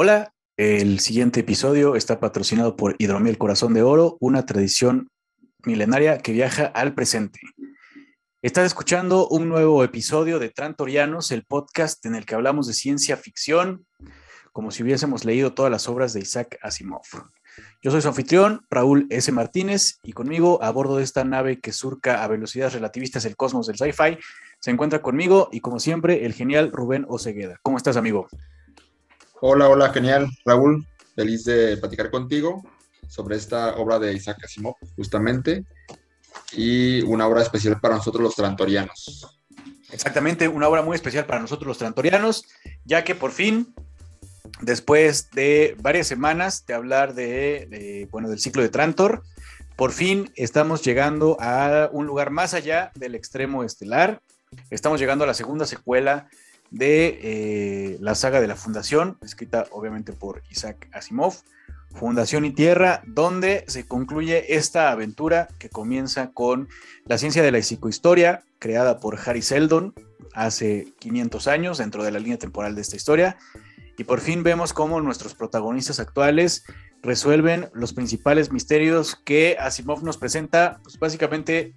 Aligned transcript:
Hola, 0.00 0.32
el 0.56 1.00
siguiente 1.00 1.40
episodio 1.40 1.96
está 1.96 2.20
patrocinado 2.20 2.76
por 2.76 2.94
Hidromiel 3.00 3.36
Corazón 3.36 3.74
de 3.74 3.82
Oro, 3.82 4.16
una 4.20 4.46
tradición 4.46 5.10
milenaria 5.64 6.18
que 6.18 6.30
viaja 6.30 6.66
al 6.66 6.94
presente. 6.94 7.40
Estás 8.40 8.66
escuchando 8.66 9.26
un 9.26 9.48
nuevo 9.48 9.82
episodio 9.82 10.38
de 10.38 10.50
Trantorianos, 10.50 11.32
el 11.32 11.42
podcast 11.42 12.06
en 12.06 12.14
el 12.14 12.26
que 12.26 12.36
hablamos 12.36 12.68
de 12.68 12.74
ciencia 12.74 13.16
ficción, 13.16 13.86
como 14.52 14.70
si 14.70 14.84
hubiésemos 14.84 15.24
leído 15.24 15.52
todas 15.52 15.72
las 15.72 15.88
obras 15.88 16.12
de 16.12 16.20
Isaac 16.20 16.60
Asimov. 16.62 17.02
Yo 17.82 17.90
soy 17.90 18.00
su 18.00 18.06
anfitrión, 18.06 18.64
Raúl 18.70 19.08
S. 19.10 19.32
Martínez, 19.32 19.98
y 20.04 20.12
conmigo, 20.12 20.62
a 20.62 20.70
bordo 20.70 20.98
de 20.98 21.02
esta 21.02 21.24
nave 21.24 21.58
que 21.58 21.72
surca 21.72 22.22
a 22.22 22.28
velocidades 22.28 22.74
relativistas 22.74 23.24
el 23.24 23.34
cosmos 23.34 23.66
del 23.66 23.78
sci-fi, 23.78 24.16
se 24.60 24.70
encuentra 24.70 25.02
conmigo 25.02 25.48
y, 25.50 25.58
como 25.58 25.80
siempre, 25.80 26.24
el 26.24 26.34
genial 26.34 26.70
Rubén 26.70 27.04
Ocegueda. 27.08 27.58
¿Cómo 27.64 27.78
estás, 27.78 27.96
amigo? 27.96 28.28
Hola, 29.40 29.68
hola, 29.68 29.90
genial, 29.90 30.28
Raúl. 30.44 30.84
Feliz 31.14 31.44
de 31.44 31.76
platicar 31.76 32.10
contigo 32.10 32.64
sobre 33.06 33.36
esta 33.36 33.76
obra 33.76 34.00
de 34.00 34.12
Isaac 34.12 34.42
Asimov, 34.42 34.74
justamente, 34.96 35.64
y 36.52 37.02
una 37.02 37.28
obra 37.28 37.42
especial 37.42 37.78
para 37.80 37.94
nosotros 37.94 38.20
los 38.20 38.34
trantorianos. 38.34 39.38
Exactamente, 39.92 40.48
una 40.48 40.66
obra 40.66 40.82
muy 40.82 40.96
especial 40.96 41.24
para 41.24 41.40
nosotros 41.40 41.68
los 41.68 41.78
trantorianos, 41.78 42.46
ya 42.84 43.04
que 43.04 43.14
por 43.14 43.30
fin 43.30 43.72
después 44.60 45.30
de 45.30 45.76
varias 45.78 46.08
semanas 46.08 46.66
de 46.66 46.74
hablar 46.74 47.14
de, 47.14 48.08
bueno, 48.10 48.28
del 48.28 48.40
ciclo 48.40 48.62
de 48.62 48.70
Trantor, 48.70 49.22
por 49.76 49.92
fin 49.92 50.32
estamos 50.34 50.82
llegando 50.82 51.36
a 51.38 51.88
un 51.92 52.06
lugar 52.06 52.30
más 52.30 52.54
allá 52.54 52.90
del 52.96 53.14
extremo 53.14 53.62
estelar. 53.62 54.20
Estamos 54.70 54.98
llegando 54.98 55.22
a 55.22 55.28
la 55.28 55.34
segunda 55.34 55.64
secuela 55.64 56.28
de 56.70 57.18
eh, 57.22 57.96
la 58.00 58.14
saga 58.14 58.40
de 58.40 58.46
la 58.46 58.56
Fundación, 58.56 59.18
escrita 59.22 59.66
obviamente 59.70 60.12
por 60.12 60.42
Isaac 60.50 60.88
Asimov, 60.92 61.34
Fundación 61.94 62.44
y 62.44 62.52
Tierra, 62.52 63.02
donde 63.06 63.64
se 63.66 63.86
concluye 63.86 64.54
esta 64.56 64.90
aventura 64.90 65.48
que 65.58 65.70
comienza 65.70 66.30
con 66.32 66.68
la 67.06 67.18
ciencia 67.18 67.42
de 67.42 67.52
la 67.52 67.62
psicohistoria, 67.62 68.42
creada 68.58 69.00
por 69.00 69.18
Harry 69.24 69.42
Seldon 69.42 69.94
hace 70.34 70.92
500 70.98 71.48
años 71.48 71.78
dentro 71.78 72.04
de 72.04 72.12
la 72.12 72.18
línea 72.18 72.38
temporal 72.38 72.74
de 72.74 72.82
esta 72.82 72.96
historia, 72.96 73.38
y 73.96 74.04
por 74.04 74.20
fin 74.20 74.42
vemos 74.42 74.72
cómo 74.72 75.00
nuestros 75.00 75.34
protagonistas 75.34 75.98
actuales 75.98 76.64
resuelven 77.02 77.68
los 77.72 77.92
principales 77.92 78.52
misterios 78.52 79.16
que 79.24 79.56
Asimov 79.58 80.04
nos 80.04 80.18
presenta, 80.18 80.80
pues 80.82 80.98
básicamente 80.98 81.74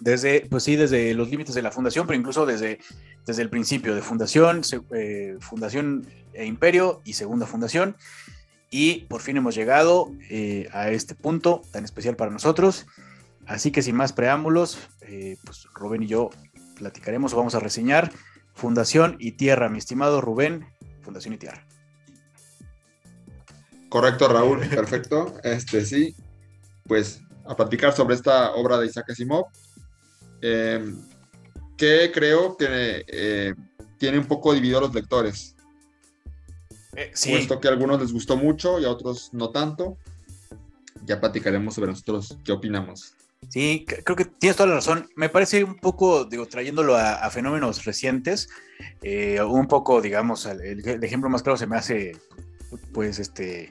desde, 0.00 0.46
pues 0.50 0.64
sí, 0.64 0.76
desde 0.76 1.14
los 1.14 1.30
límites 1.30 1.54
de 1.54 1.62
la 1.62 1.70
fundación, 1.70 2.06
pero 2.06 2.18
incluso 2.18 2.46
desde, 2.46 2.78
desde 3.26 3.42
el 3.42 3.50
principio 3.50 3.94
de 3.94 4.02
fundación, 4.02 4.62
eh, 4.92 5.36
fundación 5.40 6.06
e 6.32 6.44
imperio 6.44 7.00
y 7.04 7.14
segunda 7.14 7.46
fundación. 7.46 7.96
Y 8.70 9.02
por 9.02 9.20
fin 9.20 9.36
hemos 9.36 9.54
llegado 9.54 10.10
eh, 10.30 10.68
a 10.72 10.90
este 10.90 11.14
punto 11.14 11.62
tan 11.70 11.84
especial 11.84 12.16
para 12.16 12.30
nosotros. 12.30 12.86
Así 13.46 13.70
que 13.70 13.82
sin 13.82 13.94
más 13.94 14.12
preámbulos, 14.12 14.78
eh, 15.02 15.36
pues 15.44 15.66
Rubén 15.74 16.02
y 16.02 16.06
yo 16.06 16.30
platicaremos 16.76 17.32
o 17.32 17.36
vamos 17.36 17.54
a 17.54 17.60
reseñar 17.60 18.10
Fundación 18.54 19.16
y 19.18 19.32
Tierra. 19.32 19.68
Mi 19.68 19.78
estimado 19.78 20.20
Rubén, 20.20 20.66
Fundación 21.02 21.34
y 21.34 21.38
Tierra. 21.38 21.66
Correcto, 23.88 24.26
Raúl, 24.26 24.58
perfecto. 24.68 25.34
Este 25.44 25.84
sí, 25.84 26.16
pues 26.86 27.20
a 27.46 27.54
platicar 27.54 27.92
sobre 27.92 28.14
esta 28.14 28.52
obra 28.54 28.78
de 28.78 28.86
Isaac 28.86 29.10
Asimov, 29.10 29.46
em, 30.44 30.96
que 31.76 32.10
creo 32.12 32.56
que 32.56 33.04
eh, 33.08 33.54
tiene 33.98 34.18
un 34.18 34.26
poco 34.26 34.52
dividido 34.52 34.78
a 34.78 34.82
los 34.82 34.94
lectores. 34.94 35.56
Eh, 36.96 37.10
sí. 37.14 37.32
Puesto 37.32 37.60
que 37.60 37.68
a 37.68 37.70
algunos 37.70 38.00
les 38.00 38.12
gustó 38.12 38.36
mucho 38.36 38.78
y 38.78 38.84
a 38.84 38.90
otros 38.90 39.30
no 39.32 39.50
tanto. 39.50 39.96
Ya 41.06 41.20
platicaremos 41.20 41.74
sobre 41.74 41.90
nosotros 41.90 42.36
qué 42.44 42.52
opinamos. 42.52 43.14
Sí, 43.48 43.84
creo 43.86 44.16
que 44.16 44.24
tienes 44.24 44.56
toda 44.56 44.68
la 44.68 44.74
razón. 44.76 45.08
Me 45.16 45.28
parece 45.28 45.64
un 45.64 45.76
poco, 45.76 46.24
digo, 46.24 46.46
trayéndolo 46.46 46.96
a, 46.96 47.28
fenómenos 47.30 47.84
recientes, 47.84 48.48
eh, 49.02 49.42
un 49.42 49.66
poco, 49.66 50.00
digamos, 50.00 50.46
el, 50.46 51.04
ejemplo 51.04 51.28
más 51.28 51.42
claro 51.42 51.56
se 51.56 51.66
me 51.66 51.76
hace, 51.76 52.16
pues, 52.92 53.18
este, 53.18 53.68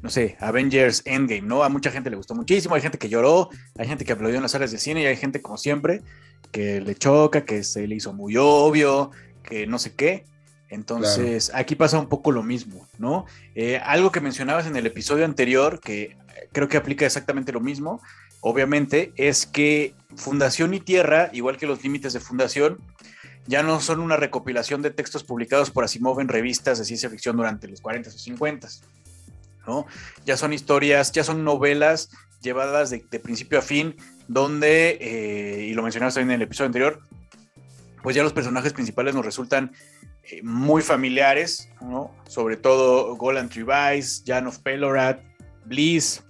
no 0.00 0.10
sé, 0.10 0.36
Avengers 0.40 1.02
Endgame, 1.04 1.42
¿no? 1.42 1.62
A 1.62 1.68
mucha 1.68 1.90
gente 1.90 2.10
le 2.10 2.16
gustó 2.16 2.34
muchísimo, 2.34 2.74
hay 2.74 2.80
gente 2.80 2.98
que 2.98 3.08
lloró, 3.08 3.50
hay 3.76 3.86
gente 3.86 4.04
que 4.04 4.12
aplaudió 4.12 4.36
en 4.36 4.42
las 4.42 4.52
salas 4.52 4.72
de 4.72 4.78
cine 4.78 5.02
y 5.02 5.06
hay 5.06 5.16
gente, 5.16 5.42
como 5.42 5.56
siempre, 5.56 6.02
que 6.50 6.80
le 6.80 6.94
choca, 6.94 7.44
que 7.44 7.62
se 7.62 7.86
le 7.86 7.96
hizo 7.96 8.12
muy 8.12 8.36
obvio, 8.36 9.10
que 9.42 9.66
no 9.66 9.78
sé 9.78 9.94
qué. 9.94 10.24
Entonces, 10.68 11.52
aquí 11.54 11.74
pasa 11.74 11.98
un 11.98 12.08
poco 12.08 12.32
lo 12.32 12.42
mismo, 12.42 12.88
¿no? 12.98 13.26
Eh, 13.54 13.78
algo 13.84 14.10
que 14.10 14.20
mencionabas 14.20 14.66
en 14.66 14.74
el 14.74 14.86
episodio 14.86 15.26
anterior, 15.26 15.80
que 15.80 16.16
creo 16.52 16.66
que 16.66 16.78
aplica 16.78 17.04
exactamente 17.04 17.52
lo 17.52 17.60
mismo, 17.60 18.00
obviamente, 18.40 19.12
es 19.16 19.44
que 19.44 19.94
Fundación 20.16 20.72
y 20.72 20.80
Tierra, 20.80 21.28
igual 21.34 21.58
que 21.58 21.66
los 21.66 21.82
límites 21.84 22.14
de 22.14 22.20
Fundación, 22.20 22.78
ya 23.46 23.62
no 23.62 23.80
son 23.80 24.00
una 24.00 24.16
recopilación 24.16 24.82
de 24.82 24.90
textos 24.90 25.24
publicados 25.24 25.70
por 25.70 25.84
Asimov 25.84 26.20
en 26.20 26.28
revistas 26.28 26.78
de 26.78 26.84
ciencia 26.84 27.10
ficción 27.10 27.36
durante 27.36 27.68
los 27.68 27.80
40 27.80 28.08
o 28.08 28.12
50, 28.12 28.68
¿no? 29.66 29.86
Ya 30.24 30.36
son 30.36 30.52
historias, 30.52 31.12
ya 31.12 31.24
son 31.24 31.44
novelas 31.44 32.10
llevadas 32.40 32.90
de, 32.90 33.00
principio 33.20 33.58
a 33.58 33.62
fin, 33.62 33.96
donde, 34.28 34.98
eh, 35.00 35.66
y 35.66 35.74
lo 35.74 35.82
mencionaste 35.82 36.20
en 36.20 36.30
el 36.30 36.42
episodio 36.42 36.66
anterior, 36.66 37.00
pues 38.02 38.16
ya 38.16 38.22
los 38.22 38.32
personajes 38.32 38.72
principales 38.72 39.14
nos 39.14 39.24
resultan 39.24 39.72
eh, 40.24 40.40
muy 40.42 40.82
familiares, 40.82 41.68
¿no? 41.80 42.14
Sobre 42.28 42.56
todo 42.56 43.16
Golan 43.16 43.48
Trivice, 43.48 44.22
Jan 44.26 44.46
of 44.46 44.58
Pelorat, 44.58 45.20
Bliss. 45.64 46.22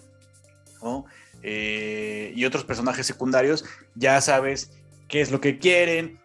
Eh, 1.43 2.33
y 2.35 2.45
otros 2.45 2.65
personajes 2.65 3.07
secundarios, 3.07 3.65
ya 3.95 4.21
sabes 4.21 4.73
qué 5.09 5.21
es 5.21 5.31
lo 5.31 5.41
que 5.41 5.59
quieren, 5.59 6.21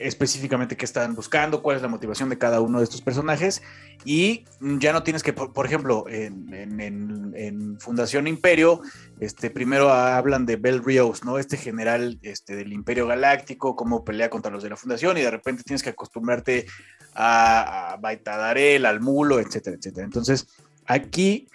específicamente 0.00 0.76
qué 0.76 0.86
están 0.86 1.14
buscando, 1.14 1.62
cuál 1.62 1.76
es 1.76 1.82
la 1.82 1.88
motivación 1.88 2.30
de 2.30 2.38
cada 2.38 2.60
uno 2.60 2.78
de 2.78 2.84
estos 2.84 3.02
personajes. 3.02 3.62
Y 4.04 4.46
ya 4.60 4.92
no 4.92 5.02
tienes 5.02 5.22
que, 5.22 5.34
por, 5.34 5.66
ejemplo, 5.66 6.06
en, 6.08 7.78
Fundación 7.78 8.26
Imperio, 8.26 8.80
este, 9.20 9.50
primero 9.50 9.92
hablan 9.92 10.46
de 10.46 10.56
Bell 10.56 10.82
Rios, 10.82 11.24
¿no? 11.24 11.38
Este 11.38 11.56
general 11.56 12.18
este, 12.22 12.56
del 12.56 12.72
Imperio 12.72 13.06
Galáctico, 13.06 13.76
cómo 13.76 14.04
pelea 14.04 14.30
contra 14.30 14.50
los 14.50 14.62
de 14.62 14.70
la 14.70 14.76
Fundación, 14.76 15.18
y 15.18 15.22
de 15.22 15.30
repente 15.30 15.62
tienes 15.62 15.82
que 15.82 15.90
acostumbrarte 15.90 16.66
a, 17.14 17.92
a 17.92 17.96
Baitadarel, 17.96 18.86
al 18.86 19.00
Mulo, 19.00 19.38
etcétera, 19.38 19.76
etcétera. 19.76 20.04
Entonces, 20.04 20.46
aquí 20.86 21.48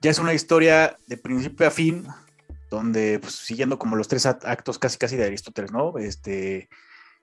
ya 0.00 0.10
es 0.10 0.18
una 0.18 0.34
historia 0.34 0.96
de 1.06 1.16
principio 1.16 1.66
a 1.66 1.70
fin, 1.70 2.06
donde 2.70 3.18
pues, 3.18 3.34
siguiendo 3.34 3.78
como 3.78 3.96
los 3.96 4.08
tres 4.08 4.26
actos 4.26 4.78
casi 4.78 4.98
casi 4.98 5.16
de 5.16 5.24
Aristóteles, 5.24 5.72
¿no? 5.72 5.96
Este 5.98 6.68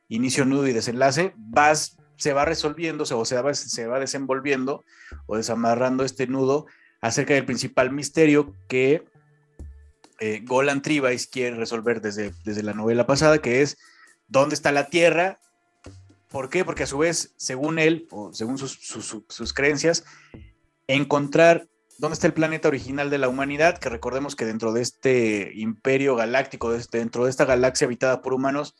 inicio, 0.07 0.45
nudo 0.45 0.67
y 0.67 0.73
desenlace, 0.73 1.33
vas, 1.37 1.97
se 2.17 2.33
va 2.33 2.45
resolviendo 2.45 3.03
o 3.03 3.25
se 3.25 3.41
va, 3.41 3.53
se 3.53 3.87
va 3.87 3.99
desenvolviendo 3.99 4.83
o 5.25 5.37
desamarrando 5.37 6.03
este 6.03 6.27
nudo 6.27 6.65
acerca 7.01 7.33
del 7.33 7.45
principal 7.45 7.91
misterio 7.91 8.55
que 8.67 9.05
eh, 10.19 10.41
Golan 10.45 10.81
Tribais 10.81 11.27
quiere 11.27 11.55
resolver 11.55 12.01
desde, 12.01 12.33
desde 12.43 12.63
la 12.63 12.73
novela 12.73 13.05
pasada, 13.05 13.39
que 13.39 13.61
es 13.61 13.77
dónde 14.27 14.55
está 14.55 14.71
la 14.71 14.87
Tierra. 14.87 15.39
¿Por 16.29 16.49
qué? 16.49 16.65
Porque 16.65 16.83
a 16.83 16.87
su 16.87 16.97
vez, 16.97 17.33
según 17.37 17.79
él, 17.79 18.07
o 18.11 18.33
según 18.33 18.57
sus, 18.57 18.79
sus 19.27 19.53
creencias, 19.53 20.05
encontrar 20.87 21.67
¿Dónde 21.97 22.15
está 22.15 22.27
el 22.27 22.33
planeta 22.33 22.67
original 22.67 23.09
de 23.09 23.17
la 23.17 23.29
humanidad? 23.29 23.77
Que 23.77 23.87
recordemos 23.87 24.35
que 24.35 24.43
dentro 24.43 24.73
de 24.73 24.81
este 24.81 25.51
imperio 25.55 26.15
galáctico, 26.15 26.73
dentro 26.91 27.23
de 27.23 27.29
esta 27.29 27.45
galaxia 27.45 27.85
habitada 27.85 28.21
por 28.21 28.33
humanos, 28.33 28.75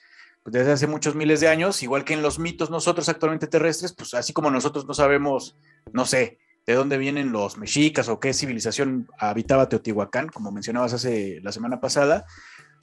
pues 0.45 0.53
desde 0.53 0.73
hace 0.73 0.85
muchos 0.85 1.15
miles 1.15 1.39
de 1.39 1.47
años, 1.47 1.81
igual 1.81 2.05
que 2.05 2.13
en 2.13 2.21
los 2.21 2.37
mitos 2.37 2.69
nosotros 2.69 3.09
actualmente 3.09 3.47
terrestres, 3.47 3.93
pues 3.93 4.13
así 4.13 4.31
como 4.31 4.51
nosotros 4.51 4.85
no 4.85 4.93
sabemos, 4.93 5.57
no 5.91 6.05
sé, 6.05 6.37
de 6.67 6.75
dónde 6.75 6.99
vienen 6.99 7.31
los 7.31 7.57
mexicas 7.57 8.09
o 8.09 8.19
qué 8.19 8.31
civilización 8.31 9.07
habitaba 9.17 9.69
Teotihuacán, 9.69 10.29
como 10.29 10.51
mencionabas 10.51 10.93
hace 10.93 11.39
la 11.41 11.51
semana 11.51 11.81
pasada, 11.81 12.27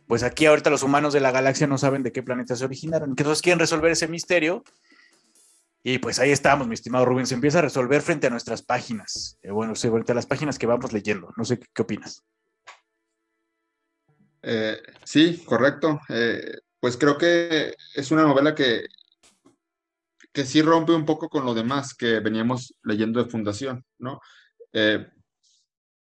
pues 0.08 0.25
aquí 0.25 0.46
ahorita 0.46 0.70
los 0.70 0.82
humanos 0.82 1.12
de 1.12 1.20
la 1.20 1.31
galaxia 1.31 1.69
no 1.69 1.78
saben 1.78 2.02
de 2.02 2.10
qué 2.10 2.25
planeta 2.25 2.56
se 2.56 2.64
originaron. 2.64 3.10
Entonces 3.10 3.40
quieren 3.40 3.60
resolver 3.60 3.92
ese 3.92 4.08
misterio 4.08 4.64
y 5.84 5.98
pues 5.98 6.19
ahí 6.19 6.32
estamos, 6.32 6.66
mi 6.66 6.75
estimado 6.75 7.04
Rubén, 7.04 7.28
se 7.28 7.36
empieza 7.36 7.60
a 7.60 7.62
resolver 7.62 8.02
frente 8.02 8.26
a 8.26 8.31
nuestras 8.31 8.62
páginas. 8.62 9.38
Eh, 9.40 9.52
bueno, 9.52 9.76
sí, 9.76 9.88
frente 9.88 10.10
a 10.10 10.16
las 10.16 10.26
páginas 10.26 10.58
que 10.58 10.66
vamos 10.66 10.92
leyendo. 10.92 11.32
No 11.36 11.44
sé 11.44 11.60
qué, 11.60 11.82
opinas. 11.82 12.25
Eh, 14.42 14.82
sí, 15.04 15.44
correcto. 15.46 16.00
Eh, 16.08 16.58
pues 16.82 16.96
creo 16.96 17.17
que 17.17 17.76
es 17.94 18.11
una 18.11 18.25
novela 18.25 18.56
que, 18.56 18.87
que 20.32 20.44
sí 20.44 20.62
rompe 20.62 20.90
un 20.90 21.06
poco 21.06 21.29
con 21.29 21.44
lo 21.44 21.55
demás 21.55 21.94
que 21.94 22.19
veníamos 22.19 22.75
leyendo 22.82 23.23
de 23.23 23.31
Fundación, 23.31 23.84
¿no? 23.99 24.20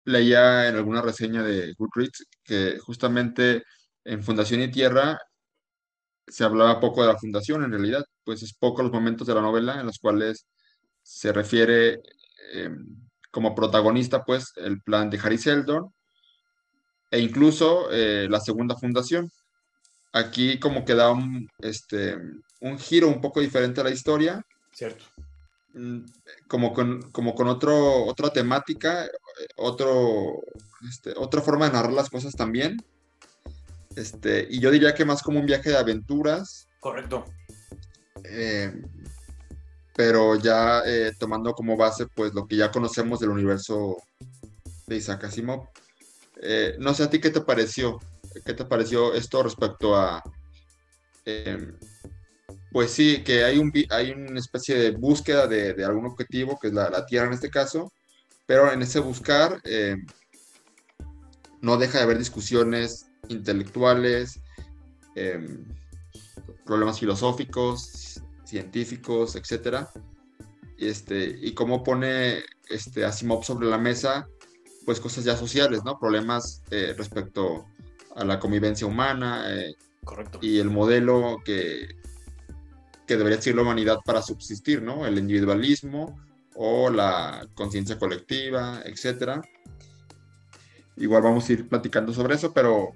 leía 0.06 0.70
en 0.70 0.76
alguna 0.76 1.02
reseña 1.02 1.44
de 1.44 1.74
Goodreads 1.78 2.28
que 2.44 2.80
justamente 2.80 3.64
en 4.06 4.24
Fundación 4.24 4.62
y 4.62 4.72
Tierra 4.72 5.20
se 6.26 6.46
hablaba 6.46 6.80
poco 6.80 7.02
de 7.02 7.10
la 7.10 7.18
fundación 7.18 7.64
en 7.66 7.72
realidad, 7.72 8.06
pues 8.24 8.42
es 8.42 8.54
poco 8.54 8.81
los 8.81 8.92
momentos 8.94 9.28
de 9.28 9.36
la 9.36 9.42
novela 9.42 9.81
en 9.81 9.86
los 9.86 10.00
cuales 10.00 10.48
se 11.02 11.34
refiere 11.34 12.02
em, 12.54 12.86
como 13.31 13.54
protagonista, 13.54 14.24
pues, 14.24 14.54
el 14.56 14.81
plan 14.81 15.10
de 15.10 15.20
Harry 15.20 15.38
Seldon 15.38 15.94
e 17.12 17.20
incluso 17.20 17.92
eh, 17.92 18.28
la 18.30 18.40
segunda 18.40 18.78
fundación. 18.78 19.30
Aquí 20.11 20.59
como 20.59 20.85
que 20.85 20.95
da 20.95 21.11
un, 21.11 21.47
este, 21.59 22.17
un 22.61 22.79
giro 22.79 23.07
un 23.07 23.21
poco 23.21 23.41
diferente 23.41 23.81
a 23.81 23.83
la 23.83 23.91
historia. 23.91 24.44
Cierto. 24.71 25.06
Mm, 25.73 26.06
como 26.47 26.73
con, 26.73 27.11
como 27.11 27.35
con 27.35 27.47
otro, 27.47 28.06
otra 28.06 28.31
temática, 28.31 29.07
otro, 29.56 30.41
este, 30.89 31.13
otra 31.15 31.41
forma 31.41 31.67
de 31.67 31.73
narrar 31.73 31.94
las 31.94 32.09
cosas 32.09 32.35
también. 32.35 32.77
Este, 33.95 34.47
y 34.50 34.59
yo 34.59 34.71
diría 34.71 34.94
que 34.94 35.06
más 35.06 35.21
como 35.21 35.39
un 35.39 35.45
viaje 35.45 35.69
de 35.69 35.77
aventuras. 35.77 36.67
Correcto. 36.79 37.25
Eh, 38.23 38.73
pero 39.95 40.35
ya 40.35 40.81
eh, 40.85 41.11
tomando 41.19 41.53
como 41.53 41.75
base 41.75 42.07
pues 42.07 42.33
lo 42.33 42.47
que 42.47 42.56
ya 42.56 42.71
conocemos 42.71 43.19
del 43.19 43.31
universo 43.31 43.97
de 44.88 44.95
Isaac 44.95 45.25
Asimov. 45.25 45.67
Eh, 46.41 46.75
no 46.79 46.94
sé 46.94 47.03
a 47.03 47.09
ti 47.09 47.19
qué 47.19 47.29
te 47.29 47.41
pareció, 47.41 48.00
qué 48.46 48.54
te 48.54 48.66
pareció 48.66 49.14
esto 49.14 49.44
respecto 49.44 49.96
a, 49.96 50.22
em, 51.26 51.78
pues 52.72 52.92
sí, 52.92 53.24
que 53.24 53.44
hay, 53.44 53.58
un, 53.58 53.72
hay 53.90 54.12
una 54.12 54.40
especie 54.40 54.76
de 54.76 54.92
búsqueda 54.92 55.48
de, 55.48 55.84
algún 55.84 56.06
objetivo, 56.06 56.60
que 56.60 56.68
es 56.68 56.74
la, 56.74 57.06
Tierra 57.06 57.28
en 57.28 57.34
este 57.34 57.50
caso, 57.50 57.92
pero 58.46 58.72
en 58.72 58.81
ese 58.81 59.00
buscar 59.00 59.60
em, 59.64 60.06
no 61.62 61.78
deja 61.78 61.98
de 61.98 62.04
haber 62.04 62.18
discusiones 62.18 63.08
intelectuales, 63.28 64.40
em, 65.16 65.66
problemas 66.66 67.00
filosóficos, 67.00 68.22
científicos, 68.46 69.36
etcétera. 69.36 69.90
Este, 70.78 71.38
y 71.42 71.54
cómo 71.54 71.84
pone 71.84 72.44
este, 72.70 73.04
Asimov 73.04 73.44
sobre 73.44 73.68
la 73.68 73.78
mesa, 73.78 74.28
pues 74.86 75.00
cosas 75.00 75.24
ya 75.24 75.36
sociales, 75.36 75.84
¿no? 75.84 76.00
Problemas 76.00 76.64
eh, 76.72 76.94
respecto 76.98 77.66
a 78.15 78.25
la 78.25 78.39
convivencia 78.39 78.88
humana 78.88 79.45
eh, 79.47 79.75
Correcto. 80.03 80.39
y 80.41 80.59
el 80.59 80.69
modelo 80.69 81.38
que, 81.44 81.88
que 83.07 83.17
debería 83.17 83.41
ser 83.41 83.56
la 83.56 83.63
humanidad 83.63 84.00
para 84.06 84.21
subsistir, 84.21 84.81
¿no? 84.81 85.06
El 85.06 85.17
individualismo 85.17 86.19
o 86.56 86.89
la 86.89 87.47
conciencia 87.53 87.97
colectiva, 87.97 88.81
etcétera. 88.85 89.41
Igual 90.97 91.23
vamos 91.23 91.47
a 91.47 91.53
ir 91.53 91.69
platicando 91.69 92.13
sobre 92.13 92.35
eso, 92.35 92.53
pero 92.53 92.94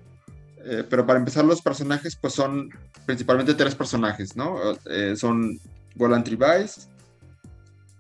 eh, 0.66 0.84
pero 0.90 1.06
para 1.06 1.20
empezar, 1.20 1.44
los 1.44 1.62
personajes, 1.62 2.16
pues 2.16 2.34
son 2.34 2.70
principalmente 3.06 3.54
tres 3.54 3.76
personajes, 3.76 4.36
¿no? 4.36 4.58
Eh, 4.86 5.16
son 5.18 5.60
Golan 5.96 6.24
Tribais, 6.24 6.88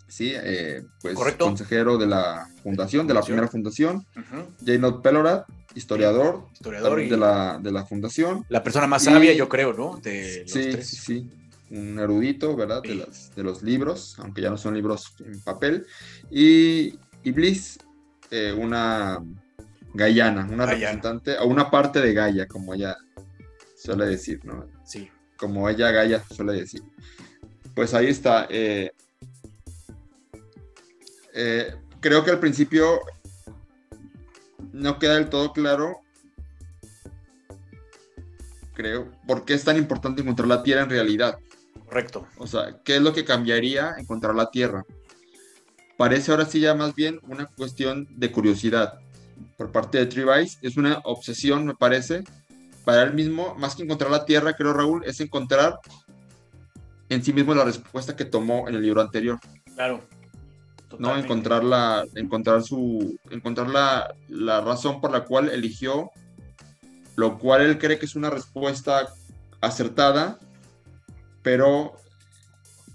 sí, 0.07 0.31
eh, 0.33 0.83
pues 1.01 1.17
consejero 1.37 1.97
de 1.97 2.07
la 2.07 2.47
fundación, 2.63 3.05
de 3.05 3.13
la 3.13 3.21
primera 3.21 3.47
fundación. 3.47 4.05
Uh 4.15 5.01
Pelorat, 5.01 5.45
historiador, 5.75 6.45
historiador 6.53 6.99
de, 6.99 7.17
la, 7.17 7.59
de 7.61 7.71
la 7.71 7.85
fundación. 7.85 8.45
La 8.49 8.63
persona 8.63 8.87
más 8.87 9.03
sabia, 9.03 9.33
yo 9.33 9.49
creo, 9.49 9.73
¿no? 9.73 9.97
De 9.97 10.43
sí, 10.47 10.73
sí, 10.81 10.95
sí. 10.95 11.29
Un 11.69 11.99
erudito, 11.99 12.55
¿verdad? 12.55 12.81
De, 12.83 13.07
de, 13.35 13.43
los 13.43 13.63
libros, 13.63 14.15
aunque 14.19 14.41
ya 14.41 14.49
no 14.49 14.57
son 14.57 14.75
libros 14.75 15.15
en 15.19 15.41
papel. 15.41 15.85
Y, 16.29 16.99
y 17.23 17.31
Bliss, 17.31 17.79
una 18.57 19.19
Guyana, 19.93 20.47
una 20.51 20.65
representante, 20.65 21.37
o 21.37 21.45
una 21.45 21.69
parte 21.69 22.01
de 22.01 22.13
Gaia, 22.13 22.47
como 22.47 22.73
ella 22.73 22.97
suele 23.75 24.05
decir, 24.05 24.43
¿no? 24.43 24.67
Sí. 24.83 25.09
Como 25.37 25.69
ella 25.69 25.91
Gaia 25.91 26.23
suele 26.29 26.53
decir. 26.53 26.81
Pues 27.75 27.93
ahí 27.93 28.07
está. 28.07 28.47
Eh, 28.49 28.91
eh, 31.33 31.75
creo 31.99 32.23
que 32.23 32.31
al 32.31 32.39
principio 32.39 33.01
no 34.71 34.99
queda 34.99 35.15
del 35.15 35.29
todo 35.29 35.53
claro, 35.53 35.99
creo, 38.73 39.11
por 39.27 39.45
qué 39.45 39.53
es 39.53 39.63
tan 39.63 39.77
importante 39.77 40.21
encontrar 40.21 40.47
la 40.47 40.63
Tierra 40.63 40.83
en 40.83 40.89
realidad. 40.89 41.37
Correcto. 41.85 42.27
O 42.37 42.47
sea, 42.47 42.79
¿qué 42.83 42.95
es 42.95 43.01
lo 43.01 43.13
que 43.13 43.25
cambiaría 43.25 43.95
encontrar 43.97 44.35
la 44.35 44.49
Tierra? 44.49 44.83
Parece 45.97 46.31
ahora 46.31 46.45
sí 46.45 46.59
ya 46.59 46.73
más 46.73 46.95
bien 46.95 47.19
una 47.27 47.45
cuestión 47.45 48.07
de 48.09 48.31
curiosidad 48.31 48.99
por 49.57 49.71
parte 49.71 49.99
de 49.99 50.05
Trivice. 50.07 50.57
Es 50.61 50.77
una 50.77 50.99
obsesión, 51.03 51.65
me 51.65 51.75
parece, 51.75 52.23
para 52.83 53.03
él 53.03 53.13
mismo, 53.13 53.55
más 53.55 53.75
que 53.75 53.83
encontrar 53.83 54.11
la 54.11 54.25
Tierra, 54.25 54.53
creo, 54.53 54.73
Raúl, 54.73 55.03
es 55.05 55.19
encontrar 55.19 55.79
en 57.09 57.23
sí 57.23 57.31
mismo 57.31 57.53
la 57.53 57.63
respuesta 57.63 58.15
que 58.15 58.25
tomó 58.25 58.67
en 58.67 58.75
el 58.75 58.81
libro 58.81 59.01
anterior. 59.01 59.39
Claro. 59.75 60.01
¿No? 60.99 61.17
Encontrar, 61.17 61.63
la, 61.63 62.05
encontrar, 62.15 62.63
su, 62.63 63.19
encontrar 63.29 63.69
la, 63.69 64.15
la 64.27 64.61
razón 64.61 65.01
por 65.01 65.11
la 65.11 65.25
cual 65.25 65.49
eligió 65.49 66.11
lo 67.15 67.37
cual 67.37 67.61
él 67.61 67.77
cree 67.77 67.99
que 67.99 68.05
es 68.05 68.15
una 68.15 68.29
respuesta 68.29 69.13
acertada, 69.61 70.39
pero 71.41 71.93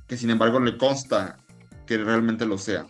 que 0.06 0.16
sin 0.16 0.30
embargo 0.30 0.60
le 0.60 0.76
consta 0.76 1.38
que 1.86 1.98
realmente 1.98 2.46
lo 2.46 2.58
sea. 2.58 2.86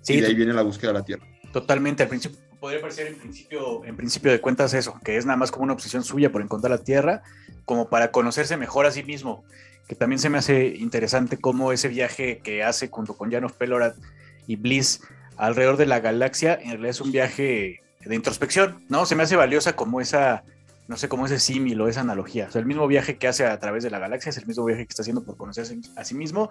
Sí, 0.00 0.14
y 0.14 0.20
de 0.20 0.28
ahí 0.28 0.34
viene 0.34 0.52
la 0.52 0.62
búsqueda 0.62 0.92
de 0.92 0.98
la 0.98 1.04
Tierra. 1.04 1.26
Totalmente, 1.52 2.02
al 2.02 2.08
principio 2.08 2.38
podría 2.58 2.80
parecer 2.80 3.08
en 3.08 3.16
principio, 3.16 3.84
en 3.84 3.96
principio 3.96 4.30
de 4.30 4.40
cuentas 4.40 4.72
eso, 4.72 4.98
que 5.04 5.16
es 5.16 5.26
nada 5.26 5.36
más 5.36 5.50
como 5.50 5.64
una 5.64 5.72
obsesión 5.72 6.04
suya 6.04 6.30
por 6.30 6.42
encontrar 6.42 6.70
la 6.70 6.78
Tierra, 6.78 7.22
como 7.64 7.88
para 7.88 8.10
conocerse 8.10 8.56
mejor 8.56 8.86
a 8.86 8.92
sí 8.92 9.02
mismo, 9.02 9.44
que 9.88 9.94
también 9.94 10.18
se 10.18 10.30
me 10.30 10.38
hace 10.38 10.68
interesante 10.68 11.36
cómo 11.36 11.72
ese 11.72 11.88
viaje 11.88 12.40
que 12.42 12.62
hace 12.62 12.88
junto 12.88 13.14
con 13.14 13.30
Janov 13.30 13.52
Pelorat 13.52 13.96
y 14.46 14.56
Bliss 14.56 15.00
alrededor 15.36 15.76
de 15.76 15.86
la 15.86 16.00
galaxia, 16.00 16.54
en 16.54 16.70
realidad 16.70 16.90
es 16.90 17.00
un 17.00 17.12
viaje 17.12 17.80
de 18.04 18.14
introspección, 18.14 18.84
¿no? 18.88 19.06
Se 19.06 19.14
me 19.14 19.22
hace 19.22 19.36
valiosa 19.36 19.74
como 19.74 20.00
esa, 20.00 20.44
no 20.88 20.96
sé, 20.96 21.08
como 21.08 21.26
ese 21.26 21.38
símil 21.38 21.80
o 21.80 21.88
esa 21.88 22.00
analogía. 22.00 22.46
O 22.48 22.50
sea, 22.50 22.60
el 22.60 22.66
mismo 22.66 22.86
viaje 22.86 23.16
que 23.16 23.28
hace 23.28 23.46
a 23.46 23.58
través 23.58 23.82
de 23.82 23.90
la 23.90 23.98
galaxia 23.98 24.30
es 24.30 24.36
el 24.38 24.46
mismo 24.46 24.64
viaje 24.64 24.86
que 24.86 24.90
está 24.90 25.02
haciendo 25.02 25.24
por 25.24 25.36
conocerse 25.36 25.78
a 25.96 26.04
sí 26.04 26.14
mismo 26.14 26.48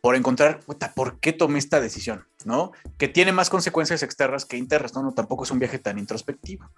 por 0.00 0.14
encontrar, 0.14 0.60
¿por 0.94 1.18
qué 1.18 1.32
tomé 1.32 1.58
esta 1.58 1.80
decisión? 1.80 2.26
¿No? 2.44 2.72
Que 2.98 3.08
tiene 3.08 3.32
más 3.32 3.50
consecuencias 3.50 4.02
externas 4.02 4.44
que 4.44 4.56
internas, 4.56 4.94
¿no? 4.94 5.12
tampoco 5.12 5.44
es 5.44 5.50
un 5.50 5.58
viaje 5.58 5.78
tan 5.78 5.98
introspectivo, 5.98 6.70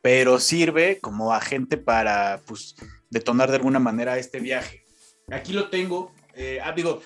pero 0.00 0.38
sirve 0.38 1.00
como 1.00 1.32
agente 1.32 1.76
para, 1.76 2.40
pues, 2.46 2.76
detonar 3.10 3.50
de 3.50 3.56
alguna 3.56 3.80
manera 3.80 4.18
este 4.18 4.38
viaje. 4.38 4.84
Aquí 5.30 5.52
lo 5.52 5.68
tengo, 5.68 6.12
eh, 6.34 6.58
ah, 6.62 6.72
digo, 6.72 7.02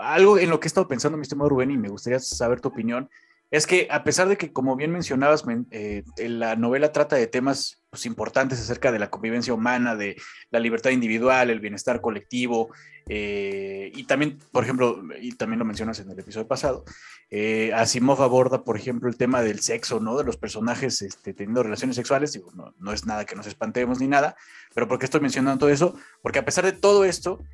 algo 0.00 0.38
en 0.38 0.50
lo 0.50 0.60
que 0.60 0.66
he 0.66 0.68
estado 0.68 0.88
pensando, 0.88 1.16
mi 1.16 1.22
estimado 1.22 1.48
Rubén, 1.48 1.70
y 1.70 1.78
me 1.78 1.88
gustaría 1.88 2.18
saber 2.18 2.60
tu 2.60 2.68
opinión, 2.68 3.08
es 3.52 3.66
que 3.66 3.86
a 3.90 4.02
pesar 4.02 4.28
de 4.28 4.38
que, 4.38 4.50
como 4.50 4.76
bien 4.76 4.90
mencionabas, 4.90 5.44
eh, 5.70 6.04
la 6.16 6.56
novela 6.56 6.90
trata 6.90 7.16
de 7.16 7.26
temas 7.26 7.82
pues, 7.90 8.06
importantes 8.06 8.58
acerca 8.58 8.90
de 8.90 8.98
la 8.98 9.10
convivencia 9.10 9.52
humana, 9.52 9.94
de 9.94 10.16
la 10.50 10.58
libertad 10.58 10.88
individual, 10.88 11.50
el 11.50 11.60
bienestar 11.60 12.00
colectivo, 12.00 12.70
eh, 13.10 13.92
y 13.94 14.04
también, 14.04 14.38
por 14.52 14.64
ejemplo, 14.64 15.02
y 15.20 15.32
también 15.32 15.58
lo 15.58 15.66
mencionas 15.66 16.00
en 16.00 16.10
el 16.10 16.18
episodio 16.18 16.48
pasado, 16.48 16.86
eh, 17.30 17.72
Asimov 17.74 18.22
aborda, 18.22 18.64
por 18.64 18.78
ejemplo, 18.78 19.10
el 19.10 19.18
tema 19.18 19.42
del 19.42 19.60
sexo, 19.60 20.00
¿no? 20.00 20.16
De 20.16 20.24
los 20.24 20.38
personajes 20.38 21.02
este, 21.02 21.34
teniendo 21.34 21.62
relaciones 21.62 21.96
sexuales, 21.96 22.32
digo, 22.32 22.50
no, 22.54 22.74
no 22.78 22.94
es 22.94 23.04
nada 23.04 23.26
que 23.26 23.36
nos 23.36 23.46
espantemos 23.46 24.00
ni 24.00 24.08
nada, 24.08 24.34
pero 24.74 24.88
¿por 24.88 24.98
qué 24.98 25.04
estoy 25.04 25.20
mencionando 25.20 25.58
todo 25.58 25.70
eso? 25.70 25.94
Porque 26.22 26.38
a 26.38 26.44
pesar 26.46 26.64
de 26.64 26.72
todo 26.72 27.04
esto, 27.04 27.44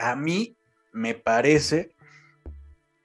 a 0.00 0.16
mí 0.16 0.56
me 0.92 1.14
parece 1.14 1.94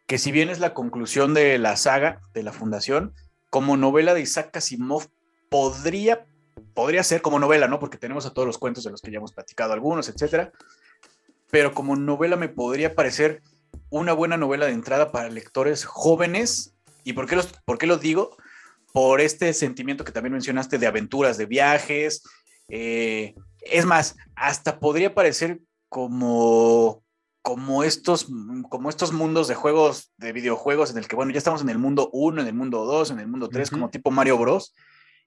que 0.07 0.17
si 0.17 0.31
bien 0.31 0.49
es 0.49 0.59
la 0.59 0.73
conclusión 0.73 1.33
de 1.33 1.57
la 1.57 1.75
saga 1.77 2.21
de 2.33 2.43
la 2.43 2.51
Fundación, 2.51 3.13
como 3.49 3.77
novela 3.77 4.13
de 4.13 4.21
Isaac 4.21 4.55
Asimov 4.55 5.07
podría, 5.49 6.25
podría 6.73 7.03
ser 7.03 7.21
como 7.21 7.39
novela, 7.39 7.67
¿no? 7.67 7.79
Porque 7.79 7.97
tenemos 7.97 8.25
a 8.25 8.33
todos 8.33 8.47
los 8.47 8.57
cuentos 8.57 8.83
de 8.83 8.91
los 8.91 9.01
que 9.01 9.11
ya 9.11 9.17
hemos 9.17 9.33
platicado 9.33 9.73
algunos, 9.73 10.09
etcétera. 10.09 10.51
Pero 11.51 11.73
como 11.73 11.95
novela 11.95 12.35
me 12.37 12.49
podría 12.49 12.95
parecer 12.95 13.41
una 13.89 14.13
buena 14.13 14.37
novela 14.37 14.65
de 14.65 14.73
entrada 14.73 15.11
para 15.11 15.29
lectores 15.29 15.85
jóvenes. 15.85 16.73
¿Y 17.03 17.13
por 17.13 17.27
qué, 17.27 17.35
los, 17.35 17.49
lo 17.65 17.97
digo? 17.97 18.35
Por 18.93 19.21
este 19.21 19.53
sentimiento 19.53 20.03
que 20.03 20.11
también 20.11 20.33
mencionaste 20.33 20.77
de 20.77 20.87
aventuras, 20.87 21.37
de 21.37 21.45
viajes. 21.45 22.23
Eh, 22.69 23.35
es 23.61 23.85
más, 23.85 24.15
hasta 24.35 24.79
podría 24.79 25.13
parecer 25.13 25.59
como 25.89 27.05
como 27.45 27.83
estos, 27.83 28.25
como 28.71 28.89
estos 28.89 29.13
mundos 29.13 29.47
de 29.47 29.53
juegos, 29.53 30.11
de 30.17 30.31
videojuegos, 30.31 30.89
en 30.89 30.97
el 30.97 31.07
que, 31.07 31.15
bueno, 31.15 31.31
ya 31.31 31.37
estamos 31.37 31.61
en 31.61 31.69
el 31.69 31.77
mundo 31.77 32.09
1, 32.11 32.41
en 32.41 32.47
el 32.47 32.55
mundo 32.55 32.85
2, 32.85 33.11
en 33.11 33.19
el 33.19 33.27
mundo 33.27 33.49
3, 33.49 33.69
como 33.69 33.91
tipo 33.91 34.09
Mario 34.09 34.39
Bros. 34.39 34.73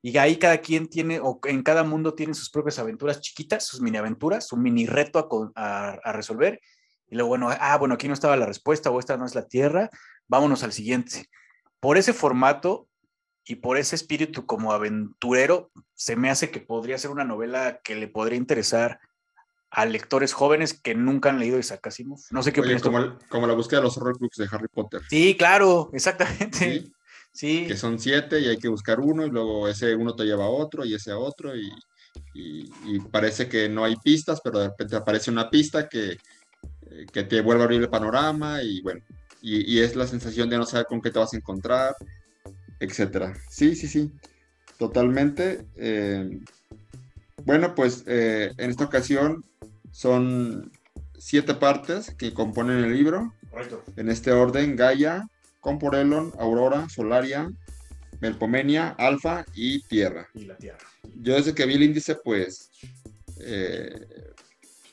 Y 0.03 0.19
ahí 0.19 0.37
cada 0.37 0.59
quien 0.59 0.89
tiene, 0.89 1.21
o 1.21 1.39
en 1.45 1.63
cada 1.63 1.85
mundo 1.85 2.15
tiene 2.15 2.35
sus 2.35 2.51
propias 2.51 2.81
aventuras 2.81 3.21
chiquitas, 3.21 3.65
sus 3.65 3.81
mini 3.81 3.99
aventuras, 3.99 4.49
su 4.49 4.57
mini 4.57 4.85
reto 4.85 5.53
a, 5.55 5.91
a, 6.03 6.13
resolver. 6.13 6.61
Y 7.09 7.15
luego, 7.15 7.29
bueno, 7.29 7.51
ah, 7.51 7.77
bueno, 7.79 7.95
aquí 7.95 8.09
no 8.09 8.15
estaba 8.15 8.37
la 8.37 8.47
respuesta, 8.47 8.91
o 8.91 8.99
esta 8.99 9.17
no 9.17 9.25
es 9.25 9.37
la 9.37 9.47
Tierra, 9.47 9.89
vámonos 10.27 10.65
al 10.65 10.73
siguiente. 10.73 11.27
Por 11.79 11.99
ese 11.99 12.13
formato 12.13 12.89
y 13.45 13.55
por 13.55 13.79
ese 13.79 13.95
espíritu 13.95 14.45
como 14.45 14.73
aventurero, 14.73 15.71
se 15.95 16.17
me 16.17 16.31
hace 16.31 16.51
que 16.51 16.59
podría 16.59 16.99
ser 16.99 17.13
una 17.13 17.25
novela 17.25 17.81
que 17.85 17.95
le 17.95 18.09
podría 18.09 18.39
interesar 18.39 18.99
a 19.71 19.87
lectores 19.87 20.33
jóvenes 20.33 20.75
que 20.75 20.95
nunca 20.95 21.31
han 21.31 21.39
leído 21.39 21.59
Isaac 21.59 21.87
Asimov. 21.87 22.21
No 22.31 22.43
sé 22.43 22.53
qué 22.53 22.61
Oye, 22.61 22.81
como, 22.81 23.19
como, 23.29 23.47
la 23.47 23.55
búsqueda 23.55 23.81
de 23.81 23.85
los 23.85 23.97
horrocrux 23.97 24.37
de 24.37 24.49
Harry 24.51 24.69
Potter. 24.69 25.03
Sí, 25.09 25.37
claro, 25.37 25.91
exactamente. 25.93 26.85
¿Sí? 27.33 27.67
Que 27.67 27.77
son 27.77 27.99
siete 27.99 28.41
y 28.41 28.47
hay 28.47 28.57
que 28.57 28.69
buscar 28.69 28.99
uno 28.99 29.25
y 29.25 29.31
luego 29.31 29.69
ese 29.69 29.95
uno 29.95 30.15
te 30.15 30.25
lleva 30.25 30.47
a 30.47 30.51
otro 30.51 30.85
y 30.85 30.95
ese 30.95 31.13
a 31.13 31.19
otro 31.19 31.55
y, 31.55 31.71
y, 32.35 32.99
parece 33.13 33.49
que 33.49 33.69
no 33.69 33.85
hay 33.85 33.95
pistas, 33.97 34.41
pero 34.43 34.59
de 34.59 34.69
repente 34.69 34.97
aparece 34.97 35.31
una 35.31 35.51
pista 35.51 35.89
que, 35.89 36.13
eh, 36.13 37.07
que 37.13 37.23
te 37.25 37.41
vuelve 37.41 37.63
a 37.63 37.65
abrir 37.65 37.83
el 37.83 37.91
panorama 37.91 38.63
y 38.63 38.81
bueno, 38.81 39.03
y, 39.41 39.73
y, 39.73 39.81
es 39.81 39.95
la 39.95 40.07
sensación 40.07 40.49
de 40.49 40.57
no 40.57 40.67
saber 40.67 40.87
con 40.87 41.01
qué 41.01 41.11
te 41.11 41.19
vas 41.19 41.33
a 41.33 41.37
encontrar, 41.37 41.95
etcétera. 42.81 43.35
Sí, 43.49 43.77
sí, 43.77 43.87
sí, 43.87 44.11
totalmente. 44.79 45.67
Eh, 45.77 46.41
bueno, 47.45 47.75
pues 47.75 48.05
eh, 48.07 48.53
en 48.57 48.71
esta 48.71 48.85
ocasión 48.85 49.45
son 49.91 50.73
siete 51.19 51.55
partes 51.55 52.15
que 52.15 52.33
componen 52.33 52.85
el 52.85 52.93
libro. 52.93 53.35
Correcto. 53.51 53.83
En 53.97 54.09
este 54.09 54.33
orden, 54.33 54.77
Gaia, 54.77 55.29
Comporelon, 55.61 56.33
Aurora, 56.39 56.89
Solaria, 56.89 57.51
Melpomenia, 58.21 58.91
Alfa 58.99 59.45
y 59.55 59.83
Tierra. 59.83 60.29
Y 60.35 60.45
la 60.45 60.57
Tierra. 60.57 60.79
Yo 61.17 61.35
desde 61.35 61.55
que 61.55 61.67
vi 61.67 61.75
el 61.75 61.83
índice, 61.83 62.17
pues, 62.17 62.71
eh, 63.41 64.07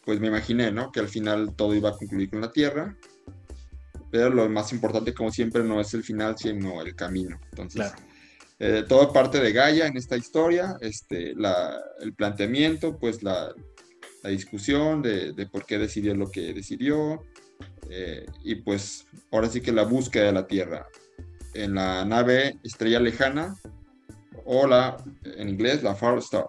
pues 0.03 0.19
me 0.19 0.27
imaginé, 0.27 0.71
¿no? 0.71 0.91
Que 0.91 0.99
al 0.99 1.09
final 1.09 1.55
todo 1.55 1.75
iba 1.75 1.89
a 1.89 1.97
concluir 1.97 2.29
con 2.29 2.41
la 2.41 2.51
Tierra. 2.51 2.95
Pero 4.11 4.29
lo 4.29 4.47
más 4.49 4.71
importante, 4.71 5.13
como 5.13 5.31
siempre, 5.31 5.63
no 5.63 5.79
es 5.81 5.93
el 5.93 6.03
final, 6.03 6.37
sino 6.37 6.81
el 6.81 6.95
camino. 6.95 7.39
Entonces, 7.51 7.81
claro. 7.81 7.95
Eh, 8.57 8.85
todo 8.87 9.11
parte 9.11 9.41
de 9.41 9.51
Gaia 9.51 9.85
en 9.85 9.97
esta 9.97 10.15
historia, 10.15 10.77
este, 10.79 11.31
el 11.31 12.13
planteamiento, 12.15 12.97
pues 12.97 13.21
la, 13.21 13.53
discusión 14.27 15.01
de, 15.01 15.48
por 15.51 15.65
qué 15.65 15.77
decidió 15.77 16.15
lo 16.15 16.29
que 16.29 16.53
decidió, 16.53 17.24
eh, 17.89 18.25
y 18.44 18.55
pues 18.55 19.05
ahora 19.32 19.50
sí 19.50 19.62
que 19.62 19.72
la 19.72 19.84
búsqueda 19.84 20.25
de 20.25 20.32
la 20.34 20.48
Tierra 20.48 20.88
en 21.53 21.75
la 21.75 22.05
nave 22.05 22.58
Estrella 22.63 23.00
Lejana, 23.00 23.55
o 24.46 24.67
la, 24.67 24.98
en 25.24 25.50
inglés, 25.50 25.82
la 25.82 25.96
Far 25.96 26.17
Star. 26.20 26.46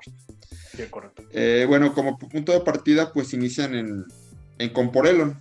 Eh, 1.33 1.65
bueno, 1.67 1.95
como 1.95 2.19
punto 2.19 2.53
de 2.53 2.61
partida, 2.61 3.13
pues 3.13 3.33
inician 3.33 3.75
en, 3.75 4.05
en 4.59 4.71
Comporelon. 4.71 5.41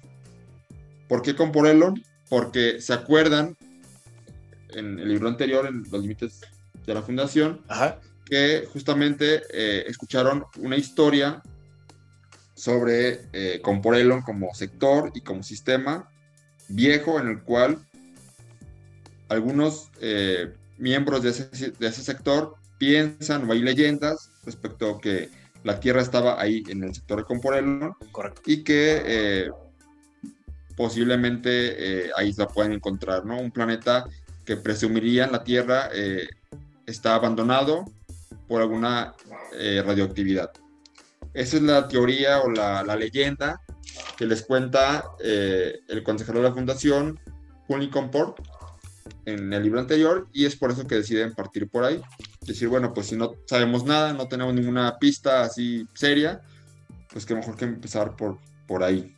¿Por 1.10 1.22
qué 1.22 1.36
Comporelon? 1.36 2.02
Porque 2.30 2.80
se 2.80 2.94
acuerdan 2.94 3.58
en 4.70 5.00
el 5.00 5.10
libro 5.10 5.28
anterior, 5.28 5.68
en 5.68 5.84
los 5.92 6.02
límites 6.02 6.42
de 6.86 6.94
la 6.94 7.02
fundación, 7.02 7.62
que 8.26 8.68
justamente 8.72 9.42
eh, 9.54 9.86
escucharon 9.88 10.46
una 10.60 10.78
historia 10.78 11.42
sobre 12.56 13.28
eh, 13.34 13.60
Comporelon 13.62 14.22
como 14.22 14.54
sector 14.54 15.12
y 15.14 15.22
como 15.22 15.44
sistema 15.44 16.10
viejo 16.68 17.20
en 17.20 17.28
el 17.28 17.42
cual 17.42 17.78
algunos 19.30 19.92
eh, 20.02 20.54
miembros 20.78 21.22
de 21.22 21.30
ese, 21.30 21.72
de 21.72 21.88
ese, 21.88 22.02
sector 22.02 22.56
piensan 22.78 23.50
o 23.50 23.54
hay 23.54 23.62
leyendas 23.62 24.32
respecto 24.46 24.96
a 24.96 25.02
que 25.02 25.30
la 25.64 25.80
Tierra 25.80 26.02
estaba 26.02 26.42
ahí 26.42 26.64
en 26.68 26.84
el 26.84 26.94
sector 26.94 27.20
de 27.20 27.26
Comporelon 27.26 27.96
y 28.46 28.64
que 28.64 29.02
eh, 29.06 29.52
posiblemente 30.76 32.12
ahí 32.18 32.34
la 32.34 32.48
pueden 32.48 32.74
encontrar, 32.74 33.26
¿no? 33.26 33.40
Un 33.40 33.52
planeta 33.52 34.06
que 34.44 34.58
presumirían 34.58 35.32
la 35.32 35.44
Tierra 35.44 35.90
está 36.86 37.16
abandonado 37.16 37.86
por 38.48 38.62
alguna 38.62 39.14
eh, 39.54 39.82
radioactividad. 39.86 40.52
Esa 41.36 41.58
es 41.58 41.64
la 41.64 41.88
teoría 41.90 42.40
o 42.40 42.50
la, 42.50 42.84
leyenda 42.96 43.62
que 44.18 44.26
les 44.26 44.44
cuenta 44.44 45.04
eh, 45.22 45.80
el 45.90 46.02
consejero 46.02 46.40
de 46.40 46.48
la 46.48 46.54
fundación, 46.54 47.20
Juni 47.68 47.90
Comport, 47.90 48.40
en 49.26 49.52
el 49.52 49.64
libro 49.64 49.82
anterior, 49.82 50.30
y 50.32 50.46
es 50.46 50.56
por 50.56 50.72
eso 50.72 50.88
que 50.88 50.96
deciden 50.96 51.36
partir 51.36 51.70
por 51.70 51.84
ahí. 51.84 52.02
Decir, 52.42 52.70
bueno, 52.70 52.94
pues 52.94 53.08
si 53.08 53.18
no 53.18 53.34
sabemos 53.48 53.84
nada, 53.84 54.14
no 54.14 54.30
tenemos 54.30 54.54
ninguna 54.54 54.98
pista 54.98 55.42
así 55.42 55.86
seria, 55.94 56.42
pues 57.12 57.26
que 57.26 57.36
mejor 57.36 57.58
que 57.58 57.66
empezar 57.66 58.16
por, 58.16 58.40
por 58.66 58.82
ahí. 58.82 59.14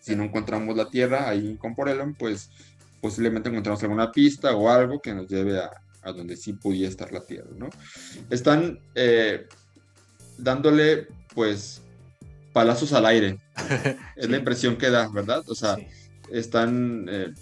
Si 0.00 0.16
no 0.16 0.24
encontramos 0.24 0.76
la 0.76 0.90
Tierra 0.90 1.28
ahí 1.28 1.50
en 1.50 1.56
Comporelon, 1.56 2.14
pues 2.14 2.50
posiblemente 3.00 3.48
encontramos 3.48 3.80
alguna 3.84 4.10
pista 4.10 4.56
o 4.56 4.68
algo 4.68 5.00
que 5.00 5.14
nos 5.14 5.28
lleve 5.28 5.60
a, 5.60 5.70
a 6.02 6.12
donde 6.12 6.36
sí 6.36 6.54
podía 6.54 6.88
estar 6.88 7.12
la 7.12 7.24
Tierra, 7.24 7.50
¿no? 7.56 7.70
Están 8.28 8.80
eh, 8.96 9.46
dándole, 10.38 11.08
pues, 11.34 11.82
palazos 12.52 12.92
al 12.92 13.06
aire. 13.06 13.38
es 14.16 14.28
la 14.28 14.36
impresión 14.36 14.76
que 14.76 14.90
da, 14.90 15.08
¿verdad? 15.08 15.42
O 15.48 15.54
sea, 15.54 15.76
están... 16.30 17.06
Eh, 17.08 17.32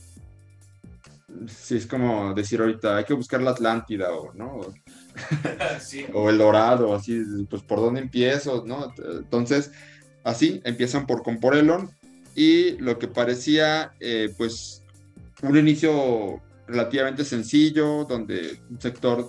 sí, 1.49 1.77
es 1.77 1.87
como 1.87 2.35
decir 2.35 2.61
ahorita, 2.61 2.97
hay 2.97 3.05
que 3.05 3.15
buscar 3.15 3.41
la 3.43 3.53
Atlántida, 3.53 4.13
o, 4.13 4.33
¿no? 4.35 4.61
o 6.13 6.31
el 6.31 6.39
Dorado, 6.39 6.95
así, 6.95 7.23
pues, 7.49 7.63
¿por 7.63 7.81
dónde 7.81 8.01
empiezo, 8.01 8.65
no? 8.67 8.93
Entonces, 9.13 9.71
así, 10.25 10.61
empiezan 10.65 11.07
por 11.07 11.23
Comporelon, 11.23 11.91
y 12.35 12.73
lo 12.79 12.99
que 12.99 13.09
parecía, 13.09 13.93
eh, 14.01 14.33
pues, 14.37 14.83
un 15.43 15.57
inicio 15.57 16.41
relativamente 16.67 17.25
sencillo, 17.25 18.05
donde 18.05 18.61
un 18.71 18.81
sector 18.81 19.29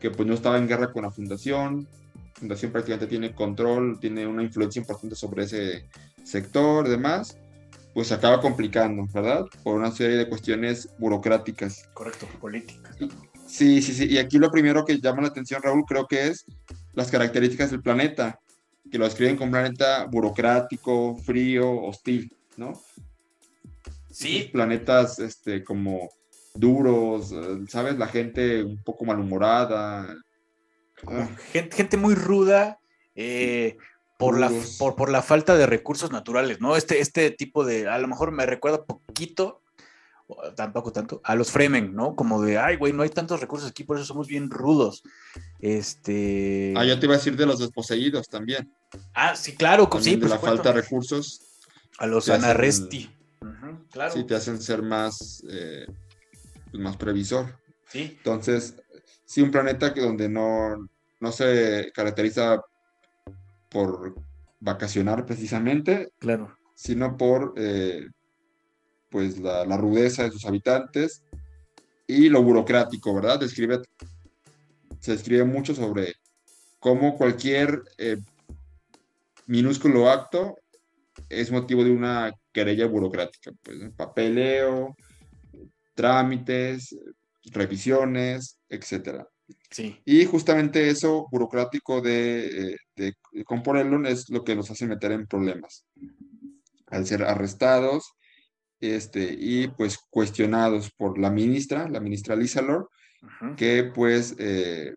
que 0.00 0.10
pues 0.10 0.26
no 0.26 0.34
estaba 0.34 0.58
en 0.58 0.68
guerra 0.68 0.92
con 0.92 1.02
la 1.02 1.10
fundación, 1.10 1.86
fundación 2.34 2.72
prácticamente 2.72 3.06
tiene 3.06 3.34
control, 3.34 3.98
tiene 4.00 4.26
una 4.26 4.42
influencia 4.42 4.80
importante 4.80 5.14
sobre 5.14 5.44
ese 5.44 5.86
sector 6.24 6.88
demás, 6.88 7.36
pues 7.94 8.08
se 8.08 8.14
acaba 8.14 8.40
complicando, 8.40 9.06
¿verdad? 9.12 9.44
Por 9.62 9.76
una 9.76 9.90
serie 9.90 10.16
de 10.16 10.28
cuestiones 10.28 10.88
burocráticas. 10.98 11.88
Correcto, 11.94 12.26
políticas. 12.40 12.96
Sí, 13.46 13.82
sí, 13.82 13.92
sí. 13.92 14.06
Y 14.06 14.18
aquí 14.18 14.38
lo 14.38 14.50
primero 14.50 14.84
que 14.84 14.98
llama 14.98 15.22
la 15.22 15.28
atención, 15.28 15.62
Raúl, 15.62 15.84
creo 15.86 16.06
que 16.06 16.28
es 16.28 16.46
las 16.94 17.10
características 17.10 17.70
del 17.70 17.82
planeta, 17.82 18.38
que 18.90 18.98
lo 18.98 19.04
describen 19.04 19.36
como 19.36 19.46
un 19.46 19.52
planeta 19.52 20.06
burocrático, 20.06 21.16
frío, 21.16 21.70
hostil, 21.82 22.34
¿no? 22.56 22.72
Sí. 24.10 24.50
planetas 24.52 25.18
este, 25.18 25.64
como 25.64 26.10
duros, 26.54 27.34
¿sabes? 27.68 27.98
La 27.98 28.06
gente 28.06 28.62
un 28.62 28.82
poco 28.82 29.04
malhumorada. 29.04 30.14
Ah. 31.06 31.28
Gente, 31.52 31.76
gente, 31.76 31.96
muy 31.96 32.14
ruda 32.14 32.78
eh, 33.14 33.76
por, 34.18 34.38
la, 34.38 34.50
por, 34.78 35.10
la 35.10 35.22
falta 35.22 35.56
de 35.56 35.66
recursos 35.66 36.10
naturales, 36.10 36.60
¿no? 36.60 36.76
Este, 36.76 37.00
este 37.00 37.30
tipo 37.30 37.64
de, 37.64 37.88
a 37.88 37.98
lo 37.98 38.08
mejor 38.08 38.30
me 38.32 38.46
recuerda 38.46 38.84
poquito, 38.84 39.62
tampoco 40.54 40.92
tanto, 40.92 41.20
a 41.24 41.34
los 41.34 41.50
Fremen, 41.50 41.94
¿no? 41.94 42.14
Como 42.14 42.42
de, 42.42 42.58
ay, 42.58 42.76
güey, 42.76 42.92
no 42.92 43.02
hay 43.02 43.10
tantos 43.10 43.40
recursos 43.40 43.70
aquí, 43.70 43.84
por 43.84 43.96
eso 43.96 44.06
somos 44.06 44.28
bien 44.28 44.50
rudos. 44.50 45.02
Este... 45.60 46.72
Ah, 46.76 46.84
yo 46.84 46.98
te 46.98 47.06
iba 47.06 47.14
a 47.14 47.18
decir 47.18 47.36
de 47.36 47.46
los 47.46 47.58
desposeídos 47.58 48.28
también. 48.28 48.72
Ah, 49.14 49.34
sí, 49.36 49.54
claro, 49.54 49.88
sí. 50.00 50.16
De 50.16 50.28
la 50.28 50.38
falta 50.38 50.72
de 50.72 50.82
recursos. 50.82 51.40
A 51.98 52.06
los 52.06 52.28
Anarresti. 52.28 53.10
claro. 53.90 54.12
Sí, 54.12 54.24
te 54.24 54.34
hacen 54.34 54.60
ser 54.60 54.82
más... 54.82 55.44
Eh, 55.50 55.86
pues, 56.70 56.82
más 56.82 56.96
previsor. 56.96 57.58
Sí. 57.88 58.14
Entonces, 58.16 58.76
sí, 59.24 59.42
un 59.42 59.50
planeta 59.50 59.92
que 59.92 60.00
donde 60.00 60.28
no, 60.28 60.88
no 61.22 61.30
se 61.30 61.92
caracteriza 61.94 62.60
por 63.70 64.16
vacacionar 64.58 65.24
precisamente, 65.24 66.08
claro. 66.18 66.56
sino 66.74 67.16
por 67.16 67.54
eh, 67.56 68.08
pues 69.08 69.38
la, 69.38 69.76
rudeza 69.76 70.24
de 70.24 70.32
sus 70.32 70.44
habitantes 70.44 71.22
y 72.08 72.28
lo 72.28 72.42
burocrático, 72.42 73.14
¿verdad? 73.14 73.38
Describe, 73.38 73.80
se 74.98 75.14
escribe 75.14 75.44
mucho 75.44 75.76
sobre 75.76 76.14
cómo 76.80 77.16
cualquier 77.16 77.84
eh, 77.98 78.16
minúsculo 79.46 80.10
acto 80.10 80.56
es 81.28 81.52
motivo 81.52 81.84
de 81.84 81.92
una 81.92 82.32
querella 82.52 82.86
burocrática, 82.86 83.52
pues 83.62 83.78
papeleo, 83.96 84.96
trámites, 85.94 86.96
revisiones, 87.44 88.58
etcétera. 88.68 89.28
Sí. 89.72 90.00
Y 90.04 90.24
justamente 90.26 90.88
eso 90.88 91.26
burocrático 91.30 92.00
de, 92.00 92.76
de, 92.94 93.14
es 94.06 94.30
lo 94.30 94.44
que 94.44 94.54
nos 94.54 94.70
hace 94.70 94.86
meter 94.86 95.12
en 95.12 95.26
problemas. 95.26 95.86
Al 96.86 97.06
ser 97.06 97.24
arrestados 97.24 98.12
este, 98.82 99.34
y 99.38 99.68
pues 99.68 99.96
cuestionados 100.10 100.90
por 100.90 101.18
la 101.18 101.30
ministra, 101.30 101.88
la 101.88 102.00
ministra 102.00 102.36
Lisa 102.36 102.60
Lord, 102.60 102.88
que 103.56 103.84
pues, 103.94 104.34
eh, 104.38 104.94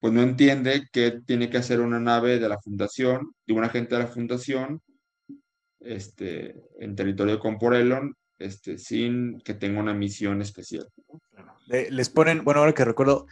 pues 0.00 0.12
no 0.12 0.20
entiende 0.22 0.88
qué 0.92 1.20
tiene 1.24 1.48
que 1.48 1.58
hacer 1.58 1.80
una 1.80 2.00
nave 2.00 2.40
de 2.40 2.48
la 2.48 2.60
fundación, 2.60 3.32
y 3.46 3.52
un 3.52 3.62
agente 3.62 3.94
de 3.94 4.02
la 4.02 4.08
fundación, 4.08 4.82
este, 5.78 6.56
en 6.80 6.96
territorio 6.96 7.34
de 7.34 7.40
Comporelon, 7.40 8.14
este, 8.38 8.78
sin 8.78 9.40
que 9.40 9.54
tenga 9.54 9.80
una 9.80 9.94
misión 9.94 10.42
especial. 10.42 10.88
les 11.68 12.10
ponen, 12.10 12.42
bueno, 12.42 12.60
ahora 12.60 12.72
que 12.72 12.84
recuerdo, 12.84 13.26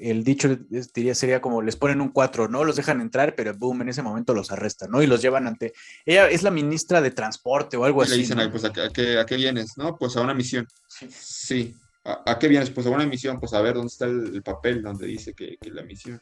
el 0.00 0.24
dicho 0.24 0.58
diría 0.94 1.14
sería 1.14 1.40
como 1.40 1.62
les 1.62 1.76
ponen 1.76 2.00
un 2.00 2.10
4, 2.10 2.48
¿no? 2.48 2.64
Los 2.64 2.76
dejan 2.76 3.00
entrar, 3.00 3.34
pero 3.34 3.54
boom, 3.54 3.82
en 3.82 3.88
ese 3.88 4.02
momento 4.02 4.34
los 4.34 4.50
arrestan, 4.50 4.90
¿no? 4.90 5.02
Y 5.02 5.06
los 5.06 5.22
llevan 5.22 5.46
ante. 5.46 5.72
Ella 6.04 6.28
es 6.28 6.42
la 6.42 6.50
ministra 6.50 7.00
de 7.00 7.10
Transporte 7.10 7.76
o 7.76 7.84
algo 7.84 8.02
y 8.02 8.04
así. 8.04 8.12
Le 8.12 8.18
dicen, 8.18 8.38
¿no? 8.38 8.50
pues 8.50 8.64
¿a, 8.64 8.72
qué, 8.72 9.18
¿a, 9.18 9.26
qué, 9.26 9.36
vienes? 9.36 9.76
¿No? 9.76 9.96
Pues 9.96 10.16
a 10.16 10.20
una 10.20 10.34
misión. 10.34 10.66
Sí. 10.88 11.08
sí. 11.10 11.74
¿A, 12.04 12.38
qué 12.38 12.48
vienes? 12.48 12.70
Pues 12.70 12.86
a 12.86 12.90
una 12.90 13.06
misión, 13.06 13.38
pues 13.38 13.52
a 13.52 13.60
ver 13.60 13.74
dónde 13.74 13.88
está 13.88 14.06
el, 14.06 14.42
papel 14.42 14.82
donde 14.82 15.06
dice 15.06 15.34
que, 15.34 15.56
que, 15.60 15.70
la 15.70 15.82
misión. 15.82 16.20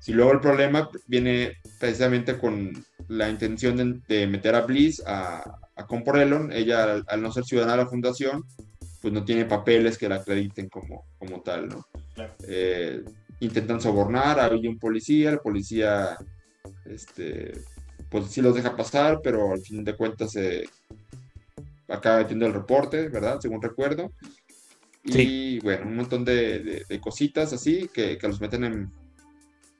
Si 0.00 0.12
luego 0.12 0.32
el 0.32 0.40
problema 0.40 0.88
viene 1.06 1.58
precisamente 1.78 2.36
con 2.36 2.84
la 3.08 3.28
intención 3.28 4.02
de, 4.06 4.26
meter 4.26 4.54
a 4.54 4.62
Bliss 4.62 5.02
a, 5.06 5.42
a 5.76 5.86
Comporelon, 5.86 6.52
ella 6.52 7.02
al, 7.06 7.22
no 7.22 7.32
ser 7.32 7.44
ciudadana 7.44 7.78
de 7.78 7.84
la 7.84 7.90
fundación, 7.90 8.44
pues 9.04 9.12
no 9.12 9.22
tiene 9.22 9.44
papeles 9.44 9.98
que 9.98 10.08
la 10.08 10.14
acrediten 10.14 10.70
como, 10.70 11.04
como 11.18 11.42
tal, 11.42 11.68
¿no? 11.68 11.86
Eh, 12.48 13.04
intentan 13.40 13.78
sobornar, 13.78 14.40
había 14.40 14.70
un 14.70 14.78
policía, 14.78 15.28
el 15.28 15.40
policía, 15.40 16.16
este, 16.86 17.52
pues 18.08 18.28
sí 18.30 18.40
los 18.40 18.54
deja 18.54 18.74
pasar, 18.74 19.20
pero 19.22 19.52
al 19.52 19.60
fin 19.60 19.84
de 19.84 19.94
cuentas 19.94 20.32
se 20.32 20.64
acaba 21.86 22.20
metiendo 22.20 22.46
el 22.46 22.54
reporte, 22.54 23.10
¿verdad? 23.10 23.38
Según 23.42 23.60
recuerdo. 23.60 24.10
Y 25.02 25.60
bueno, 25.60 25.86
un 25.86 25.96
montón 25.96 26.24
de, 26.24 26.86
cositas 27.02 27.52
así 27.52 27.90
que, 27.92 28.18
los 28.22 28.40
meten 28.40 28.64
en, 28.64 28.90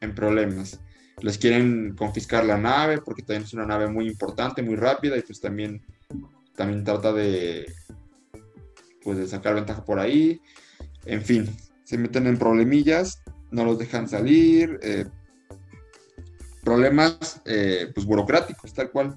en, 0.02 0.14
problemas. 0.14 0.78
Les 1.22 1.38
quieren 1.38 1.94
confiscar 1.96 2.44
la 2.44 2.58
nave 2.58 2.98
porque 2.98 3.22
también 3.22 3.44
es 3.44 3.54
una 3.54 3.64
nave 3.64 3.88
muy 3.88 4.06
importante, 4.06 4.62
muy 4.62 4.76
rápida 4.76 5.16
y 5.16 5.22
pues 5.22 5.40
también, 5.40 5.80
también 6.54 6.84
trata 6.84 7.10
de, 7.10 7.64
pues 9.04 9.18
de 9.18 9.28
sacar 9.28 9.54
ventaja 9.54 9.84
por 9.84 10.00
ahí. 10.00 10.40
En 11.04 11.22
fin, 11.22 11.48
se 11.84 11.98
meten 11.98 12.26
en 12.26 12.38
problemillas, 12.38 13.22
no 13.50 13.64
los 13.64 13.78
dejan 13.78 14.08
salir, 14.08 14.80
eh, 14.82 15.04
problemas 16.64 17.40
eh, 17.44 17.90
pues 17.94 18.06
burocráticos, 18.06 18.72
tal 18.72 18.90
cual. 18.90 19.14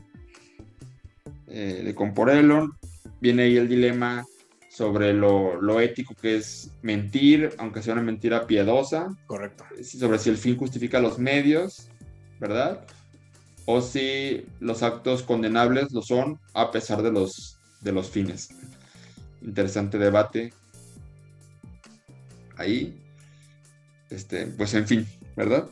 Eh, 1.47 1.81
de 1.85 1.95
Comporelon, 1.95 2.73
viene 3.21 3.43
ahí 3.43 3.55
el 3.55 3.69
dilema 3.69 4.25
sobre 4.69 5.13
lo, 5.13 5.79
ético 5.79 6.13
que 6.13 6.35
es 6.35 6.71
mentir, 6.81 7.55
aunque 7.57 7.81
sea 7.81 7.93
una 7.93 8.03
mentira 8.03 8.45
piedosa. 8.45 9.07
Correcto. 9.25 9.63
Sobre 9.81 10.19
si 10.19 10.29
el 10.29 10.37
fin 10.37 10.57
justifica 10.57 10.99
los 10.99 11.17
medios, 11.17 11.87
¿verdad? 12.39 12.85
O 13.65 13.81
si 13.81 14.45
los 14.59 14.83
actos 14.83 15.23
condenables 15.23 15.91
lo 15.93 16.01
son 16.01 16.37
a 16.53 16.69
pesar 16.69 17.01
de 17.01 17.11
los, 17.11 17.57
de 17.81 17.93
los 17.93 18.09
fines 18.09 18.49
interesante 19.41 19.97
debate 19.97 20.53
ahí. 22.57 22.99
Este, 24.09 24.47
pues 24.47 24.73
en 24.73 24.87
fin, 24.87 25.07
¿verdad? 25.35 25.67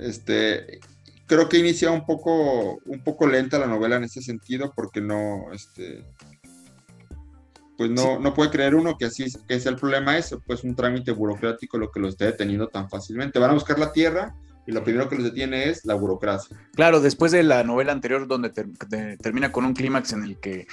Este, 0.00 0.80
creo 1.26 1.48
que 1.48 1.58
inicia 1.58 1.90
un 1.90 2.06
poco, 2.06 2.78
un 2.84 3.02
poco 3.04 3.26
lenta 3.26 3.58
la 3.58 3.66
novela 3.66 3.96
en 3.96 4.04
ese 4.04 4.22
sentido, 4.22 4.72
porque 4.74 5.00
no, 5.00 5.52
este, 5.52 6.04
pues 7.76 7.90
no, 7.90 8.18
no 8.18 8.34
puede 8.34 8.50
creer 8.50 8.74
uno 8.74 8.96
que 8.98 9.04
así 9.04 9.26
que 9.46 9.54
es 9.54 9.66
el 9.66 9.76
problema 9.76 10.18
eso, 10.18 10.42
pues 10.44 10.64
un 10.64 10.74
trámite 10.74 11.12
burocrático 11.12 11.78
lo 11.78 11.90
que 11.90 12.00
lo 12.00 12.08
esté 12.08 12.24
deteniendo 12.24 12.68
tan 12.68 12.88
fácilmente. 12.88 13.38
Van 13.38 13.50
a 13.50 13.54
buscar 13.54 13.78
la 13.78 13.92
tierra 13.92 14.34
y 14.66 14.72
lo 14.72 14.82
primero 14.82 15.08
que 15.08 15.16
los 15.16 15.24
detiene 15.24 15.68
es 15.68 15.84
la 15.84 15.94
burocracia. 15.94 16.56
Claro, 16.74 17.00
después 17.00 17.32
de 17.32 17.42
la 17.42 17.62
novela 17.64 17.92
anterior 17.92 18.26
donde 18.26 18.50
termina 19.18 19.52
con 19.52 19.64
un 19.64 19.74
clímax 19.74 20.12
en 20.12 20.24
el 20.24 20.38
que 20.40 20.66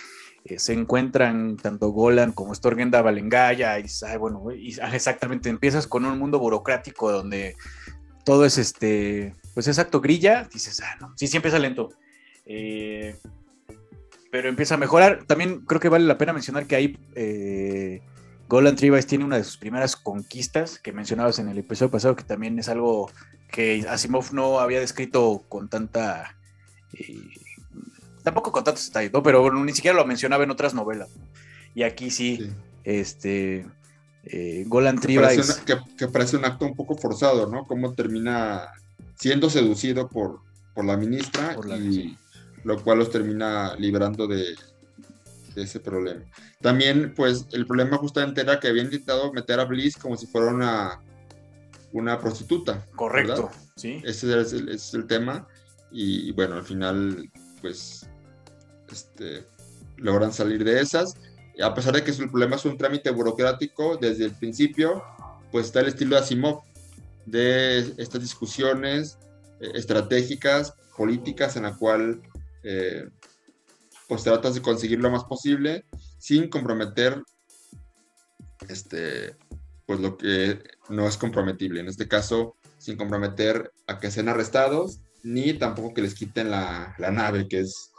eh, 0.46 0.60
se 0.60 0.74
encuentran 0.74 1.58
tanto 1.58 1.90
Golan 1.90 2.32
como 2.32 2.54
Storgenda 2.54 3.02
Valengaya 3.02 3.80
y, 3.80 3.86
bueno, 4.20 4.44
ah, 4.82 4.96
exactamente 4.96 5.50
empiezas 5.50 5.88
con 5.88 6.06
un 6.06 6.20
mundo 6.20 6.38
burocrático 6.38 7.12
donde 7.12 7.56
todo 8.24 8.46
es 8.46 8.60
este, 8.60 9.34
pues 9.56 9.68
exacto, 9.68 10.02
grilla, 10.02 10.48
dices, 10.54 10.82
ah, 10.82 10.98
no, 11.02 11.14
sí, 11.18 11.26
sí 11.26 11.38
empieza 11.38 11.58
lento. 11.58 11.90
Eh, 12.46 13.16
pero 14.30 14.48
empieza 14.48 14.76
a 14.76 14.78
mejorar. 14.78 15.24
También 15.26 15.62
creo 15.62 15.80
que 15.80 15.90
vale 15.90 16.06
la 16.06 16.20
pena 16.20 16.34
mencionar 16.34 16.68
que 16.68 16.76
ahí 16.76 16.98
eh, 17.16 18.02
Golan 18.48 18.76
Tribais 18.76 19.08
tiene 19.08 19.26
una 19.26 19.38
de 19.38 19.44
sus 19.44 19.58
primeras 19.58 19.96
conquistas 19.96 20.78
que 20.78 20.92
mencionabas 20.94 21.40
en 21.40 21.50
el 21.50 21.58
episodio 21.58 21.90
pasado, 21.90 22.16
que 22.16 22.24
también 22.24 22.60
es 22.60 22.70
algo 22.70 23.10
que 23.50 23.84
Asimov 23.90 24.32
no 24.32 24.60
había 24.60 24.80
descrito 24.80 25.44
con 25.50 25.70
tanta 25.70 26.36
tampoco 28.26 28.52
con 28.52 28.64
tantos 28.64 28.88
detalles, 28.88 29.14
¿no? 29.14 29.24
Pero 29.24 29.50
ni 29.54 29.72
siquiera 29.72 29.96
lo 29.96 30.06
mencionaba 30.06 30.44
en 30.44 30.52
otras 30.52 30.74
novelas. 30.74 31.10
Y 31.76 31.84
aquí 31.84 32.10
sí, 32.10 32.52
este, 32.84 33.66
eh, 34.26 34.64
Golan 34.68 35.00
Tribais. 35.00 35.64
Que, 35.98 36.08
parece 36.08 36.36
un 36.36 36.46
acto 36.46 36.66
un 36.66 36.76
poco 36.76 36.98
forzado, 36.98 37.48
¿no? 37.48 37.66
Cómo 37.66 37.94
termina 37.94 38.68
siendo 39.16 39.50
seducido 39.50 40.10
por, 40.10 40.40
por 40.74 40.86
la 40.86 40.98
ministra 40.98 41.56
y 41.80 42.18
lo 42.64 42.84
cual 42.84 43.00
los 43.00 43.12
termina 43.12 43.76
librando 43.76 44.28
de, 44.28 44.56
ese 45.56 45.80
problema. 45.80 46.26
También, 46.60 47.14
pues, 47.16 47.46
el 47.54 47.66
problema 47.68 47.98
justamente 47.98 48.42
era 48.42 48.60
que 48.60 48.68
había 48.68 48.84
intentado 48.84 49.32
meter 49.32 49.60
a 49.60 49.66
Bliss 49.66 49.96
como 49.96 50.18
si 50.18 50.26
fuera 50.26 50.48
una, 50.48 51.00
una 51.94 52.20
prostituta. 52.20 52.86
Correcto, 52.96 53.52
sí. 53.76 54.02
Ese 54.04 54.42
es, 54.42 54.52
el, 54.52 54.68
ese 54.70 54.76
es 54.76 54.94
el 54.96 55.06
tema. 55.06 55.48
Y 55.92 56.32
bueno, 56.34 56.56
al 56.56 56.64
final, 56.64 57.32
pues 57.62 58.10
este, 58.92 59.46
logran 59.98 60.34
salir 60.34 60.64
de 60.64 60.82
esas. 60.82 61.16
A 61.62 61.74
pesar 61.74 61.94
de 61.94 62.04
que 62.04 62.14
su 62.14 62.30
problema 62.30 62.56
es 62.56 62.66
un 62.66 62.78
trámite 62.78 63.10
burocrático, 63.12 63.98
desde 63.98 64.26
el 64.26 64.32
principio, 64.32 65.04
pues 65.52 65.68
está 65.68 65.80
el 65.80 65.88
estilo 65.88 66.16
de 66.16 66.22
Asimov, 66.22 66.62
de 67.26 67.80
estas 67.98 68.22
discusiones 68.22 69.18
eh, 69.60 69.72
estratégicas, 69.74 70.74
políticas, 70.98 71.56
en 71.56 71.64
la 71.64 71.76
cual 71.76 72.22
eh, 72.64 73.08
pues 74.08 74.24
tratas 74.24 74.56
de 74.56 74.62
conseguir 74.62 75.00
lo 75.00 75.10
más 75.10 75.24
posible 75.24 75.86
sin 76.20 76.50
comprometer 76.50 77.22
este, 78.70 79.36
pues 79.86 80.00
lo 80.00 80.18
que 80.18 80.60
no 80.90 81.08
es 81.08 81.18
comprometible. 81.18 81.80
En 81.80 81.88
este 81.88 82.08
caso, 82.08 82.56
sin 82.78 82.98
comprometer 82.98 83.72
a 83.88 84.00
que 84.00 84.12
sean 84.12 84.30
arrestados, 84.30 85.00
ni 85.24 85.54
tampoco 85.54 85.94
que 85.94 86.02
les 86.02 86.16
quiten 86.16 86.52
la, 86.52 86.96
la 86.98 87.12
nave, 87.12 87.48
que 87.48 87.62
es 87.62 87.92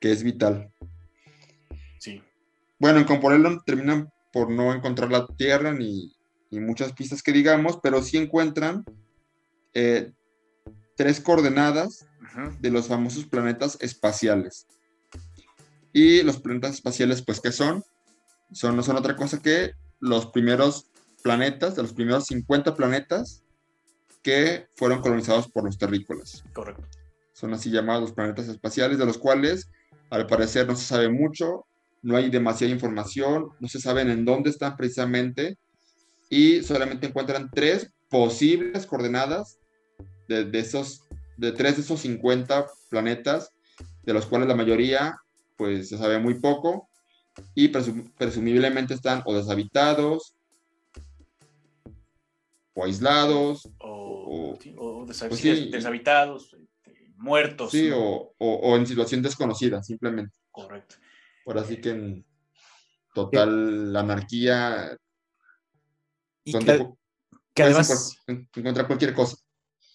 que 0.00 0.10
es 0.10 0.22
vital. 0.22 0.72
Sí. 1.98 2.22
Bueno, 2.78 2.98
en 2.98 3.04
Comporelon 3.04 3.60
terminan 3.64 4.10
por 4.32 4.50
no 4.50 4.72
encontrar 4.72 5.10
la 5.10 5.26
Tierra 5.26 5.72
ni, 5.72 6.12
muchas 6.50 6.92
pistas 6.92 7.22
que 7.22 7.32
digamos, 7.32 7.78
pero 7.82 8.02
sí 8.02 8.16
encuentran 8.16 8.84
eh, 9.74 10.12
tres 10.96 11.20
coordenadas 11.20 12.06
de 12.60 12.70
los 12.70 12.88
famosos 12.88 13.26
planetas 13.26 13.76
espaciales. 13.80 14.66
Y 15.92 16.22
los 16.22 16.40
planetas 16.40 16.74
espaciales, 16.74 17.22
pues, 17.22 17.40
¿qué 17.40 17.52
son? 17.52 17.84
son? 18.52 18.76
No 18.76 18.82
son 18.82 18.96
otra 18.96 19.16
cosa 19.16 19.40
que 19.40 19.72
los 19.98 20.26
primeros 20.26 20.90
planetas, 21.22 21.76
de 21.76 21.82
los 21.82 21.92
primeros 21.92 22.26
50 22.26 22.74
planetas 22.74 23.42
que 24.22 24.68
fueron 24.74 25.00
colonizados 25.00 25.48
por 25.48 25.64
los 25.64 25.78
terrícolas. 25.78 26.44
Correcto. 26.52 26.86
Son 27.32 27.52
así 27.54 27.70
llamados 27.70 28.12
planetas 28.12 28.48
espaciales, 28.48 28.98
de 28.98 29.06
los 29.06 29.18
cuales 29.18 29.70
al 30.10 30.26
parecer 30.26 30.66
no 30.66 30.74
se 30.76 30.84
sabe 30.84 31.08
mucho, 31.08 31.66
no 32.02 32.16
hay 32.16 32.30
demasiada 32.30 32.72
información, 32.72 33.50
no 33.60 33.68
se 33.68 33.80
saben 33.80 34.10
en 34.10 34.24
dónde 34.24 34.50
están 34.50 34.76
precisamente 34.76 35.56
y 36.28 36.62
solamente 36.62 37.06
encuentran 37.06 37.50
tres 37.52 37.92
posibles 38.08 38.86
coordenadas 38.86 39.58
de, 40.28 40.48
esos, 40.58 41.02
de 41.36 41.52
tres 41.52 41.76
de 41.76 41.82
esos 41.82 42.00
50 42.00 42.66
planetas, 42.88 43.50
de 44.02 44.12
los 44.12 44.26
cuales 44.26 44.48
la 44.48 44.56
mayoría 44.56 45.16
pues 45.56 45.88
se 45.88 45.98
sabe 45.98 46.18
muy 46.18 46.40
poco 46.40 46.88
y 47.54 47.68
presumiblemente 47.68 48.94
están 48.94 49.22
o 49.24 49.34
deshabitados 49.34 50.34
o 52.74 52.84
aislados 52.84 53.68
o, 53.78 54.58
pues 55.28 55.42
deshabitados 55.70 56.56
muertos. 57.20 57.70
Sí, 57.70 57.90
o, 57.92 58.34
en 58.76 58.86
situación 58.86 59.22
desconocida, 59.22 59.82
simplemente. 59.82 60.36
Correcto. 60.50 60.96
Por 61.44 61.58
así 61.58 61.80
que 61.80 61.90
en 61.90 62.26
total 63.14 63.94
anarquía. 63.94 64.96
Y 66.44 66.52
que, 67.54 67.62
además. 67.62 68.16
Encontrar 68.26 68.86
cualquier 68.86 69.14
cosa. 69.14 69.36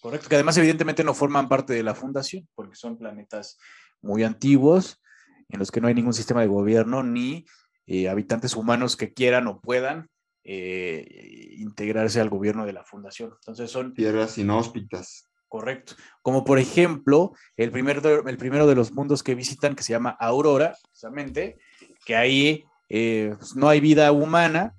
Correcto, 0.00 0.28
que 0.28 0.36
además 0.36 0.56
evidentemente 0.56 1.02
no 1.02 1.14
forman 1.14 1.48
parte 1.48 1.72
de 1.72 1.82
la 1.82 1.94
fundación, 1.94 2.48
porque 2.54 2.76
son 2.76 2.96
planetas 2.96 3.58
muy 4.02 4.22
antiguos, 4.22 5.00
en 5.48 5.58
los 5.58 5.70
que 5.70 5.80
no 5.80 5.88
hay 5.88 5.94
ningún 5.94 6.14
sistema 6.14 6.42
de 6.42 6.46
gobierno 6.46 7.02
ni 7.02 7.44
eh, 7.86 8.08
habitantes 8.08 8.54
humanos 8.54 8.96
que 8.96 9.12
quieran 9.12 9.48
o 9.48 9.60
puedan 9.60 10.08
eh, 10.44 11.54
integrarse 11.58 12.20
al 12.20 12.30
gobierno 12.30 12.66
de 12.66 12.72
la 12.72 12.84
fundación. 12.84 13.32
Entonces 13.40 13.70
son... 13.70 13.94
Tierras 13.94 14.38
inhóspitas. 14.38 15.28
Correcto. 15.48 15.94
Como 16.22 16.44
por 16.44 16.58
ejemplo, 16.58 17.32
el, 17.56 17.70
primer 17.70 18.02
el 18.04 18.36
primero 18.36 18.66
de 18.66 18.74
los 18.74 18.92
mundos 18.92 19.22
que 19.22 19.34
visitan, 19.34 19.76
que 19.76 19.82
se 19.82 19.92
llama 19.92 20.16
Aurora, 20.18 20.76
precisamente, 20.82 21.58
que 22.04 22.16
ahí 22.16 22.64
eh, 22.88 23.34
pues, 23.38 23.54
no 23.54 23.68
hay 23.68 23.80
vida 23.80 24.10
humana, 24.12 24.74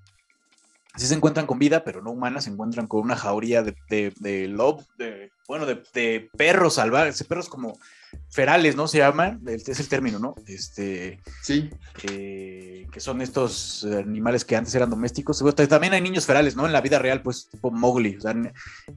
sí 0.96 1.08
se 1.08 1.16
encuentran 1.16 1.46
con 1.46 1.60
vida, 1.60 1.84
pero 1.84 2.02
no 2.02 2.12
humanas, 2.12 2.46
se 2.46 2.50
encuentran 2.50 2.88
con 2.88 3.02
una 3.02 3.16
jauría 3.16 3.64
de, 3.64 3.76
de, 3.90 4.14
de 4.20 5.32
bueno, 5.48 5.66
de 5.66 6.30
perros 6.36 6.76
salvajes, 6.76 7.24
perros 7.24 7.48
como 7.48 7.78
ferales, 8.30 8.76
¿no? 8.76 8.88
Se 8.88 9.00
llaman, 9.00 9.42
es 9.48 9.80
el 9.80 9.88
término, 9.88 10.20
¿no? 10.20 10.36
Este, 10.48 11.20
sí. 11.42 11.70
Eh, 12.04 12.88
que 12.92 13.00
son 13.00 13.22
estos 13.22 13.86
animales 13.86 14.46
que 14.46 14.56
antes 14.56 14.76
eran 14.76 14.90
domésticos. 14.90 15.44
También 15.68 15.94
hay 15.94 16.02
niños 16.02 16.26
ferales, 16.26 16.56
¿no? 16.56 16.66
En 16.66 16.74
la 16.74 16.82
vida 16.82 17.00
real, 17.00 17.22
pues, 17.22 17.50
tipo 17.50 17.72
Mowgli, 17.72 18.18
o 18.18 18.22
sea, 18.22 18.36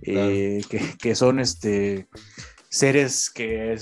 eh, 0.02 0.62
que, 0.68 0.96
que, 0.98 1.14
son 1.14 1.40
este 1.40 2.08
seres 2.70 3.30
que 3.30 3.76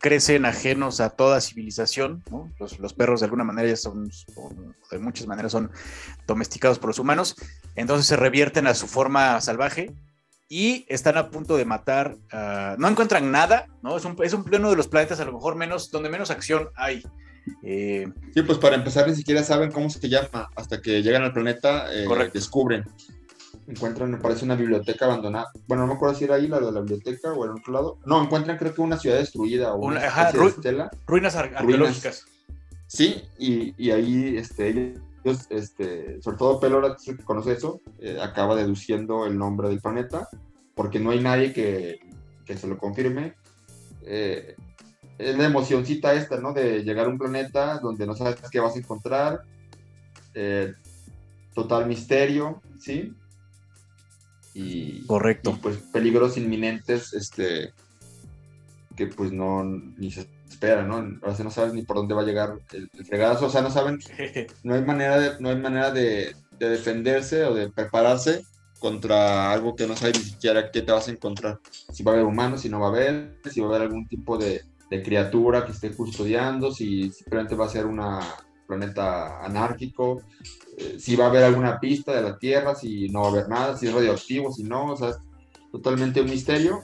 crecen 0.00 0.44
ajenos 0.44 1.00
a 1.00 1.10
toda 1.10 1.40
civilización, 1.40 2.24
¿no? 2.32 2.50
los, 2.58 2.80
los, 2.80 2.92
perros 2.92 3.20
de 3.20 3.26
alguna 3.26 3.44
manera 3.44 3.68
ya 3.68 3.76
son, 3.76 4.10
de 4.90 4.98
muchas 4.98 5.28
maneras 5.28 5.52
son 5.52 5.70
domesticados 6.26 6.80
por 6.80 6.88
los 6.88 6.98
humanos, 6.98 7.36
entonces 7.76 8.06
se 8.06 8.16
revierten 8.16 8.66
a 8.66 8.74
su 8.74 8.88
forma 8.88 9.40
salvaje 9.40 9.94
y 10.48 10.84
están 10.88 11.16
a 11.16 11.30
punto 11.30 11.56
de 11.56 11.64
matar, 11.64 12.16
uh, 12.32 12.78
no 12.78 12.88
encuentran 12.88 13.30
nada, 13.30 13.66
¿no? 13.82 13.96
Es 13.96 14.04
un, 14.04 14.16
es 14.22 14.32
un 14.34 14.44
pleno 14.44 14.70
de 14.70 14.76
los 14.76 14.88
planetas 14.88 15.20
a 15.20 15.24
lo 15.24 15.32
mejor 15.32 15.56
menos, 15.56 15.90
donde 15.90 16.08
menos 16.08 16.30
acción 16.30 16.68
hay. 16.76 17.02
Eh, 17.62 18.06
sí, 18.32 18.42
pues 18.42 18.58
para 18.58 18.76
empezar 18.76 19.06
ni 19.08 19.14
siquiera 19.14 19.42
saben 19.42 19.70
cómo 19.70 19.90
se 19.90 20.08
llama, 20.08 20.48
hasta 20.56 20.80
que 20.80 21.02
llegan 21.02 21.22
al 21.22 21.32
planeta, 21.32 21.92
eh, 21.92 22.06
descubren 22.32 22.84
encuentran, 23.66 24.10
me 24.10 24.18
parece, 24.18 24.44
una 24.44 24.56
biblioteca 24.56 25.06
abandonada. 25.06 25.50
Bueno, 25.66 25.84
no 25.84 25.88
me 25.88 25.94
acuerdo 25.94 26.14
si 26.16 26.24
era 26.24 26.36
ahí 26.36 26.48
la 26.48 26.60
de 26.60 26.72
la 26.72 26.80
biblioteca 26.80 27.32
o 27.32 27.44
en 27.44 27.52
otro 27.52 27.72
lado. 27.72 27.98
No, 28.04 28.22
encuentran 28.22 28.58
creo 28.58 28.74
que 28.74 28.80
una 28.80 28.98
ciudad 28.98 29.18
destruida 29.18 29.74
o 29.74 29.86
una, 29.86 30.00
ruinas 31.06 31.36
arqueológicas. 31.36 32.26
Sí, 32.86 33.22
y, 33.38 33.74
y, 33.82 33.90
ahí 33.90 34.36
este, 34.36 34.68
ellos, 34.68 35.00
este, 35.24 36.20
sobre 36.22 36.36
todo 36.36 36.60
Pelora, 36.60 36.96
que 37.02 37.16
conoce 37.18 37.52
eso, 37.52 37.80
eh, 37.98 38.18
acaba 38.20 38.54
deduciendo 38.54 39.26
el 39.26 39.38
nombre 39.38 39.68
del 39.68 39.80
planeta, 39.80 40.28
porque 40.74 41.00
no 41.00 41.10
hay 41.10 41.20
nadie 41.20 41.52
que, 41.52 41.98
que 42.44 42.56
se 42.56 42.66
lo 42.66 42.78
confirme. 42.78 43.34
Eh, 44.02 44.54
es 45.18 45.38
la 45.38 45.46
emocioncita 45.46 46.14
esta, 46.14 46.38
¿no? 46.40 46.52
De 46.52 46.82
llegar 46.82 47.06
a 47.06 47.10
un 47.10 47.18
planeta 47.18 47.78
donde 47.78 48.06
no 48.06 48.14
sabes 48.14 48.36
qué 48.50 48.60
vas 48.60 48.74
a 48.74 48.78
encontrar. 48.78 49.42
Eh, 50.34 50.74
total 51.54 51.86
misterio, 51.86 52.60
¿sí? 52.80 53.14
y, 54.54 55.04
Correcto. 55.06 55.58
pues 55.60 55.78
peligros 55.92 56.36
inminentes 56.36 57.12
este, 57.12 57.72
que 58.96 59.08
pues 59.08 59.32
no 59.32 59.64
ni 59.64 60.10
se 60.12 60.28
espera, 60.54 60.82
¿no? 60.82 60.96
Ahora 61.22 61.44
no 61.44 61.50
sabes 61.50 61.74
ni 61.74 61.82
por 61.82 61.96
dónde 61.96 62.14
va 62.14 62.22
a 62.22 62.24
llegar 62.24 62.58
el, 62.72 62.88
fregazo, 63.04 63.46
o 63.46 63.50
sea, 63.50 63.62
no 63.62 63.70
saben, 63.70 63.98
no 64.62 64.74
hay 64.74 64.82
manera 64.82 65.18
de, 65.18 65.40
no 65.40 65.50
hay 65.50 65.56
manera 65.56 65.90
de, 65.90 66.34
defenderse 66.58 67.44
o 67.44 67.54
de 67.54 67.68
prepararse 67.68 68.42
contra 68.78 69.52
algo 69.52 69.74
que 69.74 69.86
no 69.86 69.96
sabes 69.96 70.18
ni 70.18 70.24
siquiera 70.24 70.70
qué 70.70 70.82
te 70.82 70.92
vas 70.92 71.08
a 71.08 71.10
encontrar. 71.10 71.58
Si 71.92 72.02
va 72.02 72.12
a 72.12 72.14
haber 72.14 72.26
humanos, 72.26 72.62
si 72.62 72.68
no 72.68 72.80
va 72.80 72.86
a 72.86 72.90
haber, 72.90 73.38
si 73.50 73.60
va 73.60 73.66
a 73.66 73.70
haber 73.70 73.82
algún 73.82 74.06
tipo 74.06 74.38
de, 74.38 74.62
de 74.90 75.02
criatura 75.02 75.64
que 75.64 75.72
esté 75.72 75.90
custodiando, 75.90 76.70
si 76.70 77.10
simplemente 77.10 77.54
va 77.54 77.66
a 77.66 77.70
ser 77.70 77.86
un 77.86 78.00
planeta 78.66 79.44
anárquico, 79.44 80.22
eh, 80.78 80.96
si 80.98 81.16
va 81.16 81.26
a 81.26 81.28
haber 81.28 81.44
alguna 81.44 81.78
pista 81.80 82.14
de 82.14 82.22
la 82.22 82.38
Tierra, 82.38 82.74
si 82.74 83.08
no 83.08 83.22
va 83.22 83.26
a 83.26 83.30
haber 83.30 83.48
nada, 83.48 83.76
si 83.76 83.86
es 83.86 83.92
radioactivo, 83.92 84.52
si 84.52 84.64
no, 84.64 84.92
o 84.92 84.96
sea, 84.96 85.10
es 85.10 85.18
totalmente 85.72 86.20
un 86.20 86.30
misterio. 86.30 86.82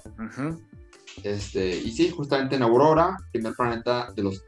Este, 1.23 1.77
y 1.77 1.93
sí, 1.93 2.11
justamente 2.11 2.57
en 2.57 2.63
Aurora, 2.63 3.17
primer 3.33 3.55
planeta 3.55 4.13
de 4.15 4.23
los 4.23 4.43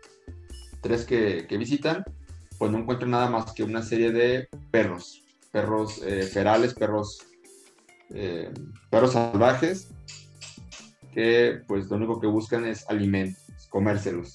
tres 0.80 1.04
que, 1.04 1.46
visitan, 1.58 2.04
pues 2.58 2.70
no 2.70 2.78
encuentran 2.78 3.10
nada 3.10 3.28
más 3.30 3.52
que 3.52 3.62
una 3.62 3.82
serie 3.82 4.12
de 4.12 4.48
perros, 4.70 5.22
perros 5.50 6.00
eh, 6.04 6.22
ferales, 6.22 6.74
perros, 6.74 7.26
eh, 8.10 8.52
perros 8.90 9.12
salvajes, 9.12 9.88
que 11.12 11.60
pues 11.66 11.86
lo 11.88 11.96
único 11.96 12.20
que 12.20 12.26
buscan 12.26 12.64
es 12.64 12.88
alimentos, 12.88 13.42
comérselos. 13.68 14.34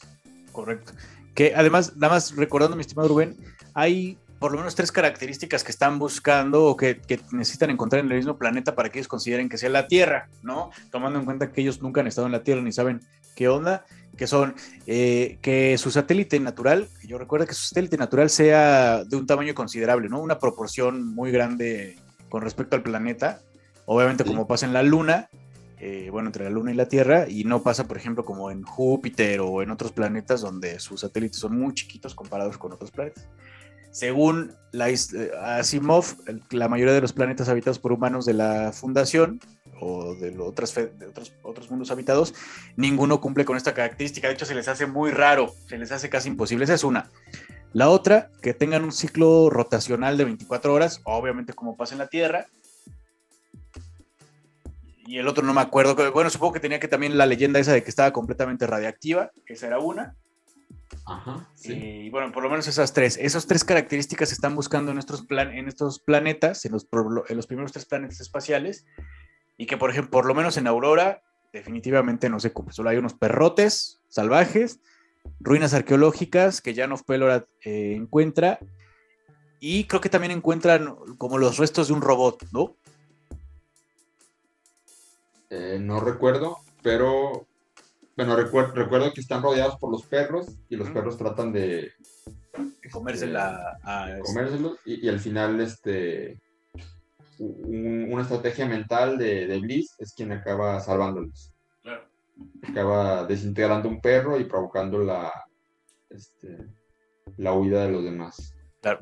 Correcto. 0.51 0.93
Que 1.33 1.53
además, 1.55 1.95
nada 1.95 2.13
más 2.13 2.35
recordando, 2.35 2.75
mi 2.75 2.81
estimado 2.81 3.09
Rubén, 3.09 3.37
hay 3.73 4.17
por 4.39 4.51
lo 4.51 4.57
menos 4.59 4.75
tres 4.75 4.91
características 4.91 5.63
que 5.63 5.71
están 5.71 5.99
buscando 5.99 6.65
o 6.65 6.77
que, 6.77 7.01
necesitan 7.31 7.69
encontrar 7.69 8.03
en 8.03 8.11
el 8.11 8.17
mismo 8.17 8.37
planeta 8.37 8.75
para 8.75 8.89
que 8.89 8.99
ellos 8.99 9.07
consideren 9.07 9.49
que 9.49 9.57
sea 9.57 9.69
la 9.69 9.87
Tierra, 9.87 10.29
¿no? 10.43 10.69
Tomando 10.91 11.19
en 11.19 11.25
cuenta 11.25 11.51
que 11.51 11.61
ellos 11.61 11.81
nunca 11.81 12.01
han 12.01 12.07
estado 12.07 12.27
en 12.27 12.33
la 12.33 12.43
Tierra 12.43 12.61
ni 12.61 12.71
saben 12.71 13.01
qué 13.35 13.47
onda, 13.47 13.85
que 14.15 14.27
son 14.27 14.55
eh, 14.85 15.37
que 15.41 15.77
su 15.77 15.91
satélite 15.91 16.39
natural, 16.39 16.87
yo 17.03 17.17
recuerdo 17.17 17.45
que 17.45 17.53
su 17.53 17.67
satélite 17.67 17.97
natural 17.97 18.29
sea 18.29 19.03
de 19.03 19.15
un 19.15 19.27
tamaño 19.27 19.53
considerable, 19.53 20.09
¿no? 20.09 20.19
Una 20.19 20.39
proporción 20.39 21.15
muy 21.15 21.31
grande 21.31 21.97
con 22.29 22.41
respecto 22.41 22.75
al 22.75 22.83
planeta. 22.83 23.41
Obviamente, 23.85 24.25
como 24.25 24.47
pasa 24.47 24.65
en 24.65 24.73
la 24.73 24.83
Luna, 24.83 25.29
eh, 25.79 26.09
bueno, 26.11 26.29
entre 26.29 26.43
la 26.43 26.49
Luna 26.49 26.71
y 26.71 26.75
la 26.75 26.87
Tierra, 26.87 27.29
y 27.29 27.43
no 27.43 27.61
pasa, 27.61 27.87
por 27.87 27.97
ejemplo, 27.97 28.25
como 28.25 28.51
en 28.51 28.63
Júpiter 28.63 29.39
o 29.39 29.61
en 29.61 29.71
otros 29.71 29.91
planetas 29.91 30.41
donde 30.41 30.79
sus 30.79 31.01
satélites 31.01 31.39
son 31.39 31.57
muy 31.57 31.73
chiquitos 31.73 32.15
comparados 32.15 32.57
con 32.57 32.73
otros 32.73 32.91
planetas. 32.91 33.27
Según 33.97 34.53
la, 34.73 34.91
eh, 34.91 35.31
Asimov, 35.41 36.05
la 36.51 36.67
mayoría 36.69 36.93
de 36.93 37.01
los 37.01 37.13
planetas 37.13 37.49
habitados 37.49 37.79
por 37.79 37.91
humanos 37.91 38.27
de 38.27 38.35
la 38.35 38.71
Fundación 38.71 39.39
o 39.81 40.13
de, 40.13 40.37
otros, 40.37 40.75
otros 41.41 41.71
mundos 41.71 41.89
habitados, 41.89 42.35
ninguno 42.75 43.19
cumple 43.19 43.43
con 43.43 43.57
esta 43.57 43.73
característica. 43.73 44.27
De 44.27 44.35
hecho, 44.35 44.45
se 44.45 44.53
les 44.53 44.67
hace 44.67 44.85
muy 44.85 45.09
raro, 45.09 45.51
se 45.67 45.79
les 45.79 45.91
hace 45.91 46.11
casi 46.11 46.29
imposible. 46.29 46.65
Esa 46.65 46.75
es 46.75 46.83
una. 46.83 47.09
La 47.73 47.89
otra, 47.89 48.29
que 48.43 48.53
tengan 48.53 48.83
un 48.83 48.91
ciclo 48.91 49.49
rotacional 49.49 50.15
de 50.15 50.25
24 50.25 50.75
horas, 50.75 51.01
obviamente 51.03 51.53
como 51.53 51.75
pasa 51.75 51.95
en 51.95 51.99
la 51.99 52.07
Tierra. 52.07 52.45
Y 55.07 55.17
el 55.17 55.27
otro 55.27 55.43
no 55.43 55.55
me 55.55 55.61
acuerdo. 55.61 55.95
Bueno, 56.11 56.29
supongo 56.29 56.53
que 56.53 56.59
tenía 56.59 56.79
que 56.79 56.87
también 56.87 57.17
la 57.17 57.25
leyenda 57.25 57.59
esa 57.59 57.73
de 57.73 57.81
que 57.81 57.89
estaba 57.89 58.13
completamente 58.13 58.67
radiactiva. 58.67 59.31
Esa 59.47 59.65
era 59.65 59.79
una. 59.79 60.15
Ajá, 61.07 61.47
eh, 61.63 62.03
Y 62.05 62.09
bueno, 62.09 62.33
por 62.33 62.43
lo 62.43 62.49
menos 62.49 62.67
esas 62.67 62.91
tres. 62.91 63.17
Esas 63.17 63.47
tres 63.47 63.63
características 63.63 64.27
se 64.27 64.35
están 64.35 64.55
buscando 64.55 64.91
en 64.91 64.97
estos, 64.97 65.25
plan, 65.25 65.53
en 65.53 65.69
estos 65.69 65.99
planetas, 65.99 66.65
en 66.65 66.73
los, 66.73 66.85
en 67.29 67.37
los 67.37 67.47
primeros 67.47 67.71
tres 67.71 67.85
planetas 67.85 68.19
espaciales. 68.19 68.85
Y 69.55 69.67
que, 69.67 69.77
por 69.77 69.89
ejemplo, 69.89 70.11
por 70.11 70.25
lo 70.25 70.35
menos 70.35 70.57
en 70.57 70.67
Aurora, 70.67 71.23
definitivamente 71.53 72.29
no 72.29 72.41
se 72.41 72.51
cumple. 72.51 72.73
Solo 72.73 72.89
hay 72.89 72.97
unos 72.97 73.13
perrotes 73.13 74.01
salvajes, 74.09 74.81
ruinas 75.39 75.73
arqueológicas 75.73 76.61
que 76.61 76.75
Jan 76.75 76.91
of 76.91 77.03
Pelor 77.03 77.47
eh, 77.63 77.93
encuentra. 77.95 78.59
Y 79.61 79.85
creo 79.85 80.01
que 80.01 80.09
también 80.09 80.31
encuentran 80.31 80.93
como 81.17 81.37
los 81.37 81.57
restos 81.57 81.87
de 81.87 81.93
un 81.93 82.01
robot, 82.01 82.45
¿no? 82.51 82.75
Eh, 85.49 85.79
no 85.81 86.01
recuerdo, 86.01 86.57
pero 86.83 87.47
bueno, 88.17 88.35
recuerdo, 88.35 89.13
que 89.13 89.21
están 89.21 89.43
rodeados 89.43 89.77
por 89.77 89.91
los 89.91 90.03
perros 90.05 90.47
y 90.69 90.75
los 90.75 90.89
perros 90.89 91.17
tratan 91.17 91.53
de 91.53 91.91
comérsela 92.91 93.77
a, 93.83 94.17
comérselos 94.23 94.79
y, 94.85 95.07
al 95.07 95.19
final 95.19 95.61
este 95.61 96.39
una 97.37 98.23
estrategia 98.23 98.65
mental 98.65 99.19
de, 99.19 99.45
de, 99.45 99.59
Bliss 99.59 99.95
es 99.99 100.15
quien 100.15 100.31
acaba 100.31 100.79
salvándolos. 100.79 101.53
Claro. 101.83 102.09
Acaba 102.67 103.25
desintegrando 103.25 103.87
un 103.87 104.01
perro 104.01 104.39
y 104.39 104.45
provocando 104.45 104.97
la, 104.97 105.31
este, 106.09 106.57
la 107.37 107.53
huida 107.53 107.85
de 107.85 107.91
los 107.91 108.03
demás. 108.03 108.55
Claro, 108.81 108.99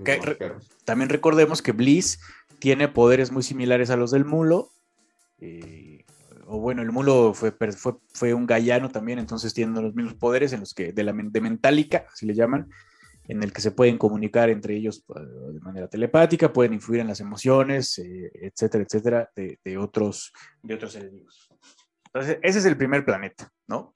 también 0.84 1.10
recordemos 1.10 1.62
que 1.62 1.72
Bliss 1.72 2.20
tiene 2.60 2.90
poderes 2.90 3.32
muy 3.32 3.44
similares 3.44 3.90
a 3.90 3.96
los 3.96 4.12
del 4.12 4.26
mulo. 4.26 4.70
Eh, 5.40 5.95
o 6.48 6.60
bueno, 6.60 6.82
el 6.82 6.92
mulo 6.92 7.34
fue, 7.34 7.52
fue, 7.52 7.96
fue 8.14 8.34
un 8.34 8.46
gallano 8.46 8.90
también, 8.90 9.20
entonces 9.20 9.54
tienen 9.54 9.82
los 9.82 9.96
mismos 9.96 10.16
poderes 10.16 10.54
en 10.54 10.62
los 10.62 10.74
que, 10.74 10.94
de 10.94 11.04
la 11.04 11.14
de 11.14 11.42
mentálica, 11.42 12.06
así 12.12 12.26
le 12.26 12.36
llaman, 12.36 12.70
en 13.28 13.42
el 13.42 13.52
que 13.52 13.62
se 13.62 13.72
pueden 13.72 13.98
comunicar 13.98 14.50
entre 14.50 14.76
ellos 14.76 15.04
pues, 15.06 15.24
de 15.26 15.60
manera 15.62 15.88
telepática, 15.88 16.54
pueden 16.54 16.74
influir 16.74 17.02
en 17.02 17.08
las 17.08 17.20
emociones, 17.20 17.98
eh, 17.98 18.32
etcétera, 18.34 18.84
etcétera, 18.84 19.32
de, 19.36 19.78
otros, 19.78 20.32
de 20.62 20.76
otros 20.76 20.94
seres 20.94 21.12
vivos. 21.12 21.50
Entonces, 22.06 22.38
ese 22.44 22.60
es 22.60 22.66
el 22.66 22.78
primer 22.78 23.04
planeta, 23.04 23.52
¿no? 23.68 23.92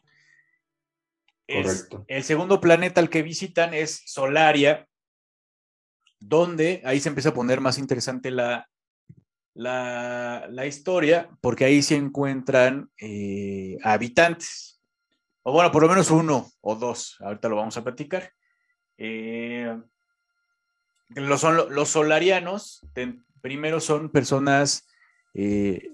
Correcto. 1.48 2.06
el 2.08 2.24
segundo 2.24 2.62
planeta 2.62 3.02
al 3.02 3.10
que 3.10 3.24
visitan 3.24 3.74
es 3.74 4.04
Solaria, 4.06 4.88
donde 6.20 6.82
ahí 6.86 7.00
se 7.00 7.10
empieza 7.10 7.30
a 7.30 7.34
poner 7.34 7.60
más 7.60 7.80
interesante 7.80 8.30
la, 8.30 8.70
la, 9.60 10.66
historia, 10.66 11.30
porque 11.42 11.66
ahí 11.66 11.82
se 11.82 11.96
encuentran 11.96 12.90
eh, 12.98 13.78
habitantes, 13.84 14.80
o 15.44 15.52
bueno, 15.52 15.72
por 15.72 15.84
lo 15.84 15.90
menos 15.90 16.12
uno 16.12 16.50
o 16.62 16.76
dos, 16.76 17.18
ahorita 17.20 17.50
lo 17.50 17.58
vamos 17.58 17.76
a 17.76 17.84
platicar. 17.84 18.32
Eh, 18.98 19.78
los, 21.10 21.44
los 21.44 21.90
solarianos, 21.90 22.86
primero 23.42 23.80
son 23.80 24.10
personas 24.10 24.88
eh, 25.34 25.90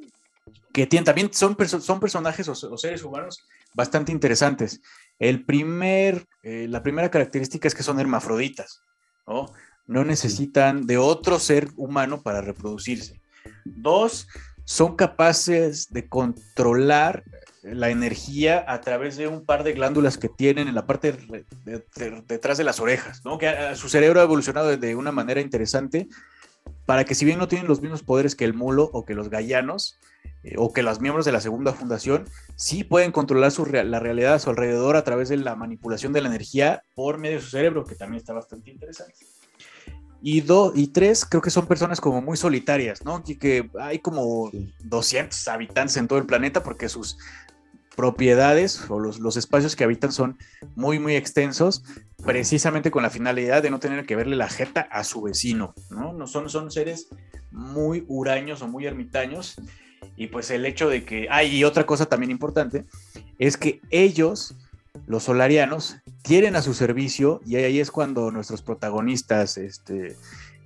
que 0.72 0.86
tienen, 0.86 1.06
también 1.06 1.34
son, 1.34 1.58
son 1.68 2.00
personajes 2.00 2.48
o, 2.48 2.78
seres 2.78 3.04
humanos 3.04 3.48
bastante 3.74 4.12
interesantes. 4.12 4.82
El 5.18 5.44
primer, 5.46 6.28
la 6.44 6.84
primera 6.84 7.10
característica 7.10 7.68
es 7.68 7.74
que 7.74 7.84
son 7.84 8.00
hermafroditas, 8.00 8.82
¿no? 9.26 9.48
no 9.88 10.04
necesitan 10.04 10.86
de 10.86 10.98
otro 10.98 11.40
ser 11.40 11.70
humano 11.78 12.22
para 12.22 12.42
reproducirse. 12.42 13.22
Dos, 13.64 14.28
son 14.64 14.96
capaces 14.96 15.92
de 15.92 16.08
controlar 16.08 17.24
la 17.64 17.90
energía 17.90 18.64
a 18.68 18.82
través 18.82 19.18
de 19.18 19.28
un 19.28 19.44
par 19.44 19.64
de 19.64 19.74
glándulas 19.74 20.18
que 20.18 20.30
tienen 20.30 20.68
en 20.68 20.76
la 20.76 20.86
parte 20.86 21.18
detrás 22.28 22.58
de 22.58 22.64
las 22.64 22.80
orejas. 22.80 23.22
Que 23.40 23.76
su 23.76 23.90
cerebro 23.90 24.20
ha 24.20 24.24
evolucionado 24.24 24.76
de 24.76 24.96
una 24.96 25.12
manera 25.12 25.42
interesante 25.42 26.08
para 26.86 27.06
que 27.06 27.16
si 27.16 27.26
bien 27.26 27.40
no 27.40 27.48
tienen 27.48 27.68
los 27.68 27.82
mismos 27.82 28.04
poderes 28.04 28.36
que 28.36 28.46
el 28.46 28.54
mulo 28.54 28.90
o 28.94 29.06
que 29.06 29.16
los 29.16 29.30
gallanos, 29.30 30.00
eh, 30.44 30.56
o 30.58 30.74
que 30.74 30.84
los 30.84 31.02
miembros 31.02 31.26
de 31.26 31.32
la 31.32 31.42
segunda 31.42 31.74
fundación, 31.74 32.26
sí 32.56 32.84
pueden 32.84 33.12
controlar 33.12 33.52
su 33.52 33.66
la 33.66 34.00
realidad 34.00 34.36
a 34.36 34.40
su 34.40 34.52
alrededor 34.52 34.96
a 34.96 35.04
través 35.04 35.30
de 35.30 35.38
la 35.38 35.56
manipulación 35.56 36.14
de 36.14 36.22
la 36.22 36.30
energía 36.30 36.84
por 36.94 37.18
medio 37.18 37.38
de 37.38 37.44
su 37.44 37.50
cerebro, 37.50 37.86
que 37.86 37.96
también 37.96 38.20
está 38.20 38.34
bastante 38.34 38.70
interesante. 38.70 39.16
Y, 40.22 40.42
dos 40.42 40.74
y 40.76 40.88
tres, 40.88 41.26
creo 41.26 41.42
que 41.42 41.52
son 41.52 41.68
personas 41.68 42.02
como 42.02 42.22
muy 42.22 42.36
solitarias, 42.36 43.06
¿no? 43.06 43.24
Que, 43.24 43.38
que 43.38 43.70
hay 43.80 44.00
como 44.00 44.50
200 44.80 45.48
habitantes 45.48 45.98
en 45.98 46.08
todo 46.08 46.18
el 46.18 46.26
planeta 46.26 46.64
porque 46.64 46.90
sus 46.90 47.18
propiedades 47.96 48.90
o 48.90 49.00
los, 49.00 49.20
los, 49.20 49.38
espacios 49.38 49.76
que 49.76 49.84
habitan 49.84 50.12
son 50.12 50.38
muy, 50.76 51.00
muy 51.00 51.16
extensos, 51.16 51.84
precisamente 52.24 52.92
con 52.92 53.04
la 53.04 53.10
finalidad 53.10 53.64
de 53.64 53.70
no 53.70 53.80
tener 53.80 54.06
que 54.06 54.16
verle 54.16 54.36
la 54.36 54.50
jeta 54.50 54.82
a 54.92 55.04
su 55.04 55.22
vecino, 55.22 55.74
¿no? 55.90 56.14
no 56.14 56.28
son, 56.28 56.50
son 56.50 56.72
seres 56.72 57.08
muy 57.52 58.04
huraños 58.08 58.62
o 58.62 58.68
muy 58.68 58.86
ermitaños. 58.86 59.56
Y 60.18 60.28
pues 60.28 60.52
el 60.52 60.66
hecho 60.66 60.88
de 60.88 61.04
que, 61.04 61.28
hay 61.30 61.56
y 61.58 61.64
otra 61.64 61.86
cosa 61.86 62.06
también 62.06 62.32
importante, 62.32 62.86
es 63.40 63.58
que 63.58 63.82
ellos, 63.90 64.56
los 65.08 65.24
solarianos, 65.24 65.98
tienen 66.22 66.56
a 66.56 66.62
su 66.62 66.74
servicio, 66.74 67.42
y 67.46 67.56
ahí 67.56 67.80
es 67.80 67.92
cuando 67.92 68.32
nuestros 68.32 68.62
protagonistas, 68.62 69.58
este, 69.58 70.16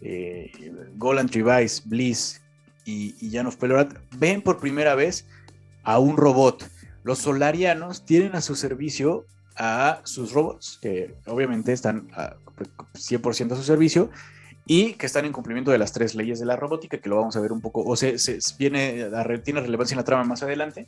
eh, 0.02 0.52
Golan 0.96 1.30
Trivais, 1.30 1.84
Bliss 1.86 2.42
y, 2.86 3.16
y 3.20 3.32
Janov 3.32 3.58
Pelorat, 3.58 3.94
ven 4.18 4.42
por 4.42 4.60
primera 4.60 4.96
vez 4.96 5.26
a 5.84 6.00
un 6.00 6.18
robot. 6.18 6.70
Los 7.04 7.20
solarianos 7.20 8.06
tienen 8.06 8.36
a 8.36 8.42
su 8.42 8.56
servicio 8.56 9.26
a 9.60 10.00
sus 10.06 10.32
robots, 10.32 10.80
que 10.82 11.14
obviamente 11.26 11.74
están 11.74 12.08
a 12.14 12.36
100% 12.94 13.52
a 13.52 13.56
su 13.56 13.64
servicio 13.64 14.10
y 14.66 14.94
que 14.94 15.06
están 15.06 15.26
en 15.26 15.34
cumplimiento 15.34 15.72
de 15.72 15.78
las 15.78 15.92
tres 15.92 16.16
leyes 16.16 16.40
de 16.40 16.46
la 16.46 16.56
robótica, 16.56 17.00
que 17.00 17.10
lo 17.10 17.18
vamos 17.18 17.36
a 17.36 17.42
ver 17.42 17.52
un 17.52 17.60
poco, 17.60 17.84
o 17.84 17.96
se, 17.96 18.18
viene 18.58 19.10
tiene 19.44 19.62
relevancia 19.62 19.96
en 19.96 19.98
la 19.98 20.04
trama 20.06 20.24
más 20.24 20.44
adelante, 20.44 20.88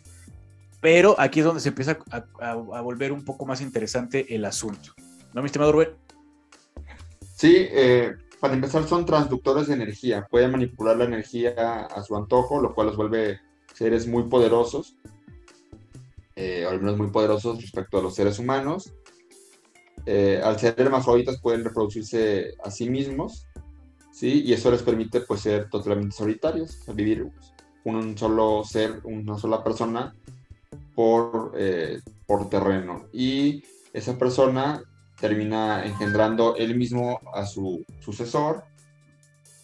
pero 0.81 1.15
aquí 1.19 1.39
es 1.39 1.45
donde 1.45 1.61
se 1.61 1.69
empieza 1.69 1.97
a, 2.41 2.55
volver 2.81 3.11
un 3.11 3.23
poco 3.23 3.45
más 3.45 3.61
interesante 3.61 4.35
el 4.35 4.43
asunto. 4.45 4.93
¿No, 5.33 5.41
mi 5.41 5.45
estimado 5.45 5.71
Rubén? 5.71 5.89
Sí, 7.35 7.53
eh, 7.55 8.13
para 8.39 8.53
empezar 8.53 8.85
son 8.87 9.05
transductores 9.05 9.67
de 9.67 9.75
energía, 9.75 10.27
pueden 10.29 10.51
manipular 10.51 10.97
la 10.97 11.05
energía 11.05 11.85
a 11.85 12.03
su 12.03 12.17
antojo, 12.17 12.59
lo 12.59 12.73
cual 12.73 12.87
los 12.87 12.97
vuelve 12.97 13.39
seres 13.73 14.07
muy 14.07 14.23
poderosos 14.23 14.97
eh, 16.35 16.65
al 16.65 16.79
menos 16.79 16.97
muy 16.97 17.11
poderosos 17.11 17.61
respecto 17.61 17.99
a 17.99 18.01
los 18.01 18.15
seres 18.15 18.39
humanos. 18.39 18.93
Eh, 20.05 20.41
al 20.43 20.59
ser 20.59 20.73
hermafroditas 20.77 21.39
pueden 21.39 21.63
reproducirse 21.63 22.55
a 22.63 22.71
sí 22.71 22.89
mismos, 22.89 23.45
¿sí? 24.11 24.41
Y 24.43 24.53
eso 24.53 24.71
les 24.71 24.81
permite 24.81 25.21
pues 25.21 25.41
ser 25.41 25.69
totalmente 25.69 26.15
solitarios, 26.15 26.79
vivir 26.95 27.29
un 27.83 28.17
solo 28.17 28.63
ser, 28.63 29.01
una 29.03 29.37
sola 29.37 29.63
persona 29.63 30.15
por, 30.95 31.53
eh, 31.57 31.99
por 32.25 32.49
terreno. 32.49 33.07
Y 33.13 33.63
esa 33.93 34.17
persona 34.17 34.83
termina 35.19 35.85
engendrando 35.85 36.55
él 36.55 36.75
mismo 36.75 37.19
a 37.33 37.45
su 37.45 37.85
sucesor, 37.99 38.63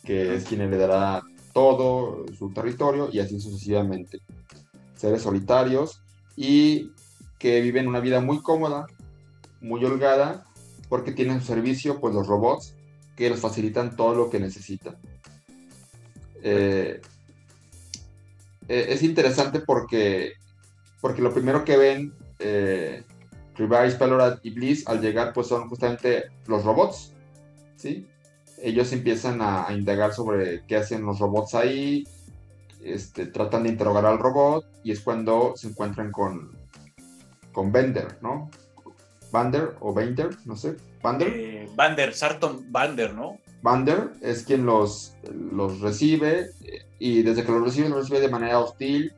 que 0.04 0.36
es 0.36 0.46
quien 0.46 0.70
le 0.70 0.78
dará 0.78 1.22
todo 1.54 2.26
su 2.38 2.52
territorio 2.52 3.10
y 3.12 3.20
así 3.20 3.40
sucesivamente. 3.40 4.20
Seres 4.96 5.24
solitarios 5.24 6.02
y 6.36 6.92
que 7.40 7.62
viven 7.62 7.88
una 7.88 8.00
vida 8.00 8.22
muy 8.22 8.42
cómoda, 8.42 8.88
muy 9.62 9.84
holgada, 9.84 10.46
porque 10.90 11.12
tienen 11.12 11.42
su 11.42 11.48
servicio 11.48 12.00
pues 12.00 12.14
los 12.14 12.28
robots 12.28 12.76
que 13.16 13.30
les 13.30 13.40
facilitan 13.40 13.96
todo 13.96 14.16
lo 14.16 14.30
que 14.30 14.40
necesitan. 14.40 14.96
Eh, 16.44 17.02
eh, 18.68 18.86
es 18.90 19.04
interesante 19.04 19.60
porque, 19.60 20.34
porque 21.02 21.22
lo 21.22 21.34
primero 21.34 21.64
que 21.64 21.78
ven 21.78 22.14
eh, 22.40 23.04
Revice, 23.56 23.98
Pelorat 23.98 24.40
y 24.44 24.52
Bliss 24.52 24.88
al 24.88 25.02
llegar 25.02 25.34
pues 25.34 25.48
son 25.48 25.68
justamente 25.70 26.26
los 26.46 26.64
robots, 26.64 27.14
¿sí? 27.76 28.08
Ellos 28.62 28.92
empiezan 28.92 29.42
a, 29.42 29.68
a 29.68 29.74
indagar 29.74 30.14
sobre 30.14 30.64
qué 30.66 30.78
hacen 30.78 31.04
los 31.04 31.20
robots 31.20 31.56
ahí, 31.56 32.06
este, 32.84 33.26
tratan 33.28 33.64
de 33.64 33.70
interrogar 33.70 34.06
al 34.06 34.20
robot 34.20 34.66
y 34.84 34.92
es 34.92 35.02
cuando 35.02 35.54
se 35.56 35.68
encuentran 35.68 36.12
con, 36.12 36.52
con 37.52 37.72
Bender, 37.72 38.18
¿no? 38.22 38.50
Bander 39.32 39.76
o 39.82 39.94
Bender, 39.94 40.30
no 40.46 40.56
sé. 40.56 40.78
Bander. 41.02 41.28
Eh, 41.28 41.70
Bander, 41.76 42.14
Sarton 42.14 42.72
Bander, 42.72 43.14
¿no? 43.14 43.40
Bander 43.62 44.12
es 44.22 44.44
quien 44.44 44.66
los, 44.66 45.16
los 45.52 45.82
recibe 45.82 46.52
y 47.00 47.24
desde 47.24 47.44
que 47.44 47.52
los 47.52 47.64
recibe, 47.64 47.90
los 47.90 48.00
recibe 48.02 48.22
de 48.22 48.30
manera 48.30 48.60
hostil, 48.60 49.14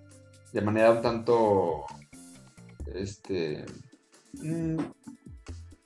de 0.52 0.62
manera 0.62 0.92
un 0.92 1.02
tanto, 1.02 1.86
este, 2.94 3.66
mm, 4.34 4.78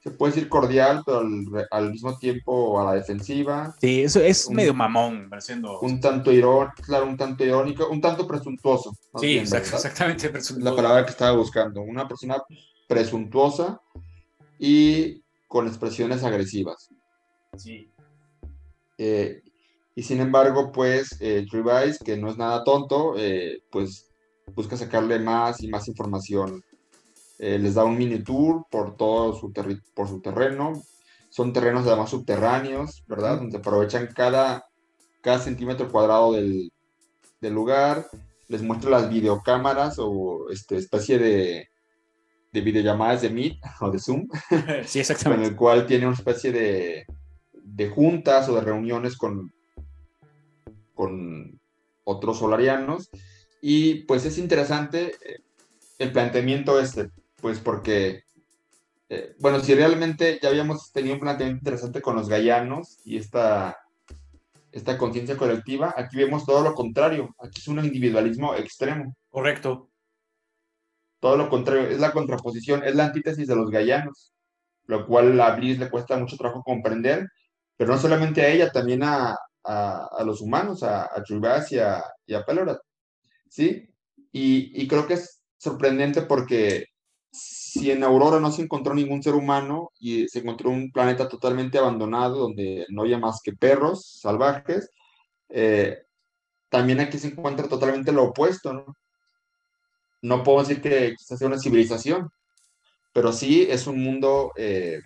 se 0.04 0.12
puede 0.12 0.34
decir 0.34 0.50
cordial, 0.50 1.02
pero 1.06 1.24
al, 1.72 1.92
mismo 1.92 2.18
tiempo 2.18 2.80
a 2.80 2.86
la 2.86 2.94
defensiva. 2.94 3.74
Sí, 3.80 4.04
eso 4.04 4.20
es 4.20 4.50
medio 4.50 4.74
mamón, 4.74 5.30
pareciendo. 5.30 5.80
Un 5.80 6.02
tanto 6.02 6.32
irónico, 6.32 6.74
claro, 6.84 7.06
un 7.06 7.16
tanto 7.16 7.46
irónico, 7.46 7.88
un 7.90 8.02
tanto 8.02 8.28
presuntuoso. 8.28 8.94
Sí, 9.18 9.38
exactamente, 9.38 10.32
La 10.58 10.76
palabra 10.76 11.06
que 11.06 11.12
estaba 11.12 11.38
buscando. 11.38 11.82
Una 11.82 12.06
persona 12.06 12.36
presuntuosa 12.88 13.80
y 14.60 15.24
con 15.48 15.68
expresiones 15.68 16.24
agresivas. 16.24 16.90
Sí. 17.56 17.90
Eh, 18.98 19.42
y 19.96 20.04
sin 20.04 20.20
embargo, 20.20 20.72
pues, 20.74 21.16
eh, 21.22 21.46
que 22.04 22.18
no 22.18 22.30
es 22.30 22.38
nada 22.38 22.64
tonto, 22.66 23.16
eh, 23.18 23.64
pues 23.72 24.13
busca 24.56 24.78
sacarle 24.78 25.20
más 25.20 25.62
y 25.62 25.68
más 25.68 25.88
información 25.88 26.64
eh, 27.40 27.58
les 27.60 27.74
da 27.74 27.84
un 27.84 27.98
mini 27.98 28.24
tour 28.24 28.66
por 28.70 28.96
todo 28.96 29.34
su, 29.36 29.52
por 29.94 30.08
su 30.08 30.22
terreno. 30.22 30.82
Son 31.30 31.52
terrenos 31.52 31.86
además 31.88 32.10
subterráneos, 32.10 33.04
¿verdad? 33.08 33.38
Donde 33.38 33.58
aprovechan 33.58 34.08
cada, 34.16 34.66
cada 35.22 35.40
centímetro 35.40 35.92
cuadrado 35.92 36.34
del, 36.34 36.72
del 37.42 37.54
lugar. 37.54 38.06
Les 38.48 38.62
muestra 38.62 38.92
las 38.92 39.10
videocámaras 39.10 39.96
o 39.98 40.50
este, 40.52 40.78
especie 40.78 41.18
de, 41.18 41.68
de 42.52 42.62
videollamadas 42.62 43.24
de 43.24 43.30
Meet 43.32 43.58
o 43.82 43.92
de 43.92 44.00
Zoom. 44.00 44.28
Sí, 44.86 45.00
exactamente. 45.00 45.44
con 45.44 45.52
el 45.52 45.58
cual 45.58 45.86
tiene 45.88 46.06
una 46.06 46.16
especie 46.16 46.52
de, 46.52 47.06
de 47.52 47.90
juntas 47.90 48.48
o 48.48 48.56
de 48.56 48.62
reuniones 48.62 49.18
con, 49.18 49.52
con 50.94 51.60
otros 52.04 52.38
solarianos. 52.38 53.10
Y 53.66 54.04
pues 54.04 54.26
es 54.26 54.38
interesante 54.40 55.16
eh, 55.24 55.40
el 55.98 56.12
planteamiento 56.12 56.82
este 56.82 57.12
pues 57.40 57.60
porque, 57.60 58.24
eh, 59.08 59.36
bueno, 59.40 59.62
si 59.62 59.74
realmente 59.74 60.38
ya 60.42 60.50
habíamos 60.50 60.92
tenido 60.92 61.14
un 61.14 61.22
planteamiento 61.22 61.62
interesante 61.62 62.02
con 62.02 62.18
los 62.18 62.28
gallanos 62.28 63.00
y 63.06 63.16
esta, 63.16 63.78
esta 64.70 64.98
conciencia 64.98 65.38
colectiva, 65.38 65.94
aquí 65.96 66.18
vemos 66.18 66.46
todo 66.46 66.62
lo 66.62 66.74
contrario, 66.74 67.34
aquí 67.40 67.62
es 67.62 67.68
un 67.70 67.80
individualismo 67.86 68.54
extremo. 68.54 69.16
Correcto. 69.30 69.90
Todo 71.22 71.38
lo 71.38 71.48
contrario, 71.50 71.88
es 71.88 72.02
la 72.02 72.12
contraposición, 72.12 72.84
es 72.84 72.96
la 72.96 73.06
antítesis 73.06 73.48
de 73.48 73.56
los 73.56 73.70
gallanos, 73.70 74.34
lo 74.88 75.08
cual 75.08 75.40
a 75.40 75.56
Bliss 75.56 75.80
le 75.80 75.90
cuesta 75.90 76.18
mucho 76.18 76.36
trabajo 76.36 76.64
comprender, 76.64 77.30
pero 77.78 77.94
no 77.94 77.98
solamente 77.98 78.42
a 78.42 78.50
ella, 78.50 78.72
también 78.72 79.04
a, 79.04 79.38
los 80.26 80.42
humanos, 80.42 80.84
a, 80.84 81.04
a 81.06 81.24
y 81.70 81.78
a, 81.78 82.04
y 82.26 82.34
a 82.34 82.46
Pelorat, 82.46 82.80
¿sí? 83.54 83.88
Y, 84.32 84.72
y 84.82 84.88
creo 84.88 85.06
que 85.06 85.14
es 85.14 85.44
sorprendente 85.58 86.24
porque 86.24 86.88
si 87.32 87.92
en 87.92 88.04
Aurora 88.04 88.40
no 88.40 88.52
se 88.52 88.64
encontró 88.64 88.96
ningún 88.96 89.22
ser 89.22 89.36
humano 89.36 89.92
y 90.00 90.28
se 90.28 90.40
encontró 90.40 90.72
un 90.72 90.92
planeta 90.92 91.28
totalmente 91.28 91.78
abandonado 91.78 92.40
donde 92.40 92.86
no 92.90 93.04
había 93.04 93.20
más 93.20 93.42
que 93.44 93.54
perros 93.54 94.20
salvajes, 94.22 94.90
eh, 95.50 96.00
también 96.70 97.00
aquí 97.00 97.20
se 97.20 97.28
encuentra 97.28 97.68
totalmente 97.68 98.12
lo 98.12 98.24
opuesto, 98.24 98.74
¿no? 98.74 98.98
No 100.24 100.44
puedo 100.44 100.60
decir 100.60 100.82
que 100.82 101.16
quizás 101.16 101.38
sea 101.38 101.48
una 101.48 101.60
civilización, 101.60 102.30
pero 103.14 103.32
sí 103.32 103.68
es 103.70 103.86
un 103.86 104.04
mundo 104.04 104.52
eh, 104.56 105.00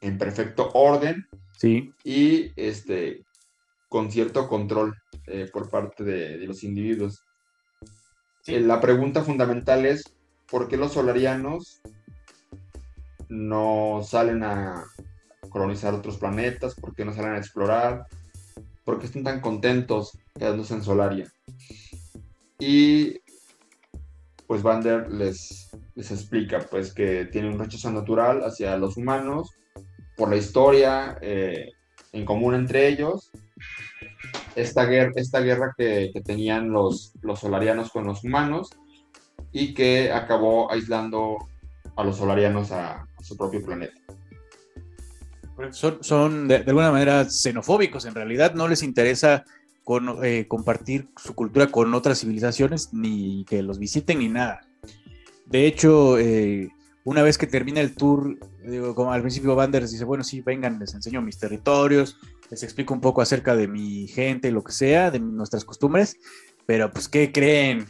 en 0.00 0.18
perfecto 0.18 0.70
orden 0.74 1.26
sí. 1.58 1.92
y 2.02 2.50
este, 2.56 3.24
con 3.88 4.10
cierto 4.10 4.48
control 4.48 4.96
eh, 5.26 5.48
por 5.52 5.70
parte 5.70 6.04
de, 6.04 6.38
los 6.38 6.64
individuos. 6.64 7.22
la 8.46 8.80
pregunta 8.80 9.22
fundamental 9.22 9.86
es, 9.86 10.04
¿por 10.50 10.68
qué 10.68 10.76
los 10.76 10.92
solarianos 10.92 11.80
no 13.28 14.00
salen 14.02 14.42
a 14.44 14.84
colonizar 15.48 15.94
otros 15.94 16.18
planetas, 16.18 16.74
por 16.74 16.94
qué 16.94 17.04
no 17.04 17.12
salen 17.12 17.34
a 17.34 17.38
explorar, 17.38 18.06
por 18.84 18.98
qué 18.98 19.06
están 19.06 19.24
tan 19.24 19.40
contentos 19.40 20.18
quedándose 20.36 20.74
en 20.74 20.82
Solaria. 20.82 21.32
Y 22.58 23.20
pues 24.46 24.62
Vander 24.62 25.10
les, 25.10 25.70
les 25.94 26.10
explica 26.10 26.60
pues 26.60 26.92
que 26.92 27.26
tiene 27.26 27.48
un 27.48 27.58
rechazo 27.58 27.90
natural 27.90 28.42
hacia 28.42 28.76
los 28.76 28.96
humanos 28.96 29.50
por 30.16 30.28
la 30.28 30.36
historia 30.36 31.18
eh, 31.20 31.72
en 32.12 32.24
común 32.24 32.54
entre 32.54 32.88
ellos, 32.88 33.30
esta 34.56 34.84
guerra, 34.84 35.12
esta 35.16 35.40
guerra 35.40 35.74
que, 35.76 36.12
tenían 36.24 36.70
los, 36.70 37.12
los 37.22 37.40
solarianos 37.40 37.90
con 37.90 38.04
los 38.04 38.24
humanos 38.24 38.70
y 39.52 39.74
que 39.74 40.12
acabó 40.12 40.70
aislando 40.70 41.38
a 41.96 42.04
los 42.04 42.16
solarianos 42.16 42.72
a, 42.72 43.06
su 43.20 43.36
propio 43.36 43.64
planeta. 43.64 43.94
Son, 45.70 45.98
son 46.02 46.48
de, 46.48 46.56
alguna 46.56 46.90
manera 46.90 47.24
xenofóbicos, 47.24 48.04
en 48.04 48.14
realidad 48.14 48.54
no 48.54 48.68
les 48.68 48.82
interesa 48.82 49.44
con, 49.84 50.24
eh, 50.24 50.46
compartir 50.48 51.08
su 51.16 51.34
cultura 51.34 51.68
con 51.68 51.94
otras 51.94 52.20
civilizaciones, 52.20 52.92
ni 52.92 53.44
que 53.44 53.62
los 53.62 53.78
visiten, 53.78 54.18
ni 54.18 54.28
nada. 54.28 54.62
De 55.46 55.66
hecho, 55.66 56.18
eh, 56.18 56.70
una 57.04 57.22
vez 57.22 57.38
que 57.38 57.46
termina 57.46 57.80
el 57.80 57.94
tour, 57.94 58.38
digo, 58.66 58.94
como 58.94 59.12
al 59.12 59.20
principio 59.20 59.54
Vanders 59.54 59.92
dice, 59.92 60.04
bueno, 60.04 60.24
sí, 60.24 60.40
vengan, 60.40 60.78
les 60.78 60.94
enseño 60.94 61.22
mis 61.22 61.38
territorios, 61.38 62.18
les 62.54 62.62
explico 62.62 62.94
un 62.94 63.00
poco 63.00 63.20
acerca 63.20 63.56
de 63.56 63.66
mi 63.66 64.06
gente, 64.06 64.52
lo 64.52 64.62
que 64.62 64.70
sea, 64.70 65.10
de 65.10 65.18
nuestras 65.18 65.64
costumbres, 65.64 66.16
pero 66.66 66.88
pues, 66.92 67.08
¿qué 67.08 67.32
creen? 67.32 67.86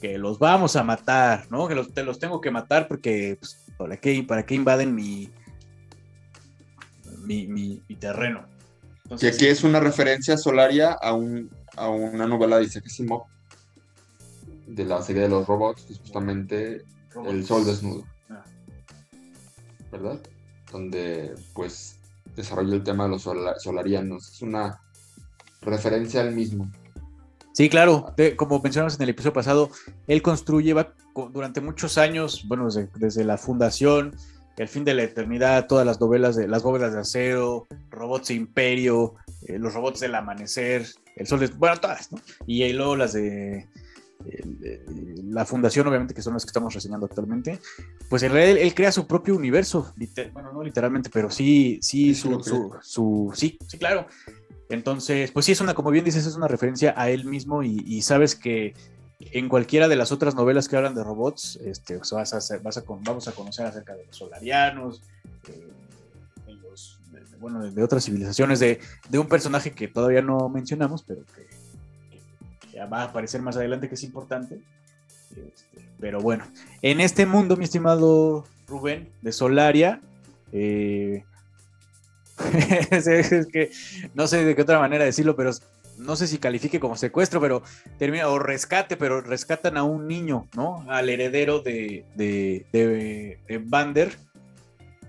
Que 0.00 0.16
los 0.16 0.38
vamos 0.38 0.76
a 0.76 0.82
matar, 0.82 1.46
¿no? 1.50 1.68
Que 1.68 1.74
los, 1.74 1.92
te 1.92 2.02
los 2.02 2.18
tengo 2.18 2.40
que 2.40 2.50
matar 2.50 2.88
porque, 2.88 3.36
pues, 3.38 3.58
¿para 3.76 3.98
qué, 3.98 4.24
para 4.26 4.46
qué 4.46 4.54
invaden 4.54 4.94
mi, 4.94 5.30
mi, 7.26 7.82
terreno? 8.00 8.48
y 9.20 9.26
aquí 9.26 9.46
es 9.46 9.62
una 9.62 9.78
referencia 9.78 10.38
solaria 10.38 10.92
a, 10.92 11.12
un, 11.12 11.50
a 11.76 11.90
una 11.90 12.26
novela 12.26 12.56
de 12.56 12.64
Isaac 12.64 12.84
Asimov, 12.86 13.24
de 14.68 14.86
la 14.86 15.02
serie 15.02 15.22
de 15.22 15.28
los 15.28 15.46
robots, 15.46 15.82
que 15.82 15.92
es 15.92 15.98
justamente 15.98 16.86
El 17.26 17.44
Sol 17.44 17.66
Desnudo. 17.66 18.06
¿verdad? 19.90 20.18
Donde 20.72 21.34
pues 21.52 21.98
desarrolla 22.34 22.74
el 22.74 22.82
tema 22.82 23.04
de 23.04 23.10
los 23.10 23.22
solarianos. 23.22 24.32
Es 24.32 24.42
una 24.42 24.80
referencia 25.62 26.20
al 26.20 26.32
mismo. 26.32 26.70
Sí, 27.52 27.68
claro, 27.68 28.14
como 28.36 28.60
mencionamos 28.60 28.96
en 28.96 29.02
el 29.02 29.10
episodio 29.10 29.34
pasado, 29.34 29.70
él 30.06 30.22
construye 30.22 30.72
va, 30.72 30.94
durante 31.32 31.60
muchos 31.60 31.98
años, 31.98 32.44
bueno, 32.48 32.68
desde, 32.96 33.24
la 33.24 33.36
fundación, 33.36 34.16
el 34.56 34.68
fin 34.68 34.84
de 34.84 34.94
la 34.94 35.02
eternidad, 35.02 35.66
todas 35.66 35.84
las 35.84 36.00
novelas 36.00 36.34
de 36.34 36.48
las 36.48 36.62
bóvedas 36.62 36.94
de 36.94 37.00
acero, 37.00 37.66
robots 37.90 38.28
de 38.28 38.34
imperio, 38.34 39.16
eh, 39.46 39.58
los 39.58 39.74
robots 39.74 40.00
del 40.00 40.14
amanecer, 40.14 40.86
el 41.16 41.26
sol 41.26 41.40
de, 41.40 41.48
bueno, 41.48 41.76
todas, 41.78 42.10
¿no? 42.10 42.18
Y 42.46 42.72
luego 42.72 42.96
las 42.96 43.12
de 43.12 43.68
la 45.24 45.44
fundación, 45.44 45.86
obviamente, 45.86 46.14
que 46.14 46.22
son 46.22 46.34
las 46.34 46.44
que 46.44 46.50
estamos 46.50 46.74
reseñando 46.74 47.06
actualmente, 47.06 47.58
pues 48.08 48.22
en 48.22 48.32
realidad 48.32 48.62
él, 48.62 48.74
crea 48.74 48.92
su 48.92 49.06
propio 49.06 49.34
universo, 49.34 49.92
bueno, 50.32 50.52
no 50.52 50.62
literalmente, 50.62 51.10
pero 51.10 51.30
sí, 51.30 51.78
sí, 51.82 52.14
su, 52.14 53.30
sí, 53.34 53.58
sí, 53.66 53.78
claro. 53.78 54.06
Entonces, 54.68 55.30
pues 55.32 55.46
sí, 55.46 55.52
es 55.52 55.60
una, 55.60 55.74
como 55.74 55.90
bien 55.90 56.04
dices, 56.04 56.26
es 56.26 56.34
una 56.34 56.48
referencia 56.48 56.94
a 56.96 57.10
él 57.10 57.24
mismo 57.24 57.62
y, 57.62 58.02
sabes 58.02 58.34
que 58.34 58.74
en 59.20 59.48
cualquiera 59.48 59.86
de 59.86 59.96
las 59.96 60.10
otras 60.10 60.34
novelas 60.34 60.68
que 60.68 60.76
hablan 60.76 60.94
de 60.94 61.04
robots, 61.04 61.56
este, 61.64 61.98
vas 61.98 62.12
a 62.12 62.58
vas 62.58 62.76
a, 62.76 62.82
vamos 62.86 63.28
a 63.28 63.32
conocer 63.32 63.66
acerca 63.66 63.94
de 63.94 64.06
los 64.06 64.16
solarianos, 64.16 65.02
eh, 65.48 65.68
bueno, 67.38 67.70
de, 67.70 67.82
otras 67.82 68.04
civilizaciones, 68.04 68.60
de, 68.60 68.80
de 69.08 69.18
un 69.18 69.28
personaje 69.28 69.72
que 69.72 69.88
todavía 69.88 70.22
no 70.22 70.48
mencionamos, 70.48 71.02
pero 71.02 71.22
que 71.34 71.61
va 72.86 73.02
a 73.02 73.04
aparecer 73.04 73.42
más 73.42 73.56
adelante 73.56 73.88
que 73.88 73.94
es 73.94 74.02
importante. 74.02 74.60
Este, 75.30 75.88
pero 76.00 76.20
bueno, 76.20 76.44
en 76.82 77.00
este 77.00 77.26
mundo, 77.26 77.56
mi 77.56 77.64
estimado 77.64 78.44
Rubén, 78.66 79.08
de 79.22 79.32
Solaria, 79.32 80.00
eh, 80.52 81.24
es, 82.90 83.46
que 83.46 83.70
no 84.14 84.26
sé 84.26 84.44
de 84.44 84.54
qué 84.54 84.62
otra 84.62 84.78
manera 84.78 85.04
decirlo, 85.04 85.36
pero 85.36 85.52
no 85.98 86.16
sé 86.16 86.26
si 86.26 86.38
califique 86.38 86.80
como 86.80 86.96
secuestro, 86.96 87.40
pero 87.40 87.62
termina, 87.98 88.28
o 88.28 88.38
rescate, 88.38 88.96
pero 88.96 89.20
rescatan 89.20 89.76
a 89.76 89.84
un 89.84 90.06
niño, 90.06 90.48
¿no? 90.54 90.84
Al 90.88 91.08
heredero 91.08 91.60
de, 91.60 92.04
de, 92.14 92.66
de, 92.72 93.58
Bander, 93.64 94.16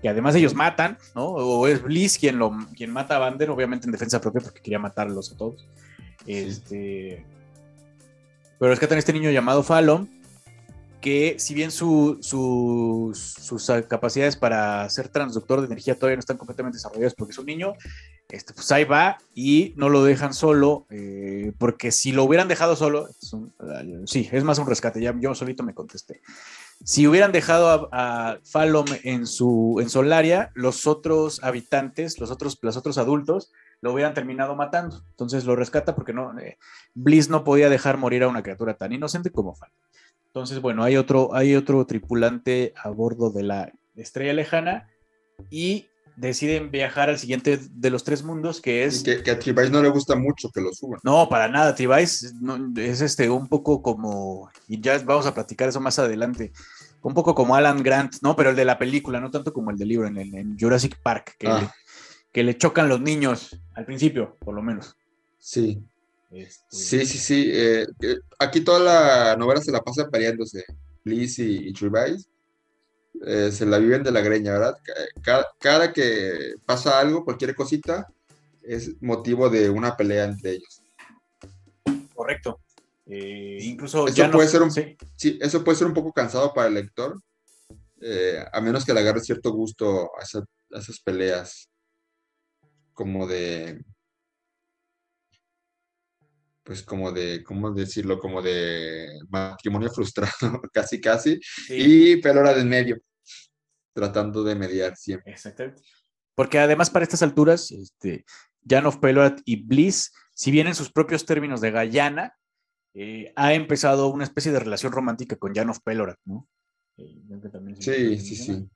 que 0.00 0.08
además 0.08 0.34
ellos 0.34 0.54
matan, 0.54 0.98
¿no? 1.14 1.26
O 1.26 1.66
es 1.66 1.82
Bliss 1.82 2.18
quien, 2.18 2.38
lo, 2.38 2.52
quien 2.76 2.90
mata 2.90 3.16
a 3.16 3.20
Bander, 3.20 3.50
obviamente 3.50 3.86
en 3.86 3.92
defensa 3.92 4.20
propia 4.20 4.42
porque 4.42 4.60
quería 4.60 4.78
matarlos 4.78 5.32
a 5.32 5.36
todos. 5.36 5.66
Este, 6.26 7.24
pero 8.58 8.70
rescatan 8.70 8.96
a 8.96 8.98
este 8.98 9.12
niño 9.12 9.30
llamado 9.30 9.62
Fallon, 9.62 10.08
que 11.04 11.36
si 11.38 11.52
bien 11.52 11.70
sus 11.70 12.18
capacidades 13.88 14.36
para 14.36 14.88
ser 14.88 15.08
transductor 15.08 15.60
de 15.60 15.66
energía 15.66 15.96
todavía 15.96 16.16
no 16.16 16.20
están 16.20 16.38
completamente 16.38 16.76
desarrolladas 16.76 17.14
porque 17.14 17.32
es 17.32 17.38
un 17.38 17.44
niño, 17.44 17.74
este, 18.30 18.54
pues 18.54 18.72
ahí 18.72 18.84
va 18.84 19.18
y 19.34 19.74
no 19.76 19.90
lo 19.90 20.02
dejan 20.02 20.32
solo, 20.32 20.86
eh, 20.88 21.52
porque 21.58 21.92
si 21.92 22.12
lo 22.12 22.24
hubieran 22.24 22.48
dejado 22.48 22.74
solo, 22.74 23.08
sí, 24.06 24.30
es 24.32 24.44
más 24.44 24.58
un 24.58 24.66
rescate, 24.66 25.00
ya 25.00 25.14
yo 25.20 25.34
solito 25.34 25.62
me 25.62 25.74
contesté. 25.74 26.22
Si 26.82 27.06
hubieran 27.06 27.32
dejado 27.32 27.90
a, 27.92 28.38
Fallon 28.42 28.86
en 29.02 29.26
su 29.26 29.78
en 29.80 29.90
Solaria, 29.90 30.52
los 30.54 30.86
otros 30.86 31.44
habitantes, 31.44 32.18
los 32.18 32.30
otros, 32.30 32.58
los 32.62 32.78
otros 32.78 32.96
adultos, 32.96 33.52
lo 33.84 33.92
hubieran 33.92 34.14
terminado 34.14 34.56
matando. 34.56 35.04
Entonces 35.10 35.44
lo 35.44 35.54
rescata 35.56 35.94
porque 35.94 36.14
no, 36.14 36.36
eh, 36.38 36.56
Bliss 36.94 37.28
no 37.28 37.44
podía 37.44 37.68
dejar 37.68 37.98
morir 37.98 38.22
a 38.22 38.28
una 38.28 38.42
criatura 38.42 38.78
tan 38.78 38.94
inocente 38.94 39.28
como 39.28 39.54
Fan. 39.54 39.68
Entonces, 40.28 40.62
bueno, 40.62 40.82
hay 40.82 40.96
otro, 40.96 41.34
hay 41.34 41.54
otro 41.54 41.84
tripulante 41.84 42.72
a 42.82 42.88
bordo 42.88 43.30
de 43.30 43.42
la 43.42 43.72
estrella 43.94 44.32
lejana 44.32 44.88
y 45.50 45.86
deciden 46.16 46.70
viajar 46.70 47.10
al 47.10 47.18
siguiente 47.18 47.60
de 47.60 47.90
los 47.90 48.04
tres 48.04 48.22
mundos, 48.22 48.62
que 48.62 48.84
es... 48.84 49.02
Que, 49.02 49.30
a 49.30 49.38
Tribais 49.38 49.70
no 49.70 49.82
le 49.82 49.90
gusta 49.90 50.16
mucho 50.16 50.48
que 50.50 50.62
lo 50.62 50.72
suban. 50.72 51.00
No, 51.02 51.28
para 51.28 51.46
nada. 51.48 51.74
Tribais 51.74 52.34
es 52.76 53.00
este, 53.02 53.28
un 53.28 53.48
poco 53.48 53.82
como, 53.82 54.50
y 54.66 54.80
ya 54.80 54.98
vamos 55.04 55.26
a 55.26 55.34
platicar 55.34 55.68
eso 55.68 55.80
más 55.80 55.98
adelante, 55.98 56.52
un 57.02 57.12
poco 57.12 57.34
como 57.34 57.54
Alan 57.54 57.82
Grant, 57.82 58.14
¿no? 58.22 58.34
Pero 58.34 58.48
el 58.48 58.56
de 58.56 58.64
la 58.64 58.78
película, 58.78 59.20
no 59.20 59.30
tanto 59.30 59.52
como 59.52 59.70
el 59.70 59.76
del 59.76 59.88
libro, 59.88 60.06
en, 60.06 60.16
en 60.16 60.58
Jurassic 60.58 60.96
Park, 61.02 61.36
que, 61.38 61.48
ah 61.48 61.70
que 62.34 62.42
le 62.42 62.58
chocan 62.58 62.88
los 62.88 63.00
niños 63.00 63.56
al 63.74 63.86
principio, 63.86 64.36
por 64.40 64.56
lo 64.56 64.60
menos. 64.60 64.96
Sí. 65.38 65.80
Este, 66.32 66.64
sí, 66.68 67.06
sí, 67.06 67.18
sí. 67.18 67.50
Eh, 67.52 67.86
aquí 68.40 68.60
toda 68.60 68.80
la 68.80 69.36
novela 69.36 69.60
se 69.60 69.70
la 69.70 69.80
pasa 69.80 70.10
peleándose. 70.10 70.64
Bliss 71.04 71.38
y, 71.38 71.68
y 71.68 71.74
eh, 73.24 73.52
se 73.52 73.64
la 73.66 73.78
viven 73.78 74.02
de 74.02 74.10
la 74.10 74.20
greña, 74.20 74.52
¿verdad? 74.52 74.76
Cada, 75.60 75.92
que 75.92 76.54
pasa 76.66 76.98
algo, 76.98 77.24
cualquier 77.24 77.54
cosita, 77.54 78.08
es 78.64 79.00
motivo 79.00 79.48
de 79.48 79.70
una 79.70 79.96
pelea 79.96 80.24
entre 80.24 80.54
ellos. 80.54 80.82
Correcto. 82.14 82.58
Eh, 83.06 83.58
incluso 83.60 84.08
eso 84.08 84.30
puede 84.32 84.48
ser 84.48 84.62
un, 84.62 84.72
¿sí? 84.72 84.96
eso 85.40 85.62
puede 85.62 85.78
ser 85.78 85.86
un 85.86 85.94
poco 85.94 86.12
cansado 86.12 86.52
para 86.52 86.66
el 86.66 86.74
lector, 86.74 87.20
a 88.52 88.60
menos 88.60 88.84
que 88.84 88.92
le 88.92 89.00
agarre 89.00 89.20
cierto 89.20 89.52
gusto 89.52 90.10
a 90.18 90.78
esas 90.78 91.00
peleas 91.00 91.68
como 92.94 93.26
de, 93.26 93.84
pues 96.62 96.82
como 96.82 97.12
de, 97.12 97.44
¿cómo 97.44 97.70
decirlo? 97.72 98.18
Como 98.18 98.40
de 98.40 99.20
matrimonio 99.28 99.90
frustrado, 99.94 100.60
casi, 100.72 101.00
casi, 101.00 101.38
y 101.68 102.16
Pelora 102.16 102.54
de 102.54 102.64
medio, 102.64 102.96
tratando 103.92 104.42
de 104.42 104.54
mediar 104.54 104.96
siempre. 104.96 105.32
Exactamente. 105.32 105.82
Porque 106.34 106.58
además 106.58 106.90
para 106.90 107.04
estas 107.04 107.22
alturas, 107.22 107.70
este, 107.70 108.24
of 108.84 108.98
Pelorat 108.98 109.40
y 109.44 109.62
Bliss, 109.62 110.12
si 110.34 110.50
bien 110.50 110.66
en 110.66 110.74
sus 110.74 110.90
propios 110.90 111.26
términos 111.26 111.60
de 111.60 111.70
Guyana, 111.70 112.36
eh, 112.94 113.32
ha 113.36 113.54
empezado 113.54 114.08
una 114.08 114.24
especie 114.24 114.52
de 114.52 114.60
relación 114.60 114.92
romántica 114.92 115.36
con 115.36 115.54
Jan 115.54 115.70
of 115.70 115.80
Pelorat, 115.84 116.18
¿no? 116.24 116.48
Eh, 116.96 117.76
sí, 117.78 118.18
sí, 118.18 118.36
sí. 118.36 118.68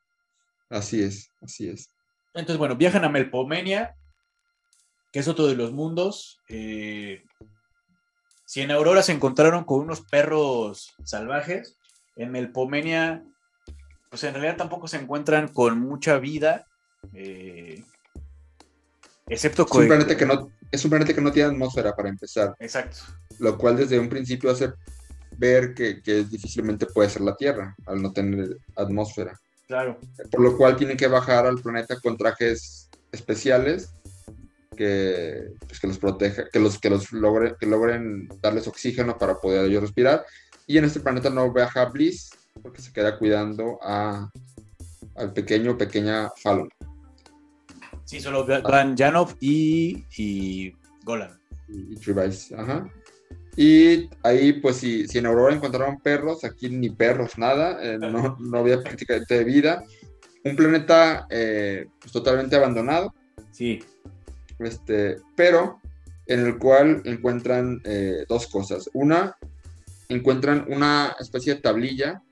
Así 0.69 1.03
es, 1.03 1.33
así 1.41 1.69
es. 1.69 1.91
Entonces, 2.35 2.59
bueno, 2.59 2.77
viajan 2.77 3.05
a 3.05 3.09
Melpomenia, 3.09 3.97
que 5.13 5.21
es 5.21 5.29
otro 5.29 5.47
de 5.47 5.57
los 5.57 5.73
mundos. 5.73 6.41
Eh, 6.49 7.23
si 8.45 8.63
en 8.63 8.71
Aurora 8.71 9.03
se 9.03 9.13
encontraron 9.13 9.65
con 9.65 9.81
unos 9.81 10.01
perros 10.03 10.95
salvajes, 11.05 11.77
en 12.17 12.33
Melpomenia, 12.33 13.25
pues 14.11 14.25
en 14.25 14.35
realidad 14.35 14.57
tampoco 14.57 14.89
se 14.89 14.97
encuentran 14.97 15.49
con 15.49 15.79
mucha 15.79 16.19
vida. 16.19 16.67
Eh, 17.15 17.85
excepto 19.27 19.67
es 19.67 19.73
un, 19.73 19.87
planeta 19.87 20.17
que 20.17 20.27
no, 20.27 20.51
es 20.71 20.85
un 20.85 20.91
planeta 20.91 21.15
que 21.15 21.21
no 21.21 21.31
tiene 21.31 21.51
atmósfera 21.51 21.95
para 21.95 22.09
empezar. 22.09 22.55
Exacto. 22.59 22.99
Lo 23.39 23.57
cual 23.57 23.77
desde 23.77 23.99
un 23.99 24.09
principio 24.09 24.51
hace 24.51 24.73
ver 25.37 25.75
que, 25.75 26.03
que 26.03 26.25
difícilmente 26.25 26.87
puede 26.87 27.09
ser 27.09 27.23
la 27.23 27.37
Tierra 27.37 27.77
al 27.87 28.03
no 28.03 28.13
tener 28.13 28.57
atmósfera. 28.75 29.39
Claro. 29.69 30.01
Por 30.31 30.41
lo 30.41 30.57
cual 30.57 30.77
tienen 30.77 30.97
que 30.97 31.07
bajar 31.07 31.47
al 31.47 31.61
planeta 31.61 32.01
con 32.01 32.17
trajes 32.17 32.89
especiales 33.13 33.93
que, 34.79 35.53
pues, 35.67 35.81
que 35.81 35.89
los 35.89 35.99
proteja, 35.99 36.49
que 36.51 36.61
los, 36.61 36.79
que 36.79 36.89
los 36.89 37.13
logre, 37.13 37.57
que 37.59 37.67
logren 37.67 38.29
darles 38.41 38.69
oxígeno 38.69 39.19
para 39.19 39.35
poder 39.39 39.67
ellos 39.67 39.83
respirar. 39.83 40.25
Y 40.67 40.79
en 40.79 40.85
este 40.85 41.01
planeta 41.01 41.29
no 41.31 41.53
viaja 41.53 41.87
Bliss 41.87 42.31
porque 42.63 42.81
se 42.81 42.93
queda 42.93 43.19
cuidando 43.19 43.79
a, 43.83 44.31
al 45.17 45.33
pequeño 45.33 45.77
pequeña 45.77 46.31
Fallon. 46.43 46.69
Sí, 48.05 48.21
solo 48.21 48.47
van 48.47 48.97
Janov 48.97 49.35
y, 49.41 50.05
y 50.17 50.73
Golan. 51.05 51.39
Y, 51.69 51.95
y 51.95 52.55
ajá. 52.55 52.89
Y 53.61 54.09
ahí, 54.23 54.53
pues, 54.53 54.77
si, 54.77 55.09
si 55.09 55.19
en 55.19 55.27
Aurora 55.27 55.53
encontraron 55.53 55.99
perros, 55.99 56.45
aquí 56.45 56.69
ni 56.69 56.91
perros, 56.91 57.37
nada, 57.39 57.83
eh, 57.83 57.99
no, 57.99 58.37
no, 58.39 58.59
había 58.59 58.81
prácticamente 58.81 59.43
vida. 59.43 59.83
Un 60.45 60.55
planeta 60.55 61.27
eh, 61.29 61.87
pues, 62.01 62.13
totalmente 62.13 62.55
abandonado. 62.55 63.13
Sí. 63.51 63.83
Este, 64.59 65.19
pero 65.37 65.81
en 66.27 66.41
el 66.47 66.59
cual 66.59 67.03
encuentran 67.05 67.81
eh, 67.85 68.25
dos 68.29 68.47
cosas. 68.47 68.89
Una, 68.93 69.37
encuentran 70.09 70.67
una 70.69 71.17
especie 71.19 71.55
de 71.55 71.61
tablilla 71.61 72.23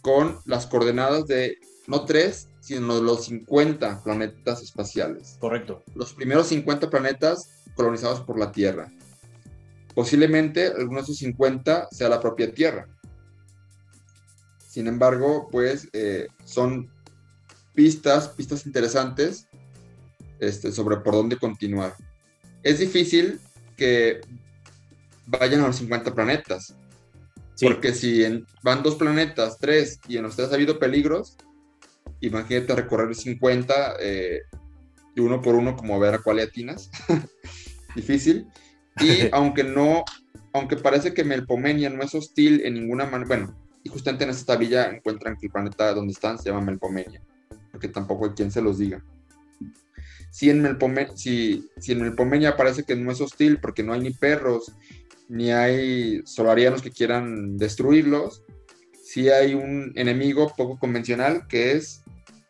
con 0.00 0.38
las 0.46 0.66
coordenadas 0.66 1.26
de 1.26 1.58
no 1.86 2.04
tres, 2.04 2.48
sino 2.60 3.00
los 3.00 3.24
50 3.26 4.02
planetas 4.04 4.62
espaciales. 4.62 5.36
Correcto. 5.40 5.82
Los 5.94 6.14
primeros 6.14 6.46
50 6.48 6.88
planetas 6.88 7.50
colonizados 7.74 8.20
por 8.20 8.38
la 8.38 8.52
Tierra. 8.52 8.92
Posiblemente 9.94 10.68
alguno 10.68 10.98
de 10.98 11.02
esos 11.02 11.18
50 11.18 11.88
sea 11.90 12.08
la 12.08 12.20
propia 12.20 12.54
Tierra. 12.54 12.86
Sin 14.68 14.86
embargo, 14.86 15.48
pues 15.50 15.88
eh, 15.92 16.28
son 16.44 16.88
pistas, 17.74 18.28
pistas 18.28 18.66
interesantes 18.66 19.48
este, 20.40 20.72
sobre 20.72 20.96
por 20.98 21.14
dónde 21.14 21.36
continuar. 21.36 21.94
Es 22.62 22.78
difícil 22.78 23.40
que 23.76 24.20
vayan 25.26 25.60
a 25.62 25.68
los 25.68 25.76
50 25.76 26.14
planetas. 26.14 26.74
Porque 27.60 27.92
si 27.92 28.22
van 28.62 28.82
dos 28.82 28.94
planetas, 28.94 29.58
tres, 29.58 30.00
y 30.08 30.16
en 30.16 30.22
los 30.22 30.34
tres 30.34 30.50
ha 30.50 30.54
habido 30.54 30.78
peligros, 30.78 31.36
imagínate 32.20 32.74
recorrer 32.74 33.14
50 33.14 33.96
eh, 34.00 34.40
de 35.14 35.22
uno 35.22 35.42
por 35.42 35.54
uno 35.54 35.76
como 35.76 36.00
ver 36.00 36.14
a 36.14 36.18
cuál 36.18 36.40
atinas. 36.40 36.90
difícil. 37.94 38.46
Y 38.98 39.28
aunque 39.32 39.62
no, 39.62 40.04
aunque 40.52 40.76
parece 40.76 41.12
que 41.12 41.24
Melpomenia 41.24 41.90
no 41.90 42.02
es 42.02 42.14
hostil 42.14 42.62
en 42.64 42.74
ninguna 42.74 43.04
manera, 43.04 43.28
bueno, 43.28 43.56
y 43.82 43.88
justamente 43.88 44.24
en 44.24 44.30
esta 44.30 44.54
tabilla 44.54 44.90
encuentran 44.90 45.36
que 45.36 45.46
el 45.46 45.52
planeta 45.52 45.94
donde 45.94 46.12
están 46.12 46.38
se 46.38 46.50
llama 46.50 46.62
Melpomenia, 46.62 47.20
porque 47.72 47.88
tampoco 47.88 48.26
hay 48.26 48.32
quien 48.32 48.50
se 48.50 48.62
los 48.62 48.78
diga. 48.78 49.02
Si 50.30 50.48
en, 50.48 50.62
Melpomenia, 50.62 51.16
si, 51.16 51.68
si 51.78 51.92
en 51.92 52.02
Melpomenia 52.02 52.56
parece 52.56 52.84
que 52.84 52.96
no 52.96 53.10
es 53.10 53.20
hostil 53.20 53.58
porque 53.58 53.82
no 53.82 53.92
hay 53.92 54.00
ni 54.00 54.10
perros, 54.10 54.72
ni 55.28 55.50
hay 55.50 56.22
solarianos 56.24 56.82
que 56.82 56.90
quieran 56.90 57.56
destruirlos, 57.56 58.42
si 59.02 59.28
hay 59.28 59.54
un 59.54 59.92
enemigo 59.96 60.52
poco 60.56 60.78
convencional 60.78 61.46
que 61.48 61.72
es 61.72 62.02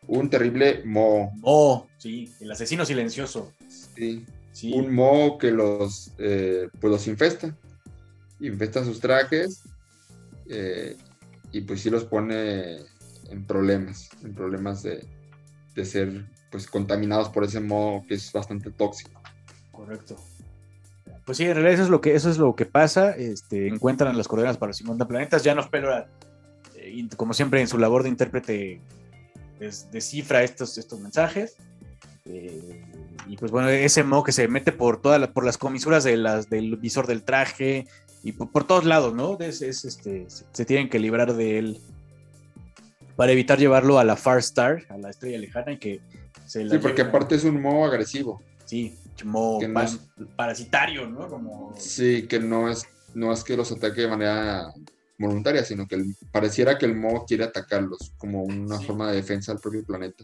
un 0.07 0.29
terrible 0.29 0.83
Mo. 0.85 1.31
Oh, 1.41 1.87
sí, 1.97 2.31
el 2.39 2.51
asesino 2.51 2.85
silencioso. 2.85 3.53
Sí, 3.67 4.25
un 4.73 4.93
moho 4.93 5.37
que 5.37 5.51
los, 5.51 6.11
eh, 6.17 6.69
pues 6.79 6.91
los 6.91 7.07
infesta, 7.07 7.55
infesta 8.39 8.83
sus 8.83 8.99
trajes 8.99 9.63
eh, 10.49 10.97
y 11.51 11.61
pues 11.61 11.81
sí 11.81 11.89
los 11.89 12.03
pone 12.03 12.77
en 13.29 13.45
problemas, 13.45 14.09
en 14.23 14.33
problemas 14.33 14.83
de, 14.83 15.05
ser 15.85 16.25
pues 16.51 16.67
contaminados 16.67 17.29
por 17.29 17.43
ese 17.43 17.59
moho 17.59 18.05
que 18.07 18.15
es 18.15 18.31
bastante 18.31 18.69
tóxico. 18.71 19.21
Correcto. 19.71 20.15
Pues 21.25 21.37
sí, 21.37 21.45
en 21.45 21.53
realidad 21.53 21.73
eso 21.73 21.83
es 21.83 21.89
lo 21.89 22.01
que, 22.01 22.13
eso 22.13 22.29
es 22.29 22.37
lo 22.37 22.55
que 22.55 22.65
pasa. 22.65 23.11
Este, 23.11 23.67
encuentran 23.67 24.17
las 24.17 24.27
coordenadas 24.27 24.57
para 24.57 24.71
los 24.71 24.77
50 24.77 25.07
planetas. 25.07 25.43
Ya 25.43 25.55
nos 25.55 25.67
pero 25.69 25.97
eh, 26.75 27.07
como 27.15 27.33
siempre, 27.33 27.61
en 27.61 27.67
su 27.67 27.77
labor 27.77 28.03
de 28.03 28.09
intérprete, 28.09 28.81
descifra 29.91 30.43
estos, 30.43 30.77
estos 30.77 30.99
mensajes. 30.99 31.57
Eh, 32.25 32.83
y 33.27 33.37
pues 33.37 33.51
bueno, 33.51 33.69
ese 33.69 34.03
mo 34.03 34.23
que 34.23 34.31
se 34.31 34.47
mete 34.47 34.71
por 34.71 35.01
todas 35.01 35.25
por 35.29 35.45
las 35.45 35.57
comisuras 35.57 36.03
de 36.03 36.17
las, 36.17 36.49
del 36.49 36.75
visor 36.77 37.07
del 37.07 37.23
traje 37.23 37.87
y 38.23 38.33
por, 38.33 38.65
todos 38.65 38.85
lados, 38.85 39.13
¿no? 39.13 39.37
Es, 39.39 39.61
este, 39.61 40.25
se, 40.27 40.65
tienen 40.65 40.89
que 40.89 40.99
librar 40.99 41.33
de 41.33 41.57
él 41.57 41.79
para 43.15 43.31
evitar 43.31 43.57
llevarlo 43.57 43.99
a 43.99 44.03
la 44.03 44.15
Far 44.15 44.39
Star, 44.39 44.83
a 44.89 44.97
la 44.97 45.09
estrella 45.09 45.39
lejana 45.39 45.73
y 45.73 45.77
que 45.77 46.01
se 46.51 46.69
Sí, 46.69 46.77
porque 46.79 47.03
aparte 47.03 47.35
es 47.35 47.43
un 47.43 47.61
mo 47.61 47.85
agresivo. 47.85 48.41
Sí, 48.65 48.95
mo 49.23 49.59
parasitario, 50.35 51.07
¿no? 51.07 51.27
Como... 51.27 51.73
Sí, 51.77 52.27
que 52.27 52.39
no 52.39 52.69
es, 52.69 52.85
no 53.13 53.31
es 53.31 53.43
que 53.43 53.55
los 53.55 53.71
ataque 53.71 54.01
de 54.01 54.07
manera 54.07 54.73
voluntaria, 55.17 55.63
sino 55.63 55.87
que 55.87 56.03
pareciera 56.31 56.77
que 56.77 56.85
el 56.85 56.95
mo 56.95 57.25
quiere 57.25 57.43
atacarlos 57.43 58.13
como 58.17 58.43
una 58.43 58.79
forma 58.79 59.11
de 59.11 59.17
defensa 59.17 59.51
del 59.51 59.61
propio 59.61 59.85
planeta. 59.85 60.23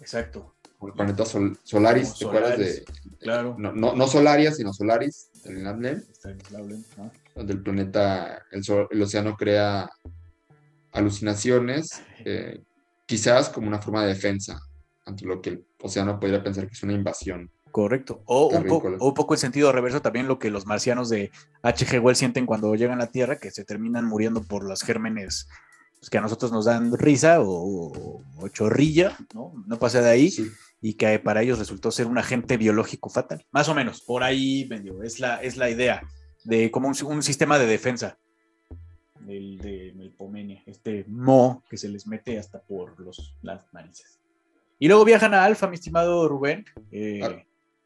Exacto 0.00 0.54
el 0.86 0.92
planeta 0.94 1.24
Solaris, 1.24 2.14
¿te 2.18 2.26
acuerdas 2.26 2.58
de? 2.58 2.84
Claro. 3.20 3.56
No, 3.58 3.72
no, 3.72 4.06
Solaria, 4.06 4.52
sino 4.52 4.72
Solaris, 4.72 5.30
el 5.44 5.62
Donde 5.62 7.52
el 7.52 7.62
planeta, 7.62 8.42
el, 8.50 9.02
océano 9.02 9.36
crea 9.36 9.88
alucinaciones, 10.92 12.02
eh, 12.24 12.62
quizás 13.06 13.48
como 13.48 13.68
una 13.68 13.80
forma 13.80 14.02
de 14.02 14.08
defensa 14.08 14.60
ante 15.12 15.26
lo 15.26 15.40
que 15.40 15.50
el 15.50 15.66
océano 15.80 16.18
podría 16.18 16.42
pensar 16.42 16.66
que 16.66 16.74
es 16.74 16.82
una 16.82 16.92
invasión. 16.92 17.50
Correcto. 17.70 18.22
O 18.26 18.48
un, 18.48 18.64
poco, 18.64 18.88
o 18.98 19.08
un, 19.08 19.14
poco, 19.14 19.32
el 19.32 19.40
sentido 19.40 19.72
reverso 19.72 20.02
también 20.02 20.28
lo 20.28 20.38
que 20.38 20.50
los 20.50 20.66
marcianos 20.66 21.08
de 21.08 21.30
H.G. 21.62 22.02
Wells 22.02 22.18
sienten 22.18 22.44
cuando 22.44 22.74
llegan 22.74 22.98
a 23.00 23.04
la 23.04 23.10
Tierra, 23.10 23.36
que 23.36 23.50
se 23.50 23.64
terminan 23.64 24.04
muriendo 24.04 24.42
por 24.42 24.64
los 24.64 24.82
gérmenes 24.82 25.48
pues, 25.98 26.10
que 26.10 26.18
a 26.18 26.20
nosotros 26.20 26.52
nos 26.52 26.66
dan 26.66 26.92
risa 26.98 27.38
o, 27.40 28.20
chorrilla, 28.52 29.16
¿no? 29.34 29.54
No 29.66 29.78
pasa 29.78 30.02
de 30.02 30.10
ahí. 30.10 30.30
Sí 30.30 30.50
y 30.82 30.94
que 30.94 31.18
para 31.20 31.42
ellos 31.42 31.60
resultó 31.60 31.92
ser 31.92 32.08
un 32.08 32.18
agente 32.18 32.56
biológico 32.56 33.08
fatal. 33.08 33.46
Más 33.52 33.68
o 33.68 33.74
menos, 33.74 34.02
por 34.02 34.24
ahí 34.24 34.64
vendió. 34.64 35.02
Es 35.04 35.20
la, 35.20 35.36
es 35.36 35.56
la 35.56 35.70
idea 35.70 36.02
de 36.44 36.72
como 36.72 36.88
un, 36.88 37.22
sistema 37.22 37.56
de 37.58 37.66
defensa 37.66 38.18
del, 39.20 39.58
de 39.58 39.92
Melpomenia, 39.94 40.60
este 40.66 41.04
mo 41.06 41.62
que 41.70 41.76
se 41.76 41.88
les 41.88 42.08
mete 42.08 42.36
hasta 42.36 42.60
por 42.60 42.98
los, 42.98 43.36
las 43.42 43.72
narices. 43.72 44.18
Y 44.82 44.88
luego 44.88 45.04
viajan 45.04 45.32
a 45.32 45.44
Alfa, 45.44 45.68
mi 45.68 45.76
estimado 45.76 46.28
Rubén. 46.28 46.64
Eh, 46.90 47.20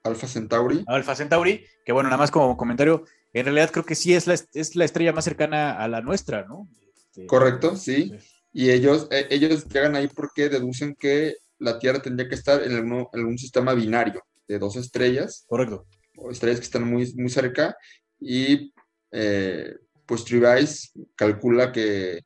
Alfa 0.02 0.26
Centauri. 0.26 0.82
Alfa 0.86 1.14
Centauri, 1.14 1.62
que 1.84 1.92
bueno, 1.92 2.08
nada 2.08 2.16
más 2.16 2.30
como 2.30 2.56
comentario, 2.56 3.04
en 3.34 3.44
realidad 3.44 3.70
creo 3.70 3.84
que 3.84 3.94
sí 3.94 4.14
es 4.14 4.26
la, 4.26 4.32
es 4.32 4.76
la 4.76 4.86
estrella 4.86 5.12
más 5.12 5.24
cercana 5.24 5.72
a 5.72 5.88
la 5.88 6.00
nuestra, 6.00 6.46
¿no? 6.46 6.66
Este, 7.10 7.26
Correcto, 7.26 7.76
sí. 7.76 8.14
Y 8.50 8.70
ellos, 8.70 9.08
eh, 9.10 9.26
ellos 9.28 9.68
llegan 9.68 9.94
ahí 9.94 10.08
porque 10.08 10.48
deducen 10.48 10.94
que 10.94 11.34
la 11.58 11.78
Tierra 11.78 12.00
tendría 12.00 12.30
que 12.30 12.34
estar 12.34 12.62
en, 12.62 12.74
algún, 13.12 13.36
sistema 13.36 13.74
binario 13.74 14.22
de 14.48 14.58
dos 14.58 14.76
estrellas. 14.76 15.44
Correcto. 15.48 15.84
O 16.16 16.30
estrellas 16.30 16.60
que 16.60 16.64
están 16.64 16.90
muy, 16.90 17.12
muy 17.12 17.28
cerca. 17.28 17.76
Y 18.18 18.72
eh, 19.12 19.74
pues 20.06 20.24
Trivice 20.24 20.88
calcula 21.14 21.72
que, 21.72 22.22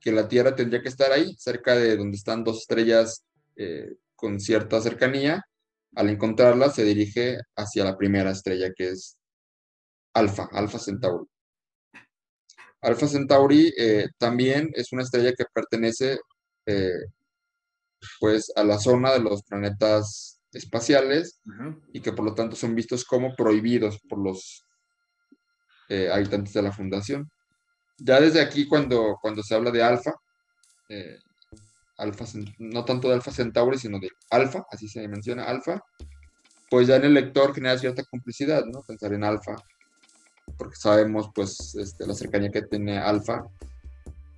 que 0.00 0.12
la 0.12 0.28
Tierra 0.28 0.54
tendría 0.54 0.82
que 0.82 0.88
estar 0.88 1.12
ahí, 1.12 1.34
cerca 1.38 1.74
de 1.76 1.96
donde 1.96 2.16
están 2.16 2.42
dos 2.44 2.60
estrellas 2.60 3.24
eh, 3.56 3.96
con 4.14 4.40
cierta 4.40 4.80
cercanía. 4.80 5.44
Al 5.94 6.08
encontrarla, 6.08 6.70
se 6.70 6.84
dirige 6.84 7.38
hacia 7.56 7.84
la 7.84 7.96
primera 7.96 8.30
estrella, 8.30 8.72
que 8.74 8.90
es 8.90 9.18
Alfa, 10.14 10.48
Alfa 10.52 10.78
Centauri. 10.78 11.26
Alfa 12.82 13.08
Centauri 13.08 13.72
eh, 13.76 14.08
también 14.16 14.70
es 14.74 14.92
una 14.92 15.02
estrella 15.02 15.32
que 15.36 15.44
pertenece 15.52 16.18
pues 18.20 18.52
a 18.54 18.62
la 18.62 18.78
zona 18.78 19.12
de 19.12 19.18
los 19.18 19.42
planetas 19.42 20.40
espaciales 20.52 21.40
y 21.92 22.00
que 22.00 22.12
por 22.12 22.24
lo 22.24 22.34
tanto 22.34 22.56
son 22.56 22.74
vistos 22.74 23.04
como 23.04 23.34
prohibidos 23.34 24.00
por 24.08 24.18
los 24.18 24.64
eh, 25.88 26.10
habitantes 26.10 26.54
de 26.54 26.62
la 26.62 26.72
fundación. 26.72 27.30
Ya 28.00 28.20
desde 28.20 28.40
aquí 28.40 28.66
cuando, 28.66 29.18
cuando 29.20 29.42
se 29.42 29.54
habla 29.54 29.70
de 29.70 29.82
alfa, 29.82 30.14
eh, 30.88 31.18
alfa, 31.98 32.24
no 32.58 32.84
tanto 32.84 33.08
de 33.08 33.14
alfa 33.14 33.30
centauri, 33.30 33.78
sino 33.78 33.98
de 33.98 34.10
alfa, 34.30 34.66
así 34.70 34.88
se 34.88 35.06
menciona 35.06 35.44
alfa, 35.44 35.82
pues 36.70 36.88
ya 36.88 36.96
en 36.96 37.04
el 37.04 37.14
lector 37.14 37.54
genera 37.54 37.78
cierta 37.78 38.04
complicidad, 38.04 38.64
¿no? 38.64 38.82
Pensar 38.82 39.12
en 39.12 39.24
alfa, 39.24 39.56
porque 40.56 40.76
sabemos 40.76 41.30
pues 41.34 41.74
este, 41.74 42.06
la 42.06 42.14
cercanía 42.14 42.50
que 42.50 42.62
tiene 42.62 42.98
alfa 42.98 43.44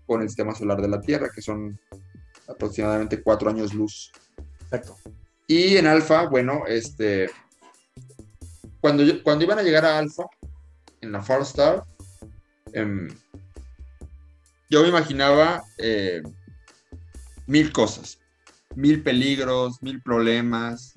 con 0.06 0.22
el 0.22 0.28
sistema 0.28 0.54
solar 0.54 0.80
de 0.80 0.88
la 0.88 1.00
Tierra, 1.00 1.30
que 1.32 1.42
son 1.42 1.78
aproximadamente 2.48 3.22
cuatro 3.22 3.50
años 3.50 3.72
luz. 3.72 4.10
Exacto. 4.62 4.96
Y 5.46 5.76
en 5.76 5.86
alfa, 5.86 6.26
bueno, 6.28 6.62
este, 6.66 7.30
cuando, 8.80 9.04
cuando 9.22 9.44
iban 9.44 9.58
a 9.58 9.62
llegar 9.62 9.84
a 9.84 9.98
alfa, 9.98 10.24
en 11.00 11.12
la 11.12 11.22
Far 11.22 11.42
Star, 11.42 11.84
em, 12.72 13.08
yo 14.72 14.80
me 14.80 14.88
imaginaba 14.88 15.64
eh, 15.76 16.22
mil 17.46 17.70
cosas, 17.72 18.18
mil 18.74 19.02
peligros, 19.02 19.82
mil 19.82 20.00
problemas, 20.00 20.94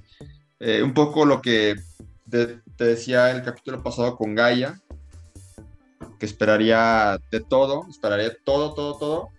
eh, 0.62 0.82
un 0.82 0.94
poco 0.94 1.26
lo 1.26 1.42
que 1.42 1.76
te, 2.30 2.62
decía 2.78 3.32
el 3.32 3.44
capítulo 3.44 3.84
pasado 3.84 4.16
con 4.16 4.34
Gaia, 4.34 4.80
que 6.18 6.26
esperaría 6.26 7.20
de 7.30 7.42
todo, 7.42 7.86
esperaría 7.90 8.32
todo, 8.46 8.74
todo, 8.74 8.98
todo, 8.98 9.30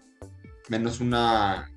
menos 0.68 1.00
una 1.00 1.70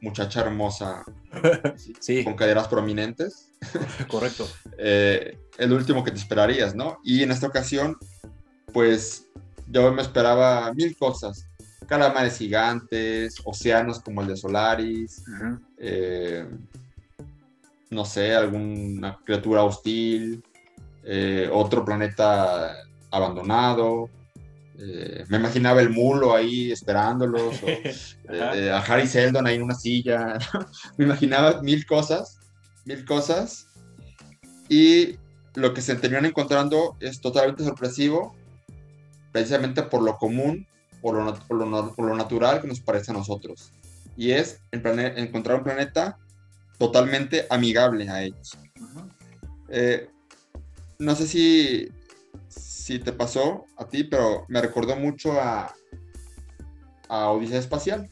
muchacha 0.00 0.40
hermosa 0.40 1.04
sí. 2.00 2.24
con 2.24 2.36
caderas 2.36 2.68
prominentes. 2.68 3.50
Correcto. 4.08 4.48
eh, 4.78 5.36
el 5.58 5.74
último 5.74 6.02
que 6.02 6.12
te 6.12 6.16
esperarías, 6.16 6.74
¿no? 6.74 7.00
Y 7.04 7.22
en 7.22 7.32
esta 7.32 7.48
ocasión, 7.48 7.98
pues 8.72 9.26
yo 9.66 9.92
me 9.92 10.00
esperaba 10.00 10.72
mil 10.72 10.96
cosas. 10.96 11.47
Calamares 11.88 12.36
gigantes, 12.36 13.40
océanos 13.44 14.00
como 14.00 14.20
el 14.20 14.28
de 14.28 14.36
Solaris, 14.36 15.24
eh, 15.78 16.46
no 17.88 18.04
sé, 18.04 18.34
alguna 18.34 19.18
criatura 19.24 19.62
hostil, 19.62 20.44
eh, 21.02 21.48
otro 21.50 21.86
planeta 21.86 22.76
abandonado. 23.10 24.10
Eh, 24.78 25.24
me 25.28 25.38
imaginaba 25.38 25.80
el 25.80 25.88
mulo 25.88 26.34
ahí 26.34 26.70
esperándolos, 26.70 27.56
a 28.28 28.78
Harry 28.80 29.06
Seldon 29.06 29.46
ahí 29.46 29.56
en 29.56 29.62
una 29.62 29.74
silla. 29.74 30.36
me 30.98 31.06
imaginaba 31.06 31.62
mil 31.62 31.86
cosas, 31.86 32.38
mil 32.84 33.02
cosas. 33.06 33.66
Y 34.68 35.16
lo 35.54 35.72
que 35.72 35.80
se 35.80 35.96
terminan 35.96 36.26
encontrando 36.26 36.98
es 37.00 37.22
totalmente 37.22 37.64
sorpresivo, 37.64 38.36
precisamente 39.32 39.82
por 39.82 40.02
lo 40.02 40.18
común, 40.18 40.66
por 41.00 41.14
lo, 41.14 41.34
por 41.94 42.06
lo, 42.06 42.16
natural 42.16 42.60
que 42.60 42.68
nos 42.68 42.80
parece 42.80 43.10
a 43.10 43.14
nosotros. 43.14 43.72
Y 44.16 44.32
es 44.32 44.60
encontrar 44.72 45.58
un 45.58 45.64
planeta 45.64 46.18
totalmente 46.78 47.46
amigable 47.50 48.08
a 48.08 48.22
ellos. 48.22 48.58
Eh, 49.68 50.08
no 50.98 51.14
sé 51.14 51.26
si, 51.26 51.88
si 52.48 52.98
te 52.98 53.12
pasó 53.12 53.66
a 53.76 53.86
ti, 53.86 54.04
pero 54.04 54.44
me 54.48 54.60
recordó 54.60 54.96
mucho 54.96 55.40
a, 55.40 55.72
a 57.08 57.30
Odisea 57.30 57.58
Espacial. 57.58 58.10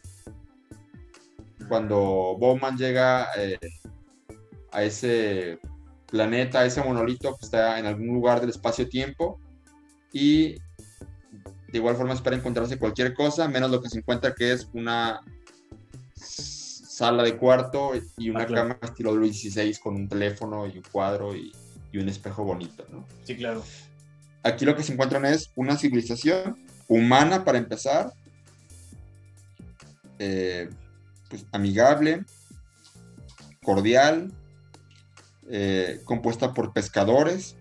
Cuando 1.68 2.36
Bowman 2.38 2.76
llega 2.76 3.28
eh, 3.36 3.58
a 4.70 4.84
ese 4.84 5.58
planeta, 6.06 6.64
ese 6.64 6.82
monolito 6.82 7.36
que 7.36 7.46
está 7.46 7.78
en 7.78 7.86
algún 7.86 8.08
lugar 8.08 8.40
del 8.40 8.50
espacio-tiempo 8.50 9.40
y 10.12 10.56
de 11.68 11.78
igual 11.78 11.96
forma 11.96 12.14
espera 12.14 12.36
encontrarse 12.36 12.78
cualquier 12.78 13.14
cosa, 13.14 13.48
menos 13.48 13.70
lo 13.70 13.82
que 13.82 13.88
se 13.88 13.98
encuentra 13.98 14.34
que 14.34 14.52
es 14.52 14.68
una 14.72 15.20
sala 16.14 17.22
de 17.22 17.36
cuarto 17.36 17.92
y 18.16 18.30
una 18.30 18.44
ah, 18.44 18.46
cama 18.46 18.78
estilo 18.80 19.14
Luis 19.14 19.40
XVI 19.40 19.74
con 19.76 19.96
un 19.96 20.08
teléfono 20.08 20.66
y 20.66 20.78
un 20.78 20.84
cuadro 20.90 21.34
y, 21.36 21.52
un 21.94 22.10
espejo 22.10 22.44
bonito, 22.44 22.84
¿no? 22.92 23.06
Sí, 23.24 23.34
claro. 23.36 23.64
Aquí 24.42 24.66
lo 24.66 24.76
que 24.76 24.82
se 24.82 24.92
encuentran 24.92 25.24
es 25.24 25.50
una 25.56 25.78
civilización 25.78 26.58
humana 26.88 27.42
para 27.42 27.56
empezar, 27.56 28.12
eh, 30.18 30.68
pues 31.30 31.46
amigable, 31.52 32.26
cordial, 33.64 34.30
eh, 35.48 36.02
compuesta 36.04 36.52
por 36.52 36.74
pescadores, 36.74 37.56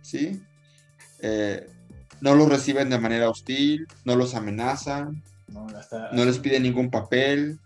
¿sí? 0.00 0.42
Eh, 1.20 1.68
no 2.22 2.36
los 2.36 2.48
reciben 2.48 2.88
de 2.88 3.00
manera 3.00 3.28
hostil, 3.28 3.86
no 4.04 4.14
los 4.14 4.34
amenazan, 4.34 5.22
no, 5.48 6.24
les 6.24 6.38
piden 6.38 6.62
ningún 6.62 6.88
papel, 6.88 7.58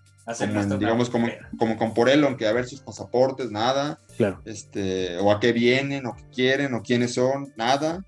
digamos 0.78 1.10
como, 1.10 1.28
como 1.58 1.76
con 1.76 1.94
por 1.94 2.08
él, 2.08 2.24
aunque 2.24 2.48
a 2.48 2.52
ver 2.52 2.66
sus 2.66 2.80
pasaportes, 2.80 3.50
nada, 3.50 4.00
claro. 4.16 4.40
este, 4.46 5.18
o 5.18 5.30
a 5.30 5.40
qué 5.40 5.52
vienen, 5.52 6.06
o 6.06 6.16
qué 6.16 6.24
quieren, 6.34 6.74
o 6.74 6.82
quiénes 6.82 7.14
son, 7.14 7.52
nada, 7.56 8.02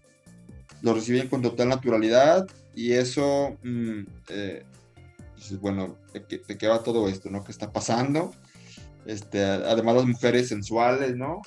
los 0.81 0.95
reciben 0.97 1.29
con 1.29 1.43
total 1.43 1.69
naturalidad 1.69 2.47
y 2.75 2.95
eso, 2.95 3.59
mm, 3.63 4.01
eh, 4.31 4.65
bueno, 5.61 5.99
¿de 6.15 6.57
qué, 6.57 6.67
va 6.67 6.83
todo 6.83 7.09
esto, 7.11 7.29
no? 7.31 7.45
¿Qué 7.45 7.53
está 7.53 7.71
pasando? 7.73 8.33
Este, 9.05 9.45
además 9.45 9.97
las 9.97 10.07
mujeres 10.07 10.49
sensuales, 10.49 11.15
¿no? 11.15 11.43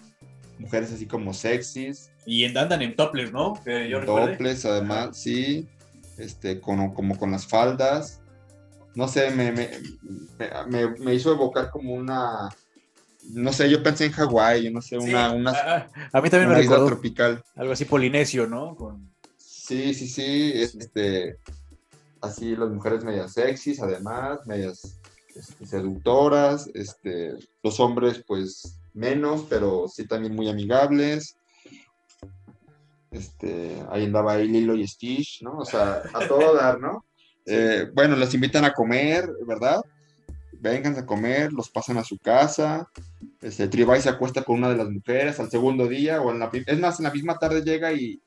Mujeres 0.59 0.93
así 0.93 1.07
como 1.07 1.33
sexys. 1.33 2.10
Y 2.25 2.45
andan 2.45 2.81
en 2.81 2.95
topless, 2.95 3.31
¿no? 3.31 3.53
Que 3.63 3.89
yo 3.89 4.03
topless, 4.05 4.65
además, 4.65 5.17
sí. 5.17 5.67
Este, 6.17 6.59
con, 6.59 6.93
como 6.93 7.17
con 7.17 7.31
las 7.31 7.47
faldas. 7.47 8.21
No 8.93 9.07
sé, 9.07 9.31
me, 9.31 9.51
me, 9.51 9.69
me, 10.99 11.13
hizo 11.15 11.31
evocar 11.31 11.69
como 11.69 11.93
una... 11.93 12.49
No 13.29 13.53
sé, 13.53 13.69
yo 13.69 13.81
pensé 13.81 14.05
en 14.05 14.11
Hawái, 14.11 14.63
yo 14.63 14.71
no 14.71 14.81
sé, 14.81 14.97
una, 14.97 15.31
una, 15.31 15.51
a, 16.11 16.21
mí 16.21 16.29
también 16.29 16.49
me 16.49 16.65
tropical. 16.65 17.43
Algo 17.55 17.71
así 17.71 17.85
polinesio, 17.85 18.47
¿no? 18.47 18.75
Sí, 19.37 19.93
sí, 19.93 20.07
sí. 20.07 20.51
Este, 20.55 21.37
así 22.19 22.55
las 22.55 22.69
mujeres 22.69 23.03
medias 23.03 23.33
sexys, 23.33 23.81
además, 23.81 24.39
medias 24.45 24.99
este, 25.35 25.65
seductoras, 25.65 26.69
este, 26.73 27.33
los 27.63 27.79
hombres 27.79 28.23
pues 28.27 28.77
menos, 28.93 29.45
pero 29.49 29.87
sí 29.87 30.05
también 30.05 30.35
muy 30.35 30.49
amigables. 30.49 31.37
Este, 33.11 33.83
ahí 33.89 34.05
andaba 34.05 34.33
ahí 34.33 34.47
Lilo 34.47 34.75
y 34.75 34.87
Stitch, 34.87 35.43
¿no? 35.43 35.59
O 35.59 35.65
sea, 35.65 36.01
a 36.13 36.27
todo 36.27 36.55
dar, 36.55 36.79
¿no? 36.79 37.05
Eh, 37.47 37.89
bueno, 37.91 38.15
les 38.15 38.35
invitan 38.35 38.63
a 38.65 38.71
comer, 38.71 39.27
¿verdad? 39.47 39.81
Vengan 40.51 40.95
a 40.95 41.07
comer, 41.07 41.51
los 41.51 41.71
pasan 41.71 41.97
a 41.97 42.03
su 42.03 42.19
casa. 42.19 42.87
Este, 43.41 43.67
Tribay 43.67 43.99
se 43.99 44.09
acuesta 44.09 44.43
con 44.43 44.59
una 44.59 44.69
de 44.69 44.77
las 44.77 44.87
mujeres 44.87 45.39
al 45.39 45.49
segundo 45.49 45.87
día, 45.87 46.21
o 46.21 46.31
en 46.31 46.37
la, 46.37 46.51
es 46.53 46.79
más, 46.79 46.99
en 46.99 47.05
la 47.05 47.11
misma 47.11 47.39
tarde 47.39 47.63
llega 47.63 47.91
y, 47.91 48.21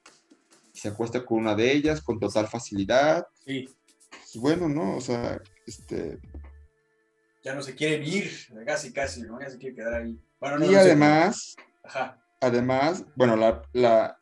se 0.72 0.89
acuesta 0.89 1.24
con 1.24 1.39
una 1.39 1.55
de 1.55 1.70
ellas 1.70 2.03
con 2.03 2.18
total 2.18 2.49
facilidad. 2.49 3.24
Sí. 3.47 3.68
Pues 4.11 4.37
bueno, 4.37 4.68
¿no? 4.68 4.97
O 4.97 5.01
sea, 5.01 5.41
este, 5.64 6.18
ya 7.45 7.55
no 7.55 7.62
se 7.62 7.74
quiere 7.74 8.05
ir, 8.05 8.30
casi, 8.66 8.93
casi, 8.93 9.22
¿no? 9.22 9.39
Ya 9.41 9.51
se 9.51 9.59
quiere 9.59 9.76
quedar 9.76 9.95
ahí. 9.95 10.18
y 10.68 10.74
además, 10.74 11.55
además, 12.41 13.05
bueno, 13.14 13.37
la, 13.37 13.62
la, 13.72 14.18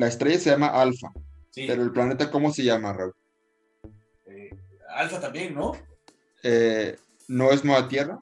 la, 0.00 0.08
estrella 0.08 0.38
se 0.38 0.50
llama 0.50 0.68
Alfa, 0.68 1.12
pero 1.54 1.82
el 1.82 1.92
planeta, 1.92 2.30
¿cómo 2.30 2.52
se 2.52 2.64
llama, 2.64 2.92
Raúl? 2.92 3.14
Eh, 4.26 4.50
Alfa 4.88 5.20
también, 5.20 5.54
¿no? 5.54 5.72
Eh, 6.42 6.96
¿No 7.28 7.52
es 7.52 7.64
Nueva 7.64 7.88
Tierra? 7.88 8.20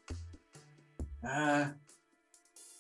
Ah, 1.22 1.74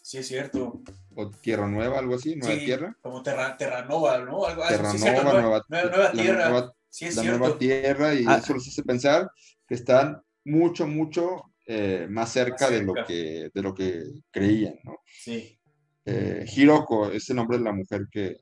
sí 0.02 0.18
es 0.18 0.28
cierto. 0.28 0.82
O 1.14 1.30
Tierra 1.30 1.66
Nueva, 1.66 1.98
algo 1.98 2.14
así, 2.14 2.36
Nueva 2.36 2.58
Tierra. 2.58 2.96
Como 3.00 3.22
Terra, 3.22 3.56
Terranova, 3.56 4.18
¿no? 4.18 4.44
Algo, 4.44 4.62
Terranova, 4.68 5.32
nueva, 5.40 5.64
nueva, 5.68 6.12
Tierra. 6.12 6.50
La 6.50 6.72
sí 6.88 7.06
es 7.06 7.16
la 7.16 7.22
cierto. 7.22 7.38
Nueva 7.38 7.58
Tierra, 7.58 8.14
y 8.14 8.24
ah. 8.26 8.38
eso 8.42 8.54
los 8.54 8.66
hace 8.66 8.82
pensar 8.82 9.30
que 9.66 9.74
están 9.74 10.22
mucho, 10.44 10.86
mucho 10.86 11.44
eh, 11.66 12.06
más, 12.08 12.32
cerca 12.32 12.70
de 12.70 12.82
lo, 12.82 12.94
que, 13.06 13.50
de 13.52 13.62
lo 13.62 13.74
que 13.74 14.02
creían, 14.30 14.74
¿no? 14.84 14.96
Sí. 15.06 15.58
Eh, 16.04 16.46
Hiroko 16.56 17.10
es 17.10 17.28
el 17.28 17.36
nombre 17.36 17.58
de 17.58 17.64
la 17.64 17.72
mujer 17.72 18.08
que, 18.10 18.38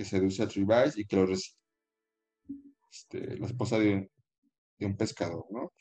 que 0.00 0.06
seduce 0.06 0.42
a 0.42 0.48
Tribais 0.48 0.96
y 0.96 1.04
que 1.04 1.16
lo. 1.16 1.30
Este, 2.90 3.36
la 3.38 3.46
esposa 3.46 3.78
de, 3.78 4.10
de, 4.78 4.86
un 4.86 4.96
pescador, 4.96 5.44
¿no? 5.50 5.74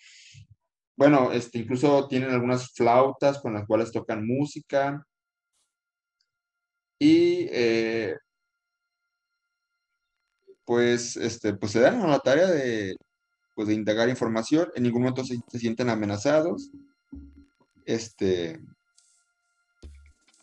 Bueno, 0.98 1.32
este, 1.32 1.60
incluso 1.60 2.06
tienen 2.10 2.30
algunas 2.30 2.74
flautas 2.74 3.40
con 3.40 3.54
las 3.54 3.66
cuales 3.66 3.94
tocan 3.94 4.28
música. 4.28 5.02
Y 7.00 7.48
eh, 7.50 8.18
pues, 10.66 11.16
este, 11.16 11.54
pues 11.54 11.72
se 11.72 11.80
dan 11.80 12.02
a 12.02 12.08
la 12.08 12.20
tarea 12.20 12.48
de, 12.48 12.98
pues, 13.56 13.70
de 13.70 13.74
indagar 13.74 14.10
información, 14.10 14.70
en 14.76 14.84
ningún 14.84 15.04
momento 15.04 15.24
se, 15.24 15.40
sienten 15.58 15.90
amenazados, 15.90 16.70
este, 17.86 18.60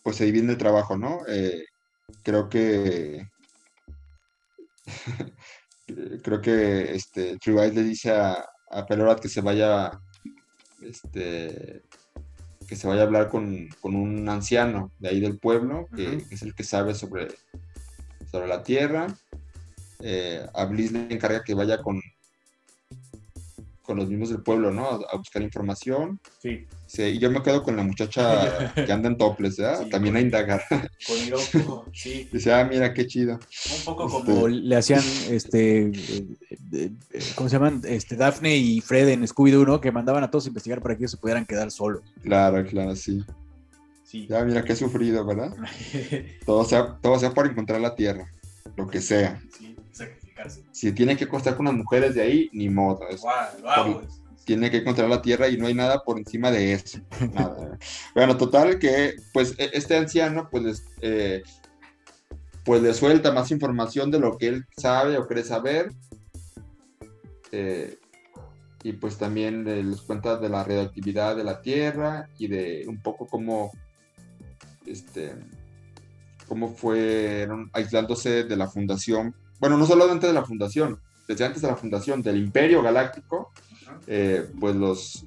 pues 0.02 0.16
se 0.16 0.24
divide 0.24 0.50
el 0.50 0.56
trabajo, 0.56 0.96
¿no? 0.96 1.20
Eh, 1.28 1.66
creo 2.22 2.48
que 2.48 3.28
creo 6.22 6.40
que 6.40 6.94
este 6.94 7.38
True 7.38 7.72
le 7.72 7.82
dice 7.82 8.10
a, 8.10 8.44
a 8.70 8.86
Pelorat 8.86 9.20
que 9.20 9.28
se 9.28 9.40
vaya 9.40 10.00
este 10.82 11.82
que 12.66 12.76
se 12.76 12.88
vaya 12.88 13.02
a 13.02 13.04
hablar 13.04 13.28
con, 13.28 13.68
un 13.82 14.28
anciano 14.28 14.92
de 14.98 15.08
ahí 15.08 15.20
del 15.20 15.38
pueblo, 15.38 15.86
que, 15.94 16.24
es 16.30 16.42
el 16.42 16.54
que 16.54 16.64
sabe 16.64 16.94
sobre, 16.94 17.28
sobre 18.30 18.48
la 18.48 18.62
tierra. 18.62 19.06
Eh, 20.00 20.44
a 20.52 20.64
Bliss 20.64 20.92
le 20.92 21.12
encarga 21.12 21.44
que 21.44 21.54
vaya 21.54 21.80
con, 21.80 22.02
con 23.86 23.96
los 23.96 24.08
mismos 24.08 24.30
del 24.30 24.42
pueblo, 24.42 24.72
¿no? 24.72 24.86
A, 25.10 25.16
buscar 25.16 25.40
información. 25.42 26.20
Sí. 26.38 26.66
sí. 26.86 27.02
Y 27.02 27.18
yo 27.18 27.30
me 27.30 27.42
quedo 27.42 27.62
con 27.62 27.76
la 27.76 27.84
muchacha 27.84 28.72
que 28.74 28.92
anda 28.92 29.08
en 29.08 29.16
toples, 29.16 29.56
¿verdad? 29.56 29.86
También 29.88 30.16
a 30.16 30.20
indagar. 30.20 30.62
Con 30.68 31.94
sí. 31.94 32.28
Dice, 32.32 32.52
ah, 32.52 32.64
mira, 32.64 32.92
qué 32.92 33.06
chido. 33.06 33.34
Un 33.34 33.84
poco 33.84 34.06
este 34.06 34.32
como 34.32 34.48
le 34.48 34.76
hacían, 34.76 35.02
este, 35.30 35.92
¿cómo 37.36 37.48
se 37.48 37.56
llaman? 37.56 37.82
Este, 37.84 38.16
Daphne 38.16 38.56
y 38.56 38.80
Fred 38.80 39.08
en 39.08 39.22
Scooby-Doo, 39.22 39.64
¿no? 39.64 39.80
Que 39.80 39.92
mandaban 39.92 40.24
a 40.24 40.30
todos 40.30 40.46
a 40.46 40.48
investigar 40.48 40.82
para 40.82 40.96
que 40.96 41.02
ellos 41.02 41.12
se 41.12 41.18
pudieran 41.18 41.46
quedar 41.46 41.70
solos. 41.70 42.02
Claro, 42.22 42.64
claro, 42.66 42.96
sí. 42.96 43.24
Sí. 44.02 44.26
Ya, 44.28 44.44
mira, 44.44 44.64
qué 44.64 44.74
sufrido, 44.74 45.24
¿verdad? 45.24 45.54
todo, 46.46 46.64
sea, 46.64 46.98
todo 47.00 47.18
sea 47.18 47.32
por 47.32 47.46
encontrar 47.46 47.80
la 47.80 47.94
tierra, 47.94 48.30
lo 48.76 48.88
que 48.88 49.00
sea. 49.00 49.40
Sí, 49.56 49.75
sacrificarse. 50.36 50.64
Si 50.72 50.92
tiene 50.92 51.16
que 51.16 51.28
costar 51.28 51.56
con 51.56 51.66
las 51.66 51.74
mujeres 51.74 52.14
de 52.14 52.22
ahí, 52.22 52.50
ni 52.52 52.68
modo. 52.68 53.00
tiene 54.44 54.70
que 54.70 54.78
encontrar 54.78 55.08
la 55.08 55.22
tierra 55.22 55.48
y 55.48 55.56
no 55.56 55.66
hay 55.66 55.74
nada 55.74 56.02
por 56.04 56.18
encima 56.18 56.50
de 56.50 56.74
eso. 56.74 57.00
bueno, 58.14 58.36
total 58.36 58.78
que, 58.78 59.14
pues, 59.32 59.54
e, 59.58 59.70
este 59.72 59.96
anciano, 59.96 60.48
pues, 60.50 60.84
eh, 61.00 61.42
pues 62.64 62.82
le 62.82 62.94
suelta 62.94 63.32
más 63.32 63.50
información 63.50 64.10
de 64.10 64.20
lo 64.20 64.36
que 64.38 64.48
él 64.48 64.66
sabe 64.76 65.18
o 65.18 65.26
cree 65.26 65.44
saber. 65.44 65.92
Eh, 67.52 67.98
y 68.82 68.92
pues 68.92 69.18
también 69.18 69.64
les 69.64 70.00
cuenta 70.02 70.36
de 70.36 70.48
la 70.48 70.62
radioactividad 70.62 71.34
de 71.34 71.42
la 71.42 71.60
Tierra 71.60 72.28
y 72.38 72.46
de 72.46 72.84
un 72.86 73.02
poco 73.02 73.26
cómo, 73.26 73.72
este, 74.86 75.34
cómo 76.46 76.68
fueron 76.68 77.68
aislándose 77.72 78.44
de 78.44 78.56
la 78.56 78.68
fundación 78.68 79.34
bueno, 79.58 79.78
no 79.78 79.86
solamente 79.86 80.26
de 80.26 80.32
la 80.32 80.44
fundación, 80.44 81.00
desde 81.26 81.44
antes 81.44 81.62
de 81.62 81.68
la 81.68 81.76
fundación 81.76 82.22
del 82.22 82.38
Imperio 82.38 82.82
Galáctico, 82.82 83.52
eh, 84.06 84.48
pues 84.60 84.76
los, 84.76 85.24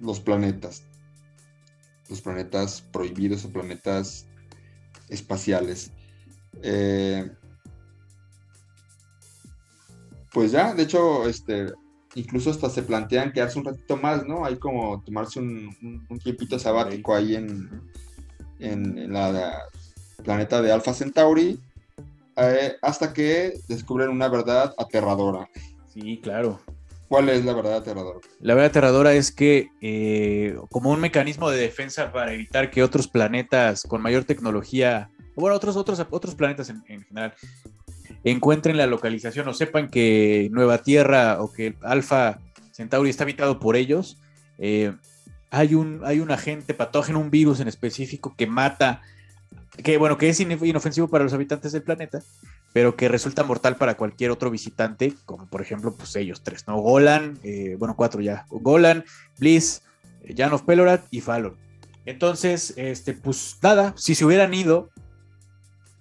los 0.00 0.20
planetas, 0.20 0.82
los 2.08 2.20
planetas 2.20 2.82
prohibidos 2.92 3.44
o 3.44 3.52
planetas 3.52 4.26
espaciales. 5.08 5.92
Eh, 6.62 7.30
pues 10.32 10.52
ya, 10.52 10.74
de 10.74 10.82
hecho, 10.82 11.28
este, 11.28 11.72
incluso 12.14 12.50
hasta 12.50 12.68
se 12.68 12.82
plantean 12.82 13.32
quedarse 13.32 13.58
un 13.58 13.64
ratito 13.64 13.96
más, 13.96 14.26
¿no? 14.26 14.44
Hay 14.44 14.58
como 14.58 15.02
tomarse 15.02 15.40
un, 15.40 16.04
un, 16.10 16.18
tiempito 16.18 16.58
sabático 16.58 17.14
ahí 17.14 17.36
en, 17.36 17.82
en, 18.58 18.98
en 18.98 19.12
la 19.12 19.62
planeta 20.22 20.60
de 20.60 20.72
Alpha 20.72 20.92
Centauri 20.92 21.58
eh, 22.38 22.76
hasta 22.82 23.12
que 23.12 23.54
descubren 23.68 24.10
una 24.10 24.28
verdad 24.28 24.72
aterradora. 24.78 25.48
Sí, 25.92 26.20
claro. 26.22 26.60
¿Cuál 27.08 27.30
es 27.30 27.44
la 27.44 27.54
verdad 27.54 27.76
aterradora? 27.76 28.20
La 28.40 28.54
verdad 28.54 28.70
aterradora 28.70 29.14
es 29.14 29.32
que 29.32 29.70
eh, 29.80 30.56
como 30.70 30.90
un 30.90 31.00
mecanismo 31.00 31.50
de 31.50 31.58
defensa 31.58 32.12
para 32.12 32.34
evitar 32.34 32.70
que 32.70 32.82
otros 32.82 33.08
planetas 33.08 33.82
con 33.82 34.02
mayor 34.02 34.24
tecnología, 34.24 35.10
o 35.34 35.40
bueno, 35.40 35.56
otros, 35.56 35.76
otros, 35.76 36.04
otros 36.10 36.34
planetas 36.34 36.68
en, 36.68 36.82
general, 36.84 37.34
encuentren 38.24 38.76
la 38.76 38.86
localización 38.86 39.48
o 39.48 39.54
sepan 39.54 39.88
que 39.88 40.48
Nueva 40.52 40.78
Tierra 40.78 41.42
o 41.42 41.50
que 41.50 41.76
Alfa 41.80 42.40
Centauri 42.72 43.08
está 43.08 43.24
habitado 43.24 43.58
por 43.58 43.74
ellos, 43.74 44.20
eh, 44.58 44.92
hay, 45.50 45.74
un, 45.74 46.02
hay 46.04 46.20
un 46.20 46.30
agente 46.30 46.74
patógeno, 46.74 47.20
un 47.20 47.30
virus 47.30 47.60
en 47.60 47.68
específico 47.68 48.34
que 48.36 48.46
mata 48.46 49.00
que 49.82 49.96
bueno, 49.96 50.18
que 50.18 50.28
es 50.28 50.40
inofensivo 50.40 51.08
para 51.08 51.24
los 51.24 51.32
habitantes 51.32 51.72
del 51.72 51.82
planeta, 51.82 52.20
pero 52.72 52.96
que 52.96 53.08
resulta 53.08 53.44
mortal 53.44 53.76
para 53.76 53.96
cualquier 53.96 54.30
otro 54.30 54.50
visitante, 54.50 55.14
como 55.24 55.46
por 55.46 55.62
ejemplo, 55.62 55.94
pues 55.94 56.14
ellos 56.16 56.42
tres, 56.42 56.66
¿no? 56.66 56.78
Golan, 56.78 57.38
eh, 57.42 57.76
bueno, 57.78 57.94
cuatro 57.96 58.20
ya, 58.20 58.46
Golan, 58.50 59.04
Bliss, 59.38 59.82
eh, 60.22 60.34
Jan 60.36 60.52
of 60.52 60.62
Pelorat 60.62 61.02
y 61.10 61.20
Fallon. 61.20 61.56
Entonces, 62.06 62.74
este, 62.76 63.14
pues 63.14 63.58
nada, 63.62 63.94
si 63.96 64.14
se 64.14 64.24
hubieran 64.24 64.52
ido 64.54 64.90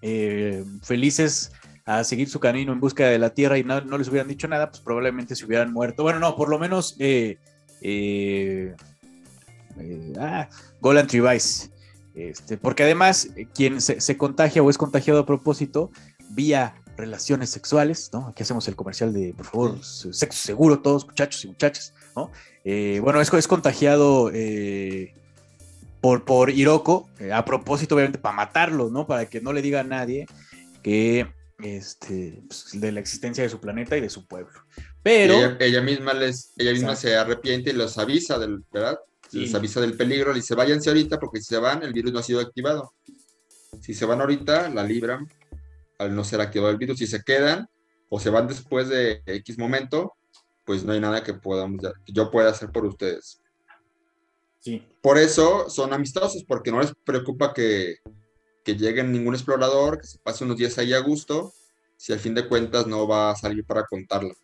eh, 0.01 0.63
felices 0.81 1.51
a 1.85 2.03
seguir 2.03 2.29
su 2.29 2.39
camino 2.39 2.73
en 2.73 2.79
busca 2.79 3.07
de 3.07 3.19
la 3.19 3.29
Tierra 3.29 3.57
y 3.57 3.63
no, 3.63 3.79
les 3.79 4.09
hubieran 4.09 4.27
dicho 4.27 4.47
nada, 4.47 4.69
pues 4.69 4.81
probablemente 4.81 5.35
se 5.35 5.45
hubieran 5.45 5.71
muerto. 5.71 6.03
Bueno, 6.03 6.19
no, 6.19 6.35
por 6.35 6.49
lo 6.49 6.59
menos 6.59 6.97
ah, 10.19 10.49
Golan 10.81 11.07
este, 12.17 12.57
porque 12.57 12.81
además, 12.81 13.29
eh, 13.35 13.47
quien 13.53 13.79
se, 13.79 14.17
contagia 14.17 14.63
o 14.63 14.69
es 14.71 14.77
contagiado 14.77 15.19
a 15.19 15.25
propósito 15.27 15.91
vía 16.29 16.75
relaciones 16.97 17.51
sexuales, 17.51 18.09
¿no? 18.11 18.27
Aquí 18.27 18.41
hacemos 18.41 18.67
el 18.67 18.75
comercial 18.75 19.13
de, 19.13 19.35
por 19.35 19.45
favor, 19.45 19.83
sexo 19.83 20.41
seguro 20.41 20.79
todos, 20.79 21.05
muchachos 21.05 21.45
y 21.45 21.49
muchachas, 21.49 21.93
¿no? 22.15 22.31
Eh, 22.63 22.99
bueno, 23.03 23.21
es, 23.21 23.31
es 23.31 23.47
contagiado 23.47 24.31
eh, 24.33 25.13
por, 26.01 26.25
por 26.25 26.49
Hiroko, 26.49 27.07
a 27.31 27.45
propósito, 27.45 27.93
obviamente, 27.93 28.17
para 28.17 28.35
matarlo, 28.35 28.89
¿no? 28.89 29.05
Para 29.05 29.27
que 29.27 29.39
no 29.39 29.53
le 29.53 29.61
diga 29.61 29.81
a 29.81 29.83
nadie 29.83 30.25
que, 30.81 31.27
este, 31.59 32.41
pues, 32.47 32.69
de 32.73 32.91
la 32.91 32.99
existencia 32.99 33.43
de 33.43 33.49
su 33.49 33.59
planeta 33.59 33.95
y 33.95 34.01
de 34.01 34.09
su 34.09 34.25
pueblo. 34.25 34.59
Pero... 35.03 35.55
Ella, 35.59 35.81
misma, 35.81 36.15
les, 36.15 36.51
ella 36.57 36.71
misma 36.71 36.95
se 36.95 37.15
arrepiente 37.15 37.69
y 37.69 37.73
los 37.73 37.99
avisa, 37.99 38.39
del, 38.39 38.63
¿verdad? 38.71 38.97
Les 39.31 39.53
avisa 39.55 39.81
del 39.81 39.97
peligro, 39.97 40.31
le 40.31 40.39
dice, 40.39 40.55
váyanse 40.55 40.89
ahorita 40.89 41.19
porque 41.19 41.39
si 41.39 41.45
se 41.45 41.57
van, 41.57 41.83
el 41.83 41.93
virus 41.93 42.13
no 42.13 42.19
ha 42.19 42.23
sido 42.23 42.39
activado. 42.39 42.93
Si 43.81 43.93
se 43.93 44.05
van 44.05 44.21
ahorita, 44.21 44.69
la 44.69 44.83
libran 44.83 45.27
al 45.99 46.15
no 46.15 46.23
ser 46.23 46.41
activado 46.41 46.71
el 46.71 46.77
virus. 46.77 46.99
Si 46.99 47.07
se 47.07 47.23
quedan 47.23 47.67
o 48.09 48.19
se 48.19 48.29
van 48.29 48.47
después 48.47 48.89
de 48.89 49.21
X 49.25 49.57
momento, 49.57 50.13
pues 50.65 50.83
no 50.83 50.93
hay 50.93 50.99
nada 50.99 51.23
que, 51.23 51.33
podamos, 51.33 51.81
que 52.05 52.13
yo 52.13 52.31
pueda 52.31 52.49
hacer 52.49 52.71
por 52.71 52.85
ustedes. 52.85 53.41
Sí. 54.59 54.85
Por 55.01 55.17
eso 55.17 55.69
son 55.69 55.93
amistosos, 55.93 56.43
porque 56.43 56.71
no 56.71 56.81
les 56.81 56.93
preocupa 57.05 57.53
que, 57.53 57.97
que 58.63 58.75
lleguen 58.75 59.11
ningún 59.11 59.33
explorador, 59.33 59.99
que 59.99 60.07
se 60.07 60.19
pase 60.19 60.43
unos 60.43 60.57
días 60.57 60.77
ahí 60.77 60.93
a 60.93 60.99
gusto, 60.99 61.53
si 61.95 62.11
al 62.11 62.19
fin 62.19 62.35
de 62.35 62.47
cuentas 62.47 62.85
no 62.85 63.07
va 63.07 63.31
a 63.31 63.35
salir 63.35 63.63
para 63.65 63.85
contarlo. 63.85 64.35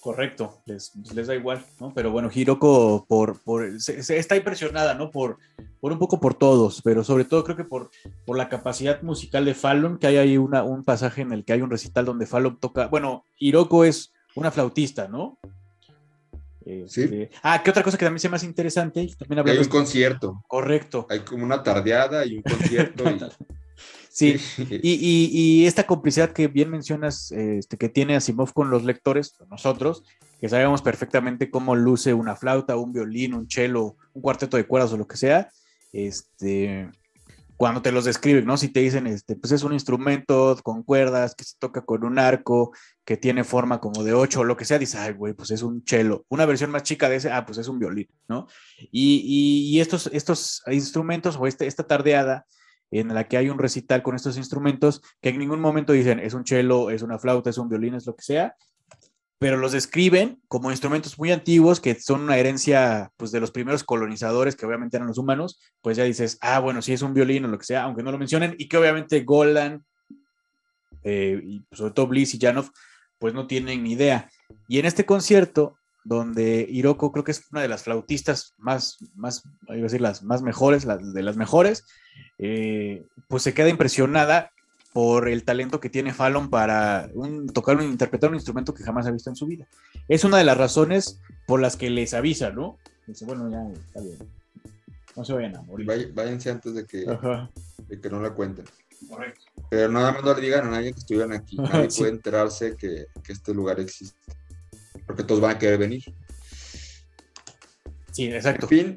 Correcto, 0.00 0.62
les, 0.66 0.94
les 1.14 1.26
da 1.26 1.34
igual, 1.34 1.64
¿no? 1.80 1.92
Pero 1.94 2.10
bueno, 2.10 2.30
Hiroko 2.32 3.06
por, 3.08 3.42
por, 3.42 3.80
se, 3.80 4.18
está 4.18 4.36
impresionada, 4.36 4.94
¿no? 4.94 5.10
Por, 5.10 5.38
por 5.80 5.90
un 5.90 5.98
poco 5.98 6.20
por 6.20 6.34
todos, 6.34 6.82
pero 6.82 7.02
sobre 7.02 7.24
todo 7.24 7.42
creo 7.42 7.56
que 7.56 7.64
por, 7.64 7.90
por 8.24 8.36
la 8.36 8.48
capacidad 8.48 9.02
musical 9.02 9.44
de 9.44 9.54
Fallon, 9.54 9.98
que 9.98 10.06
hay 10.06 10.16
ahí 10.18 10.36
una, 10.36 10.62
un 10.62 10.84
pasaje 10.84 11.22
en 11.22 11.32
el 11.32 11.44
que 11.44 11.54
hay 11.54 11.62
un 11.62 11.70
recital 11.70 12.04
donde 12.04 12.26
Fallon 12.26 12.58
toca, 12.60 12.86
bueno, 12.88 13.24
Hiroko 13.38 13.84
es 13.84 14.12
una 14.34 14.50
flautista, 14.50 15.08
¿no? 15.08 15.38
sí. 16.86 17.02
Este, 17.02 17.30
ah, 17.42 17.62
¿qué 17.62 17.70
otra 17.70 17.82
cosa 17.82 17.96
que 17.96 18.04
también 18.04 18.20
se 18.20 18.28
me 18.28 18.36
hace 18.36 18.46
interesante? 18.46 19.08
También 19.18 19.48
hay 19.48 19.58
un 19.58 19.64
concierto. 19.66 20.42
Correcto. 20.46 21.06
Hay 21.08 21.20
como 21.20 21.44
una 21.44 21.62
tardeada 21.62 22.24
y 22.26 22.36
un 22.36 22.42
concierto. 22.42 23.04
Sí, 24.16 24.36
y, 24.82 25.66
esta 25.66 25.86
complicidad 25.86 26.32
que 26.32 26.48
bien 26.48 26.70
mencionas, 26.70 27.30
este, 27.32 27.76
que 27.76 27.90
tiene 27.90 28.16
Asimov 28.16 28.54
con 28.54 28.70
los 28.70 28.82
lectores, 28.82 29.34
nosotros, 29.50 30.04
que 30.40 30.48
sabemos 30.48 30.80
perfectamente 30.80 31.50
cómo 31.50 31.76
luce 31.76 32.14
una 32.14 32.34
flauta, 32.34 32.78
un 32.78 32.94
violín, 32.94 33.34
un 33.34 33.46
cello, 33.50 33.96
un 34.14 34.22
cuarteto 34.22 34.56
de 34.56 34.66
cuerdas 34.66 34.94
o 34.94 34.96
lo 34.96 35.06
que 35.06 35.18
sea, 35.18 35.50
este, 35.92 36.90
cuando 37.58 37.82
te 37.82 37.92
los 37.92 38.06
describen, 38.06 38.46
¿no? 38.46 38.56
Si 38.56 38.68
te 38.68 38.80
dicen, 38.80 39.06
este, 39.06 39.36
pues 39.36 39.52
es 39.52 39.62
un 39.64 39.74
instrumento 39.74 40.58
con 40.62 40.82
cuerdas 40.82 41.34
que 41.34 41.44
se 41.44 41.58
toca 41.58 41.84
con 41.84 42.02
un 42.02 42.18
arco, 42.18 42.72
que 43.04 43.18
tiene 43.18 43.44
forma 43.44 43.80
como 43.80 44.02
de 44.02 44.14
ocho 44.14 44.40
o 44.40 44.44
lo 44.44 44.56
que 44.56 44.64
sea, 44.64 44.78
dices, 44.78 44.98
ay, 44.98 45.12
güey, 45.12 45.34
pues 45.34 45.50
es 45.50 45.60
un 45.60 45.82
cello. 45.84 46.24
Una 46.30 46.46
versión 46.46 46.70
más 46.70 46.84
chica 46.84 47.10
de 47.10 47.16
ese, 47.16 47.30
ah, 47.30 47.44
pues 47.44 47.58
es 47.58 47.68
un 47.68 47.78
violín, 47.78 48.08
¿no? 48.28 48.46
Y, 48.90 49.78
estos, 49.78 50.08
estos 50.14 50.62
instrumentos 50.68 51.36
o 51.38 51.46
este, 51.46 51.66
esta 51.66 51.86
tardeada 51.86 52.46
en 52.90 53.12
la 53.14 53.24
que 53.24 53.36
hay 53.36 53.50
un 53.50 53.58
recital 53.58 54.02
con 54.02 54.14
estos 54.14 54.36
instrumentos 54.36 55.02
que 55.20 55.30
en 55.30 55.38
ningún 55.38 55.60
momento 55.60 55.92
dicen 55.92 56.18
es 56.20 56.34
un 56.34 56.46
cello, 56.46 56.90
es 56.90 57.02
una 57.02 57.18
flauta, 57.18 57.50
es 57.50 57.58
un 57.58 57.68
violín, 57.68 57.94
es 57.94 58.06
lo 58.06 58.14
que 58.14 58.22
sea, 58.22 58.56
pero 59.38 59.56
los 59.56 59.72
describen 59.72 60.40
como 60.48 60.70
instrumentos 60.70 61.18
muy 61.18 61.30
antiguos 61.30 61.80
que 61.80 61.94
son 61.96 62.22
una 62.22 62.38
herencia 62.38 63.10
pues 63.16 63.32
de 63.32 63.40
los 63.40 63.50
primeros 63.50 63.84
colonizadores 63.84 64.56
que 64.56 64.66
obviamente 64.66 64.96
eran 64.96 65.08
los 65.08 65.18
humanos, 65.18 65.60
pues 65.82 65.96
ya 65.96 66.04
dices, 66.04 66.38
ah, 66.40 66.60
bueno, 66.60 66.80
sí 66.80 66.92
es 66.92 67.02
un 67.02 67.14
violín 67.14 67.44
o 67.44 67.48
lo 67.48 67.58
que 67.58 67.66
sea, 67.66 67.82
aunque 67.82 68.02
no 68.02 68.12
lo 68.12 68.18
mencionen, 68.18 68.54
y 68.58 68.68
que 68.68 68.78
obviamente 68.78 69.24
Golan 69.24 69.84
eh, 71.02 71.40
y 71.44 71.64
sobre 71.72 71.92
todo 71.92 72.06
Bliss 72.06 72.34
y 72.34 72.38
Janov 72.38 72.70
pues 73.18 73.34
no 73.34 73.46
tienen 73.46 73.82
ni 73.82 73.92
idea. 73.92 74.30
Y 74.68 74.78
en 74.78 74.86
este 74.86 75.06
concierto 75.06 75.76
donde 76.06 76.66
Hiroko 76.70 77.10
creo 77.10 77.24
que 77.24 77.32
es 77.32 77.42
una 77.50 77.62
de 77.62 77.68
las 77.68 77.82
flautistas 77.82 78.54
más, 78.58 78.96
más, 79.16 79.42
iba 79.68 79.74
a 79.74 79.82
decir, 79.82 80.00
las 80.00 80.22
más 80.22 80.40
mejores, 80.40 80.86
de 80.86 81.22
las 81.22 81.36
mejores, 81.36 81.84
eh, 82.38 83.04
pues 83.28 83.42
se 83.42 83.54
queda 83.54 83.68
impresionada 83.68 84.52
por 84.92 85.28
el 85.28 85.44
talento 85.44 85.78
que 85.80 85.90
tiene 85.90 86.14
Fallon 86.14 86.48
para 86.48 87.10
tocar, 87.52 87.76
un, 87.76 87.82
interpretar 87.82 88.30
un 88.30 88.36
instrumento 88.36 88.72
que 88.72 88.82
jamás 88.82 89.06
ha 89.06 89.10
visto 89.10 89.28
en 89.30 89.36
su 89.36 89.46
vida. 89.46 89.66
Es 90.08 90.24
una 90.24 90.38
de 90.38 90.44
las 90.44 90.56
razones 90.56 91.20
por 91.46 91.60
las 91.60 91.76
que 91.76 91.90
les 91.90 92.14
avisa, 92.14 92.50
¿no? 92.50 92.78
Dice, 93.06 93.24
bueno, 93.26 93.50
ya 93.50 93.62
está 93.78 94.00
bien. 94.00 94.18
No 95.14 95.24
se 95.24 95.32
vayan 95.34 95.56
a 95.56 95.62
morir. 95.62 96.12
váyanse 96.14 96.50
antes 96.50 96.74
de 96.74 96.86
que, 96.86 97.04
de 97.88 98.00
que 98.00 98.10
no 98.10 98.20
la 98.20 98.30
cuenten. 98.30 98.64
Correcto. 99.08 99.44
Pero 99.68 99.92
nada 99.92 100.12
más 100.12 100.24
no 100.24 100.34
le 100.34 100.40
digan 100.40 100.66
a 100.66 100.70
nadie 100.70 100.92
que 100.92 100.98
estuvieran 101.00 101.32
aquí. 101.32 101.56
Nadie 101.60 101.88
puede 101.96 102.10
enterarse 102.12 102.76
que, 102.76 103.06
que 103.22 103.32
este 103.32 103.52
lugar 103.52 103.78
existe 103.80 104.18
porque 105.06 105.22
todos 105.22 105.40
van 105.40 105.52
a 105.56 105.58
querer 105.58 105.78
venir. 105.78 106.02
Sí, 108.12 108.26
exacto. 108.32 108.66
En 108.66 108.68
fin, 108.68 108.96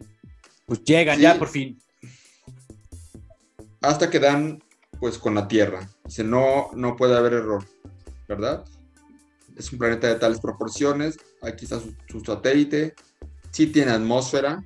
Pues 0.66 0.84
llegan 0.84 1.18
Sí. 1.18 1.22
ya 1.24 1.36
por 1.38 1.48
fin. 1.48 1.80
Hasta 3.82 4.10
que 4.10 4.20
dan 4.20 4.64
pues 5.00 5.18
con 5.18 5.36
la 5.36 5.48
Tierra. 5.48 5.90
Dice, 6.06 6.24
no, 6.24 6.70
no 6.74 6.96
puede 6.96 7.16
haber 7.16 7.34
error, 7.34 7.64
¿verdad? 8.28 8.66
Es 9.56 9.72
un 9.72 9.80
planeta 9.80 10.08
de 10.08 10.16
tales 10.16 10.40
proporciones, 10.40 11.18
aquí 11.42 11.66
está 11.66 11.80
su, 11.80 11.94
su 12.08 12.20
satélite, 12.22 12.96
sí 13.52 13.68
tiene 13.68 13.92
atmósfera 13.92 14.64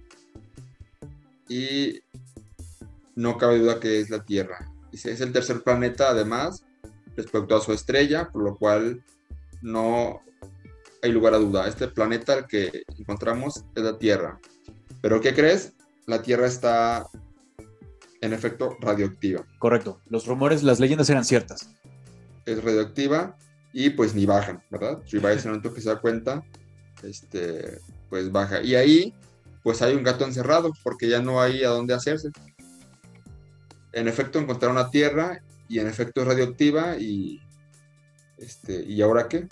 y 1.47 1.99
no 3.15 3.37
cabe 3.37 3.59
duda 3.59 3.79
que 3.79 3.99
es 3.99 4.09
la 4.09 4.23
Tierra. 4.23 4.71
Dice, 4.91 5.11
es 5.11 5.21
el 5.21 5.31
tercer 5.31 5.61
planeta 5.63 6.09
además 6.09 6.63
respecto 7.15 7.55
a 7.55 7.61
su 7.61 7.73
estrella, 7.73 8.29
por 8.31 8.43
lo 8.43 8.55
cual 8.57 9.03
no 9.61 10.21
hay 11.01 11.11
lugar 11.11 11.33
a 11.33 11.37
duda. 11.37 11.67
Este 11.67 11.87
planeta 11.87 12.33
al 12.33 12.47
que 12.47 12.83
encontramos 12.97 13.65
es 13.75 13.83
la 13.83 13.97
Tierra. 13.97 14.39
Pero 15.01 15.19
¿qué 15.21 15.33
crees? 15.33 15.73
La 16.05 16.21
Tierra 16.21 16.47
está 16.47 17.05
en 18.23 18.31
efecto 18.31 18.77
radioactiva. 18.79 19.45
Correcto. 19.59 19.99
Los 20.07 20.25
rumores, 20.27 20.63
las 20.63 20.79
leyendas 20.79 21.09
eran 21.09 21.25
ciertas. 21.25 21.69
Es 22.45 22.63
radioactiva 22.63 23.35
y 23.73 23.89
pues 23.89 24.15
ni 24.15 24.25
bajan, 24.25 24.63
¿verdad? 24.71 25.03
Ribeye 25.11 25.33
en 25.33 25.39
el 25.39 25.45
momento 25.47 25.73
que 25.73 25.81
se 25.81 25.89
da 25.89 25.99
cuenta, 25.99 26.41
este, 27.03 27.79
pues 28.09 28.31
baja. 28.31 28.61
Y 28.61 28.75
ahí 28.75 29.13
pues 29.61 29.81
hay 29.81 29.93
un 29.95 30.03
gato 30.03 30.23
encerrado 30.23 30.71
porque 30.83 31.09
ya 31.09 31.21
no 31.21 31.41
hay 31.41 31.65
a 31.65 31.69
dónde 31.69 31.93
hacerse. 31.93 32.29
En 33.91 34.07
efecto 34.07 34.39
encontraron 34.39 34.77
la 34.77 34.89
Tierra 34.89 35.43
y 35.67 35.79
en 35.79 35.87
efecto 35.87 36.21
es 36.21 36.27
radioactiva 36.27 36.97
y 36.97 37.41
este, 38.37 38.85
¿y 38.85 39.01
ahora 39.01 39.27
qué? 39.27 39.49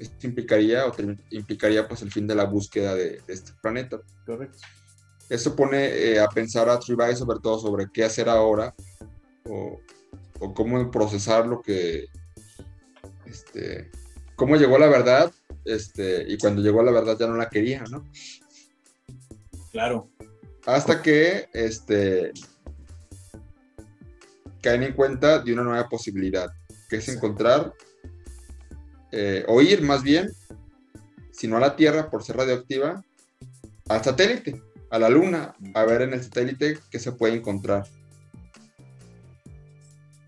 Esto 0.00 0.26
implicaría 0.26 0.86
o 0.86 0.94
implicaría 1.30 1.86
pues 1.86 2.02
el 2.02 2.10
fin 2.10 2.26
de 2.26 2.34
la 2.34 2.44
búsqueda 2.44 2.96
de, 2.96 3.20
de 3.24 3.32
este 3.32 3.52
planeta. 3.62 4.00
Correcto. 4.24 4.58
Eso 5.28 5.56
pone 5.56 5.86
eh, 5.86 6.20
a 6.20 6.28
pensar 6.28 6.68
a 6.68 6.78
Tribay 6.78 7.16
sobre 7.16 7.40
todo 7.40 7.58
sobre 7.58 7.90
qué 7.92 8.04
hacer 8.04 8.28
ahora 8.28 8.74
o, 9.44 9.80
o 10.40 10.54
cómo 10.54 10.90
procesar 10.90 11.46
lo 11.46 11.60
que, 11.62 12.06
este, 13.24 13.90
cómo 14.36 14.56
llegó 14.56 14.78
la 14.78 14.88
verdad, 14.88 15.32
este, 15.64 16.24
y 16.28 16.38
cuando 16.38 16.62
llegó 16.62 16.82
la 16.82 16.92
verdad 16.92 17.16
ya 17.18 17.26
no 17.26 17.36
la 17.36 17.48
quería, 17.48 17.84
¿no? 17.90 18.04
Claro. 19.72 20.08
Hasta 20.64 21.02
que, 21.02 21.48
este, 21.52 22.32
caen 24.62 24.82
en 24.82 24.94
cuenta 24.94 25.40
de 25.40 25.52
una 25.52 25.62
nueva 25.62 25.88
posibilidad, 25.88 26.48
que 26.88 26.96
es 26.96 27.08
encontrar, 27.08 27.72
eh, 29.12 29.44
o 29.48 29.60
ir 29.60 29.82
más 29.82 30.02
bien, 30.02 30.30
si 31.32 31.46
no 31.46 31.56
a 31.56 31.60
la 31.60 31.76
Tierra 31.76 32.10
por 32.10 32.22
ser 32.22 32.36
radioactiva, 32.36 33.02
al 33.88 34.02
satélite, 34.02 34.60
a 34.96 34.98
la 34.98 35.08
Luna, 35.08 35.54
a 35.74 35.84
ver 35.84 36.02
en 36.02 36.12
el 36.14 36.22
satélite 36.22 36.78
qué 36.90 36.98
se 36.98 37.12
puede 37.12 37.34
encontrar. 37.34 37.86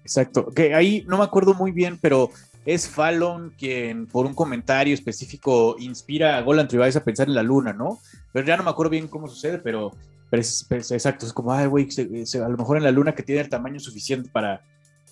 Exacto. 0.02 0.46
Que 0.54 0.74
ahí 0.74 1.04
no 1.06 1.18
me 1.18 1.24
acuerdo 1.24 1.54
muy 1.54 1.70
bien, 1.70 1.98
pero 2.00 2.30
es 2.64 2.88
Fallon 2.88 3.52
quien 3.58 4.06
por 4.06 4.26
un 4.26 4.34
comentario 4.34 4.94
específico 4.94 5.76
inspira 5.78 6.36
a 6.36 6.42
Golan 6.42 6.68
Tribais 6.68 6.96
a 6.96 7.04
pensar 7.04 7.28
en 7.28 7.34
la 7.34 7.42
luna, 7.42 7.72
¿no? 7.72 7.98
Pero 8.32 8.46
ya 8.46 8.56
no 8.56 8.62
me 8.62 8.70
acuerdo 8.70 8.90
bien 8.90 9.08
cómo 9.08 9.28
sucede, 9.28 9.58
pero, 9.58 9.92
pero 10.28 10.40
es, 10.40 10.66
exacto, 10.70 11.26
es 11.26 11.32
como, 11.32 11.52
ay, 11.52 11.66
güey, 11.66 11.88
a 11.90 12.48
lo 12.48 12.56
mejor 12.56 12.76
en 12.76 12.84
la 12.84 12.90
luna 12.90 13.14
que 13.14 13.22
tiene 13.22 13.40
el 13.40 13.48
tamaño 13.48 13.80
suficiente 13.80 14.28
para, 14.30 14.62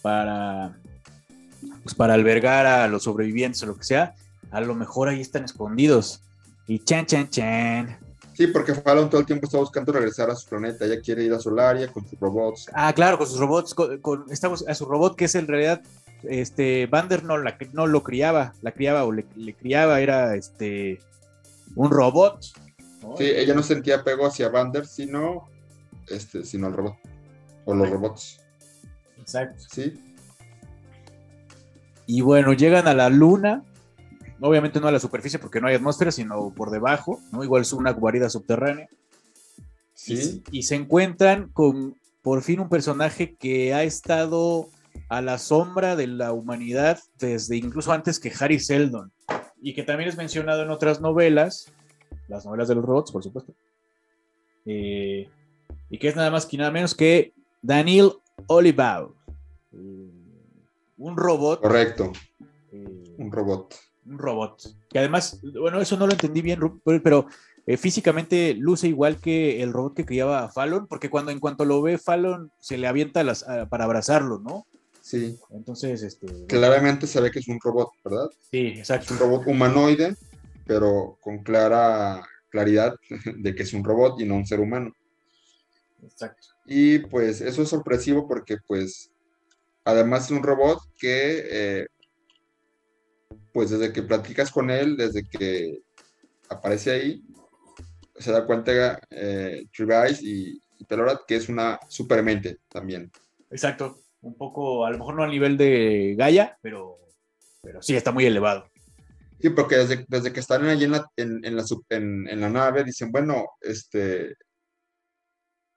para, 0.02 0.78
pues 1.82 1.94
para 1.94 2.14
albergar 2.14 2.66
a 2.66 2.88
los 2.88 3.04
sobrevivientes 3.04 3.62
o 3.62 3.66
lo 3.66 3.76
que 3.76 3.84
sea, 3.84 4.14
a 4.50 4.60
lo 4.60 4.74
mejor 4.74 5.08
ahí 5.08 5.20
están 5.20 5.44
escondidos. 5.44 6.22
Y 6.66 6.80
chan, 6.80 7.06
chan, 7.06 7.28
chan. 7.30 8.05
Sí, 8.36 8.48
porque 8.48 8.74
Fallon 8.74 9.08
todo 9.08 9.20
el 9.20 9.26
tiempo 9.26 9.46
está 9.46 9.58
buscando 9.58 9.92
regresar 9.92 10.28
a 10.30 10.36
su 10.36 10.46
planeta, 10.48 10.84
ella 10.84 11.00
quiere 11.00 11.24
ir 11.24 11.32
a 11.32 11.40
Solaria 11.40 11.90
con 11.90 12.06
sus 12.06 12.18
robots. 12.20 12.66
Ah, 12.74 12.92
claro, 12.92 13.16
con 13.16 13.26
sus 13.26 13.38
robots, 13.38 13.72
con, 13.74 13.98
con- 13.98 14.24
estamos 14.30 14.66
a 14.68 14.74
su 14.74 14.84
robot 14.84 15.16
que 15.16 15.24
es 15.24 15.34
en 15.36 15.46
realidad, 15.46 15.80
este, 16.22 16.86
Vander 16.86 17.24
no, 17.24 17.38
la, 17.38 17.56
no 17.72 17.86
lo 17.86 18.02
criaba, 18.02 18.52
la 18.60 18.72
criaba 18.72 19.04
o 19.04 19.12
le, 19.12 19.24
le 19.36 19.54
criaba, 19.54 20.00
era 20.00 20.34
este, 20.34 21.00
un 21.74 21.90
robot. 21.90 22.40
¿no? 23.02 23.16
Sí, 23.16 23.24
ella 23.24 23.54
no 23.54 23.62
sentía 23.62 23.96
apego 23.96 24.26
hacia 24.26 24.50
Vander, 24.50 24.86
sino, 24.86 25.48
este, 26.08 26.44
sino 26.44 26.66
al 26.66 26.74
robot, 26.74 26.96
o 27.64 27.74
los 27.74 27.88
robots, 27.88 28.40
Exacto. 29.18 29.64
¿sí? 29.72 29.94
Y 32.06 32.20
bueno, 32.20 32.52
llegan 32.52 32.86
a 32.86 32.94
la 32.94 33.08
luna, 33.08 33.64
obviamente 34.40 34.80
no 34.80 34.88
a 34.88 34.92
la 34.92 35.00
superficie 35.00 35.38
porque 35.38 35.60
no 35.60 35.68
hay 35.68 35.76
atmósfera, 35.76 36.10
sino 36.10 36.52
por 36.54 36.70
debajo, 36.70 37.20
¿no? 37.32 37.42
Igual 37.44 37.62
es 37.62 37.72
una 37.72 37.92
guarida 37.92 38.28
subterránea. 38.28 38.88
Sí, 39.94 40.42
Y, 40.52 40.58
y 40.58 40.62
se 40.62 40.74
encuentran 40.74 41.48
con 41.48 41.96
por 42.22 42.42
fin 42.42 42.60
un 42.60 42.68
personaje 42.68 43.34
que 43.36 43.72
ha 43.72 43.84
estado 43.84 44.68
a 45.08 45.22
la 45.22 45.38
sombra 45.38 45.96
de 45.96 46.06
la 46.06 46.32
humanidad 46.32 46.98
desde 47.18 47.56
incluso 47.56 47.92
antes 47.92 48.18
que 48.18 48.32
Harry 48.40 48.58
Seldon 48.58 49.12
y 49.60 49.74
que 49.74 49.82
también 49.82 50.08
es 50.08 50.16
mencionado 50.16 50.62
en 50.62 50.70
otras 50.70 51.00
novelas, 51.00 51.72
las 52.28 52.44
novelas 52.44 52.68
de 52.68 52.74
los 52.74 52.84
robots, 52.84 53.12
por 53.12 53.22
supuesto, 53.22 53.54
Eh, 54.64 55.28
y 55.88 55.98
que 55.98 56.08
es 56.08 56.16
nada 56.16 56.30
más 56.30 56.44
que 56.44 56.56
nada 56.56 56.72
menos 56.72 56.94
que 56.94 57.32
Daniel 57.62 58.12
Olivaw, 58.48 59.14
eh, 59.72 60.10
un 60.98 61.16
robot, 61.16 61.60
correcto, 61.60 62.12
eh, 62.72 63.14
un 63.18 63.30
robot. 63.30 63.74
Un 64.08 64.18
robot. 64.18 64.62
Que 64.88 64.98
además, 64.98 65.40
bueno, 65.58 65.80
eso 65.80 65.96
no 65.96 66.06
lo 66.06 66.12
entendí 66.12 66.42
bien, 66.42 66.60
pero 67.02 67.26
eh, 67.66 67.76
físicamente 67.76 68.54
luce 68.54 68.88
igual 68.88 69.20
que 69.20 69.62
el 69.62 69.72
robot 69.72 69.94
que 69.94 70.06
criaba 70.06 70.44
a 70.44 70.48
Fallon, 70.48 70.86
porque 70.86 71.10
cuando 71.10 71.30
en 71.32 71.40
cuanto 71.40 71.64
lo 71.64 71.82
ve 71.82 71.98
Fallon 71.98 72.50
se 72.60 72.78
le 72.78 72.86
avienta 72.86 73.24
las, 73.24 73.42
a- 73.48 73.68
para 73.68 73.84
abrazarlo, 73.84 74.38
¿no? 74.38 74.66
Sí, 75.00 75.38
Entonces, 75.50 76.02
este. 76.02 76.26
claramente 76.48 77.06
se 77.06 77.20
ve 77.20 77.30
que 77.30 77.38
es 77.38 77.48
un 77.48 77.60
robot, 77.62 77.90
¿verdad? 78.04 78.28
Sí, 78.50 78.68
Es 78.68 78.78
exacto. 78.80 79.14
un 79.14 79.20
robot 79.20 79.46
humanoide, 79.46 80.16
pero 80.66 81.16
con 81.20 81.38
clara 81.44 82.26
claridad 82.50 82.94
de 83.36 83.54
que 83.54 83.62
es 83.62 83.72
un 83.72 83.84
robot 83.84 84.20
y 84.20 84.24
no 84.24 84.34
un 84.36 84.46
ser 84.46 84.58
humano. 84.60 84.92
Exacto. 86.02 86.48
Y 86.66 86.98
pues 87.00 87.40
eso 87.40 87.62
es 87.62 87.68
sorpresivo 87.68 88.26
porque 88.26 88.56
pues 88.66 89.10
además 89.84 90.24
es 90.26 90.30
un 90.32 90.42
robot 90.42 90.78
que 90.98 91.42
eh, 91.50 91.86
pues 93.52 93.70
desde 93.70 93.92
que 93.92 94.02
platicas 94.02 94.50
con 94.50 94.70
él, 94.70 94.96
desde 94.96 95.24
que 95.28 95.82
aparece 96.48 96.90
ahí, 96.90 97.24
se 98.18 98.32
da 98.32 98.46
cuenta 98.46 99.00
eh, 99.10 99.64
Tribais 99.74 100.22
y, 100.22 100.60
y 100.78 100.84
Pelorat 100.84 101.20
que 101.26 101.36
es 101.36 101.48
una 101.48 101.78
supermente 101.88 102.58
también. 102.68 103.10
Exacto. 103.50 104.00
Un 104.22 104.34
poco, 104.34 104.84
a 104.84 104.90
lo 104.90 104.98
mejor 104.98 105.14
no 105.14 105.22
al 105.22 105.30
nivel 105.30 105.56
de 105.56 106.14
Gaia, 106.18 106.58
pero, 106.60 106.96
pero 107.62 107.80
sí 107.82 107.94
está 107.94 108.10
muy 108.10 108.24
elevado. 108.26 108.68
Sí, 109.40 109.50
porque 109.50 109.76
desde, 109.76 110.04
desde 110.08 110.32
que 110.32 110.40
están 110.40 110.64
allí 110.64 110.84
en 110.84 110.92
la, 110.92 111.06
en, 111.16 111.44
en 111.44 111.54
la, 111.54 111.62
sub- 111.62 111.84
en- 111.90 112.26
en 112.28 112.40
la 112.40 112.48
nave 112.48 112.82
dicen, 112.82 113.12
bueno, 113.12 113.44
este, 113.60 114.34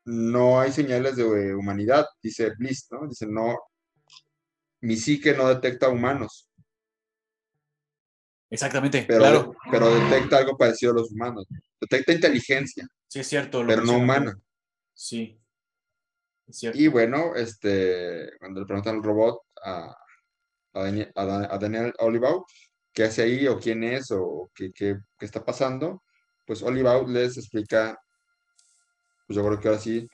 no 0.05 0.59
hay 0.59 0.71
señales 0.71 1.17
de 1.17 1.53
humanidad, 1.53 2.05
dice 2.23 2.53
Bliss, 2.57 2.87
¿no? 2.89 3.07
Dice, 3.07 3.27
no, 3.27 3.55
mi 4.81 4.95
psique 4.95 5.33
no 5.35 5.47
detecta 5.49 5.89
humanos, 5.89 6.48
Exactamente, 8.49 9.05
pero, 9.07 9.19
claro. 9.19 9.55
pero 9.71 9.93
detecta 9.93 10.37
algo 10.37 10.57
parecido 10.57 10.91
a 10.91 10.95
los 10.95 11.11
humanos. 11.11 11.45
Detecta 11.79 12.13
inteligencia, 12.13 12.87
Sí, 13.07 13.19
es 13.19 13.27
cierto. 13.27 13.61
lo 13.63 13.67
pero 13.69 13.83
no 13.83 13.97
humana. 13.97 14.35
Sí. 14.93 15.39
Es 16.47 16.57
cierto. 16.57 16.79
Y 16.79 16.87
bueno, 16.87 17.35
este, 17.35 18.31
cuando 18.39 18.59
le 18.61 18.65
preguntan 18.65 18.95
al 18.97 19.03
robot 19.03 19.41
a, 19.63 19.95
a, 20.73 20.79
Dani- 20.83 21.11
a 21.15 21.25
Dan- 21.25 21.47
a 21.49 21.57
Daniel 21.59 21.93
qué 22.91 23.03
hace 23.03 23.21
ahí 23.21 23.45
o 23.47 23.59
quién 23.59 23.83
es 23.83 24.09
o 24.11 24.49
qué, 24.55 24.71
qué- 24.73 24.97
qué 25.17 25.25
está 25.25 25.45
pasando, 25.45 26.01
pues 26.45 26.63
Olivaw 26.63 27.07
les 27.07 27.37
explica, 27.37 27.95
pues 29.27 29.37
yo 29.37 29.45
creo 29.45 29.59
que 29.59 29.67
ahora 29.67 29.79
sí, 29.79 30.07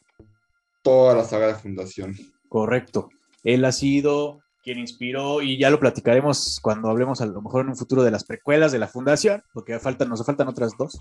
toda 0.83 1.15
la 1.15 1.23
saga 1.23 1.47
de 1.47 1.55
Fundación. 1.55 2.13
Correcto. 2.49 3.09
Él 3.43 3.63
ha 3.63 3.71
sido 3.71 4.41
quien 4.65 4.79
inspiró, 4.79 5.43
y 5.43 5.59
ya 5.59 5.69
lo 5.69 5.79
platicaremos 5.79 6.59
cuando 6.59 6.89
hablemos 6.89 7.21
a 7.21 7.27
lo 7.27 7.39
mejor 7.39 7.61
en 7.61 7.69
un 7.69 7.77
futuro 7.77 8.03
de 8.03 8.09
las 8.09 8.23
precuelas 8.23 8.71
de 8.71 8.79
la 8.79 8.87
fundación, 8.87 9.43
porque 9.53 9.79
faltan, 9.79 10.09
nos 10.09 10.25
faltan 10.25 10.47
otras 10.47 10.73
dos 10.77 10.99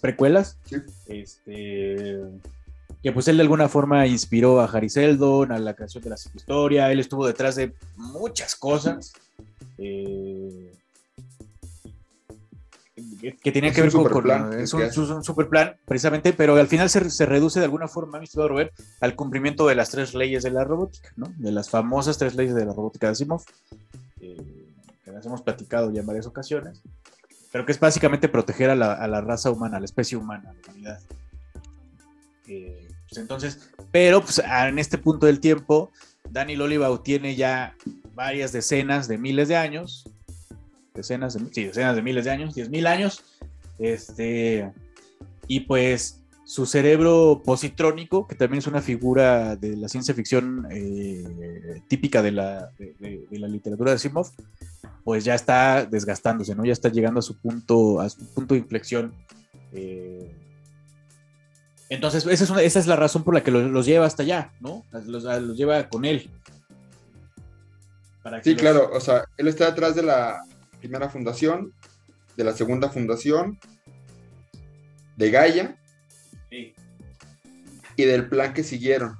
precuelas. 0.00 0.56
Sí. 0.64 0.76
Este, 1.08 2.22
que 3.02 3.12
pues 3.12 3.26
él 3.26 3.36
de 3.36 3.42
alguna 3.42 3.68
forma 3.68 4.06
inspiró 4.06 4.60
a 4.60 4.66
Harry 4.66 4.88
Seldon, 4.88 5.50
a 5.50 5.58
la 5.58 5.74
creación 5.74 6.04
de 6.04 6.10
la 6.10 6.16
historia, 6.16 6.92
él 6.92 7.00
estuvo 7.00 7.26
detrás 7.26 7.56
de 7.56 7.74
muchas 7.96 8.54
cosas. 8.54 9.12
eh, 9.78 10.71
que, 13.22 13.52
tenían 13.52 13.70
Es 13.70 13.76
que 13.76 13.82
ver 13.82 13.92
con, 13.92 14.02
con- 14.02 14.10
superplan, 14.10 14.60
es 14.60 14.74
un, 14.74 14.82
es 14.82 14.96
un 14.98 15.22
super 15.22 15.48
plan 15.48 15.76
precisamente, 15.84 16.32
pero 16.32 16.56
al 16.56 16.66
final 16.66 16.90
se, 16.90 17.08
se 17.08 17.24
reduce 17.24 17.60
de 17.60 17.64
alguna 17.66 17.86
forma, 17.88 18.18
mi 18.18 18.24
estimado 18.24 18.48
Robert, 18.48 18.72
al 19.00 19.14
cumplimiento 19.14 19.66
de 19.66 19.74
las 19.76 19.90
tres 19.90 20.14
leyes 20.14 20.42
de 20.42 20.50
la 20.50 20.64
robótica, 20.64 21.10
¿no? 21.16 21.32
De 21.36 21.52
las 21.52 21.70
famosas 21.70 22.18
tres 22.18 22.34
leyes 22.34 22.54
de 22.54 22.64
la 22.64 22.72
robótica 22.72 23.06
de 23.06 23.12
Asimov, 23.12 23.42
eh, 24.20 24.66
que 25.04 25.12
las 25.12 25.24
hemos 25.24 25.42
platicado 25.42 25.90
ya 25.92 26.00
en 26.00 26.06
varias 26.06 26.26
ocasiones. 26.26 26.82
pero 27.52 27.64
que 27.66 27.72
es 27.72 27.78
básicamente 27.78 28.28
proteger 28.28 28.70
a 28.70 28.74
la, 28.74 29.20
raza 29.20 29.50
humana, 29.50 29.76
a 29.76 29.80
la 29.80 29.84
especie 29.84 30.16
humana, 30.18 30.50
a 30.50 30.52
la 30.52 30.58
humanidad. 30.66 31.00
Eh, 32.48 32.88
pues 33.08 33.20
entonces, 33.20 33.70
pero 33.90 34.22
pues, 34.22 34.38
en 34.44 34.78
este 34.78 34.98
punto 34.98 35.26
del 35.26 35.38
tiempo, 35.38 35.90
Daniel 36.30 36.62
Olivaw 36.62 36.98
tiene 37.02 37.36
ya 37.36 37.76
varias 38.14 38.52
decenas 38.52 39.06
de 39.06 39.18
miles 39.18 39.48
de 39.48 39.56
años, 39.56 40.08
decenas 40.94 41.34
de, 41.34 41.52
sí, 41.52 41.64
decenas 41.64 41.96
de 41.96 42.02
miles 42.02 42.24
de 42.24 42.30
años, 42.30 42.54
diez 42.54 42.68
mil 42.68 42.86
años, 42.86 43.24
este, 43.78 44.70
y 45.46 45.60
pues 45.60 46.22
su 46.44 46.66
cerebro 46.66 47.42
positrónico, 47.44 48.26
que 48.26 48.34
también 48.34 48.58
es 48.58 48.66
una 48.66 48.82
figura 48.82 49.56
de 49.56 49.76
la 49.76 49.88
ciencia 49.88 50.14
ficción 50.14 50.66
eh, 50.70 51.82
típica 51.88 52.20
de 52.20 52.32
la, 52.32 52.68
de, 52.78 53.26
la, 53.30 53.48
literatura 53.48 53.90
de 53.90 53.96
Asimov, 53.96 54.30
pues 55.04 55.24
ya 55.24 55.34
está 55.34 55.86
desgastándose, 55.86 56.54
¿no? 56.54 56.64
Ya 56.64 56.72
está 56.72 56.88
llegando 56.88 57.20
a 57.20 57.22
su 57.22 57.38
punto, 57.38 58.00
a 58.00 58.10
su 58.10 58.26
punto 58.34 58.54
de 58.54 58.60
inflexión. 58.60 59.14
Eh. 59.72 60.30
entonces, 61.88 62.26
esa 62.26 62.44
es, 62.44 62.50
esa 62.50 62.78
es, 62.80 62.86
la 62.86 62.96
razón 62.96 63.24
por 63.24 63.32
la 63.32 63.42
que 63.42 63.50
los, 63.50 63.86
lleva 63.86 64.04
hasta 64.04 64.22
allá, 64.22 64.52
¿no? 64.60 64.84
Los, 65.06 65.24
lleva 65.56 65.88
con 65.88 66.04
él. 66.04 66.28
sí, 68.42 68.54
claro, 68.56 68.90
o 68.92 69.00
sea, 69.00 69.24
él 69.38 69.48
está 69.48 69.70
detrás 69.70 69.94
de 69.94 70.02
la 70.02 70.44
primera 70.82 71.08
fundación, 71.08 71.72
de 72.36 72.42
la 72.42 72.52
segunda 72.52 72.88
fundación, 72.88 73.56
de 75.16 75.30
Gaia 75.30 75.78
y 76.50 78.04
del 78.04 78.28
plan 78.28 78.52
que 78.52 78.64
siguieron. 78.64 79.16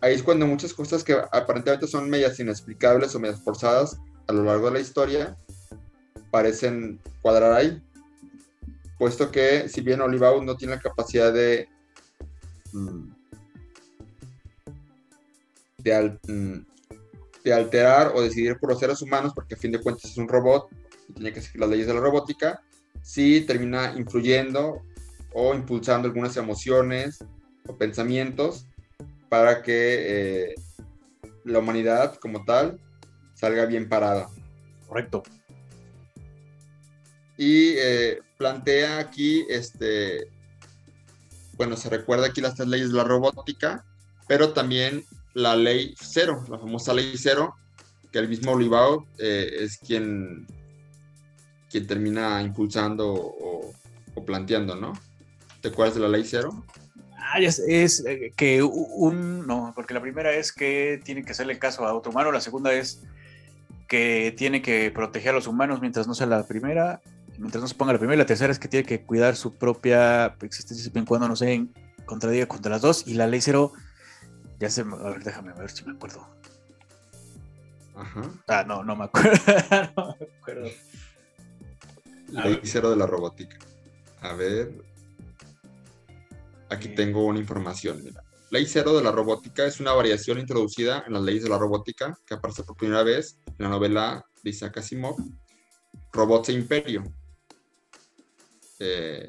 Ahí 0.00 0.14
es 0.14 0.22
cuando 0.24 0.48
muchas 0.48 0.74
cosas 0.74 1.04
que 1.04 1.16
aparentemente 1.30 1.86
son 1.86 2.10
medias 2.10 2.40
inexplicables 2.40 3.14
o 3.14 3.20
medias 3.20 3.40
forzadas 3.40 4.00
a 4.26 4.32
lo 4.32 4.42
largo 4.42 4.66
de 4.66 4.72
la 4.72 4.80
historia 4.80 5.36
parecen 6.32 7.00
cuadrar 7.22 7.52
ahí. 7.52 7.80
Puesto 8.98 9.30
que 9.30 9.68
si 9.68 9.80
bien 9.80 10.00
Olivaud 10.00 10.42
no 10.42 10.56
tiene 10.56 10.74
la 10.74 10.80
capacidad 10.80 11.32
de, 11.32 11.68
mm, 12.72 13.10
de, 17.46 17.52
alterar 17.52 18.12
o 18.14 18.22
decidir 18.22 18.58
por 18.58 18.70
los 18.70 18.78
seres 18.80 19.00
humanos, 19.02 19.32
porque 19.34 19.54
a 19.54 19.58
fin 19.58 19.72
de 19.72 19.80
cuentas 19.80 20.10
es 20.10 20.16
un 20.16 20.28
robot 20.28 20.68
y 21.08 21.12
tiene 21.14 21.32
que 21.32 21.40
seguir 21.40 21.60
las 21.60 21.70
leyes 21.70 21.86
de 21.86 21.94
la 21.94 22.00
robótica, 22.00 22.62
sí 23.02 23.42
termina 23.46 23.94
influyendo 23.96 24.82
o 25.32 25.54
impulsando 25.54 26.08
algunas 26.08 26.36
emociones 26.36 27.24
o 27.68 27.76
pensamientos 27.76 28.66
para 29.28 29.62
que 29.62 30.50
eh, 30.50 30.54
la 31.44 31.60
humanidad 31.60 32.16
como 32.16 32.44
tal 32.44 32.80
salga 33.34 33.66
bien 33.66 33.88
parada. 33.88 34.28
Correcto. 34.88 35.22
Y 37.36 37.74
eh, 37.76 38.20
plantea 38.38 38.98
aquí, 38.98 39.44
este, 39.48 40.30
bueno, 41.54 41.76
se 41.76 41.90
recuerda 41.90 42.26
aquí 42.26 42.40
las 42.40 42.54
tres 42.54 42.68
leyes 42.68 42.90
de 42.90 42.96
la 42.96 43.04
robótica, 43.04 43.84
pero 44.26 44.52
también 44.52 45.04
la 45.36 45.54
ley 45.54 45.94
cero, 46.00 46.42
la 46.48 46.58
famosa 46.58 46.94
ley 46.94 47.12
cero, 47.16 47.54
que 48.10 48.18
el 48.18 48.26
mismo 48.26 48.52
Olivao 48.52 49.06
eh, 49.18 49.50
es 49.60 49.76
quien, 49.76 50.46
quien 51.70 51.86
termina 51.86 52.40
impulsando 52.40 53.12
o, 53.12 53.74
planteando, 54.24 54.76
¿no? 54.76 54.94
¿Te 55.60 55.68
acuerdas 55.68 55.96
de 55.96 56.00
la 56.00 56.08
ley 56.08 56.24
cero? 56.24 56.64
Ah, 57.18 57.38
es, 57.38 57.58
eh, 58.06 58.32
que 58.34 58.62
un. 58.62 59.46
No, 59.46 59.72
porque 59.74 59.92
la 59.92 60.00
primera 60.00 60.32
es 60.32 60.52
que 60.52 61.02
tiene 61.04 61.22
que 61.22 61.32
hacerle 61.32 61.58
caso 61.58 61.84
a 61.84 61.92
otro 61.92 62.12
humano, 62.12 62.32
la 62.32 62.40
segunda 62.40 62.72
es 62.72 63.02
que 63.88 64.34
tiene 64.38 64.62
que 64.62 64.90
proteger 64.90 65.32
a 65.32 65.34
los 65.34 65.46
humanos 65.46 65.82
mientras 65.82 66.08
no 66.08 66.14
sea 66.14 66.26
la 66.26 66.46
primera, 66.46 67.02
mientras 67.36 67.60
no 67.60 67.68
se 67.68 67.74
ponga 67.74 67.92
la 67.92 67.98
primera, 67.98 68.14
y 68.14 68.18
la 68.18 68.26
tercera 68.26 68.52
es 68.52 68.58
que 68.58 68.68
tiene 68.68 68.86
que 68.86 69.02
cuidar 69.02 69.36
su 69.36 69.52
propia 69.52 70.34
existencia 70.40 70.82
siempre 70.82 71.04
cuando 71.04 71.28
no 71.28 71.36
se 71.36 71.66
contradiga 72.06 72.46
contra 72.46 72.70
las 72.70 72.80
dos, 72.80 73.06
y 73.06 73.14
la 73.14 73.26
ley 73.26 73.42
cero, 73.42 73.74
ya 74.58 74.70
se. 74.70 74.82
A 74.82 74.84
ver, 74.84 75.22
déjame 75.22 75.52
ver 75.52 75.70
si 75.70 75.84
me 75.84 75.92
acuerdo. 75.92 76.26
Ajá. 77.94 78.30
Ah, 78.48 78.64
no, 78.66 78.82
no 78.84 78.96
me 78.96 79.04
acuerdo. 79.04 79.30
no 79.96 80.16
me 80.18 80.26
acuerdo. 80.38 80.70
Ley 82.28 82.60
cero 82.64 82.90
de 82.90 82.96
la 82.96 83.06
robótica. 83.06 83.58
A 84.20 84.34
ver, 84.34 84.72
Aquí 86.68 86.88
tengo 86.88 87.24
una 87.24 87.38
información. 87.38 88.02
Mira. 88.02 88.22
Ley 88.50 88.66
cero 88.66 88.96
de 88.96 89.02
la 89.02 89.12
robótica 89.12 89.66
es 89.66 89.80
una 89.80 89.92
variación 89.92 90.38
introducida 90.38 91.04
en 91.06 91.12
las 91.12 91.22
leyes 91.22 91.44
de 91.44 91.48
la 91.48 91.58
robótica 91.58 92.18
que 92.26 92.34
aparece 92.34 92.64
por 92.64 92.76
primera 92.76 93.02
vez 93.02 93.38
en 93.46 93.64
la 93.64 93.68
novela 93.68 94.24
de 94.42 94.50
Isaac 94.50 94.78
Asimov, 94.78 95.16
Robots 96.12 96.48
e 96.48 96.52
Imperio. 96.52 97.04
Eh, 98.78 99.28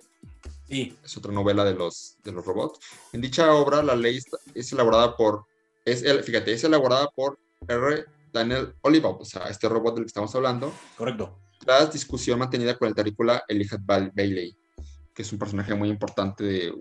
sí. 0.67 0.97
Es 1.03 1.17
otra 1.17 1.31
novela 1.31 1.63
de 1.63 1.73
los, 1.73 2.17
de 2.23 2.31
los 2.31 2.45
robots. 2.45 2.79
En 3.13 3.21
dicha 3.21 3.53
obra, 3.53 3.83
la 3.83 3.95
ley 3.95 4.19
es 4.53 4.71
elaborada 4.73 5.15
por, 5.15 5.45
es, 5.85 6.03
fíjate, 6.25 6.53
es 6.53 6.63
elaborada 6.63 7.09
por 7.15 7.39
R. 7.67 8.05
Daniel 8.31 8.75
Oliver, 8.81 9.11
o 9.19 9.25
sea, 9.25 9.47
este 9.47 9.69
robot 9.69 9.95
del 9.95 10.03
que 10.03 10.09
estamos 10.09 10.33
hablando. 10.35 10.73
Correcto. 10.97 11.39
Tras 11.59 11.91
discusión 11.91 12.39
mantenida 12.39 12.77
con 12.77 12.87
el 12.87 12.95
terrícola 12.95 13.43
Elijah 13.47 13.79
Bailey, 13.79 14.55
que 15.13 15.21
es 15.21 15.31
un 15.31 15.39
personaje 15.39 15.73
muy 15.73 15.89
importante 15.89 16.43
de 16.43 16.73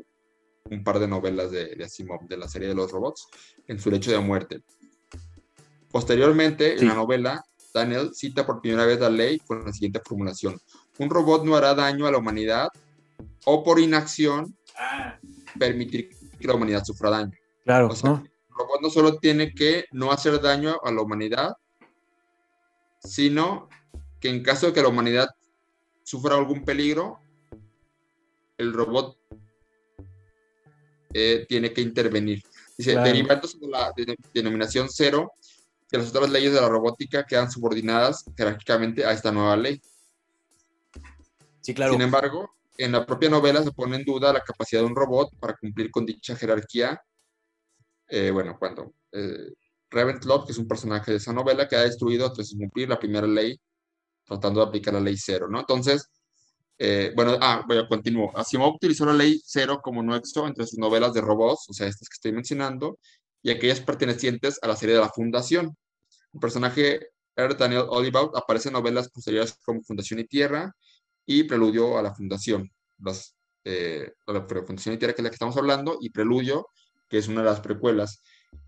un 0.70 0.84
par 0.84 0.98
de 0.98 1.08
novelas 1.08 1.50
de, 1.50 1.82
Asimov, 1.84 2.26
de 2.26 2.36
la 2.36 2.48
serie 2.48 2.68
de 2.68 2.74
los 2.74 2.90
robots, 2.90 3.28
en 3.66 3.78
su 3.78 3.90
lecho 3.90 4.10
de 4.10 4.18
muerte. 4.18 4.62
Posteriormente, 5.90 6.78
en 6.78 6.88
la 6.88 6.94
novela, 6.94 7.44
Daniel 7.72 8.10
cita 8.14 8.44
por 8.44 8.60
primera 8.60 8.84
vez 8.84 9.00
la 9.00 9.08
ley 9.08 9.38
con 9.38 9.64
la 9.64 9.72
siguiente 9.72 10.00
formulación. 10.04 10.60
Un 10.98 11.10
robot 11.10 11.44
no 11.44 11.56
hará 11.56 11.74
daño 11.74 12.06
a 12.06 12.10
la 12.10 12.18
humanidad 12.18 12.68
o 13.48 13.62
por 13.62 13.78
inacción 13.78 14.56
ah. 14.76 15.18
permitir 15.58 16.10
que 16.38 16.46
la 16.46 16.54
humanidad 16.54 16.84
sufra 16.84 17.10
daño. 17.10 17.32
Claro. 17.64 17.88
O 17.88 17.96
sea, 17.96 18.10
el 18.10 18.54
robot 18.54 18.80
no 18.82 18.90
solo 18.90 19.18
tiene 19.18 19.54
que 19.54 19.86
no 19.92 20.10
hacer 20.10 20.40
daño 20.40 20.78
a 20.82 20.90
la 20.90 21.00
humanidad, 21.00 21.52
sino 23.00 23.68
que 24.20 24.28
en 24.28 24.42
caso 24.42 24.66
de 24.66 24.72
que 24.72 24.82
la 24.82 24.88
humanidad 24.88 25.28
sufra 26.02 26.34
algún 26.34 26.64
peligro, 26.64 27.20
el 28.58 28.72
robot 28.72 29.16
eh, 31.14 31.46
tiene 31.48 31.72
que 31.72 31.82
intervenir. 31.82 32.42
Dice, 32.76 32.96
derivándose 32.96 33.58
de 33.58 33.68
la 33.68 33.92
denominación 34.34 34.88
cero, 34.90 35.32
que 35.88 35.98
las 35.98 36.08
otras 36.08 36.30
leyes 36.30 36.52
de 36.52 36.60
la 36.60 36.68
robótica 36.68 37.24
quedan 37.24 37.50
subordinadas 37.50 38.24
jerárquicamente 38.36 39.04
a 39.04 39.12
esta 39.12 39.30
nueva 39.30 39.56
ley. 39.56 39.80
Sí, 41.60 41.74
claro. 41.74 41.92
Sin 41.92 42.02
embargo, 42.02 42.55
en 42.78 42.92
la 42.92 43.06
propia 43.06 43.30
novela 43.30 43.62
se 43.62 43.72
pone 43.72 43.96
en 43.96 44.04
duda 44.04 44.32
la 44.32 44.40
capacidad 44.40 44.80
de 44.82 44.86
un 44.86 44.96
robot 44.96 45.30
para 45.38 45.56
cumplir 45.56 45.90
con 45.90 46.06
dicha 46.06 46.36
jerarquía. 46.36 47.00
Eh, 48.08 48.30
bueno, 48.30 48.56
cuando 48.58 48.94
eh, 49.12 49.52
Ravenslot, 49.90 50.46
que 50.46 50.52
es 50.52 50.58
un 50.58 50.68
personaje 50.68 51.10
de 51.10 51.16
esa 51.18 51.32
novela, 51.32 51.68
queda 51.68 51.82
destruido 51.82 52.32
tras 52.32 52.52
cumplir 52.52 52.88
la 52.88 52.98
primera 52.98 53.26
ley, 53.26 53.58
tratando 54.24 54.60
de 54.60 54.66
aplicar 54.66 54.94
la 54.94 55.00
ley 55.00 55.16
cero, 55.16 55.48
¿no? 55.50 55.60
Entonces, 55.60 56.08
eh, 56.78 57.12
bueno, 57.16 57.38
ah, 57.40 57.64
a 57.68 57.88
continuar. 57.88 58.30
Asimov 58.34 58.74
utilizó 58.74 59.06
la 59.06 59.14
ley 59.14 59.40
cero 59.44 59.80
como 59.82 60.02
nexo 60.02 60.46
entre 60.46 60.66
sus 60.66 60.78
novelas 60.78 61.12
de 61.14 61.20
robots, 61.20 61.66
o 61.70 61.72
sea, 61.72 61.86
estas 61.86 62.08
que 62.08 62.14
estoy 62.14 62.32
mencionando, 62.32 62.98
y 63.42 63.50
aquellas 63.50 63.80
pertenecientes 63.80 64.58
a 64.62 64.68
la 64.68 64.76
serie 64.76 64.94
de 64.96 65.00
la 65.00 65.10
Fundación. 65.10 65.76
El 66.32 66.40
personaje 66.40 67.08
R. 67.36 67.54
Daniel 67.54 67.86
Olivaut 67.88 68.36
aparece 68.36 68.68
en 68.68 68.74
novelas 68.74 69.08
posteriores 69.10 69.58
como 69.64 69.82
Fundación 69.82 70.20
y 70.20 70.24
Tierra 70.24 70.74
y 71.26 71.44
Preludio 71.44 71.98
a 71.98 72.02
la 72.02 72.14
Fundación. 72.14 72.70
Las, 72.98 73.36
eh, 73.64 74.12
la 74.26 74.46
Fundación 74.46 74.98
Tierra, 74.98 75.14
que 75.14 75.20
es 75.20 75.24
la 75.24 75.30
que 75.30 75.34
estamos 75.34 75.56
hablando, 75.56 75.98
y 76.00 76.10
Preludio, 76.10 76.68
que 77.08 77.18
es 77.18 77.28
una 77.28 77.40
de 77.42 77.46
las 77.46 77.60
precuelas, 77.60 78.22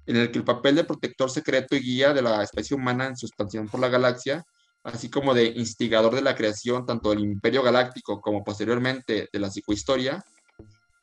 en 0.07 0.17
el 0.17 0.31
que 0.31 0.39
el 0.39 0.45
papel 0.45 0.77
de 0.77 0.85
protector 0.85 1.31
secreto 1.31 1.77
y 1.77 1.81
guía 1.81 2.13
de 2.13 2.23
la 2.23 2.43
especie 2.43 2.77
humana 2.77 3.07
en 3.07 3.17
su 3.17 3.27
expansión 3.27 3.69
por 3.69 3.81
la 3.81 3.89
galaxia 3.89 4.45
así 4.83 5.11
como 5.11 5.35
de 5.35 5.47
instigador 5.47 6.15
de 6.15 6.23
la 6.23 6.35
creación 6.35 6.87
tanto 6.87 7.11
del 7.11 7.21
Imperio 7.21 7.63
Galáctico 7.63 8.21
como 8.21 8.45
posteriormente 8.45 9.29
de 9.33 9.39
la 9.39 9.51
psicohistoria, 9.51 10.25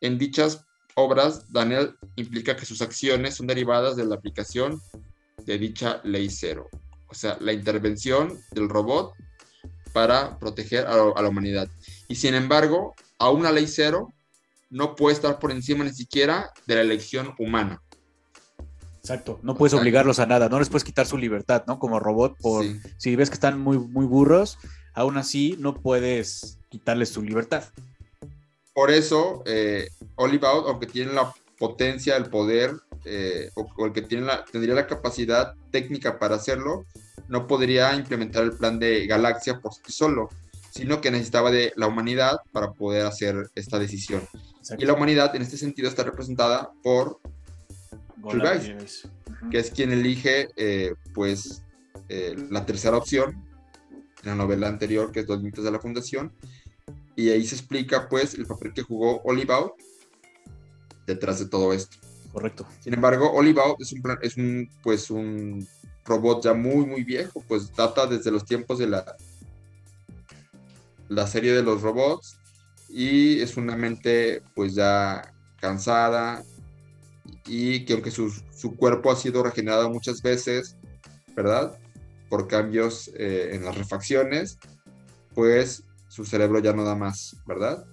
en 0.01 0.17
dichas 0.17 0.65
obras 0.95 1.51
Daniel 1.51 1.95
implica 2.15 2.55
que 2.55 2.65
sus 2.65 2.81
acciones 2.81 3.35
son 3.35 3.47
derivadas 3.47 3.95
de 3.95 4.05
la 4.05 4.15
aplicación 4.15 4.79
de 5.45 5.57
dicha 5.57 6.01
ley 6.03 6.29
cero, 6.29 6.67
o 7.07 7.13
sea, 7.13 7.37
la 7.41 7.53
intervención 7.53 8.39
del 8.51 8.69
robot 8.69 9.13
para 9.95 10.37
proteger 10.39 10.85
a, 10.87 11.21
la 11.21 11.29
humanidad. 11.29 11.69
Y 12.09 12.15
sin 12.15 12.35
embargo, 12.35 12.95
a 13.17 13.29
una 13.29 13.49
ley 13.49 13.65
cero 13.65 14.13
no 14.69 14.93
puede 14.93 15.15
estar 15.15 15.39
por 15.39 15.53
encima 15.53 15.85
ni 15.85 15.93
siquiera 15.93 16.51
de 16.67 16.75
la 16.75 16.81
elección 16.81 17.33
humana. 17.39 17.81
Exacto, 18.99 19.39
no 19.41 19.55
puedes 19.55 19.73
obligarlos 19.73 20.19
a 20.19 20.25
nada, 20.25 20.49
no 20.49 20.59
les 20.59 20.67
puedes 20.67 20.83
quitar 20.83 21.05
su 21.05 21.17
libertad, 21.17 21.63
¿no? 21.65 21.79
Como 21.79 22.01
robot, 22.01 22.35
por 22.41 22.65
si 22.97 23.15
ves 23.15 23.29
que 23.29 23.35
están 23.35 23.57
muy, 23.57 23.77
muy 23.77 24.05
burros, 24.05 24.57
aún 24.93 25.15
así 25.15 25.55
no 25.59 25.75
puedes 25.75 26.57
quitarles 26.67 27.07
su 27.07 27.21
libertad. 27.21 27.63
Por 28.73 28.91
eso, 28.91 29.43
eh, 29.45 29.87
aunque 30.17 30.87
tiene 30.87 31.13
la 31.13 31.33
potencia, 31.57 32.17
el 32.17 32.25
poder, 32.25 32.73
eh, 33.05 33.49
o, 33.55 33.85
el 33.85 33.93
que 33.93 34.01
tiene 34.01 34.25
la, 34.25 34.43
tendría 34.43 34.75
la 34.75 34.87
capacidad 34.87 35.53
técnica 35.71 36.19
para 36.19 36.35
hacerlo, 36.35 36.85
no 37.27 37.47
podría 37.47 37.93
implementar 37.95 38.43
el 38.43 38.53
plan 38.53 38.79
de 38.79 39.07
Galaxia 39.07 39.59
por 39.59 39.73
sí 39.73 39.81
solo, 39.87 40.29
sino 40.71 41.01
que 41.01 41.11
necesitaba 41.11 41.51
de 41.51 41.73
la 41.75 41.87
humanidad 41.87 42.37
para 42.51 42.71
poder 42.73 43.05
hacer 43.05 43.49
esta 43.55 43.79
decisión. 43.79 44.21
Y 44.77 44.85
la 44.85 44.93
humanidad 44.93 45.35
en 45.35 45.41
este 45.41 45.57
sentido 45.57 45.87
está 45.87 46.03
representada 46.03 46.71
por 46.83 47.19
Tribais, 48.29 49.07
que 49.51 49.59
es 49.59 49.71
quien 49.71 49.91
elige 49.91 50.49
eh, 50.55 50.93
pues 51.13 51.63
eh, 52.09 52.35
la 52.49 52.65
tercera 52.65 52.97
opción 52.97 53.45
en 54.23 54.29
la 54.29 54.35
novela 54.35 54.67
anterior, 54.67 55.11
que 55.11 55.21
es 55.21 55.27
Dos 55.27 55.41
mitos 55.41 55.63
de 55.63 55.71
la 55.71 55.79
Fundación, 55.79 56.33
y 57.15 57.29
ahí 57.29 57.45
se 57.45 57.55
explica 57.55 58.09
pues 58.09 58.33
el 58.33 58.45
papel 58.45 58.73
que 58.73 58.81
jugó 58.81 59.21
Olivaut 59.23 59.73
detrás 61.05 61.39
de 61.39 61.47
todo 61.47 61.71
esto. 61.73 61.97
Correcto. 62.33 62.67
Sin 62.81 62.93
embargo, 62.93 63.31
Olivaut 63.31 63.79
es 63.79 63.93
un, 63.93 64.01
es 64.21 64.35
un, 64.35 64.69
pues, 64.83 65.09
un 65.09 65.65
robot 66.05 66.43
ya 66.43 66.53
muy, 66.53 66.85
muy 66.85 67.03
viejo, 67.03 67.43
pues 67.47 67.73
data 67.75 68.05
desde 68.05 68.31
los 68.31 68.45
tiempos 68.45 68.79
de 68.79 68.87
la, 68.87 69.15
la 71.09 71.27
serie 71.27 71.53
de 71.53 71.63
los 71.63 71.81
robots 71.81 72.37
y 72.89 73.39
es 73.41 73.57
una 73.57 73.75
mente 73.75 74.41
pues 74.53 74.75
ya 74.75 75.33
cansada 75.59 76.43
y 77.47 77.85
que 77.85 77.93
aunque 77.93 78.11
su, 78.11 78.31
su 78.55 78.75
cuerpo 78.75 79.11
ha 79.11 79.15
sido 79.15 79.43
regenerado 79.43 79.89
muchas 79.89 80.21
veces, 80.21 80.77
¿verdad? 81.35 81.77
Por 82.29 82.47
cambios 82.47 83.11
eh, 83.17 83.51
en 83.53 83.65
las 83.65 83.77
refacciones, 83.77 84.57
pues 85.33 85.83
su 86.07 86.25
cerebro 86.25 86.59
ya 86.59 86.73
no 86.73 86.83
da 86.83 86.95
más, 86.95 87.35
¿verdad? 87.45 87.85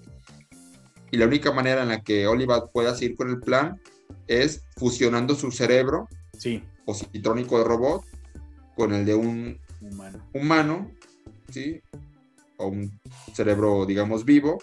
Y 1.11 1.17
la 1.17 1.27
única 1.27 1.53
manera 1.53 1.83
en 1.83 1.89
la 1.89 2.03
que 2.03 2.27
Oliver 2.27 2.63
pueda 2.73 2.95
seguir 2.95 3.17
con 3.17 3.31
el 3.31 3.41
plan 3.41 3.81
es 4.27 4.63
fusionando 4.77 5.35
su 5.35 5.51
cerebro 5.51 6.09
sí. 6.39 6.63
Positrónico 6.85 7.59
de 7.59 7.65
robot 7.65 8.05
con 8.77 8.93
el 8.93 9.05
de 9.05 9.15
un 9.15 9.59
humano, 9.81 10.29
humano 10.33 10.91
¿sí? 11.51 11.81
o 12.57 12.69
un 12.69 13.01
cerebro, 13.35 13.87
digamos, 13.87 14.25
vivo, 14.25 14.63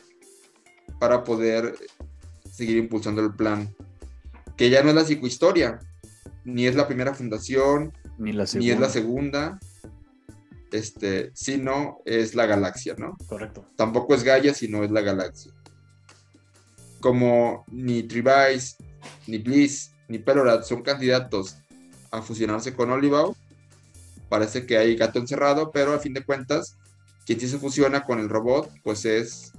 para 1.00 1.24
poder 1.24 1.76
seguir 2.52 2.78
impulsando 2.78 3.22
el 3.22 3.34
plan. 3.36 3.74
Que 4.58 4.70
ya 4.70 4.84
no 4.84 4.90
es 4.90 4.96
la 4.96 5.06
psicohistoria, 5.06 5.80
ni 6.44 6.68
es 6.68 6.76
la 6.76 6.88
primera 6.88 7.14
fundación, 7.14 7.94
ni, 8.18 8.34
la 8.34 8.46
ni 8.56 8.70
es 8.70 8.80
la 8.80 8.90
segunda, 8.90 9.60
este, 10.72 11.32
sino 11.34 12.00
es 12.06 12.36
la 12.36 12.46
galaxia, 12.46 12.96
¿no? 12.98 13.18
Correcto. 13.28 13.66
Tampoco 13.76 14.14
es 14.14 14.24
Gaia, 14.24 14.54
sino 14.54 14.84
es 14.84 14.92
la 14.92 15.02
galaxia. 15.02 15.54
Como 17.00 17.64
ni 17.72 18.04
Trivice, 18.04 18.76
ni 19.28 19.38
Bliss, 19.38 19.92
ni 20.10 20.20
Pelorad 20.20 20.64
son 20.64 20.82
candidatos 20.82 21.58
a 22.12 22.22
fusionarse 22.22 22.74
con 22.74 22.92
Olivau, 22.92 23.36
parece 24.30 24.66
que 24.66 24.78
hay 24.78 24.96
gato 24.96 25.20
encerrado, 25.20 25.72
pero 25.72 25.94
a 25.94 26.00
fin 26.00 26.14
de 26.14 26.24
cuentas 26.24 26.78
quien 27.26 27.40
sí 27.40 27.48
se 27.48 27.60
fusiona 27.60 28.06
con 28.06 28.20
el 28.20 28.28
robot, 28.28 28.72
pues 28.84 29.06
es. 29.06 29.54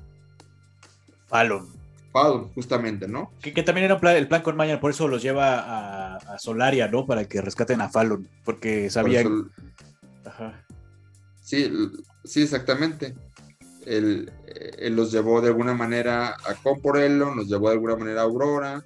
Fallon. 1.28 1.68
Fallon, 2.12 2.53
justamente, 2.53 3.07
¿no? 3.07 3.30
Que, 3.40 3.62
también 3.62 3.84
era 3.84 4.16
el 4.16 4.26
plan 4.26 4.42
con 4.42 4.57
Maya, 4.57 4.80
por 4.80 4.90
eso 4.90 5.07
los 5.07 5.22
lleva 5.22 6.16
a, 6.16 6.38
Solaria, 6.40 6.88
¿no? 6.88 7.07
Para 7.07 7.26
que 7.26 7.40
rescaten 7.40 7.80
a 7.80 7.88
Fallon, 7.88 8.28
porque 8.44 8.90
sabían. 8.90 9.53
Ajá. 10.24 10.66
Sí, 11.42 11.72
sí, 12.24 12.42
exactamente. 12.42 13.14
Él, 13.86 14.32
los 14.90 15.12
llevó 15.12 15.40
de 15.40 15.48
alguna 15.48 15.74
manera 15.74 16.30
a 16.30 16.55
Comporello, 16.55 17.32
los 17.34 17.46
llevó 17.46 17.68
de 17.68 17.74
alguna 17.74 17.94
manera 17.94 18.22
a 18.22 18.24
Aurora, 18.24 18.84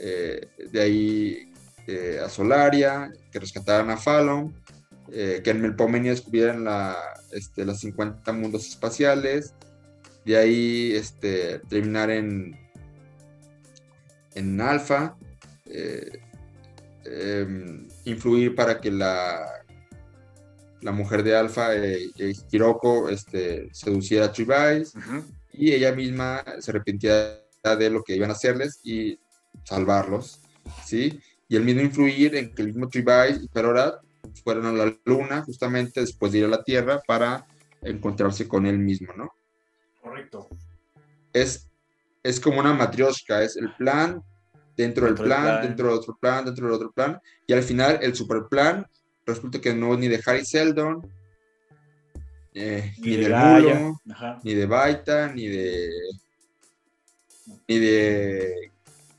eh, 0.00 0.48
de 0.72 0.82
ahí 0.82 1.52
eh, 1.86 2.20
a 2.24 2.28
Solaria, 2.28 3.12
que 3.30 3.38
rescataran 3.38 3.90
a 3.90 3.96
Fallon, 3.96 4.54
eh, 5.12 5.40
que 5.42 5.50
en 5.50 5.60
Melpomenia 5.60 6.10
descubrieran 6.10 6.64
la, 6.64 6.96
este, 7.30 7.64
los 7.64 7.78
50 7.80 8.32
mundos 8.32 8.66
espaciales, 8.66 9.54
de 10.24 10.36
ahí 10.36 10.92
este, 10.94 11.60
terminar 11.68 12.10
en, 12.10 12.58
en 14.34 14.60
alfa, 14.60 15.16
eh, 15.66 16.20
em, 17.04 17.86
influir 18.04 18.56
para 18.56 18.80
que 18.80 18.90
la, 18.90 19.46
la 20.80 20.92
mujer 20.92 21.22
de 21.22 21.36
alfa, 21.36 21.76
eh, 21.76 22.10
Hiroko, 22.50 23.08
este, 23.08 23.68
seduciera 23.72 24.26
a 24.26 24.32
Tribais, 24.32 24.92
y 25.52 25.72
ella 25.72 25.92
misma 25.92 26.44
se 26.58 26.72
arrepentía 26.72 27.40
de 27.78 27.90
lo 27.90 28.02
que 28.02 28.16
iban 28.16 28.30
a 28.30 28.34
hacerles 28.34 28.80
y 28.84 29.18
salvarlos, 29.64 30.40
¿sí? 30.84 31.20
Y 31.48 31.56
el 31.56 31.64
mismo 31.64 31.82
influir 31.82 32.34
en 32.34 32.54
que 32.54 32.62
el 32.62 32.68
mismo 32.68 32.88
Tribais 32.88 33.40
y 33.42 33.48
Perorat 33.48 34.00
fueron 34.42 34.66
a 34.66 34.72
la 34.72 34.96
luna 35.04 35.42
justamente 35.42 36.00
después 36.00 36.32
de 36.32 36.38
ir 36.38 36.44
a 36.44 36.48
la 36.48 36.62
Tierra 36.62 37.00
para 37.06 37.46
encontrarse 37.82 38.48
con 38.48 38.66
él 38.66 38.78
mismo, 38.78 39.12
¿no? 39.16 39.30
Correcto. 40.02 40.48
Es, 41.32 41.68
es 42.22 42.40
como 42.40 42.60
una 42.60 42.72
matrioshka, 42.72 43.42
es 43.42 43.56
el 43.56 43.72
plan 43.74 44.22
dentro, 44.76 45.06
del 45.06 45.14
plan, 45.14 45.62
dentro 45.62 45.88
del 45.88 45.96
otro 45.96 46.16
plan, 46.20 46.44
dentro 46.44 46.66
del 46.66 46.74
otro 46.74 46.92
plan, 46.92 47.20
y 47.46 47.52
al 47.52 47.62
final 47.62 47.98
el 48.02 48.14
super 48.14 48.44
plan 48.50 48.86
resulta 49.24 49.60
que 49.60 49.74
no 49.74 49.94
es 49.94 50.00
ni 50.00 50.08
de 50.08 50.20
Harry 50.24 50.44
Seldon, 50.44 51.02
eh, 52.54 52.94
ni, 52.98 53.16
de, 53.16 53.28
Mulo, 53.28 54.00
ni 54.42 54.54
de 54.54 54.66
Baita, 54.66 55.32
ni 55.32 55.46
de 55.46 55.90
ni 57.68 57.78
de 57.78 58.72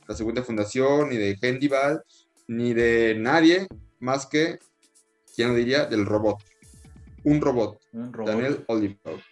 la 0.08 0.16
segunda 0.16 0.44
fundación, 0.44 1.10
ni 1.10 1.18
de 1.18 1.38
Hendival, 1.42 2.02
ni 2.48 2.74
de 2.74 3.16
nadie 3.16 3.68
más 4.00 4.26
que 4.26 4.60
¿quién 5.38 5.50
lo 5.50 5.56
diría? 5.56 5.86
Del 5.86 6.06
robot. 6.06 6.44
Un 7.24 7.42
robot. 7.42 7.80
Daniel 7.92 8.64
Oliver. 8.68 9.24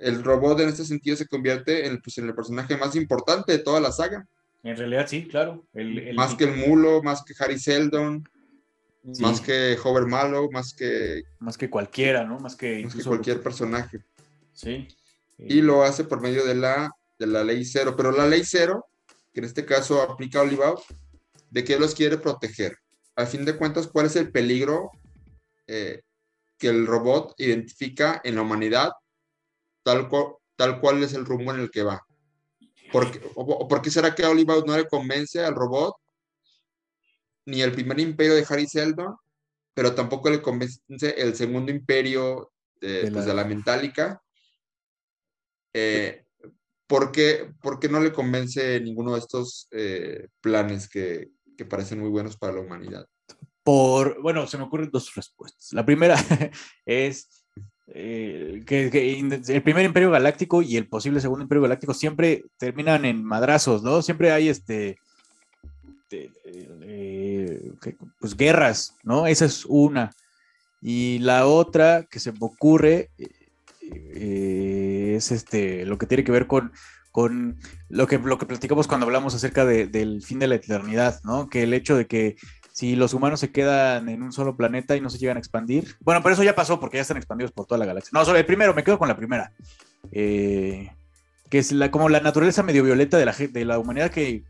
El 0.00 0.24
robot 0.24 0.60
en 0.60 0.70
este 0.70 0.84
sentido 0.86 1.16
se 1.16 1.28
convierte 1.28 1.86
en, 1.86 2.00
pues, 2.00 2.16
en, 2.16 2.26
el 2.26 2.34
personaje 2.34 2.76
más 2.78 2.96
importante 2.96 3.52
de 3.52 3.58
toda 3.58 3.78
la 3.78 3.92
saga. 3.92 4.26
En 4.62 4.76
realidad 4.76 5.06
sí, 5.06 5.28
claro. 5.28 5.66
Más 6.14 6.34
que 6.34 6.44
el 6.44 6.56
mulo, 6.56 7.02
más 7.02 7.22
que 7.22 7.34
Harry 7.38 7.58
Seldon, 7.58 8.26
más 9.20 9.40
que 9.42 9.76
Hover 9.82 10.06
Mallow, 10.06 10.50
más 10.50 10.72
que... 10.72 11.24
Más 11.38 11.58
que 11.58 11.68
cualquiera, 11.68 12.24
¿no? 12.24 12.38
Más 12.38 12.56
que, 12.56 12.88
cualquier 13.04 13.42
personaje. 13.42 14.00
Sí. 14.54 14.88
Y 15.38 15.60
lo 15.60 15.82
hace 15.82 16.04
por 16.04 16.22
medio 16.22 16.46
de 16.46 16.54
la, 16.54 16.90
de 17.18 17.26
la 17.26 17.44
ley 17.44 17.64
cero. 17.66 17.94
Pero 17.96 18.12
la 18.12 18.26
ley 18.26 18.42
cero, 18.44 18.86
que 19.34 19.40
en 19.40 19.46
este 19.46 19.66
caso 19.66 20.00
aplica 20.00 20.38
a 20.38 20.42
Oliver, 20.42 20.74
¿de 21.50 21.64
qué 21.64 21.78
los 21.78 21.94
quiere 21.94 22.18
proteger? 22.18 22.76
a 23.16 23.26
fin 23.26 23.44
de 23.44 23.56
cuentas, 23.56 23.86
¿cuál 23.86 24.06
es 24.06 24.16
el 24.16 24.30
peligro 24.32 24.90
eh, 25.66 26.02
que 26.58 26.68
el 26.68 26.86
robot 26.86 27.34
identifica 27.38 28.20
en 28.24 28.36
la 28.36 28.42
humanidad, 28.42 28.92
tal, 29.82 30.08
tal 30.56 30.80
cual 30.80 31.02
es 31.02 31.12
el 31.12 31.24
rumbo 31.24 31.52
en 31.52 31.60
el 31.60 31.70
que 31.70 31.82
va? 31.82 32.04
¿Por 32.92 33.10
qué, 33.10 33.20
o, 33.34 33.68
por 33.68 33.82
qué 33.82 33.90
será 33.90 34.14
que 34.14 34.24
a 34.24 34.30
Oliver 34.30 34.64
no 34.66 34.76
le 34.76 34.86
convence 34.86 35.44
al 35.44 35.54
robot 35.54 35.94
ni 37.46 37.62
el 37.62 37.72
primer 37.72 38.00
imperio 38.00 38.34
de 38.34 38.46
Harry 38.48 38.66
Seldon, 38.66 39.16
pero 39.74 39.94
tampoco 39.94 40.30
le 40.30 40.42
convence 40.42 40.80
el 41.16 41.36
segundo 41.36 41.70
imperio 41.70 42.52
de, 42.80 43.10
pues, 43.12 43.26
la... 43.26 43.44
Mentálica? 43.44 44.20
Eh, 45.72 46.24
¿por, 46.86 47.12
qué, 47.12 47.52
no 47.88 48.00
le 48.00 48.12
convence 48.12 48.80
ninguno 48.80 49.12
de 49.12 49.20
estos 49.20 49.68
eh, 49.70 50.26
planes 50.40 50.88
que, 50.88 51.30
que 51.60 51.66
parecen 51.66 52.00
muy 52.00 52.08
buenos 52.08 52.38
para 52.38 52.54
la 52.54 52.60
humanidad? 52.62 53.06
Por, 53.62 54.22
bueno, 54.22 54.46
se 54.46 54.56
me 54.56 54.64
ocurren 54.64 54.88
dos 54.90 55.14
respuestas. 55.14 55.74
La 55.74 55.84
primera 55.84 56.16
es 56.86 57.28
eh, 57.88 58.62
que, 58.64 58.86
el 59.46 59.62
primer 59.62 59.84
imperio 59.84 60.10
galáctico 60.10 60.62
y 60.62 60.78
el 60.78 60.88
posible 60.88 61.20
segundo 61.20 61.42
imperio 61.42 61.60
galáctico 61.60 61.92
siempre 61.92 62.44
terminan 62.56 63.04
en 63.04 63.22
madrazos, 63.22 63.82
¿no? 63.82 64.00
Siempre 64.00 64.32
hay 64.32 64.48
este, 64.48 64.96
eh, 66.10 67.72
pues 68.18 68.34
guerras, 68.38 68.96
¿no? 69.02 69.26
Esa 69.26 69.44
es 69.44 69.66
una. 69.66 70.12
Y 70.80 71.18
la 71.18 71.46
otra 71.46 72.06
que 72.10 72.20
se 72.20 72.32
me 72.32 72.38
ocurre 72.40 73.10
eh, 73.82 75.12
es 75.14 75.30
este, 75.30 75.84
lo 75.84 75.98
que 75.98 76.06
tiene 76.06 76.24
que 76.24 76.32
ver 76.32 76.46
con 76.46 76.72
con 77.10 77.58
lo 77.88 78.06
que, 78.06 78.18
lo 78.18 78.38
que 78.38 78.46
platicamos 78.46 78.86
cuando 78.86 79.06
hablamos 79.06 79.34
acerca 79.34 79.64
del 79.64 80.22
fin 80.22 80.38
de 80.38 80.48
la 80.48 80.54
eternidad, 80.56 81.20
¿no? 81.24 81.48
Que 81.48 81.64
el 81.64 81.74
hecho 81.74 81.96
de 81.96 82.06
que 82.06 82.36
si 82.72 82.96
los 82.96 83.14
humanos 83.14 83.40
se 83.40 83.50
quedan 83.50 84.08
en 84.08 84.22
un 84.22 84.32
solo 84.32 84.56
planeta 84.56 84.96
y 84.96 85.00
no 85.00 85.10
se 85.10 85.18
llegan 85.18 85.36
a 85.36 85.40
expandir, 85.40 85.96
bueno, 86.00 86.22
pero 86.22 86.34
eso 86.34 86.44
ya 86.44 86.54
pasó 86.54 86.78
porque 86.78 86.98
ya 86.98 87.02
están 87.02 87.16
expandidos 87.16 87.52
por 87.52 87.66
toda 87.66 87.78
la 87.78 87.86
galaxia. 87.86 88.10
No, 88.14 88.24
solo 88.24 88.38
el 88.38 88.46
primero, 88.46 88.74
me 88.74 88.84
quedo 88.84 88.98
con 88.98 89.08
la 89.08 89.16
primera. 89.16 89.52
Eh, 90.12 90.90
que 91.50 91.58
es 91.58 91.72
la, 91.72 91.90
como 91.90 92.08
la 92.08 92.20
naturaleza 92.20 92.62
medio 92.62 92.84
violeta 92.84 93.18
de 93.18 93.24
la, 93.24 93.32
de 93.32 93.64
la 93.64 93.78
humanidad, 93.80 94.12
que 94.12 94.44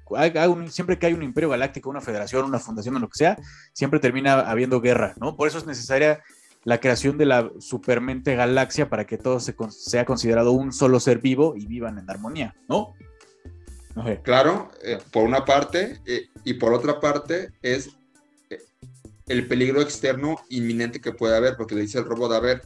siempre 0.69 0.99
que 0.99 1.07
hay 1.07 1.15
un 1.15 1.23
imperio 1.23 1.49
galáctico, 1.49 1.89
una 1.89 2.03
federación, 2.03 2.45
una 2.45 2.59
fundación 2.59 2.95
o 2.95 2.99
lo 2.99 3.09
que 3.09 3.17
sea, 3.17 3.39
siempre 3.73 4.01
termina 4.01 4.41
habiendo 4.41 4.83
guerra, 4.83 5.15
¿no? 5.19 5.35
Por 5.35 5.49
eso 5.49 5.57
es 5.57 5.67
necesaria 5.67 6.23
la 6.65 6.79
creación 6.79 7.19
de 7.19 7.27
la 7.27 7.51
supermente 7.59 8.35
galaxia 8.35 8.89
para 8.89 9.07
que 9.07 9.19
todo 9.19 9.41
se 9.41 9.55
sea 9.71 10.05
considerado 10.05 10.53
un 10.53 10.73
solo 10.73 11.01
ser 11.01 11.19
vivo 11.19 11.55
y 11.57 11.67
vivan 11.67 11.99
en 11.99 12.11
armonía, 12.11 12.55
¿no? 12.69 12.95
Claro, 14.23 14.71
eh, 14.83 14.99
por 15.13 15.25
una 15.25 15.45
parte, 15.45 16.01
eh, 16.07 16.29
y 16.45 16.55
por 16.55 16.73
otra 16.73 17.01
parte 17.01 17.51
es, 17.61 17.91
eh, 18.49 18.61
el 19.27 19.47
peligro 19.47 19.81
externo 19.81 20.37
inminente 20.49 21.01
que 21.01 21.13
puede 21.13 21.37
haber, 21.37 21.57
porque 21.57 21.75
le 21.75 21.83
dice 21.83 21.99
el 21.99 22.05
robot, 22.05 22.33
a 22.33 22.41
ver, 22.41 22.63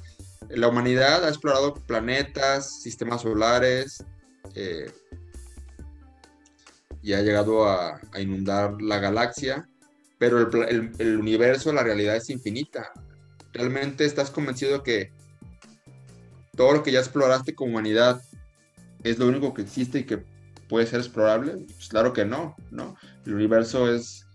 la 0.50 0.68
humanidad 0.68 1.24
ha 1.24 1.28
explorado 1.28 1.74
planetas, 1.74 2.82
sistemas 2.82 3.22
solares, 3.22 4.04
y 7.02 7.12
ha 7.12 7.22
llegado 7.22 7.68
a, 7.68 8.00
inundar 8.18 8.80
la 8.80 8.98
galaxia, 8.98 9.68
pero 10.18 10.38
el, 10.68 11.18
universo, 11.18 11.72
la 11.72 11.82
realidad 11.82 12.16
es 12.16 12.30
infinita. 12.30 12.92
¿Realmente 13.54 14.04
estás 14.04 14.30
convencido 14.30 14.82
que 14.82 15.10
todo 16.56 16.72
lo 16.72 16.82
que 16.82 16.92
ya 16.92 16.98
exploraste 16.98 17.54
como 17.54 17.70
humanidad 17.70 18.22
es 19.02 19.18
lo 19.18 19.26
único 19.26 19.54
que 19.54 19.62
existe 19.62 20.00
y 20.00 20.04
que 20.04 20.22
puede 20.68 20.86
ser 20.86 21.00
explorable? 21.00 21.64
Pues 21.74 21.88
claro 21.88 22.12
que 22.12 22.24
no, 22.24 22.56
¿no? 22.70 22.96
El 23.24 23.34
universo 23.34 23.92
es, 23.92 24.26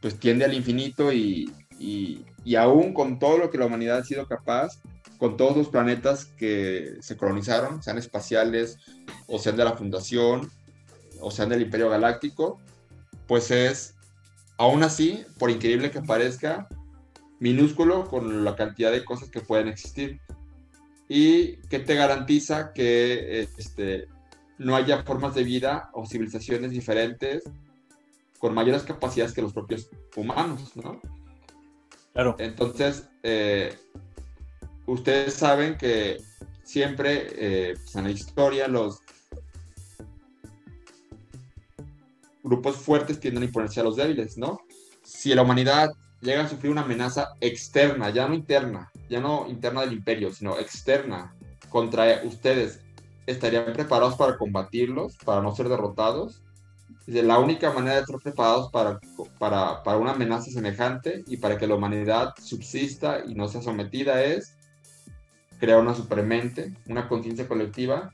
pues 0.00 0.18
tiende 0.18 0.44
al 0.44 0.54
infinito 0.54 1.12
y, 1.12 1.52
y, 1.78 2.24
y 2.44 2.56
aún 2.56 2.92
con 2.92 3.18
todo 3.18 3.38
lo 3.38 3.50
que 3.50 3.58
la 3.58 3.66
humanidad 3.66 3.98
ha 3.98 4.04
sido 4.04 4.26
capaz, 4.26 4.80
con 5.18 5.36
todos 5.36 5.56
los 5.56 5.68
planetas 5.68 6.24
que 6.24 6.96
se 7.00 7.16
colonizaron, 7.16 7.82
sean 7.82 7.98
espaciales 7.98 8.78
o 9.26 9.38
sean 9.38 9.56
de 9.56 9.64
la 9.64 9.76
Fundación, 9.76 10.50
o 11.20 11.30
sean 11.30 11.48
del 11.48 11.62
Imperio 11.62 11.88
Galáctico, 11.88 12.58
pues 13.26 13.50
es, 13.50 13.94
aún 14.58 14.82
así, 14.82 15.24
por 15.38 15.50
increíble 15.50 15.90
que 15.90 16.02
parezca, 16.02 16.68
minúsculo 17.40 18.06
con 18.06 18.44
la 18.44 18.56
cantidad 18.56 18.92
de 18.92 19.04
cosas 19.04 19.30
que 19.30 19.40
pueden 19.40 19.68
existir. 19.68 20.20
Y 21.08 21.56
que 21.68 21.80
te 21.80 21.94
garantiza 21.94 22.72
que 22.72 23.48
este, 23.58 24.08
no 24.58 24.76
haya 24.76 25.02
formas 25.02 25.34
de 25.34 25.44
vida 25.44 25.90
o 25.92 26.06
civilizaciones 26.06 26.70
diferentes 26.70 27.44
con 28.38 28.54
mayores 28.54 28.82
capacidades 28.82 29.32
que 29.32 29.42
los 29.42 29.52
propios 29.52 29.88
humanos, 30.16 30.76
¿no? 30.76 31.00
Claro. 32.12 32.36
Entonces, 32.38 33.08
eh, 33.22 33.76
ustedes 34.86 35.34
saben 35.34 35.76
que 35.76 36.18
siempre 36.62 37.26
eh, 37.36 37.74
pues, 37.74 37.96
en 37.96 38.04
la 38.04 38.10
historia 38.10 38.68
los 38.68 39.00
grupos 42.42 42.76
fuertes 42.76 43.18
tienden 43.18 43.42
a 43.42 43.46
imponerse 43.46 43.80
a 43.80 43.84
los 43.84 43.96
débiles, 43.96 44.36
¿no? 44.36 44.60
Si 45.02 45.34
la 45.34 45.42
humanidad 45.42 45.90
llega 46.24 46.42
a 46.42 46.48
sufrir 46.48 46.72
una 46.72 46.82
amenaza 46.82 47.34
externa, 47.40 48.10
ya 48.10 48.26
no 48.26 48.34
interna, 48.34 48.90
ya 49.08 49.20
no 49.20 49.46
interna 49.48 49.82
del 49.82 49.92
imperio, 49.92 50.32
sino 50.32 50.58
externa 50.58 51.34
contra 51.68 52.22
ustedes, 52.24 52.80
¿estarían 53.26 53.72
preparados 53.72 54.16
para 54.16 54.36
combatirlos, 54.36 55.16
para 55.24 55.42
no 55.42 55.54
ser 55.54 55.68
derrotados? 55.68 56.42
La 57.06 57.38
única 57.38 57.72
manera 57.72 57.96
de 57.96 58.00
estar 58.00 58.18
preparados 58.20 58.70
para, 58.72 58.98
para, 59.38 59.82
para 59.82 59.98
una 59.98 60.12
amenaza 60.12 60.50
semejante 60.50 61.22
y 61.26 61.36
para 61.36 61.58
que 61.58 61.66
la 61.66 61.74
humanidad 61.74 62.32
subsista 62.42 63.22
y 63.26 63.34
no 63.34 63.46
sea 63.46 63.62
sometida 63.62 64.24
es 64.24 64.56
crear 65.60 65.80
una 65.80 65.94
supermente, 65.94 66.72
una 66.88 67.08
conciencia 67.08 67.46
colectiva 67.46 68.10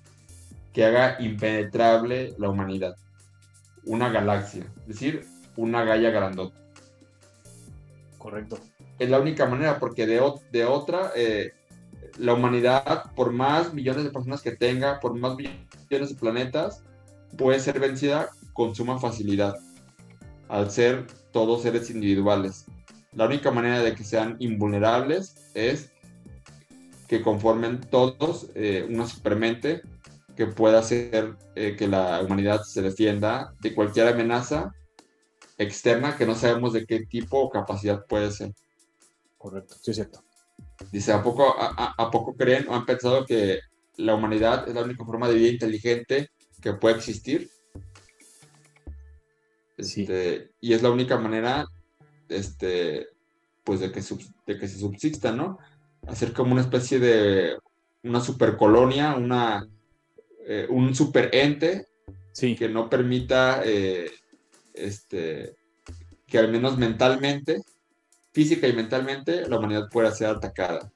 que 0.72 0.84
haga 0.84 1.16
impenetrable 1.20 2.34
la 2.38 2.48
humanidad 2.48 2.96
una 3.84 4.10
galaxia, 4.10 4.66
es 4.82 4.86
decir, 4.86 5.26
una 5.56 5.84
Gaia 5.84 6.10
grandota. 6.10 6.58
Correcto. 8.20 8.58
Es 8.98 9.08
la 9.08 9.18
única 9.18 9.46
manera, 9.46 9.78
porque 9.78 10.06
de, 10.06 10.20
otra, 10.66 11.10
eh, 11.16 11.54
la 12.18 12.34
humanidad, 12.34 13.12
por 13.16 13.32
más 13.32 13.72
millones 13.72 14.04
de 14.04 14.10
personas 14.10 14.42
que 14.42 14.52
tenga, 14.52 15.00
por 15.00 15.18
más 15.18 15.36
millones 15.36 16.10
de 16.10 16.14
planetas, 16.14 16.84
puede 17.38 17.58
ser 17.60 17.80
vencida 17.80 18.28
con 18.52 18.74
suma 18.74 18.98
facilidad, 18.98 19.54
al 20.48 20.70
ser 20.70 21.06
todos 21.32 21.62
seres 21.62 21.88
individuales. 21.88 22.66
La 23.14 23.24
única 23.24 23.50
manera 23.50 23.82
de 23.82 23.94
que 23.94 24.04
sean 24.04 24.36
invulnerables 24.38 25.34
es 25.54 25.90
que 27.08 27.22
conformen 27.22 27.80
todos 27.80 28.50
eh, 28.54 28.86
una 28.86 29.06
supermente 29.06 29.80
que 30.36 30.46
pueda 30.46 30.80
hacer 30.80 31.36
eh, 31.54 31.74
que 31.74 31.88
la 31.88 32.20
humanidad 32.20 32.64
se 32.64 32.82
defienda 32.82 33.54
de 33.60 33.74
cualquier 33.74 34.08
amenaza 34.08 34.74
externa 35.62 36.16
que 36.16 36.26
no 36.26 36.34
sabemos 36.34 36.72
de 36.72 36.86
qué 36.86 37.06
tipo 37.06 37.38
o 37.38 37.50
capacidad 37.50 38.04
puede 38.06 38.30
ser. 38.30 38.52
Correcto, 39.38 39.76
sí 39.80 39.90
es 39.90 39.96
cierto. 39.96 40.24
Dice, 40.90 41.12
¿a 41.12 41.22
poco, 41.22 41.54
a, 41.58 42.10
poco 42.10 42.34
creen 42.34 42.66
o 42.68 42.74
han 42.74 42.86
pensado 42.86 43.24
que 43.24 43.60
la 43.96 44.14
humanidad 44.14 44.68
es 44.68 44.74
la 44.74 44.82
única 44.82 45.04
forma 45.04 45.28
de 45.28 45.34
vida 45.34 45.48
inteligente 45.48 46.30
que 46.60 46.74
puede 46.74 46.96
existir? 46.96 47.50
Este, 49.76 50.50
y 50.60 50.72
es 50.74 50.82
la 50.82 50.90
única 50.90 51.18
manera 51.18 51.66
este, 52.28 53.08
pues 53.64 53.80
de 53.80 53.90
que, 53.92 54.02
de 54.46 54.58
que 54.58 54.68
se 54.68 54.78
subsista, 54.78 55.32
¿no? 55.32 55.58
Hacer 56.06 56.32
como 56.32 56.52
una 56.52 56.62
especie 56.62 56.98
de 56.98 57.56
una 58.02 58.20
supercolonia, 58.20 59.14
una 59.14 59.66
eh, 60.46 60.66
un 60.68 60.94
super 60.94 61.30
ente 61.32 61.86
que 62.58 62.68
no 62.68 62.88
permita 62.88 63.62
eh, 63.64 64.10
este, 64.86 65.56
que 66.26 66.38
al 66.38 66.50
menos 66.50 66.78
mentalmente, 66.78 67.62
física 68.32 68.68
y 68.68 68.72
mentalmente, 68.72 69.48
la 69.48 69.58
humanidad 69.58 69.88
pueda 69.90 70.10
ser 70.12 70.28
atacada. 70.28 70.92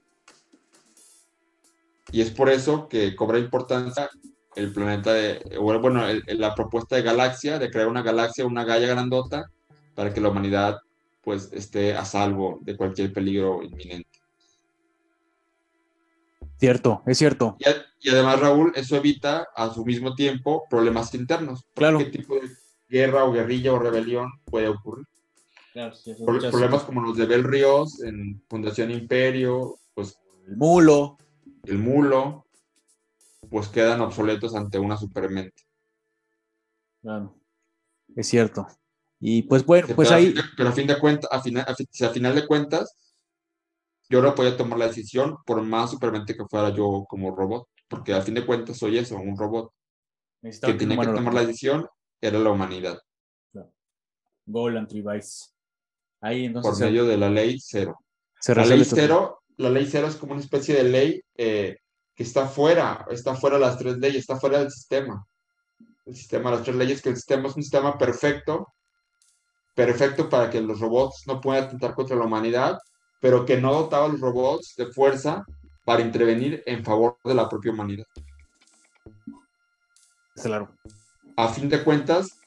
Y 2.13 2.21
es 2.21 2.31
por 2.31 2.49
eso 2.49 2.89
que 2.89 3.17
cobra 3.17 3.39
importancia 3.39 4.09
el 4.55 4.73
planeta 4.73 5.13
de, 5.13 5.59
bueno, 5.59 6.05
la 6.29 6.55
propuesta 6.55 6.97
de 6.97 7.03
galaxia, 7.03 7.59
de 7.59 7.71
crear 7.71 7.89
una 7.89 8.03
galaxia, 8.03 8.47
una 8.47 8.65
galla 8.65 8.87
grandota, 8.87 9.51
para 9.95 10.13
que 10.13 10.21
la 10.21 10.29
humanidad 10.29 10.79
pues 11.23 11.51
esté 11.53 11.95
a 11.95 12.05
salvo 12.05 12.59
de 12.63 12.77
cualquier 12.77 13.13
peligro 13.13 13.63
inminente. 13.63 14.21
Cierto, 16.59 17.03
es 17.07 17.19
cierto. 17.19 17.57
Y, 18.01 18.11
además, 18.11 18.41
Raúl, 18.41 18.73
eso 18.75 18.97
evita 18.97 19.49
a 19.57 19.73
su 19.73 19.85
mismo 19.85 20.15
tiempo 20.15 20.65
problemas 20.71 21.15
internos. 21.15 21.67
Claro. 21.75 21.99
¿Qué 21.99 22.07
tipo 22.07 22.35
de 22.37 22.49
guerra 22.89 23.25
o 23.25 23.33
guerrilla 23.33 23.73
o 23.73 23.79
rebelión 23.79 24.31
puede 24.45 24.69
ocurrir? 24.69 25.07
Claro, 25.73 25.95
sí, 25.95 26.15
problemas 26.15 26.85
como 26.85 27.03
los 27.03 27.17
de 27.17 27.27
Bel 27.27 27.43
Ríos 27.43 28.01
en 28.03 28.41
Fundación 28.49 28.93
Imperio, 28.93 29.75
pues 29.93 30.17
el 30.47 30.57
mulo. 30.57 31.19
El 31.65 31.79
mulo, 31.79 32.47
pues 33.51 33.69
quedan 33.69 34.01
obsoletos 34.01 34.55
ante 34.55 34.79
una 34.79 34.97
supermente. 34.97 35.63
Claro, 37.03 37.35
es 38.15 38.29
cierto. 38.29 38.67
Y 39.19 39.43
pues 39.43 39.65
bueno, 39.65 39.89
pues 39.97 40.11
ahí. 40.11 40.35
pero 40.57 40.69
a 40.69 40.73
fin 40.73 40.87
de 40.87 40.99
cuentas, 40.99 41.31
a 41.33 41.41
final, 41.41 41.65
a 41.67 42.09
final 42.11 42.35
de 42.35 42.47
cuentas, 42.47 42.97
yo 44.09 44.23
no 44.23 44.35
podía 44.35 44.57
tomar 44.57 44.79
la 44.79 44.89
decisión 44.89 45.39
por 45.45 45.63
más 45.63 45.91
supermente 45.91 46.37
que 46.37 46.45
fuera 46.45 46.71
yo 46.71 47.05
como 47.09 47.35
robot, 47.35 47.67
porque 47.89 48.13
al 48.13 48.23
fin 48.23 48.35
de 48.35 48.47
cuentas 48.47 48.79
soy 48.79 48.99
eso, 48.99 49.17
un 49.17 49.37
robot. 49.37 49.73
que 50.41 50.75
tenía 50.75 50.99
que 51.01 51.07
tomar 51.07 51.35
la 51.35 51.47
decisión 51.47 51.89
era 52.27 52.39
la 52.39 52.51
humanidad. 52.51 52.99
Goal 54.47 54.87
Ahí 56.21 56.45
entonces. 56.47 56.71
Por 56.71 56.81
medio 56.81 57.05
de 57.07 57.17
la 57.17 57.31
ley 57.31 57.59
cero. 57.61 57.99
la 58.49 58.65
ley 58.65 58.85
cero, 58.85 59.43
la 59.57 59.71
ley 59.71 59.87
cero 59.91 60.09
es 60.09 60.17
como 60.17 60.33
una 60.33 60.43
especie 60.43 60.75
de 60.75 60.85
ley 60.85 61.23
eh, 61.37 61.77
que 62.15 62.23
está 62.23 62.47
fuera, 62.47 63.07
está 63.11 63.35
fuera 63.35 63.57
de 63.57 63.65
las 63.65 63.79
tres 63.79 63.97
leyes, 63.99 64.21
está 64.21 64.37
fuera 64.37 64.59
del 64.59 64.71
sistema. 64.71 65.27
El 66.05 66.15
sistema, 66.15 66.51
las 66.51 66.63
tres 66.63 66.77
leyes, 66.77 67.01
que 67.01 67.09
el 67.09 67.17
sistema 67.17 67.49
es 67.49 67.57
un 67.57 67.63
sistema 67.63 67.97
perfecto, 67.97 68.69
perfecto 69.75 70.29
para 70.29 70.51
que 70.51 70.61
los 70.61 70.81
robots 70.81 71.25
no 71.27 71.41
puedan 71.41 71.65
atentar 71.65 71.95
contra 71.95 72.17
la 72.17 72.25
humanidad 72.25 72.79
pero 73.25 73.47
que 73.47 73.59
no 73.59 73.73
dotaba 73.73 74.05
a 74.05 74.09
los 74.09 74.21
robots 74.21 74.75
de 74.77 74.93
fuerza 74.93 75.47
para 75.87 76.03
intervenir 76.03 76.63
en 76.67 76.85
favor 76.85 77.17
de 77.25 77.35
la 77.35 77.49
propia 77.49 77.73
humanidad. 77.73 78.05
Claro. 80.35 80.77
A 81.37 81.49
fin 81.49 81.69
de 81.69 81.83
cuentas, 81.83 82.39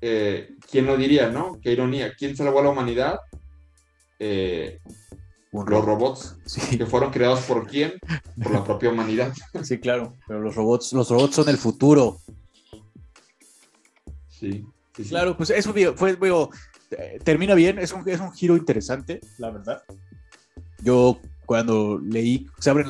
eh, 0.00 0.54
¿quién 0.70 0.86
lo 0.86 0.96
diría, 0.96 1.30
no? 1.30 1.58
Qué 1.62 1.72
ironía. 1.72 2.14
¿Quién 2.14 2.36
salvó 2.36 2.60
a 2.60 2.64
la 2.64 2.70
humanidad? 2.70 3.18
Eh, 4.18 4.80
los 5.52 5.84
robots, 5.84 6.36
que 6.76 6.84
fueron 6.84 7.12
creados 7.12 7.40
por 7.42 7.66
quién? 7.66 7.94
Por 8.42 8.52
la 8.52 8.64
propia 8.64 8.90
humanidad. 8.90 9.32
Sí, 9.62 9.78
claro, 9.78 10.14
pero 10.26 10.40
los 10.40 10.54
robots, 10.54 10.92
los 10.92 11.08
robots 11.08 11.36
son 11.36 11.48
el 11.48 11.58
futuro. 11.58 12.18
Sí. 14.28 14.66
Claro, 15.08 15.36
pues 15.36 15.50
eso 15.50 15.72
fue, 15.72 16.18
eh, 16.90 17.18
termina 17.22 17.54
bien, 17.54 17.78
es 17.78 17.92
un, 17.92 18.08
es 18.08 18.20
un 18.20 18.32
giro 18.32 18.56
interesante, 18.56 19.20
la 19.38 19.50
verdad 19.50 19.82
yo 20.84 21.18
cuando 21.44 22.00
leí, 22.02 22.46
se 22.58 22.70
abren 22.70 22.88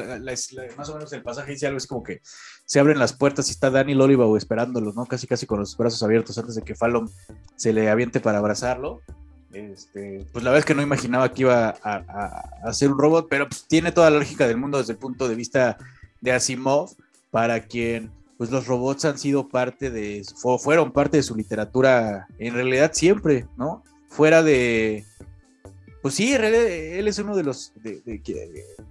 más 0.77 0.89
o 0.89 0.95
menos 0.95 1.13
el 1.13 1.23
pasaje 1.23 1.53
dice 1.53 1.67
algo 1.67 1.79
como 1.89 2.03
que 2.03 2.21
se 2.65 2.81
abren 2.81 2.99
las 2.99 3.13
puertas 3.13 3.49
y 3.49 3.53
está 3.53 3.71
Danny 3.71 3.95
Loliva 3.95 4.27
esperándolo, 4.37 4.93
¿no? 4.93 5.07
Casi 5.07 5.27
casi 5.27 5.47
con 5.47 5.61
los 5.61 5.77
brazos 5.77 6.03
abiertos 6.03 6.39
antes 6.39 6.55
de 6.55 6.63
que 6.63 6.75
Fallon 6.75 7.11
se 7.57 7.73
le 7.73 7.91
aviente 7.91 8.21
para 8.21 8.39
abrazarlo. 8.39 9.03
Este, 9.53 10.27
pues 10.33 10.43
la 10.43 10.51
verdad 10.51 10.61
es 10.61 10.65
que 10.65 10.75
no 10.75 10.83
imaginaba 10.83 11.31
que 11.33 11.43
iba 11.43 11.75
a, 11.83 12.73
ser 12.73 12.91
un 12.91 12.99
robot, 12.99 13.29
pero 13.29 13.49
pues, 13.49 13.67
tiene 13.69 13.93
toda 13.93 14.11
la 14.11 14.19
lógica 14.19 14.49
del 14.49 14.57
mundo 14.57 14.79
desde 14.79 14.95
el 14.95 14.99
punto 14.99 15.29
de 15.29 15.37
vista 15.37 15.77
de 16.21 16.33
Asimov, 16.33 16.91
para 17.31 17.61
quien 17.61 18.11
pues 18.37 18.51
los 18.51 18.67
robots 18.67 19.05
han 19.05 19.19
sido 19.19 19.49
parte 19.49 19.91
de, 19.91 20.25
fueron 20.59 20.93
parte 20.93 21.19
de 21.19 21.23
su 21.23 21.37
literatura 21.37 22.27
en 22.39 22.55
realidad 22.55 22.91
siempre, 22.93 23.47
¿no? 23.57 23.85
Fuera 24.09 24.43
de, 24.43 25.05
Pues 26.05 26.17
sí, 26.17 26.35
él 26.35 27.09
es 27.09 27.19
uno 27.19 27.35
de 27.35 27.43
los 27.45 27.73
de, 27.77 28.03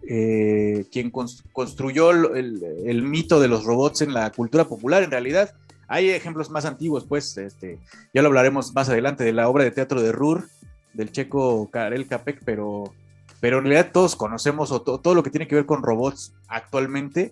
eh, 0.09 0.85
quien 0.91 1.11
construyó 1.11 2.09
el, 2.09 3.03
mito 3.03 3.39
de 3.39 3.47
los 3.47 3.65
robots 3.65 4.01
en 4.01 4.15
la 4.15 4.31
cultura 4.31 4.65
popular, 4.65 5.03
en 5.03 5.11
realidad. 5.11 5.53
Hay 5.87 6.09
ejemplos 6.09 6.49
más 6.49 6.65
antiguos, 6.65 7.05
pues, 7.05 7.37
este, 7.37 7.77
ya 8.15 8.23
lo 8.23 8.29
hablaremos 8.29 8.73
más 8.73 8.89
adelante, 8.89 9.23
de 9.23 9.31
la 9.31 9.47
obra 9.47 9.63
de 9.63 9.69
teatro 9.69 10.01
de 10.01 10.11
Rur, 10.11 10.49
del 10.95 11.11
checo 11.11 11.69
Karel 11.69 12.07
Capek, 12.07 12.41
pero, 12.45 12.91
pero 13.39 13.59
en 13.59 13.65
realidad 13.65 13.91
todos 13.93 14.15
conocemos 14.15 14.71
o 14.71 14.81
todo 14.81 15.13
lo 15.13 15.21
que 15.21 15.29
tiene 15.29 15.47
que 15.47 15.53
ver 15.53 15.67
con 15.67 15.83
robots 15.83 16.33
actualmente 16.47 17.31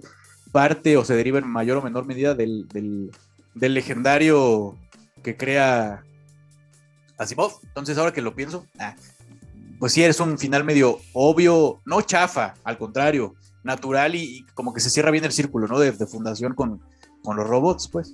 parte 0.51 0.95
o 0.95 1.03
se 1.03 1.15
deriva 1.15 1.39
en 1.39 1.47
mayor 1.47 1.77
o 1.77 1.81
menor 1.81 2.05
medida 2.05 2.35
del, 2.35 2.67
del 2.69 3.73
legendario 3.73 4.77
que 5.23 5.35
crea 5.35 6.03
Asimov. 7.17 7.53
Entonces, 7.63 7.97
ahora 7.97 8.13
que 8.13 8.21
lo 8.21 8.35
pienso, 8.35 8.65
ah, 8.79 8.95
pues 9.81 9.93
sí, 9.93 10.03
es 10.03 10.19
un 10.19 10.37
final 10.37 10.63
medio 10.63 10.99
obvio, 11.11 11.81
no 11.85 12.03
chafa, 12.03 12.53
al 12.63 12.77
contrario, 12.77 13.33
natural 13.63 14.13
y, 14.13 14.45
como 14.53 14.75
que 14.75 14.79
se 14.79 14.91
cierra 14.91 15.09
bien 15.09 15.25
el 15.25 15.31
círculo, 15.31 15.65
¿no? 15.65 15.79
De, 15.79 15.91
fundación 16.05 16.53
con, 16.53 16.79
los 17.25 17.47
robots, 17.47 17.87
pues. 17.87 18.13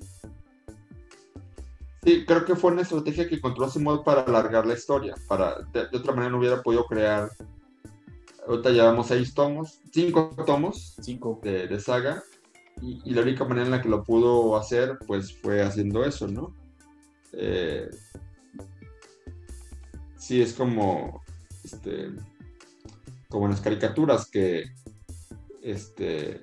Sí, 2.05 2.23
creo 2.25 2.45
que 2.45 2.55
fue 2.55 2.71
una 2.71 2.83
estrategia 2.83 3.27
que 3.27 3.35
encontró 3.35 3.65
Asimov 3.65 4.05
para 4.05 4.21
alargar 4.21 4.65
la 4.65 4.75
historia. 4.75 5.13
Para, 5.27 5.55
de, 5.73 5.89
otra 5.93 6.13
manera 6.13 6.29
no 6.29 6.37
hubiera 6.37 6.63
podido 6.63 6.85
crear. 6.85 7.31
Ahorita 8.47 8.69
llevamos 8.69 9.07
seis 9.07 9.33
tomos, 9.33 9.81
cinco 9.91 10.33
tomos 10.45 10.95
cinco. 11.01 11.41
De, 11.43 11.79
saga. 11.81 12.23
Y, 12.81 13.01
y, 13.03 13.13
la 13.13 13.23
única 13.23 13.43
manera 13.43 13.65
en 13.65 13.71
la 13.71 13.81
que 13.81 13.89
lo 13.89 14.05
pudo 14.05 14.55
hacer, 14.55 14.99
pues 15.05 15.35
fue 15.41 15.61
haciendo 15.61 16.05
eso, 16.05 16.29
¿no? 16.29 16.55
Eh, 17.33 17.89
sí, 20.15 20.41
es 20.41 20.53
como, 20.53 21.25
este, 21.67 22.11
como 23.27 23.45
en 23.45 23.51
las 23.51 23.61
caricaturas, 23.61 24.29
que, 24.29 24.71
este, 25.61 26.41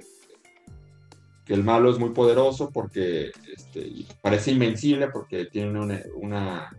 que 1.44 1.54
el 1.54 1.64
malo 1.64 1.90
es 1.90 1.98
muy 1.98 2.10
poderoso 2.10 2.70
porque 2.70 3.32
este, 3.56 3.90
parece 4.20 4.52
invencible 4.52 5.08
porque 5.08 5.46
tiene 5.46 5.80
una, 5.80 6.00
una, 6.16 6.76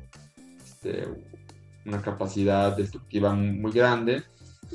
este, 0.64 1.08
una 1.86 2.02
capacidad 2.02 2.76
destructiva 2.76 3.34
muy 3.34 3.72
grande 3.72 4.24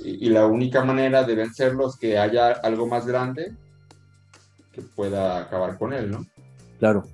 y, 0.05 0.28
la 0.28 0.47
única 0.47 0.84
manera 0.84 1.24
de 1.24 1.34
vencerlo 1.34 1.88
es 1.88 1.97
que 1.97 2.16
haya 2.16 2.52
algo 2.52 2.86
más 2.86 3.06
grande 3.06 3.52
que 4.72 4.82
pueda 4.82 5.40
acabar 5.40 5.76
con 5.78 5.92
él, 5.92 6.10
¿no? 6.10 6.24
Claro. 6.78 7.05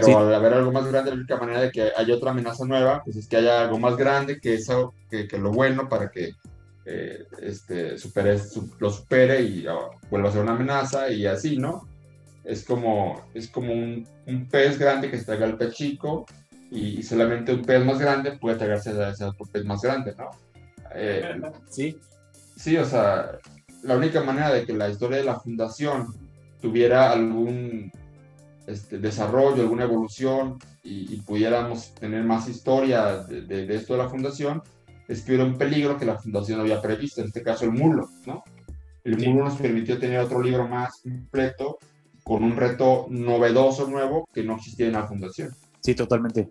Pero 0.00 0.18
al 0.18 0.34
haber 0.34 0.54
algo 0.54 0.72
más 0.72 0.86
grande, 0.86 1.10
la 1.10 1.16
única 1.16 1.36
manera 1.36 1.60
de 1.60 1.70
que 1.70 1.92
haya 1.96 2.14
otra 2.14 2.30
amenaza 2.30 2.64
nueva, 2.64 3.02
pues 3.04 3.16
es 3.16 3.28
que 3.28 3.36
haya 3.36 3.62
algo 3.62 3.78
más 3.78 3.96
grande 3.96 4.40
que 4.40 4.54
eso, 4.54 4.94
que, 5.10 5.26
lo 5.38 5.52
bueno 5.52 5.88
para 5.88 6.10
que 6.10 6.32
eh, 6.84 7.24
este, 7.40 7.98
supere, 7.98 8.38
lo 8.78 8.90
supere 8.90 9.40
y 9.42 9.66
ah, 9.66 9.90
vuelva 10.10 10.28
a 10.28 10.32
ser 10.32 10.42
una 10.42 10.52
amenaza 10.52 11.10
y 11.10 11.26
así, 11.26 11.56
¿no? 11.56 11.88
Es 12.44 12.64
como, 12.64 13.24
es 13.32 13.48
como 13.48 13.72
un, 13.72 14.06
un 14.26 14.48
pez 14.48 14.78
grande 14.78 15.10
que 15.10 15.18
se 15.18 15.24
traiga 15.24 15.46
al 15.46 15.56
pez 15.56 15.74
chico 15.74 16.26
y, 16.70 17.02
solamente 17.02 17.52
un 17.52 17.62
pez 17.62 17.84
más 17.84 17.98
grande 17.98 18.32
puede 18.32 18.56
tragarse 18.56 18.90
a 18.90 19.10
ese 19.10 19.24
otro 19.24 19.46
pez 19.46 19.64
más 19.64 19.80
grande, 19.80 20.14
¿no? 20.18 20.30
Eh, 20.94 21.40
sí. 21.70 21.98
Sí, 22.56 22.76
o 22.76 22.84
sea, 22.84 23.38
la 23.82 23.96
única 23.96 24.22
manera 24.22 24.52
de 24.52 24.64
que 24.64 24.72
la 24.72 24.88
historia 24.88 25.18
de 25.18 25.24
la 25.24 25.38
fundación 25.38 26.14
tuviera 26.60 27.10
algún 27.12 27.92
este, 28.66 28.98
desarrollo, 28.98 29.62
alguna 29.62 29.84
evolución 29.84 30.58
y, 30.82 31.16
pudiéramos 31.22 31.94
tener 31.94 32.24
más 32.24 32.48
historia 32.48 33.18
de, 33.24 33.74
esto 33.74 33.94
de 33.94 34.02
la 34.02 34.08
fundación, 34.08 34.62
es 35.08 35.22
que 35.22 35.32
hubiera 35.32 35.44
un 35.44 35.58
peligro 35.58 35.98
que 35.98 36.04
la 36.04 36.18
fundación 36.18 36.60
había 36.60 36.80
previsto, 36.80 37.20
en 37.20 37.28
este 37.28 37.42
caso 37.42 37.64
el 37.64 37.72
mulo, 37.72 38.08
¿no? 38.26 38.42
El 39.02 39.18
mulo 39.18 39.44
nos 39.44 39.56
permitió 39.56 39.98
tener 39.98 40.18
otro 40.18 40.42
libro 40.42 40.66
más 40.66 41.02
completo, 41.02 41.78
con 42.22 42.42
un 42.42 42.56
reto 42.56 43.06
novedoso 43.10 43.86
nuevo 43.86 44.26
que 44.32 44.42
no 44.42 44.56
existía 44.56 44.86
en 44.86 44.94
la 44.94 45.06
fundación. 45.06 45.50
Sí, 45.80 45.94
totalmente. 45.94 46.48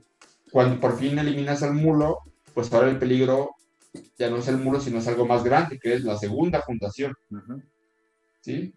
Cuando 0.51 0.79
por 0.79 0.97
fin 0.97 1.17
eliminas 1.17 1.63
al 1.63 1.73
mulo, 1.73 2.19
pues 2.53 2.71
ahora 2.71 2.91
el 2.91 2.99
peligro 2.99 3.55
ya 4.19 4.29
no 4.29 4.37
es 4.37 4.47
el 4.47 4.57
mulo, 4.57 4.79
sino 4.79 4.99
es 4.99 5.07
algo 5.07 5.25
más 5.25 5.43
grande, 5.43 5.79
que 5.79 5.95
es 5.95 6.03
la 6.03 6.15
segunda 6.15 6.61
fundación. 6.61 7.13
¿Sí? 8.41 8.71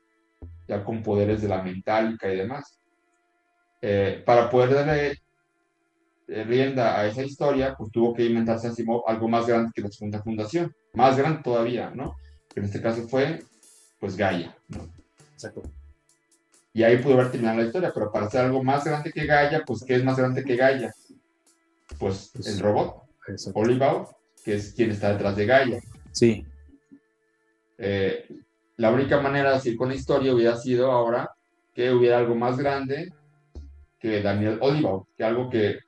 Ya 0.66 0.82
con 0.82 1.02
poderes 1.02 1.42
de 1.42 1.48
la 1.48 1.62
mentálica 1.62 2.32
y 2.32 2.36
demás. 2.38 2.75
Eh, 3.82 4.22
para 4.24 4.48
poder 4.48 4.74
darle 4.74 5.20
eh, 6.28 6.44
rienda 6.44 6.98
a 6.98 7.06
esa 7.06 7.22
historia, 7.22 7.74
pues 7.76 7.92
tuvo 7.92 8.14
que 8.14 8.24
inventarse 8.24 8.72
algo 9.06 9.28
más 9.28 9.46
grande 9.46 9.70
que 9.74 9.82
la 9.82 9.90
segunda 9.90 10.22
fundación, 10.22 10.74
más 10.94 11.16
grande 11.16 11.42
todavía, 11.42 11.90
¿no? 11.94 12.16
Que 12.52 12.60
en 12.60 12.66
este 12.66 12.80
caso 12.80 13.06
fue, 13.06 13.44
pues, 14.00 14.16
Gaia, 14.16 14.56
¿no? 14.68 14.88
Exacto. 15.34 15.62
Y 16.72 16.82
ahí 16.82 16.98
pudo 16.98 17.14
haber 17.14 17.30
terminado 17.30 17.58
la 17.58 17.66
historia, 17.66 17.92
pero 17.94 18.10
para 18.10 18.26
hacer 18.26 18.40
algo 18.40 18.62
más 18.62 18.84
grande 18.84 19.12
que 19.12 19.24
Gaia, 19.24 19.62
pues, 19.64 19.84
¿qué 19.86 19.94
es 19.94 20.04
más 20.04 20.16
grande 20.16 20.44
que 20.44 20.56
Gaia? 20.56 20.92
Pues, 21.98 22.30
pues 22.34 22.46
el 22.48 22.58
robot, 22.58 23.02
Oliver, 23.54 24.06
que 24.44 24.56
es 24.56 24.72
quien 24.74 24.90
está 24.90 25.12
detrás 25.12 25.36
de 25.36 25.46
Gaia. 25.46 25.80
Sí. 26.12 26.44
Eh, 27.78 28.28
la 28.76 28.90
única 28.90 29.20
manera 29.20 29.52
de 29.52 29.60
seguir 29.60 29.78
con 29.78 29.88
la 29.88 29.94
historia 29.94 30.34
hubiera 30.34 30.56
sido 30.56 30.90
ahora 30.90 31.30
que 31.72 31.90
hubiera 31.92 32.18
algo 32.18 32.34
más 32.34 32.56
grande 32.56 33.12
que 33.98 34.22
Daniel 34.22 34.58
Olival, 34.60 35.02
que 35.16 35.24
algo 35.24 35.50
que, 35.50 35.78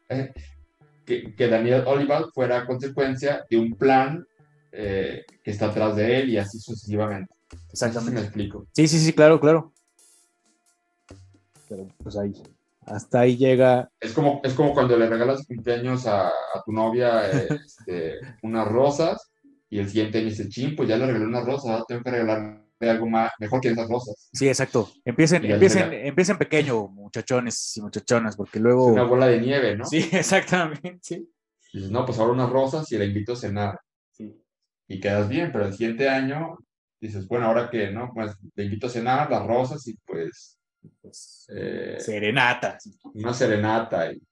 que, 1.05 1.49
Daniel 1.49 1.85
Olival 1.87 2.27
fuera 2.35 2.67
consecuencia 2.67 3.45
de 3.49 3.59
un 3.59 3.75
plan 3.75 4.27
eh, 4.73 5.25
que 5.43 5.51
está 5.51 5.67
atrás 5.67 5.97
de 5.97 6.21
él 6.21 6.31
y 6.31 6.39
así 6.39 6.59
sucesivamente. 6.59 7.33
Exactamente. 7.71 8.15
me 8.15 8.21
explico. 8.21 8.67
Sí, 8.73 8.89
sí, 8.89 8.99
sí, 8.99 9.13
claro, 9.13 9.41
claro. 9.41 9.73
Pero 11.69 11.87
pues 12.03 12.17
ahí, 12.17 12.33
hasta 12.87 13.21
ahí 13.21 13.37
llega. 13.37 13.91
Es 14.01 14.13
como, 14.13 14.41
es 14.43 14.55
como 14.55 14.73
cuando 14.73 14.97
le 14.97 15.09
regalas 15.09 15.47
cumpleaños 15.47 16.07
a, 16.07 16.31
tu 16.65 16.73
novia 16.73 17.31
este, 17.31 18.19
unas 18.43 18.67
rosas 18.67 19.31
y 19.71 19.79
el 19.79 19.89
siguiente 19.89 20.23
dice, 20.23 20.49
ching, 20.49 20.75
pues 20.75 20.89
ya 20.89 20.97
le 20.97 21.07
regalé 21.07 21.27
unas 21.27 21.45
rosas, 21.45 21.85
tengo 21.87 22.03
que 22.03 22.11
regalar 22.11 22.68
algo 22.87 23.09
más, 23.09 23.33
mejor 23.39 23.61
que 23.61 23.69
esas 23.69 23.89
rosas. 23.89 24.29
Sí, 24.33 24.47
exacto. 24.47 24.91
Empiecen, 25.05 25.45
empiecen, 25.45 25.93
empiecen 25.93 26.39
pequeño, 26.39 26.89
muchachones 26.89 27.77
y 27.77 27.83
muchachonas, 27.83 28.37
porque 28.37 28.61
luego... 28.61 28.87
una 28.87 29.03
bola 29.03 29.27
de 29.27 29.41
nieve, 29.41 29.77
¿no? 29.77 29.85
Sí, 29.85 30.09
exactamente. 30.13 31.01
dices, 31.73 31.91
no, 31.91 32.07
pues 32.07 32.19
ahora 32.19 32.33
unas 32.33 32.51
rosas 32.51 32.91
y 32.93 32.99
la 32.99 33.05
invito 33.05 33.33
a 33.33 33.37
cenar. 33.37 33.81
Sí. 34.13 34.41
Y 34.87 35.01
quedas 35.01 35.29
bien, 35.29 35.51
pero 35.51 35.67
el 35.67 35.73
siguiente 35.73 36.09
año 36.09 36.59
dices, 37.01 37.27
bueno, 37.27 37.47
ahora 37.47 37.69
que, 37.69 37.91
¿no? 37.91 38.13
Pues 38.15 38.33
le 38.55 38.65
invito 38.65 38.87
a 38.87 38.91
cenar, 38.91 39.31
las 39.31 39.45
rosas 39.47 39.87
y 39.89 39.97
pues... 40.05 40.59
pues 41.01 41.47
eh, 41.55 41.97
serenata. 41.99 42.79
Una 43.15 43.35
serenata. 43.35 44.13
Y, 44.13 44.23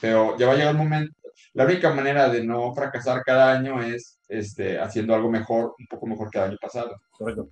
pero 0.00 0.36
ya 0.36 0.46
va 0.46 0.52
a 0.52 0.56
llegar 0.56 0.74
un 0.74 0.82
momento, 0.82 1.14
la 1.54 1.64
única 1.64 1.92
manera 1.94 2.28
de 2.28 2.44
no 2.44 2.74
fracasar 2.74 3.22
cada 3.24 3.52
año 3.52 3.82
es 3.82 4.18
este, 4.28 4.78
haciendo 4.78 5.14
algo 5.14 5.30
mejor, 5.30 5.74
un 5.78 5.86
poco 5.86 6.06
mejor 6.06 6.28
que 6.30 6.38
el 6.38 6.44
año 6.44 6.58
pasado. 6.60 7.00
Correcto 7.10 7.50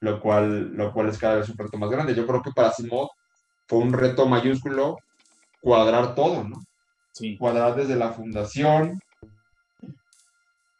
lo 0.00 0.20
cual, 0.20 0.74
lo 0.74 0.92
cual 0.92 1.08
es 1.08 1.18
cada 1.18 1.36
vez 1.36 1.48
un 1.48 1.58
reto 1.58 1.78
más 1.78 1.90
grande. 1.90 2.14
Yo 2.14 2.26
creo 2.26 2.42
que 2.42 2.52
para 2.52 2.72
Simón 2.72 3.08
fue 3.68 3.78
un 3.78 3.92
reto 3.92 4.26
mayúsculo 4.26 4.98
cuadrar 5.60 6.14
todo, 6.14 6.44
¿no? 6.44 6.60
Sí. 7.12 7.36
Cuadrar 7.36 7.76
desde 7.76 7.96
la 7.96 8.12
fundación, 8.12 9.00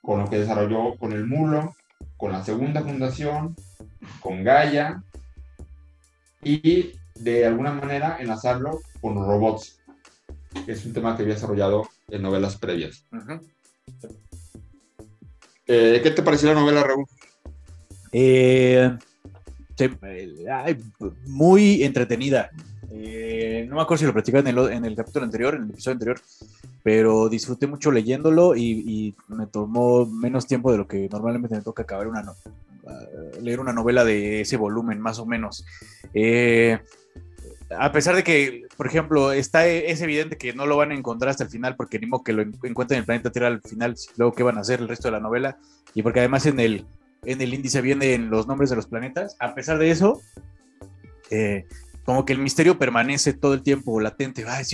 con 0.02 0.20
lo 0.20 0.30
que 0.30 0.38
desarrolló 0.38 0.96
con 0.96 1.12
el 1.12 1.26
Mulo, 1.26 1.74
con 2.16 2.32
la 2.32 2.42
segunda 2.42 2.82
fundación, 2.82 3.54
con 4.20 4.42
Gaia, 4.42 5.02
y 6.42 6.92
de 7.14 7.46
alguna 7.46 7.72
manera 7.72 8.16
enlazarlo 8.18 8.80
con 9.00 9.14
los 9.14 9.26
robots, 9.26 9.78
que 10.64 10.72
es 10.72 10.84
un 10.86 10.94
tema 10.94 11.16
que 11.16 11.22
había 11.22 11.34
desarrollado 11.34 11.88
en 12.08 12.22
novelas 12.22 12.56
previas. 12.56 13.04
Eh, 15.66 16.00
¿Qué 16.02 16.10
te 16.10 16.22
pareció 16.22 16.48
la 16.48 16.60
novela, 16.60 16.82
Raúl? 16.82 17.06
Eh, 18.12 18.90
muy 21.26 21.82
entretenida. 21.82 22.50
Eh, 22.92 23.66
no 23.68 23.76
me 23.76 23.82
acuerdo 23.82 24.00
si 24.00 24.06
lo 24.06 24.12
platicaba 24.12 24.48
en 24.48 24.84
el, 24.84 24.96
capítulo 24.96 25.24
anterior, 25.24 25.54
en 25.54 25.64
el 25.64 25.70
episodio 25.70 25.94
anterior, 25.94 26.20
pero 26.82 27.28
disfruté 27.28 27.66
mucho 27.66 27.92
leyéndolo 27.92 28.56
y, 28.56 29.14
me 29.28 29.46
tomó 29.46 30.06
menos 30.06 30.46
tiempo 30.46 30.72
de 30.72 30.78
lo 30.78 30.88
que 30.88 31.08
normalmente 31.08 31.54
me 31.56 31.62
toca 31.62 31.82
acabar 31.82 32.08
una 32.08 32.24
leer 33.40 33.60
una 33.60 33.72
novela 33.72 34.04
de 34.04 34.40
ese 34.40 34.56
volumen, 34.56 35.00
más 35.00 35.18
o 35.18 35.26
menos. 35.26 35.64
Eh, 36.14 36.78
a 37.78 37.92
pesar 37.92 38.16
de 38.16 38.24
que, 38.24 38.66
por 38.76 38.86
ejemplo, 38.86 39.32
está, 39.32 39.66
es 39.66 40.00
evidente 40.00 40.36
que 40.36 40.52
no 40.52 40.66
lo 40.66 40.76
van 40.76 40.90
a 40.90 40.94
encontrar 40.94 41.30
hasta 41.30 41.44
el 41.44 41.50
final, 41.50 41.76
porque 41.76 41.98
ni 41.98 42.06
modo 42.06 42.24
que 42.24 42.32
lo 42.32 42.42
encuentren 42.42 42.96
en 42.96 43.00
el 43.00 43.06
planeta 43.06 43.30
Tierra 43.30 43.48
al 43.48 43.60
final, 43.62 43.94
luego 44.16 44.34
qué 44.34 44.42
van 44.42 44.58
a 44.58 44.62
hacer 44.62 44.80
el 44.80 44.88
resto 44.88 45.08
de 45.08 45.12
la 45.12 45.20
novela, 45.20 45.58
y 45.94 46.02
porque 46.02 46.20
además 46.20 46.46
en 46.46 46.58
el, 46.58 46.84
en 47.24 47.40
el 47.40 47.54
índice 47.54 47.80
vienen 47.80 48.30
los 48.30 48.46
nombres 48.46 48.70
de 48.70 48.76
los 48.76 48.86
planetas. 48.86 49.36
A 49.38 49.54
pesar 49.54 49.78
de 49.78 49.90
eso, 49.90 50.20
eh, 51.30 51.66
como 52.04 52.24
que 52.24 52.32
el 52.32 52.38
misterio 52.38 52.78
permanece 52.78 53.32
todo 53.32 53.54
el 53.54 53.62
tiempo 53.62 54.00
latente. 54.00 54.44
van 54.44 54.64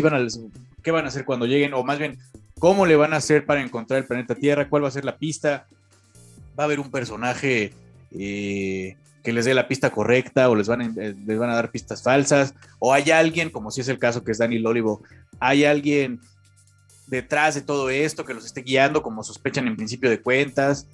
¿Qué 0.83 0.91
van 0.91 1.05
a 1.05 1.09
hacer 1.09 1.25
cuando 1.25 1.47
lleguen? 1.47 1.75
O 1.75 1.83
más 1.83 1.99
bien, 1.99 2.19
cómo 2.59 2.87
le 2.87 2.97
van 2.97 3.13
a 3.13 3.17
hacer 3.17 3.45
para 3.45 3.63
encontrar 3.63 3.99
el 3.99 4.07
planeta 4.07 4.35
Tierra, 4.35 4.69
cuál 4.69 4.85
va 4.85 4.89
a 4.89 4.93
ser 4.93 5.05
la 5.05 5.19
pista, 5.19 5.67
va 6.59 6.65
a 6.65 6.67
haber 6.67 6.81
un 6.81 6.91
personaje 6.91 7.73
eh, 8.13 8.97
que 9.23 9.33
les 9.33 9.45
dé 9.45 9.55
la 9.55 9.69
pista 9.69 9.91
correcta 9.91 10.49
o 10.49 10.55
les 10.55 10.69
van, 10.69 10.81
a, 10.81 10.85
eh, 10.85 11.15
les 11.27 11.39
van 11.39 11.51
a 11.51 11.55
dar 11.57 11.71
pistas 11.71 12.03
falsas, 12.03 12.55
o 12.79 12.95
hay 12.95 13.11
alguien, 13.11 13.51
como 13.51 13.71
si 13.71 13.81
es 13.81 13.89
el 13.89 13.99
caso 13.99 14.23
que 14.23 14.33
es 14.33 14.39
Daniel 14.39 14.67
Olivo, 14.67 15.03
hay 15.41 15.65
alguien 15.65 16.21
detrás 17.07 17.55
de 17.55 17.63
todo 17.63 17.91
esto 17.91 18.25
que 18.25 18.35
los 18.35 18.47
esté 18.47 18.63
guiando, 18.63 19.03
como 19.03 19.23
sospechan 19.23 19.67
en 19.67 19.77
principio 19.77 20.11
de 20.11 20.21
cuentas. 20.21 20.87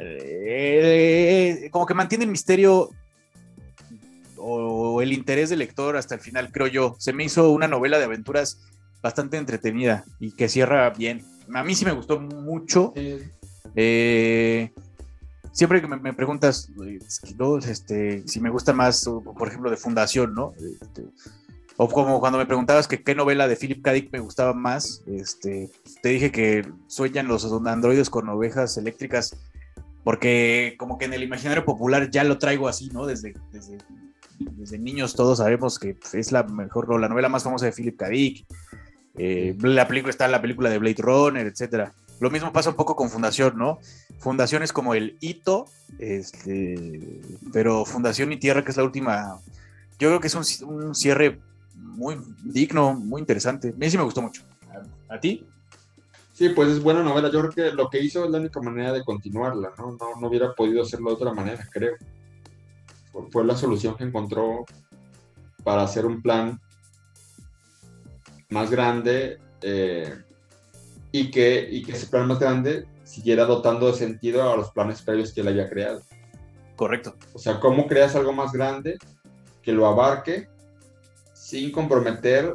Eh, 0.00 1.68
como 1.70 1.86
que 1.86 1.94
mantiene 1.94 2.24
el 2.24 2.30
misterio 2.30 2.90
o 4.36 5.02
el 5.02 5.12
interés 5.12 5.50
del 5.50 5.58
lector 5.58 5.96
hasta 5.96 6.14
el 6.14 6.20
final, 6.20 6.50
creo 6.52 6.66
yo. 6.66 6.96
Se 6.98 7.12
me 7.12 7.24
hizo 7.24 7.50
una 7.50 7.68
novela 7.68 7.98
de 7.98 8.04
aventuras 8.04 8.60
bastante 9.02 9.36
entretenida 9.36 10.04
y 10.20 10.32
que 10.32 10.48
cierra 10.48 10.90
bien. 10.90 11.24
A 11.54 11.64
mí 11.64 11.74
sí 11.74 11.84
me 11.84 11.92
gustó 11.92 12.20
mucho. 12.20 12.92
Eh, 13.74 14.70
siempre 15.52 15.80
que 15.80 15.88
me, 15.88 16.12
preguntas 16.12 16.70
este, 17.68 18.26
si 18.26 18.40
me 18.40 18.50
gusta 18.50 18.72
más, 18.72 19.04
por 19.04 19.48
ejemplo, 19.48 19.70
de 19.70 19.76
Fundación, 19.76 20.34
¿no? 20.34 20.52
Este, 20.80 21.04
o 21.76 21.88
como 21.88 22.18
cuando 22.18 22.38
me 22.38 22.46
preguntabas 22.46 22.88
que 22.88 23.02
qué 23.02 23.14
novela 23.14 23.46
de 23.46 23.54
Philip 23.56 23.82
K. 23.82 23.92
Dick 23.92 24.12
me 24.12 24.18
gustaba 24.18 24.52
más, 24.52 25.02
este, 25.06 25.70
te 26.02 26.08
dije 26.08 26.32
que 26.32 26.68
sueñan 26.88 27.28
los 27.28 27.44
androides 27.66 28.10
con 28.10 28.28
ovejas 28.28 28.76
eléctricas, 28.76 29.36
porque 30.08 30.74
como 30.78 30.96
que 30.96 31.04
en 31.04 31.12
el 31.12 31.22
imaginario 31.22 31.66
popular 31.66 32.10
ya 32.10 32.24
lo 32.24 32.38
traigo 32.38 32.66
así, 32.66 32.88
¿no? 32.94 33.04
Desde, 33.04 33.34
desde, 33.52 34.78
niños 34.78 35.14
todos 35.14 35.36
sabemos 35.36 35.78
que 35.78 35.98
es 36.14 36.32
la 36.32 36.44
mejor, 36.44 36.98
la 36.98 37.10
novela 37.10 37.28
más 37.28 37.44
famosa 37.44 37.66
de 37.66 37.72
Philip 37.72 37.98
K. 37.98 38.08
Dick. 38.08 38.46
Eh, 39.18 39.54
la 39.60 39.86
película 39.86 40.08
está 40.08 40.24
en 40.24 40.32
la 40.32 40.40
película 40.40 40.70
de 40.70 40.78
Blade 40.78 41.02
Runner, 41.02 41.46
etcétera. 41.46 41.92
Lo 42.20 42.30
mismo 42.30 42.54
pasa 42.54 42.70
un 42.70 42.76
poco 42.76 42.96
con 42.96 43.10
Fundación, 43.10 43.58
¿no? 43.58 43.80
Fundación 44.18 44.62
es 44.62 44.72
como 44.72 44.94
el 44.94 45.18
hito, 45.20 45.66
este, 45.98 47.20
pero 47.52 47.84
Fundación 47.84 48.32
y 48.32 48.38
Tierra, 48.38 48.64
que 48.64 48.70
es 48.70 48.78
la 48.78 48.84
última, 48.84 49.38
yo 49.98 50.08
creo 50.08 50.20
que 50.20 50.28
es 50.28 50.34
un, 50.34 50.68
un 50.70 50.94
cierre 50.94 51.38
muy 51.74 52.16
digno, 52.44 52.94
muy 52.94 53.20
interesante. 53.20 53.74
A 53.76 53.76
mí 53.76 53.90
sí 53.90 53.98
me 53.98 54.04
gustó 54.04 54.22
mucho. 54.22 54.42
¿A, 55.10 55.20
ti? 55.20 55.46
Sí, 56.38 56.50
pues 56.50 56.68
es 56.68 56.80
buena 56.80 57.02
novela. 57.02 57.32
Yo 57.32 57.40
creo 57.40 57.50
que 57.50 57.72
lo 57.74 57.90
que 57.90 58.00
hizo 58.00 58.24
es 58.24 58.30
la 58.30 58.38
única 58.38 58.60
manera 58.60 58.92
de 58.92 59.02
continuarla, 59.02 59.72
¿no? 59.76 59.96
No, 59.98 60.20
no 60.20 60.28
hubiera 60.28 60.54
podido 60.54 60.82
hacerlo 60.82 61.10
de 61.10 61.16
otra 61.16 61.34
manera, 61.34 61.68
creo. 61.72 61.96
Fue 63.32 63.44
la 63.44 63.56
solución 63.56 63.96
que 63.96 64.04
encontró 64.04 64.64
para 65.64 65.82
hacer 65.82 66.06
un 66.06 66.22
plan 66.22 66.60
más 68.50 68.70
grande 68.70 69.40
eh, 69.62 70.16
y, 71.10 71.28
que, 71.32 71.68
y 71.72 71.82
que 71.82 71.90
ese 71.90 72.06
plan 72.06 72.28
más 72.28 72.38
grande 72.38 72.86
siguiera 73.02 73.44
dotando 73.44 73.88
de 73.88 73.94
sentido 73.94 74.48
a 74.48 74.56
los 74.56 74.70
planes 74.70 75.02
previos 75.02 75.34
que 75.34 75.40
él 75.40 75.48
había 75.48 75.68
creado. 75.68 76.02
Correcto. 76.76 77.16
O 77.32 77.40
sea, 77.40 77.58
¿cómo 77.58 77.88
creas 77.88 78.14
algo 78.14 78.32
más 78.32 78.52
grande 78.52 78.96
que 79.60 79.72
lo 79.72 79.86
abarque 79.86 80.46
sin 81.34 81.72
comprometer 81.72 82.54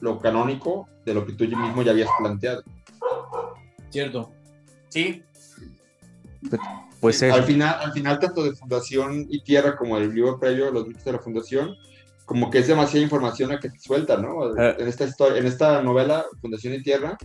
lo 0.00 0.18
canónico 0.18 0.86
de 1.06 1.14
lo 1.14 1.24
que 1.24 1.32
tú 1.32 1.44
mismo 1.44 1.80
ya 1.80 1.92
habías 1.92 2.10
planteado? 2.18 2.62
Cierto. 3.90 4.32
Sí. 4.88 5.22
Pues 7.00 7.22
al 7.22 7.44
final, 7.44 7.76
al 7.80 7.92
final 7.92 8.18
tanto 8.18 8.42
de 8.42 8.54
Fundación 8.54 9.26
y 9.28 9.42
Tierra 9.42 9.76
como 9.76 9.98
del 9.98 10.14
libro 10.14 10.38
previo, 10.38 10.70
los 10.70 10.86
mitos 10.86 11.04
de 11.04 11.12
la 11.12 11.18
Fundación, 11.18 11.76
como 12.24 12.50
que 12.50 12.58
es 12.58 12.66
demasiada 12.68 13.02
información 13.02 13.52
a 13.52 13.60
que 13.60 13.70
te 13.70 13.78
suelta, 13.78 14.16
¿no? 14.16 14.52
Ah. 14.58 14.74
En 14.78 14.88
esta 14.88 15.04
historia, 15.04 15.38
en 15.38 15.46
esta 15.46 15.82
novela, 15.82 16.26
Fundación 16.40 16.74
y 16.74 16.82
Tierra, 16.82 17.16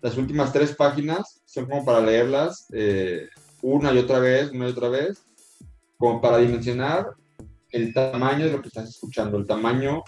las 0.00 0.16
últimas 0.16 0.52
tres 0.52 0.74
páginas 0.74 1.42
son 1.44 1.66
como 1.66 1.84
para 1.84 2.00
leerlas 2.00 2.66
eh, 2.72 3.28
una 3.62 3.92
y 3.92 3.98
otra 3.98 4.18
vez, 4.18 4.50
una 4.50 4.68
y 4.68 4.70
otra 4.70 4.88
vez, 4.88 5.22
como 5.98 6.20
para 6.20 6.38
dimensionar 6.38 7.06
el 7.70 7.92
tamaño 7.92 8.46
de 8.46 8.52
lo 8.52 8.62
que 8.62 8.68
estás 8.68 8.88
escuchando, 8.88 9.36
el 9.36 9.46
tamaño 9.46 10.02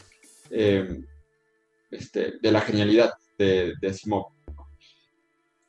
eh, 0.51 1.03
este, 1.91 2.35
de 2.41 2.53
la 2.53 2.61
genialidad 2.61 3.13
de, 3.39 3.75
de 3.81 3.93
Simón. 3.93 4.25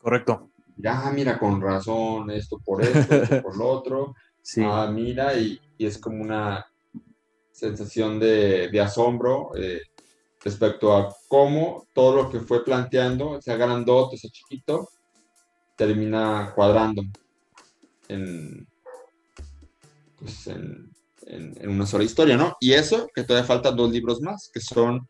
Correcto. 0.03 0.49
Ya, 0.75 1.09
mira, 1.15 1.39
con 1.39 1.61
razón, 1.61 2.29
esto 2.29 2.59
por 2.59 2.83
esto, 2.83 3.41
por 3.41 3.57
lo 3.57 3.67
otro. 3.69 4.15
Sí. 4.45 4.61
Ah, 4.61 4.91
mira, 4.93 5.33
y, 5.39 5.57
y, 5.77 5.85
es 5.85 5.97
como 5.97 6.21
una 6.21 6.65
sensación 7.53 8.19
de, 8.19 8.67
de 8.67 8.81
asombro 8.81 9.51
eh, 9.55 9.79
respecto 10.43 10.93
a 10.97 11.15
cómo 11.29 11.87
todo 11.93 12.23
lo 12.23 12.29
que 12.29 12.41
fue 12.41 12.65
planteando, 12.65 13.41
sea 13.41 13.55
grandote, 13.55 14.17
sea 14.17 14.29
chiquito, 14.29 14.89
termina 15.77 16.51
cuadrando 16.53 17.03
en, 18.09 18.67
pues 20.19 20.47
en, 20.47 20.91
en, 21.25 21.69
una 21.69 21.85
sola 21.85 22.03
historia, 22.03 22.35
¿no? 22.35 22.57
Y 22.59 22.73
eso, 22.73 23.07
que 23.15 23.23
todavía 23.23 23.47
faltan 23.47 23.77
dos 23.77 23.91
libros 23.91 24.19
más, 24.19 24.51
que 24.53 24.59
son 24.59 25.07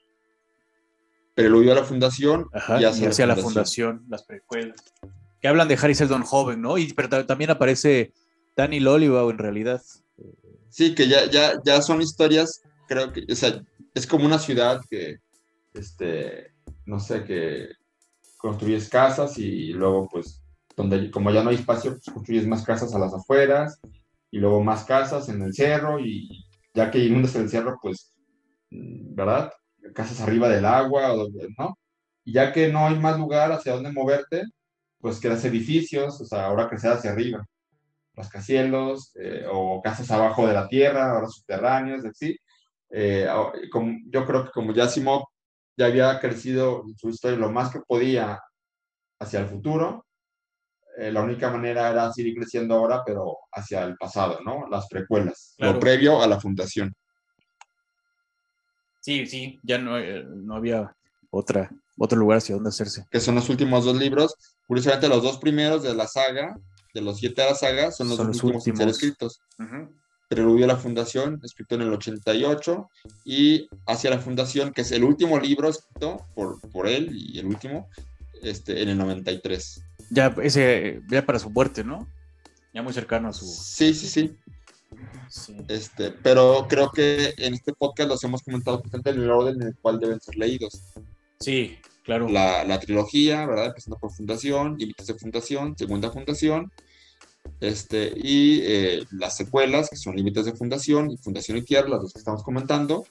Preludio 1.34 1.72
a 1.72 1.76
la 1.76 1.84
Fundación 1.84 2.47
y 2.80 2.84
hacia, 2.84 3.26
la, 3.26 3.35
fundación. 3.35 4.05
las 4.07 4.23
precuelas. 4.23 4.77
Que 5.41 5.47
hablan 5.47 5.68
de 5.68 5.77
Harry 5.81 5.95
Seldon 5.95 6.23
joven, 6.23 6.61
¿no? 6.61 6.77
Y 6.77 6.93
pero 6.93 7.26
también 7.26 7.49
aparece 7.49 8.14
Danny 8.55 8.80
Loliva 8.80 9.23
en 9.23 9.38
realidad. 9.38 9.81
Sí, 10.69 10.95
que 10.95 11.07
ya, 11.07 11.30
ya, 11.30 11.53
ya 11.64 11.81
son 11.81 12.01
historias, 12.01 12.61
creo 12.88 13.11
que, 13.11 13.26
o 13.30 13.35
sea, 13.35 13.61
es 13.93 14.07
como 14.07 14.26
una 14.26 14.39
ciudad 14.39 14.81
que, 14.89 15.18
este, 15.73 16.51
no 16.85 16.99
sé, 16.99 17.23
que 17.23 17.69
construyes 18.38 18.89
casas 18.89 19.38
y 19.38 19.73
luego, 19.73 20.07
pues, 20.11 20.43
donde 20.76 21.11
como 21.11 21.31
ya 21.31 21.43
no 21.43 21.49
hay 21.49 21.57
espacio, 21.57 21.91
pues 21.91 22.05
construyes 22.05 22.47
más 22.47 22.64
casas 22.64 22.93
a 22.93 22.99
las 22.99 23.14
afueras 23.14 23.80
y 24.31 24.39
luego 24.39 24.64
más 24.64 24.84
casas 24.84 25.30
en 25.30 25.41
el 25.41 25.53
cerro 25.53 25.99
y 25.99 26.43
ya 26.73 26.89
que 26.89 26.99
inundas 26.99 27.35
el 27.35 27.49
cerro, 27.49 27.77
pues, 27.81 28.14
¿verdad? 28.69 29.51
Casas 29.94 30.22
arriba 30.22 30.49
del 30.49 30.65
agua, 30.65 31.15
¿no? 31.57 31.78
Y 32.26 32.34
ya 32.34 32.52
que 32.52 32.70
no 32.70 32.88
hay 32.88 32.98
más 32.99 33.18
lugar 33.18 33.52
hacia 33.52 33.74
donde 33.74 33.91
moverte, 33.91 34.44
pues 34.99 35.20
creas 35.20 35.44
edificios, 35.45 36.22
o 36.22 36.26
sea, 36.26 36.45
ahora 36.45 36.70
crecer 36.70 36.94
hacia 36.94 37.11
arriba, 37.11 37.45
rascacielos 38.15 39.11
eh, 39.15 39.45
o 39.52 39.82
casas 39.82 40.10
abajo 40.11 40.48
de 40.48 40.53
la 40.53 40.68
tierra, 40.68 41.11
ahora 41.11 41.28
subterráneos, 41.28 42.06
así. 42.06 42.38
Eh, 42.90 43.28
como, 43.72 43.98
yo 44.07 44.26
creo 44.26 44.45
que 44.45 44.52
como 44.52 44.74
ya 44.74 44.88
Simón 44.88 45.24
ya 45.76 45.88
había 45.88 46.20
crecido 46.20 46.84
su 46.95 47.10
historia 47.10 47.38
lo 47.38 47.52
más 47.52 47.72
que 47.72 47.82
podía 47.82 48.40
hacia 49.20 49.40
el 49.40 49.48
futuro, 49.48 50.06
eh, 50.98 51.11
la 51.11 51.22
única 51.22 51.49
manera 51.49 51.90
era 51.90 52.11
seguir 52.14 52.36
creciendo 52.36 52.76
ahora, 52.76 53.03
pero 53.03 53.40
hacia 53.52 53.84
el 53.84 53.98
pasado, 53.98 54.40
¿no? 54.45 54.68
Las 54.70 54.88
precuelas, 54.88 55.56
lo 55.57 55.80
previo 55.80 56.22
a 56.22 56.28
la 56.28 56.40
fundación. 56.40 56.94
Sí, 59.03 59.25
sí, 59.25 59.59
ya 59.63 59.77
no, 59.80 59.99
eh, 59.99 60.23
no 60.23 60.55
había 60.55 60.95
otra, 61.30 61.69
otro 61.97 62.17
lugar 62.17 62.38
hacia 62.38 62.55
donde 62.55 62.69
hacerse. 62.69 63.05
Que 63.11 63.19
son 63.19 63.35
los 63.35 63.49
últimos 63.49 63.84
dos 63.84 63.97
libros. 63.97 64.34
Curiosamente, 64.65 65.09
los 65.09 65.21
dos 65.21 65.39
primeros 65.39 65.84
de 65.84 65.93
la 65.93 66.07
saga, 66.07 66.57
de 66.93 67.01
los 67.01 67.17
siete 67.17 67.41
de 67.41 67.49
la 67.49 67.55
saga, 67.55 67.91
son 67.91 68.07
los, 68.07 68.17
últimos, 68.17 68.65
últimos. 68.65 68.91
escritos. 68.93 69.41
Preludio 70.30 70.63
a 70.63 70.69
la 70.69 70.77
Fundación, 70.77 71.41
escrito 71.43 71.75
en 71.75 71.81
el 71.81 71.91
88, 71.91 72.89
y 73.25 73.67
Hacia 73.88 74.09
la 74.09 74.19
Fundación, 74.19 74.71
que 74.71 74.81
es 74.81 74.91
el 74.93 75.03
último 75.03 75.38
libro 75.38 75.67
escrito 75.67 76.25
por, 76.34 76.61
por 76.71 76.88
él 76.88 77.09
y 77.13 77.38
el 77.39 77.47
último, 77.47 77.89
este, 78.41 78.81
en 78.84 78.88
el 78.88 78.97
93. 78.97 79.84
Ya, 80.11 80.34
ese, 80.41 81.01
ya 81.09 81.25
para 81.25 81.39
su 81.39 81.49
muerte, 81.49 81.84
¿no? 81.84 82.07
Ya 82.73 82.81
muy 82.81 82.93
cercano 82.93 83.27
a 83.27 83.34
su. 83.34 83.45
Sí, 83.45 83.93
sí, 83.93 84.07
sí. 84.07 84.38
Este, 85.67 86.11
pero 86.11 86.65
creo 86.69 86.91
que 86.91 87.34
en 87.38 87.53
este 87.53 87.73
podcast 87.73 88.09
los 88.09 88.23
hemos 88.23 88.43
comentado 88.43 88.80
bastante 88.81 89.09
en 89.11 89.21
el 89.21 89.31
orden 89.31 89.61
en 89.61 89.67
el 89.69 89.75
cual 89.75 89.99
deben 89.99 90.19
ser 90.19 90.35
leídos. 90.35 90.81
Sí, 91.39 91.77
claro. 92.03 92.30
La, 92.30 92.63
la 92.63 92.80
trilogía, 92.80 93.45
¿verdad? 93.45 93.67
Empezando 93.67 93.97
por 93.97 94.11
Fundación, 94.11 94.77
Límites 94.77 95.07
de 95.07 95.15
Fundación, 95.15 95.77
Segunda 95.77 96.11
Fundación, 96.11 96.71
este, 97.59 98.13
y 98.15 98.61
eh, 98.63 99.05
las 99.11 99.38
secuelas, 99.38 99.89
que 99.89 99.95
son 99.95 100.15
Límites 100.15 100.45
de 100.45 100.53
Fundación 100.53 101.11
y 101.11 101.17
Fundación 101.17 101.57
y 101.57 101.61
Tierra, 101.61 101.89
las 101.89 102.01
dos 102.01 102.13
que 102.13 102.19
estamos 102.19 102.43
comentando, 102.43 103.05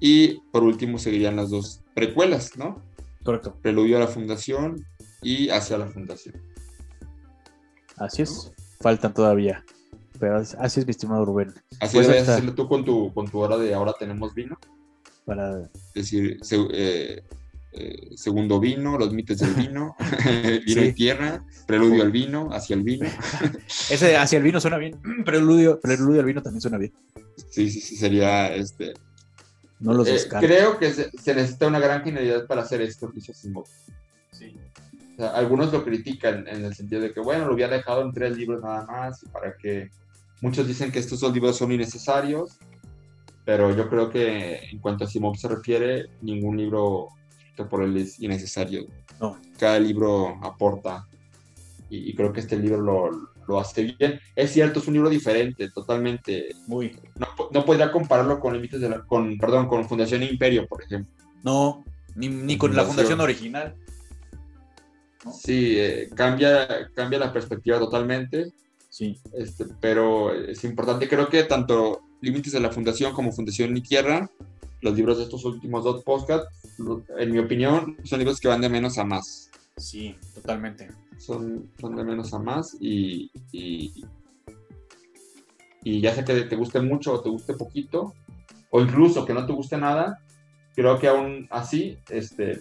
y 0.00 0.40
por 0.52 0.62
último 0.64 0.98
seguirían 0.98 1.36
las 1.36 1.50
dos 1.50 1.80
precuelas, 1.94 2.56
¿no? 2.56 2.82
Correcto. 3.24 3.56
Preludio 3.60 3.96
a 3.96 4.00
la 4.00 4.06
Fundación 4.06 4.86
y 5.22 5.48
Hacia 5.50 5.78
la 5.78 5.86
Fundación. 5.86 6.40
Así 7.96 8.22
es, 8.22 8.52
faltan 8.80 9.12
todavía. 9.12 9.64
Pero 10.18 10.36
así 10.36 10.80
es, 10.80 10.86
mi 10.86 10.90
estimado 10.90 11.24
Rubén. 11.24 11.52
Así 11.80 11.96
pues 11.96 12.08
debes 12.08 12.28
hacerlo 12.28 12.54
tú 12.54 12.68
con 12.68 12.84
tu, 12.84 13.12
con 13.12 13.28
tu 13.28 13.38
hora 13.38 13.56
de 13.56 13.74
ahora 13.74 13.94
tenemos 13.98 14.34
vino. 14.34 14.58
Para 15.24 15.68
decir, 15.94 16.40
eh, 16.72 17.22
eh, 17.72 18.16
segundo 18.16 18.58
vino, 18.58 18.96
los 18.98 19.12
mitos 19.12 19.38
del 19.38 19.52
vino, 19.54 19.94
vino 20.66 20.82
y 20.82 20.92
tierra, 20.92 21.44
preludio 21.66 22.02
al 22.02 22.10
vino, 22.10 22.48
hacia 22.50 22.74
el 22.74 22.82
vino. 22.82 23.06
Ese 23.90 24.16
hacia 24.16 24.38
el 24.38 24.42
vino 24.42 24.60
suena 24.60 24.78
bien, 24.78 24.98
preludio, 25.24 25.78
preludio 25.78 26.20
al 26.20 26.26
vino 26.26 26.42
también 26.42 26.62
suena 26.62 26.78
bien. 26.78 26.92
Sí, 27.50 27.70
sí, 27.70 27.80
sí, 27.80 27.96
sería 27.96 28.54
este. 28.54 28.94
No 29.80 29.92
los 29.92 30.08
eh, 30.08 30.28
Creo 30.40 30.78
que 30.78 30.92
se, 30.92 31.10
necesita 31.34 31.66
una 31.66 31.78
gran 31.78 32.02
genialidad 32.02 32.46
para 32.46 32.62
hacer 32.62 32.80
esto, 32.80 33.12
dice 33.14 33.32
Sí. 33.34 34.56
algunos 35.18 35.72
lo 35.72 35.84
critican 35.84 36.48
en 36.48 36.64
el 36.64 36.74
sentido 36.74 37.02
de 37.02 37.12
que, 37.12 37.20
bueno, 37.20 37.46
lo 37.46 37.52
había 37.52 37.68
dejado 37.68 38.02
en 38.02 38.12
tres 38.12 38.36
libros 38.36 38.62
nada 38.62 38.86
más, 38.86 39.24
para 39.32 39.56
que 39.56 39.90
muchos 40.40 40.66
dicen 40.66 40.92
que 40.92 40.98
estos 40.98 41.20
dos 41.20 41.32
libros 41.32 41.56
son 41.56 41.72
innecesarios, 41.72 42.58
pero 43.44 43.74
yo 43.74 43.88
creo 43.88 44.10
que 44.10 44.56
en 44.70 44.78
cuanto 44.78 45.04
a 45.04 45.06
Simón 45.06 45.36
se 45.36 45.48
refiere, 45.48 46.06
ningún 46.20 46.56
libro 46.56 47.08
por 47.64 47.82
él 47.82 47.96
es 47.96 48.20
innecesario. 48.20 48.86
No. 49.20 49.40
Cada 49.58 49.78
libro 49.78 50.38
aporta 50.42 51.06
y, 51.90 52.14
creo 52.14 52.32
que 52.32 52.40
este 52.40 52.58
libro 52.58 52.80
lo, 52.80 53.30
lo, 53.46 53.58
hace 53.58 53.82
bien. 53.82 54.20
Es 54.36 54.52
cierto, 54.52 54.80
es 54.80 54.86
un 54.88 54.94
libro 54.94 55.08
diferente, 55.08 55.70
totalmente. 55.70 56.50
Muy. 56.66 56.94
No, 57.16 57.26
no 57.50 57.64
podría 57.64 57.90
compararlo 57.90 58.38
con 58.38 58.52
Límites 58.52 58.80
de 58.80 58.90
la, 58.90 59.00
con, 59.00 59.38
perdón, 59.38 59.68
con 59.68 59.88
Fundación 59.88 60.22
Imperio, 60.22 60.66
por 60.66 60.82
ejemplo. 60.82 61.10
No, 61.42 61.82
ni, 62.14 62.28
ni 62.28 62.58
con 62.58 62.76
la 62.76 62.84
Fundación 62.84 63.20
original. 63.20 63.74
Sí, 65.32 65.78
eh, 65.78 66.10
cambia, 66.14 66.90
cambia 66.94 67.18
la 67.18 67.32
perspectiva 67.32 67.78
totalmente. 67.78 68.52
Sí. 68.98 69.16
Este, 69.32 69.64
pero 69.80 70.34
es 70.34 70.64
importante, 70.64 71.08
creo 71.08 71.28
que 71.28 71.44
tanto 71.44 72.02
Límites 72.20 72.52
de 72.52 72.58
la 72.58 72.72
Fundación 72.72 73.12
como 73.12 73.30
Fundación 73.30 73.72
Ni 73.72 73.80
Tierra, 73.80 74.28
los 74.80 74.96
libros 74.96 75.18
de 75.18 75.22
estos 75.22 75.44
últimos 75.44 75.84
dos 75.84 76.02
podcasts, 76.02 76.48
en 77.16 77.30
mi 77.30 77.38
opinión, 77.38 77.96
son 78.02 78.18
libros 78.18 78.40
que 78.40 78.48
van 78.48 78.60
de 78.60 78.68
menos 78.68 78.98
a 78.98 79.04
más. 79.04 79.52
Sí, 79.76 80.16
totalmente. 80.34 80.88
Son, 81.16 81.70
son 81.80 81.94
de 81.94 82.02
menos 82.02 82.34
a 82.34 82.40
más 82.40 82.76
y, 82.80 83.30
y, 83.52 84.04
y 85.84 86.00
ya 86.00 86.12
sea 86.12 86.24
que 86.24 86.34
te 86.40 86.56
guste 86.56 86.80
mucho 86.80 87.12
o 87.12 87.20
te 87.20 87.28
guste 87.28 87.54
poquito, 87.54 88.14
o 88.70 88.80
incluso 88.80 89.24
que 89.24 89.32
no 89.32 89.46
te 89.46 89.52
guste 89.52 89.76
nada, 89.76 90.24
creo 90.74 90.98
que 90.98 91.06
aún 91.06 91.46
así, 91.50 91.98
este, 92.08 92.58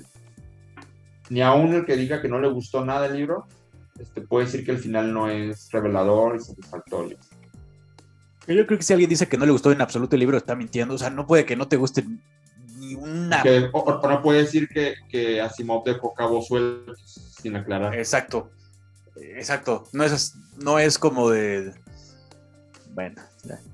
ni 1.31 1.41
aún 1.41 1.73
el 1.73 1.83
que 1.83 1.97
diga 1.97 2.21
que 2.21 2.29
no 2.29 2.39
le 2.39 2.47
gustó 2.47 2.85
nada 2.85 3.07
el 3.07 3.15
libro, 3.15 3.47
este, 3.99 4.21
puede 4.21 4.45
decir 4.45 4.65
que 4.65 4.71
el 4.71 4.79
final 4.79 5.13
no 5.13 5.29
es 5.29 5.69
revelador 5.71 6.35
y 6.35 6.39
satisfactorio. 6.39 7.17
Yo 8.47 8.65
creo 8.65 8.77
que 8.77 8.83
si 8.83 8.93
alguien 8.93 9.09
dice 9.09 9.27
que 9.27 9.37
no 9.37 9.45
le 9.45 9.51
gustó 9.51 9.71
en 9.71 9.81
absoluto 9.81 10.15
el 10.15 10.21
libro, 10.21 10.37
está 10.37 10.55
mintiendo. 10.55 10.93
O 10.93 10.97
sea, 10.97 11.09
no 11.09 11.27
puede 11.27 11.45
que 11.45 11.57
no 11.57 11.67
te 11.67 11.75
guste 11.75 12.05
ni 12.77 12.95
una. 12.95 13.43
o, 13.73 14.07
no 14.07 14.21
puede 14.21 14.43
decir 14.43 14.69
que, 14.69 14.95
que 15.09 15.41
Asimov 15.41 15.83
dejó 15.83 16.13
cabos 16.13 16.47
sueltos 16.47 16.97
sin 17.41 17.57
aclarar. 17.57 17.93
Exacto. 17.95 18.49
Exacto. 19.15 19.83
No 19.91 20.03
es, 20.03 20.35
no 20.57 20.79
es 20.79 20.97
como 20.97 21.29
de. 21.29 21.73
Bueno, 22.93 23.21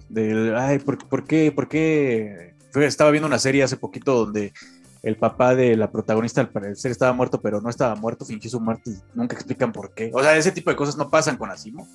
de, 0.10 0.56
ay, 0.58 0.80
¿por, 0.80 0.98
¿por, 1.08 1.24
qué? 1.26 1.52
¿Por 1.52 1.68
qué? 1.68 2.56
Estaba 2.76 3.12
viendo 3.12 3.28
una 3.28 3.40
serie 3.40 3.64
hace 3.64 3.78
poquito 3.78 4.26
donde 4.26 4.54
el 5.03 5.17
papá 5.17 5.53
de 5.53 5.75
la 5.75 5.91
protagonista 5.91 6.39
al 6.39 6.49
parecer 6.49 6.89
estaba 6.89 7.11
muerto, 7.11 7.41
pero 7.41 7.59
no 7.59 7.69
estaba 7.69 7.93
muerto, 7.95 8.25
fingió 8.25 8.49
su 8.49 8.61
muerte 8.61 8.91
y 8.91 8.97
nunca 9.13 9.35
explican 9.35 9.73
por 9.73 9.93
qué. 9.93 10.09
O 10.13 10.23
sea, 10.23 10.38
ese 10.38 10.53
tipo 10.53 10.69
de 10.69 10.77
cosas 10.77 10.97
no 10.97 11.09
pasan 11.09 11.35
con 11.35 11.51
Asimo. 11.51 11.85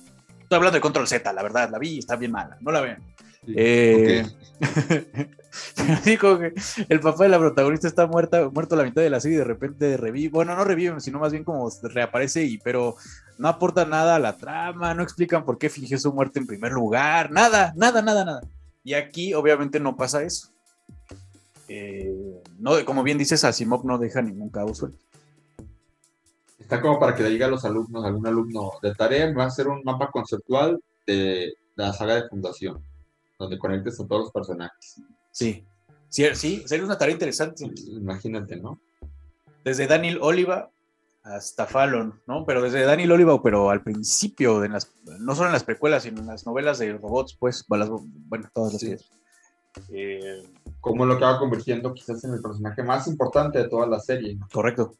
Estoy 0.43 0.57
hablando 0.57 0.75
de 0.75 0.81
Control 0.81 1.07
Z, 1.07 1.33
la 1.33 1.41
verdad, 1.41 1.69
la 1.71 1.79
vi 1.79 1.95
y 1.95 1.99
está 1.99 2.15
bien 2.15 2.31
mala, 2.31 2.57
no 2.61 2.71
la 2.71 2.81
vean. 2.81 3.03
eh, 3.47 4.25
dijo 6.05 6.37
que 6.39 6.53
el 6.87 6.99
papá 6.99 7.23
de 7.23 7.29
la 7.29 7.39
protagonista 7.39 7.87
está 7.87 8.05
muerta, 8.05 8.47
muerto 8.49 8.75
a 8.75 8.77
la 8.77 8.83
mitad 8.83 9.01
de 9.01 9.09
la 9.09 9.19
serie 9.19 9.37
y 9.37 9.39
de 9.39 9.45
repente 9.45 9.97
revive. 9.97 10.29
Bueno, 10.29 10.55
no 10.55 10.63
revive, 10.63 10.99
sino 10.99 11.17
más 11.17 11.31
bien 11.31 11.43
como 11.43 11.67
reaparece 11.81 12.43
y 12.43 12.59
pero 12.59 12.95
no 13.39 13.47
aporta 13.47 13.85
nada 13.85 14.17
a 14.17 14.19
la 14.19 14.37
trama, 14.37 14.93
no 14.93 15.01
explican 15.01 15.45
por 15.45 15.57
qué 15.57 15.69
fingió 15.69 15.97
su 15.97 16.13
muerte 16.13 16.37
en 16.37 16.45
primer 16.45 16.73
lugar, 16.73 17.31
nada, 17.31 17.73
nada, 17.75 18.03
nada, 18.03 18.23
nada. 18.23 18.41
Y 18.83 18.93
aquí 18.93 19.33
obviamente 19.33 19.79
no 19.79 19.95
pasa 19.95 20.21
eso. 20.21 20.49
Eh, 21.67 22.41
no, 22.59 22.85
como 22.85 23.03
bien 23.03 23.17
dices, 23.17 23.43
Asimov 23.43 23.85
no 23.85 23.97
deja 23.97 24.21
ningún 24.21 24.49
cabo 24.49 24.73
suelto. 24.73 24.99
Está 26.59 26.81
como 26.81 26.99
para 26.99 27.15
que 27.15 27.23
le 27.23 27.29
diga 27.29 27.47
a 27.47 27.49
los 27.49 27.65
alumnos, 27.65 28.05
algún 28.05 28.27
alumno 28.27 28.73
de 28.81 28.93
tarea, 28.93 29.33
va 29.33 29.45
a 29.45 29.47
hacer 29.47 29.67
un 29.67 29.81
mapa 29.83 30.11
conceptual 30.11 30.79
de, 31.07 31.53
la 31.79 31.93
saga 31.93 32.15
de 32.15 32.27
fundación, 32.27 32.83
donde 33.39 33.57
conectes 33.57 33.99
a 33.99 34.05
todos 34.05 34.23
los 34.23 34.31
personajes. 34.31 35.01
Sí, 35.31 35.63
sí, 36.09 36.25
sí, 36.33 36.63
sería 36.65 36.85
una 36.85 36.97
tarea 36.97 37.13
interesante. 37.13 37.71
Imagínate, 37.87 38.57
¿no? 38.57 38.79
Desde 39.63 39.87
Daniel 39.87 40.19
Oliva 40.21 40.69
hasta 41.23 41.65
Fallon, 41.65 42.19
¿no? 42.27 42.45
Pero 42.45 42.61
desde 42.61 42.83
Daniel 42.83 43.13
Oliva, 43.13 43.41
pero 43.41 43.69
al 43.69 43.81
principio, 43.81 44.59
de 44.59 44.69
las, 44.69 44.91
no 45.19 45.35
solo 45.35 45.47
en 45.47 45.53
las 45.53 45.63
precuelas, 45.63 46.03
sino 46.03 46.19
en 46.19 46.27
las 46.27 46.45
novelas 46.45 46.79
de 46.79 46.91
robots, 46.93 47.35
pues, 47.39 47.65
bueno, 47.67 48.49
todas 48.53 48.73
las 48.73 48.81
sí. 48.81 48.95
Eh, 49.91 50.43
como 50.81 51.05
lo 51.05 51.19
va 51.19 51.39
convirtiendo 51.39 51.93
quizás 51.93 52.23
en 52.23 52.33
el 52.33 52.41
personaje 52.41 52.83
más 52.83 53.07
importante 53.07 53.59
de 53.59 53.69
toda 53.69 53.87
la 53.87 53.99
serie. 53.99 54.37
Correcto. 54.51 54.93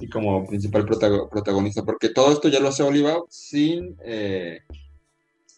Y 0.00 0.08
como 0.08 0.46
principal 0.46 0.86
protagonista, 0.86 1.82
porque 1.82 2.10
todo 2.10 2.32
esto 2.32 2.48
ya 2.48 2.60
lo 2.60 2.68
hace 2.68 2.84
Oliva 2.84 3.16
sin, 3.28 3.96
eh, 4.04 4.60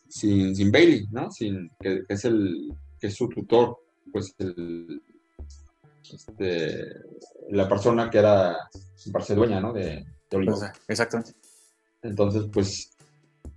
sin, 0.09 0.57
sin, 0.57 0.73
Bailey, 0.73 1.07
¿no? 1.11 1.31
Sin, 1.31 1.71
que, 1.79 2.05
es 2.09 2.25
el 2.25 2.73
que 2.99 3.09
es 3.09 3.15
su 3.15 3.29
tutor, 3.29 3.77
pues 4.11 4.35
el, 4.39 5.03
este, 6.11 6.87
la 7.51 7.69
persona 7.69 8.09
que 8.09 8.19
era 8.19 8.57
parece 9.13 9.35
dueña, 9.35 9.61
¿no? 9.61 9.75
De, 9.75 10.07
de 10.31 10.37
Oliva. 10.37 10.57
Pues, 10.59 10.73
exactamente. 10.89 11.35
Entonces, 12.03 12.45
pues, 12.51 12.97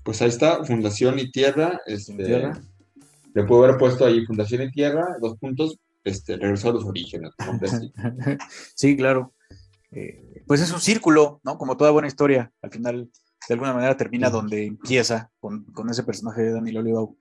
pues 0.03 0.22
ahí 0.22 0.30
está, 0.30 0.65
Fundación 0.65 1.18
y 1.18 1.32
Tierra. 1.32 1.80
Este, 1.86 2.14
Tierra 2.14 2.61
le 3.34 3.43
puedo 3.43 3.64
haber 3.64 3.77
puesto 3.77 4.05
ahí 4.05 4.26
Fundación 4.26 4.61
en 4.61 4.72
Tierra, 4.72 5.18
dos 5.22 5.38
puntos, 5.38 5.77
este, 6.03 6.38
regresó 6.38 6.69
a 6.69 6.73
los 6.73 6.85
orígenes. 6.85 7.31
sí, 8.76 8.95
claro. 8.95 9.34
Eh, 9.91 10.43
pues 10.47 10.61
es 10.61 10.72
un 10.72 10.81
círculo, 10.81 11.39
¿no? 11.43 11.57
Como 11.57 11.77
toda 11.77 11.91
buena 11.91 12.07
historia, 12.07 12.51
al 12.61 12.72
final, 12.72 13.10
de 13.47 13.53
alguna 13.53 13.73
manera, 13.73 13.95
termina 13.95 14.30
donde 14.30 14.65
empieza, 14.65 15.31
con, 15.39 15.65
con 15.65 15.89
ese 15.89 16.03
personaje 16.03 16.41
de 16.41 16.53
Daniel 16.53 16.77
Olivau. 16.77 17.18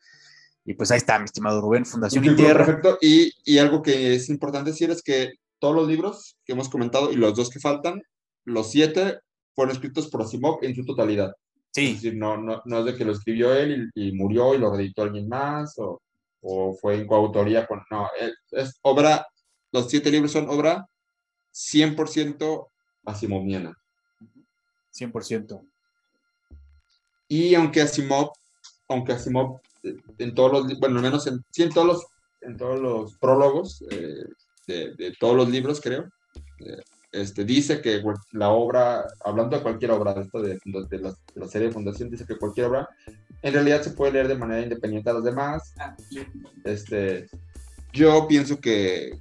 Y 0.65 0.75
pues 0.75 0.91
ahí 0.91 0.99
está, 0.99 1.19
mi 1.19 1.25
estimado 1.25 1.61
Rubén, 1.61 1.85
Fundación 1.85 2.25
en 2.25 2.37
Tierra. 2.37 2.65
Perfecto, 2.65 2.99
y, 3.01 3.33
y 3.45 3.59
algo 3.59 3.83
que 3.83 4.15
es 4.15 4.29
importante 4.29 4.71
decir 4.71 4.91
es 4.91 5.03
que 5.03 5.33
todos 5.59 5.75
los 5.75 5.89
libros 5.89 6.39
que 6.45 6.53
hemos 6.53 6.69
comentado 6.69 7.13
y 7.13 7.17
los 7.17 7.35
dos 7.35 7.51
que 7.51 7.61
faltan, 7.61 8.03
los 8.45 8.71
siete 8.71 9.21
fueron 9.55 9.75
escritos 9.75 10.09
por 10.09 10.23
Asimov 10.23 10.59
en 10.63 10.75
su 10.75 10.85
totalidad. 10.85 11.33
Sí. 11.73 11.87
Es 11.87 12.03
decir, 12.03 12.17
no, 12.17 12.37
no, 12.37 12.63
no 12.65 12.79
es 12.81 12.85
de 12.85 12.97
que 12.97 13.05
lo 13.05 13.13
escribió 13.13 13.55
él 13.55 13.91
y, 13.95 14.13
murió 14.13 14.55
y 14.55 14.59
lo 14.59 14.75
reeditó 14.75 15.03
alguien 15.03 15.29
más 15.29 15.79
o, 15.79 16.03
o 16.43 16.75
fue 16.75 16.97
en 16.97 17.07
coautoría 17.07 17.67
con... 17.67 17.83
No, 17.91 18.09
es, 18.51 18.79
obra, 18.83 19.27
los 19.73 19.89
siete 19.89 20.11
libros 20.11 20.33
son 20.33 20.49
obra 20.51 20.87
100% 21.53 22.69
asimoviana. 23.07 23.77
100%. 24.95 25.67
Y 27.29 27.55
aunque 27.55 27.81
Asimov, 27.81 28.33
aunque 28.89 29.13
Asimov 29.13 29.61
eh, 29.83 29.97
en 30.19 30.35
todos 30.35 30.53
los, 30.53 30.79
bueno, 30.79 30.97
al 30.97 31.03
menos 31.03 31.27
en, 31.27 31.43
sí, 31.51 31.63
en 31.63 31.71
todos 31.71 31.87
los, 31.87 32.07
en 32.43 32.57
todos 32.59 32.79
los 32.79 33.17
prólogos 33.17 33.83
eh, 33.91 34.25
de, 34.67 34.95
de, 34.95 35.17
todos 35.19 35.37
los 35.37 35.49
libros, 35.49 35.81
creo, 35.81 36.11
eh, 36.59 36.83
este, 37.13 37.45
dice 37.45 37.83
que 37.83 38.03
la 38.33 38.49
obra, 38.49 39.07
hablando 39.23 39.57
de 39.57 39.63
cualquier 39.63 39.91
obra 39.91 40.15
de, 40.15 40.25
de, 40.25 40.59
de, 40.89 40.99
la, 40.99 41.11
de, 41.11 41.17
la, 41.41 41.47
serie 41.47 41.69
de 41.69 41.75
Fundación, 41.75 42.11
dice 42.11 42.25
que 42.25 42.39
cualquier 42.39 42.67
obra 42.67 42.89
en 43.43 43.53
realidad 43.53 43.83
se 43.83 43.91
puede 43.91 44.13
leer 44.13 44.29
de 44.29 44.37
manera 44.37 44.63
independiente 44.63 45.11
a 45.11 45.13
los 45.13 45.25
demás. 45.25 45.75
Este, 46.65 47.29
yo 47.93 48.27
pienso 48.27 48.59
que, 48.61 49.19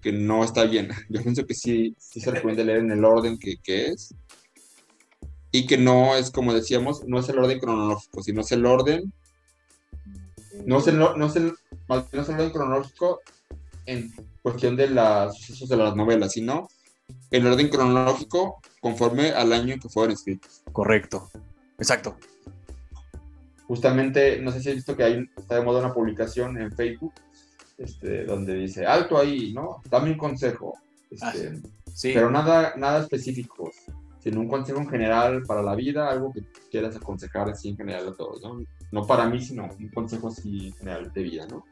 que 0.00 0.12
no 0.12 0.44
está 0.44 0.64
bien. 0.64 0.90
Yo 1.08 1.22
pienso 1.22 1.44
que 1.44 1.54
sí, 1.54 1.96
sí 1.98 2.20
se 2.20 2.30
recomienda 2.30 2.62
leer 2.62 2.78
en 2.78 2.92
el 2.92 3.04
orden 3.04 3.36
que, 3.36 3.56
que 3.56 3.88
es. 3.88 4.14
Y 5.50 5.66
que 5.66 5.78
no 5.78 6.14
es, 6.14 6.30
como 6.30 6.54
decíamos, 6.54 7.04
no 7.06 7.18
es 7.18 7.28
el 7.30 7.38
orden 7.38 7.58
cronológico, 7.58 8.22
sino 8.22 8.42
es 8.42 8.52
el 8.52 8.64
orden. 8.64 9.12
No 10.66 10.78
es 10.78 10.86
el, 10.86 10.98
no 10.98 11.26
es 11.26 11.36
el, 11.36 11.54
no 11.88 12.22
es 12.22 12.28
el 12.28 12.34
orden 12.34 12.50
cronológico 12.50 13.20
en 13.86 14.12
cuestión 14.42 14.76
de 14.76 14.90
los 14.90 15.36
sucesos 15.38 15.68
de 15.68 15.78
las 15.78 15.96
novelas, 15.96 16.32
sino 16.32 16.68
en 17.30 17.46
orden 17.46 17.68
cronológico 17.68 18.60
conforme 18.80 19.30
al 19.30 19.52
año 19.52 19.74
en 19.74 19.80
que 19.80 19.88
fueron 19.88 20.12
escritos. 20.12 20.62
Correcto, 20.72 21.30
exacto. 21.78 22.16
Justamente, 23.66 24.40
no 24.40 24.50
sé 24.50 24.62
si 24.62 24.70
has 24.70 24.76
visto 24.76 24.96
que 24.96 25.04
hay, 25.04 25.28
está 25.36 25.56
de 25.56 25.64
moda 25.64 25.80
una 25.80 25.92
publicación 25.92 26.58
en 26.58 26.72
Facebook 26.72 27.12
este, 27.76 28.24
donde 28.24 28.54
dice, 28.54 28.86
alto 28.86 29.18
ahí, 29.18 29.52
¿no? 29.52 29.82
Dame 29.90 30.10
un 30.10 30.18
consejo. 30.18 30.74
Este, 31.10 31.52
ah, 31.54 31.68
sí. 31.94 32.12
Pero 32.14 32.30
nada, 32.30 32.74
nada 32.76 33.02
específico, 33.02 33.70
sino 34.20 34.40
un 34.40 34.48
consejo 34.48 34.80
en 34.80 34.88
general 34.88 35.42
para 35.44 35.62
la 35.62 35.74
vida, 35.74 36.10
algo 36.10 36.32
que 36.32 36.42
quieras 36.70 36.96
aconsejar 36.96 37.48
así 37.48 37.68
en 37.68 37.76
general 37.76 38.08
a 38.08 38.14
todos, 38.14 38.42
¿no? 38.42 38.60
No 38.90 39.06
para 39.06 39.28
mí, 39.28 39.40
sino 39.40 39.68
un 39.78 39.88
consejo 39.90 40.28
así 40.28 40.68
en 40.68 40.74
general 40.74 41.12
de 41.12 41.22
vida, 41.22 41.46
¿no? 41.46 41.64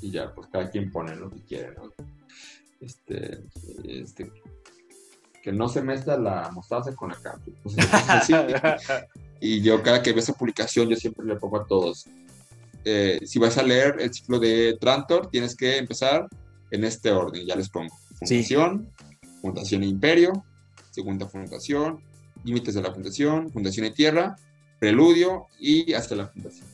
Y 0.00 0.10
ya, 0.10 0.34
pues 0.34 0.48
cada 0.48 0.68
quien 0.70 0.90
pone 0.90 1.14
lo 1.16 1.30
que 1.30 1.42
quiere, 1.42 1.74
¿no? 1.74 1.92
Este, 2.80 3.40
este, 3.86 4.30
que 5.42 5.52
no 5.52 5.68
se 5.68 5.82
mezcla 5.82 6.16
la 6.16 6.50
mostaza 6.52 6.94
con 6.94 7.10
la 7.10 7.16
carne. 7.16 7.52
y 9.40 9.60
yo 9.60 9.82
cada 9.82 10.02
que 10.02 10.12
veo 10.12 10.20
esa 10.20 10.32
publicación, 10.32 10.88
yo 10.88 10.96
siempre 10.96 11.26
le 11.26 11.36
pongo 11.36 11.60
a 11.60 11.66
todos, 11.66 12.06
eh, 12.84 13.20
si 13.24 13.38
vas 13.38 13.56
a 13.56 13.62
leer 13.62 13.96
el 13.98 14.12
ciclo 14.12 14.38
de 14.38 14.76
Trantor, 14.80 15.28
tienes 15.30 15.56
que 15.56 15.78
empezar 15.78 16.28
en 16.70 16.84
este 16.84 17.10
orden, 17.10 17.46
ya 17.46 17.56
les 17.56 17.68
pongo. 17.68 17.94
Fundación, 18.18 18.90
Fundación 19.40 19.82
Imperio, 19.82 20.44
segunda 20.90 21.26
fundación, 21.26 22.00
límites 22.44 22.74
de 22.74 22.82
la 22.82 22.92
fundación, 22.92 23.50
fundación 23.50 23.86
y 23.86 23.90
tierra, 23.90 24.36
preludio 24.78 25.46
y 25.58 25.92
hasta 25.94 26.14
la 26.14 26.28
fundación. 26.28 26.66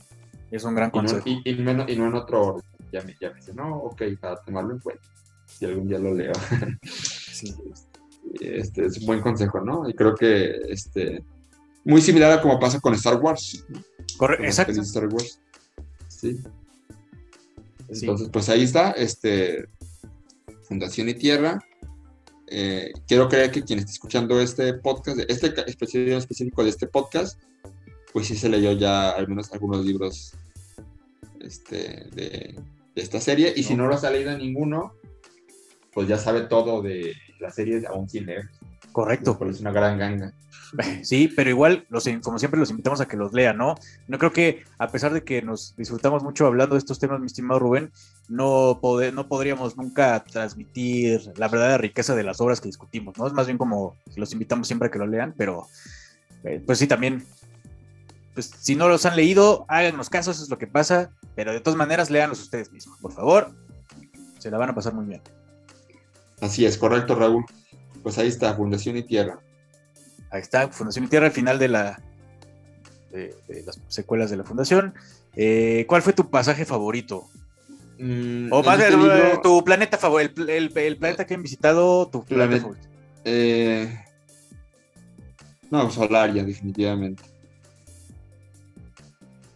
Es 0.51 0.63
un 0.63 0.75
gran 0.75 0.91
consejo. 0.91 1.23
Y 1.25 1.53
no, 1.55 1.85
y, 1.87 1.95
no, 1.95 2.07
en 2.07 2.13
otro 2.13 2.47
orden. 2.47 2.63
Ya 2.91 3.01
me, 3.03 3.15
ya 3.19 3.29
me 3.29 3.37
dice, 3.37 3.53
no, 3.53 3.77
ok, 3.77 4.01
para 4.19 4.35
tomarlo 4.43 4.73
en 4.73 4.79
cuenta. 4.79 5.03
Si 5.61 5.67
algún 5.67 5.87
día 5.87 5.99
lo 5.99 6.15
leo. 6.15 6.33
sí. 7.31 7.53
Este 8.39 8.87
es 8.87 8.97
un 8.97 9.05
buen 9.05 9.21
consejo, 9.21 9.61
¿no? 9.61 9.87
Y 9.87 9.93
creo 9.93 10.15
que 10.15 10.55
este, 10.69 11.23
muy 11.85 12.01
similar 12.01 12.31
a 12.31 12.41
como 12.41 12.59
pasa 12.59 12.79
con 12.79 12.95
Star 12.95 13.17
Wars. 13.17 13.63
Correcto, 14.17 14.43
exacto. 14.43 14.81
Star 14.81 15.07
Wars. 15.07 15.39
Sí. 16.07 16.41
Entonces, 17.89 18.29
pues 18.33 18.49
ahí 18.49 18.63
está, 18.63 18.89
este, 18.93 19.67
Fundación 20.63 21.09
y 21.09 21.13
Tierra. 21.13 21.63
Eh, 22.47 22.91
quiero 23.07 23.29
creer 23.29 23.51
que 23.51 23.61
quien 23.61 23.77
esté 23.77 23.91
escuchando 23.91 24.41
este 24.41 24.73
podcast, 24.73 25.19
este 25.27 25.53
episodio 25.69 26.17
específico 26.17 26.63
de 26.63 26.71
este 26.71 26.87
podcast, 26.87 27.39
pues 28.11 28.25
sí 28.25 28.35
se 28.35 28.49
leyó 28.49 28.71
ya 28.71 29.11
al 29.11 29.27
menos 29.27 29.53
algunos 29.53 29.85
libros 29.85 30.33
este, 31.39 32.07
de, 32.15 32.59
esta 32.95 33.21
serie. 33.21 33.53
Y 33.55 33.61
si 33.61 33.75
no 33.75 33.85
los 33.85 34.03
ha 34.03 34.09
leído 34.09 34.35
ninguno, 34.35 34.95
pues 35.93 36.07
ya 36.07 36.17
sabe 36.17 36.41
todo 36.41 36.81
de 36.81 37.15
la 37.39 37.51
serie 37.51 37.85
aún 37.87 38.09
sin 38.09 38.25
leer. 38.25 38.49
Correcto. 38.91 39.37
Pues 39.37 39.55
es 39.55 39.61
una 39.61 39.71
gran 39.71 39.97
ganga. 39.97 40.33
Sí, 41.03 41.27
pero 41.35 41.49
igual, 41.49 41.85
los, 41.89 42.07
como 42.23 42.39
siempre, 42.39 42.59
los 42.59 42.69
invitamos 42.69 43.01
a 43.01 43.07
que 43.07 43.17
los 43.17 43.33
lean, 43.33 43.57
¿no? 43.57 43.75
No 44.07 44.17
creo 44.17 44.31
que, 44.31 44.63
a 44.77 44.87
pesar 44.87 45.13
de 45.13 45.23
que 45.23 45.41
nos 45.41 45.75
disfrutamos 45.75 46.23
mucho 46.23 46.45
hablando 46.45 46.75
de 46.75 46.79
estos 46.79 46.97
temas, 46.97 47.19
mi 47.19 47.25
estimado 47.25 47.59
Rubén, 47.59 47.91
no, 48.29 48.79
no 49.13 49.27
podríamos 49.27 49.75
nunca 49.75 50.23
transmitir 50.23 51.33
la 51.35 51.49
verdadera 51.49 51.77
riqueza 51.77 52.15
de 52.15 52.23
las 52.23 52.39
obras 52.39 52.61
que 52.61 52.69
discutimos, 52.69 53.17
¿no? 53.17 53.27
Es 53.27 53.33
más 53.33 53.47
bien 53.47 53.57
como 53.57 53.97
los 54.15 54.31
invitamos 54.31 54.67
siempre 54.67 54.87
a 54.87 54.91
que 54.91 54.99
lo 54.99 55.07
lean, 55.07 55.33
pero 55.37 55.67
eh, 56.43 56.63
pues 56.65 56.79
sí, 56.79 56.87
también, 56.87 57.25
pues 58.33 58.51
si 58.57 58.75
no 58.75 58.87
los 58.87 59.05
han 59.05 59.15
leído, 59.15 59.65
háganos 59.67 60.09
caso, 60.09 60.31
eso 60.31 60.43
es 60.43 60.49
lo 60.49 60.57
que 60.57 60.67
pasa, 60.67 61.11
pero 61.35 61.51
de 61.51 61.59
todas 61.59 61.77
maneras, 61.77 62.09
léanlos 62.09 62.41
ustedes 62.41 62.71
mismos, 62.71 62.97
por 62.99 63.11
favor, 63.11 63.51
se 64.39 64.49
la 64.49 64.57
van 64.57 64.69
a 64.69 64.75
pasar 64.75 64.93
muy 64.93 65.05
bien. 65.05 65.21
Así 66.41 66.65
es, 66.65 66.77
correcto, 66.77 67.15
Raúl. 67.15 67.45
Pues 68.03 68.17
ahí 68.17 68.27
está, 68.27 68.55
Fundación 68.55 68.97
y 68.97 69.03
Tierra. 69.03 69.39
Ahí 70.31 70.41
está, 70.41 70.67
Fundación 70.69 71.05
y 71.05 71.07
Tierra, 71.07 71.27
al 71.27 71.31
final 71.31 71.59
de, 71.59 71.67
la, 71.67 72.01
de, 73.11 73.35
las 73.65 73.79
secuelas 73.87 74.31
de 74.31 74.37
la 74.37 74.43
Fundación. 74.43 74.93
Eh, 75.35 75.85
¿Cuál 75.87 76.01
fue 76.01 76.13
tu 76.13 76.29
pasaje 76.29 76.65
favorito? 76.65 77.29
Mm, 77.99 78.51
o 78.51 78.63
más 78.63 78.79
este 78.79 79.37
tu 79.43 79.63
planeta 79.63 79.97
favorito, 79.97 80.41
el, 80.47 80.71
planeta 80.71 81.25
que 81.25 81.35
han 81.35 81.43
visitado, 81.43 82.07
tu 82.07 82.25
planeta 82.25 82.61
favorito. 82.63 82.87
Eh, 83.23 84.03
no, 85.69 85.89
Solaria, 85.91 86.43
definitivamente. 86.43 87.23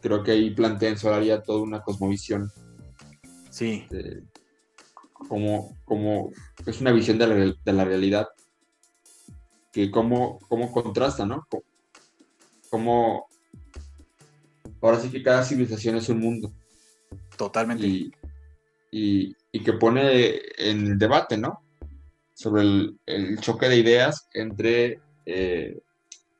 Creo 0.02 0.22
que 0.22 0.32
ahí 0.32 0.52
plantea 0.52 0.90
en 0.90 0.98
Solaria 0.99 1.41
toda 1.41 1.64
una 1.64 1.82
cosmovisión. 1.82 2.52
Sí. 3.49 3.88
Como, 5.27 5.77
como 5.85 6.31
es 6.65 6.81
una 6.81 6.91
visión 6.91 7.18
de 7.18 7.27
la, 7.27 7.35
de 7.35 7.73
la 7.73 7.85
realidad 7.85 8.27
que 9.76 9.91
cómo, 9.91 10.39
cómo 10.47 10.72
contrasta, 10.72 11.26
¿no? 11.26 11.45
Cómo, 12.69 13.27
ahora 14.81 14.99
sí 14.99 15.10
que 15.10 15.22
cada 15.22 15.43
civilización 15.43 15.97
es 15.97 16.07
un 16.07 16.19
mundo. 16.19 16.53
Totalmente. 17.38 17.85
Y, 17.85 19.35
y, 19.52 19.64
que 19.64 19.73
pone 19.73 20.39
en 20.57 20.97
debate, 20.97 21.38
¿no? 21.38 21.60
Sobre 22.34 22.61
el, 23.06 23.39
choque 23.41 23.68
de 23.68 23.77
ideas 23.77 24.30
entre, 24.34 25.02
eh, 25.26 25.77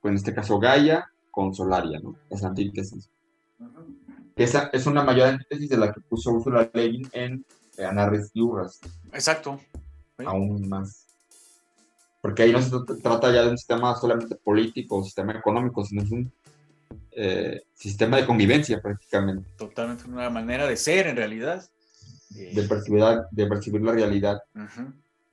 pues 0.02 0.12
en 0.12 0.16
este 0.16 0.34
caso, 0.34 0.58
Gaia 0.58 1.12
con 1.30 1.54
Solaria, 1.54 2.00
¿no? 2.00 2.16
Esa 2.30 2.48
antítesis. 2.48 3.10
Esa 4.38 4.70
es 4.72 4.86
una 4.86 5.04
mayor 5.04 5.28
antítesis 5.28 5.70
de 5.70 5.78
la 5.78 5.92
que 5.92 6.00
puso 6.00 6.32
Ursula 6.32 6.70
Levin 6.74 7.06
en 7.12 7.46
Anarres 7.80 8.32
y 8.34 8.42
Urras. 8.42 8.80
Exacto. 9.12 9.60
Aún 10.26 10.68
más 10.70 11.06
porque 12.26 12.42
ahí 12.42 12.52
no 12.52 12.60
se 12.60 12.72
trata 13.04 13.32
ya 13.32 13.44
de 13.44 13.52
un 13.52 13.58
sistema 13.60 13.96
solamente 13.96 14.34
político 14.34 14.98
o 14.98 15.04
sistema 15.04 15.34
económico, 15.34 15.86
sino 15.86 16.02
es 16.02 16.10
un 16.10 16.34
eh, 17.12 17.62
sistema 17.76 18.18
de 18.18 18.26
convivencia 18.26 18.82
prácticamente. 18.82 19.48
Totalmente 19.56 20.06
una 20.06 20.32
manera 20.32 20.66
de 20.66 20.76
ser 20.76 21.06
en 21.06 21.18
realidad. 21.18 21.64
De, 22.32 22.64
percibir, 22.64 23.04
de 23.30 23.46
percibir 23.46 23.82
la 23.82 23.92
realidad 23.92 24.42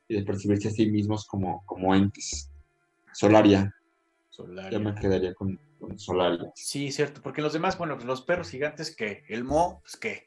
y 0.06 0.16
de 0.16 0.22
percibirse 0.22 0.68
a 0.68 0.70
sí 0.70 0.84
mismos 0.84 1.26
como, 1.26 1.64
como 1.64 1.94
entes. 1.94 2.50
Solaria. 3.14 3.74
Solaria. 4.28 4.72
Ya 4.72 4.78
me 4.78 4.94
quedaría 4.94 5.32
con, 5.32 5.58
Solaria. 5.96 6.52
Sí, 6.54 6.92
cierto, 6.92 7.22
porque 7.22 7.40
los 7.40 7.54
demás, 7.54 7.78
bueno, 7.78 7.94
pues 7.94 8.04
los 8.04 8.20
perros 8.20 8.50
gigantes, 8.50 8.94
que 8.94 9.24
El 9.28 9.44
Mo, 9.44 9.80
pues 9.80 9.96
qué. 9.96 10.26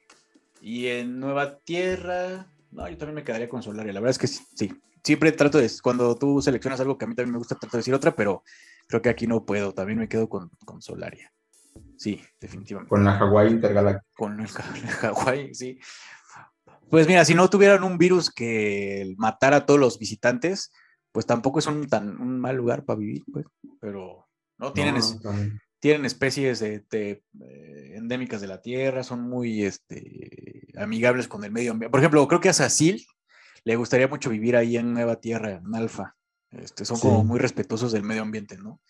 Y 0.65 0.87
en 0.87 1.19
Nueva 1.19 1.59
Tierra, 1.59 2.47
no, 2.71 2.89
yo 2.89 2.97
también 2.97 3.13
me 3.13 3.23
quedaría 3.23 3.47
con 3.47 3.61
Solaria. 3.61 3.93
La 3.93 3.99
verdad 3.99 4.09
es 4.09 4.17
que 4.17 4.25
sí, 4.25 4.73
siempre 5.03 5.31
trato 5.31 5.59
de, 5.59 5.69
cuando 5.83 6.15
tú 6.15 6.41
seleccionas 6.41 6.79
algo 6.79 6.97
que 6.97 7.05
a 7.05 7.07
mí 7.07 7.13
también 7.13 7.33
me 7.33 7.37
gusta, 7.37 7.53
trato 7.53 7.77
de 7.77 7.81
decir 7.81 7.93
otra, 7.93 8.15
pero 8.15 8.41
creo 8.87 8.99
que 8.99 9.09
aquí 9.09 9.27
no 9.27 9.45
puedo, 9.45 9.75
también 9.75 9.99
me 9.99 10.09
quedo 10.09 10.27
con, 10.27 10.49
con 10.65 10.81
Solaria. 10.81 11.31
Sí, 11.97 12.19
definitivamente. 12.41 12.89
Con 12.89 13.03
la 13.03 13.13
Hawái 13.13 13.51
intergaláctica. 13.51 14.07
Con 14.15 14.39
el, 14.39 14.47
Hawái, 15.01 15.53
sí. 15.53 15.79
Pues 16.89 17.07
mira, 17.07 17.23
si 17.25 17.35
no 17.35 17.47
tuvieran 17.47 17.83
un 17.83 17.99
virus 17.99 18.31
que 18.31 19.13
matara 19.19 19.57
a 19.57 19.65
todos 19.67 19.79
los 19.79 19.99
visitantes, 19.99 20.71
pues 21.11 21.27
tampoco 21.27 21.59
es 21.59 21.67
un 21.67 21.87
tan 21.87 22.19
un 22.19 22.39
mal 22.39 22.55
lugar 22.55 22.85
para 22.85 22.97
vivir, 22.97 23.23
pues. 23.31 23.45
Pero 23.79 24.27
no 24.57 24.73
tienen, 24.73 24.95
tienen 25.85 26.05
especies 26.05 26.59
de, 26.61 26.83
eh, 26.89 27.91
endémicas 27.93 28.41
de 28.41 28.47
la 28.47 28.59
Tierra, 28.59 29.03
son 29.03 29.21
muy 29.21 29.65
este, 29.65 30.65
amigables 30.79 31.27
con 31.27 31.43
el 31.43 31.51
medio 31.51 31.73
ambiente. 31.73 31.91
Por 31.91 31.99
ejemplo, 31.99 32.27
creo 32.27 32.41
que 32.41 32.49
a 32.49 32.53
Sacil, 32.53 33.05
le 33.63 33.75
gustaría 33.75 34.07
mucho 34.07 34.31
vivir 34.31 34.55
ahí 34.55 34.77
en 34.77 34.95
Nueva 34.95 35.17
Tierra, 35.17 35.51
en 35.51 35.75
Alfa. 35.75 36.15
Este, 36.49 36.85
son 36.85 36.99
como 36.99 37.23
muy 37.23 37.37
respetuosos 37.37 37.91
del 37.91 38.01
medio 38.01 38.23
ambiente, 38.23 38.57
¿no? 38.57 38.81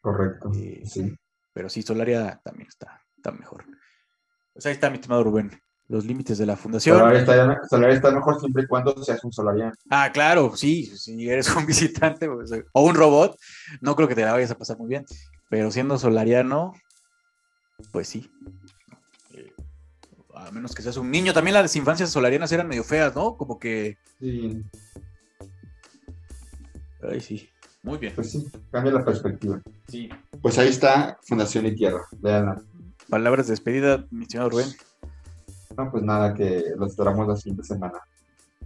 Correcto. 0.00 0.50
Eh, 0.56 0.82
sí. 0.84 1.16
Pero 1.52 1.68
sí, 1.68 1.82
Solaria 1.82 2.40
también 2.42 2.66
está, 2.66 3.00
está 3.16 3.30
mejor. 3.30 3.64
Pues 4.52 4.66
ahí 4.66 4.72
está, 4.72 4.90
mi 4.90 4.96
estimado 4.96 5.22
Rubén. 5.22 5.52
Los 5.86 6.04
límites 6.04 6.36
de 6.36 6.46
la 6.46 6.56
fundación. 6.56 6.98
Solaria 6.98 7.94
está, 7.94 8.10
mejor 8.10 8.40
siempre 8.40 8.64
y 8.64 8.66
cuando 8.66 9.00
seas 9.04 9.22
un 9.22 9.32
solariano. 9.32 9.72
Ah, 9.88 10.10
claro, 10.12 10.56
sí. 10.56 10.86
Si 10.96 11.28
eres 11.28 11.54
un 11.54 11.64
visitante 11.66 12.28
pues, 12.28 12.50
o 12.72 12.82
un 12.82 12.96
robot, 12.96 13.38
no 13.80 13.94
creo 13.94 14.08
que 14.08 14.16
te 14.16 14.22
la 14.22 14.32
vayas 14.32 14.50
a 14.50 14.58
pasar 14.58 14.76
muy 14.78 14.88
bien. 14.88 15.04
Pero 15.50 15.70
siendo 15.70 15.98
solariano, 15.98 16.74
pues 17.92 18.08
sí 18.08 18.30
a 20.46 20.50
menos 20.50 20.74
que 20.74 20.82
seas 20.82 20.96
un 20.96 21.10
niño. 21.10 21.32
También 21.32 21.54
las 21.54 21.76
infancias 21.76 22.10
solarianas 22.10 22.52
eran 22.52 22.68
medio 22.68 22.84
feas, 22.84 23.14
¿no? 23.14 23.36
Como 23.36 23.58
que. 23.58 23.96
Sí. 24.20 24.62
Ay, 27.02 27.20
sí. 27.20 27.48
Muy 27.82 27.98
bien. 27.98 28.14
Pues 28.14 28.32
sí, 28.32 28.46
cambia 28.70 28.92
la 28.92 29.04
perspectiva. 29.04 29.60
Sí. 29.88 30.08
Pues 30.40 30.58
ahí 30.58 30.68
está 30.68 31.18
Fundación 31.22 31.66
y 31.66 31.74
Tierra. 31.74 32.00
Veanla. 32.18 32.62
Palabras 33.08 33.46
de 33.46 33.52
despedida, 33.52 34.06
mi 34.10 34.24
señor 34.26 34.52
Rubén. 34.52 34.68
No, 35.76 35.90
pues 35.90 36.02
nada, 36.02 36.32
que 36.34 36.64
los 36.76 36.90
esperamos 36.90 37.28
la 37.28 37.36
siguiente 37.36 37.64
semana. 37.64 37.98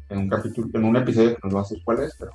En 0.09 0.19
un 0.19 0.29
capítulo, 0.29 0.69
en 0.73 0.85
un 0.85 0.97
episodio 0.97 1.35
que 1.35 1.41
nos 1.43 1.55
va 1.55 1.61
a 1.61 1.63
decir 1.63 1.83
cuál 1.85 2.03
es, 2.03 2.15
pero, 2.19 2.31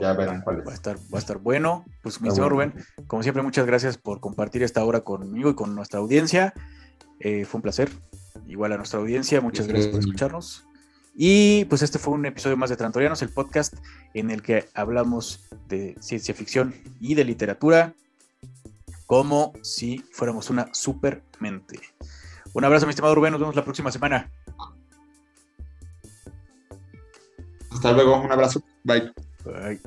ya 0.00 0.12
verán 0.12 0.42
cuál 0.42 0.60
es. 0.60 0.66
Va 0.66 0.72
a 0.72 0.74
estar, 0.74 0.96
va 0.96 1.18
a 1.18 1.18
estar 1.18 1.38
bueno. 1.38 1.84
Pues 2.02 2.20
mi 2.20 2.30
señor 2.30 2.50
Rubén, 2.50 2.74
como 3.06 3.22
siempre, 3.22 3.42
muchas 3.42 3.66
gracias 3.66 3.98
por 3.98 4.20
compartir 4.20 4.62
esta 4.62 4.84
hora 4.84 5.00
conmigo 5.00 5.50
y 5.50 5.54
con 5.54 5.74
nuestra 5.74 6.00
audiencia. 6.00 6.54
Eh, 7.20 7.44
fue 7.44 7.58
un 7.58 7.62
placer 7.62 7.90
igual 8.46 8.72
a 8.72 8.76
nuestra 8.76 9.00
audiencia, 9.00 9.40
muchas 9.40 9.66
gracias 9.66 9.90
por 9.90 10.00
escucharnos. 10.00 10.66
Y 11.14 11.64
pues 11.66 11.82
este 11.82 11.98
fue 11.98 12.14
un 12.14 12.26
episodio 12.26 12.56
más 12.56 12.68
de 12.68 12.76
Trantorianos, 12.76 13.22
el 13.22 13.30
podcast 13.30 13.74
en 14.12 14.30
el 14.30 14.42
que 14.42 14.68
hablamos 14.74 15.48
de 15.66 15.96
ciencia 16.00 16.34
ficción 16.34 16.74
y 17.00 17.14
de 17.14 17.24
literatura 17.24 17.94
como 19.06 19.52
si 19.62 19.98
fuéramos 20.12 20.50
una 20.50 20.68
super 20.74 21.22
mente. 21.38 21.80
Un 22.52 22.64
abrazo, 22.64 22.86
mi 22.86 22.90
estimado 22.90 23.14
Rubén, 23.14 23.32
nos 23.32 23.40
vemos 23.40 23.56
la 23.56 23.64
próxima 23.64 23.90
semana. 23.90 24.30
Hasta 27.70 27.92
luego, 27.92 28.20
un 28.20 28.32
abrazo. 28.32 28.62
Bye. 28.84 29.12
Bye. 29.46 29.78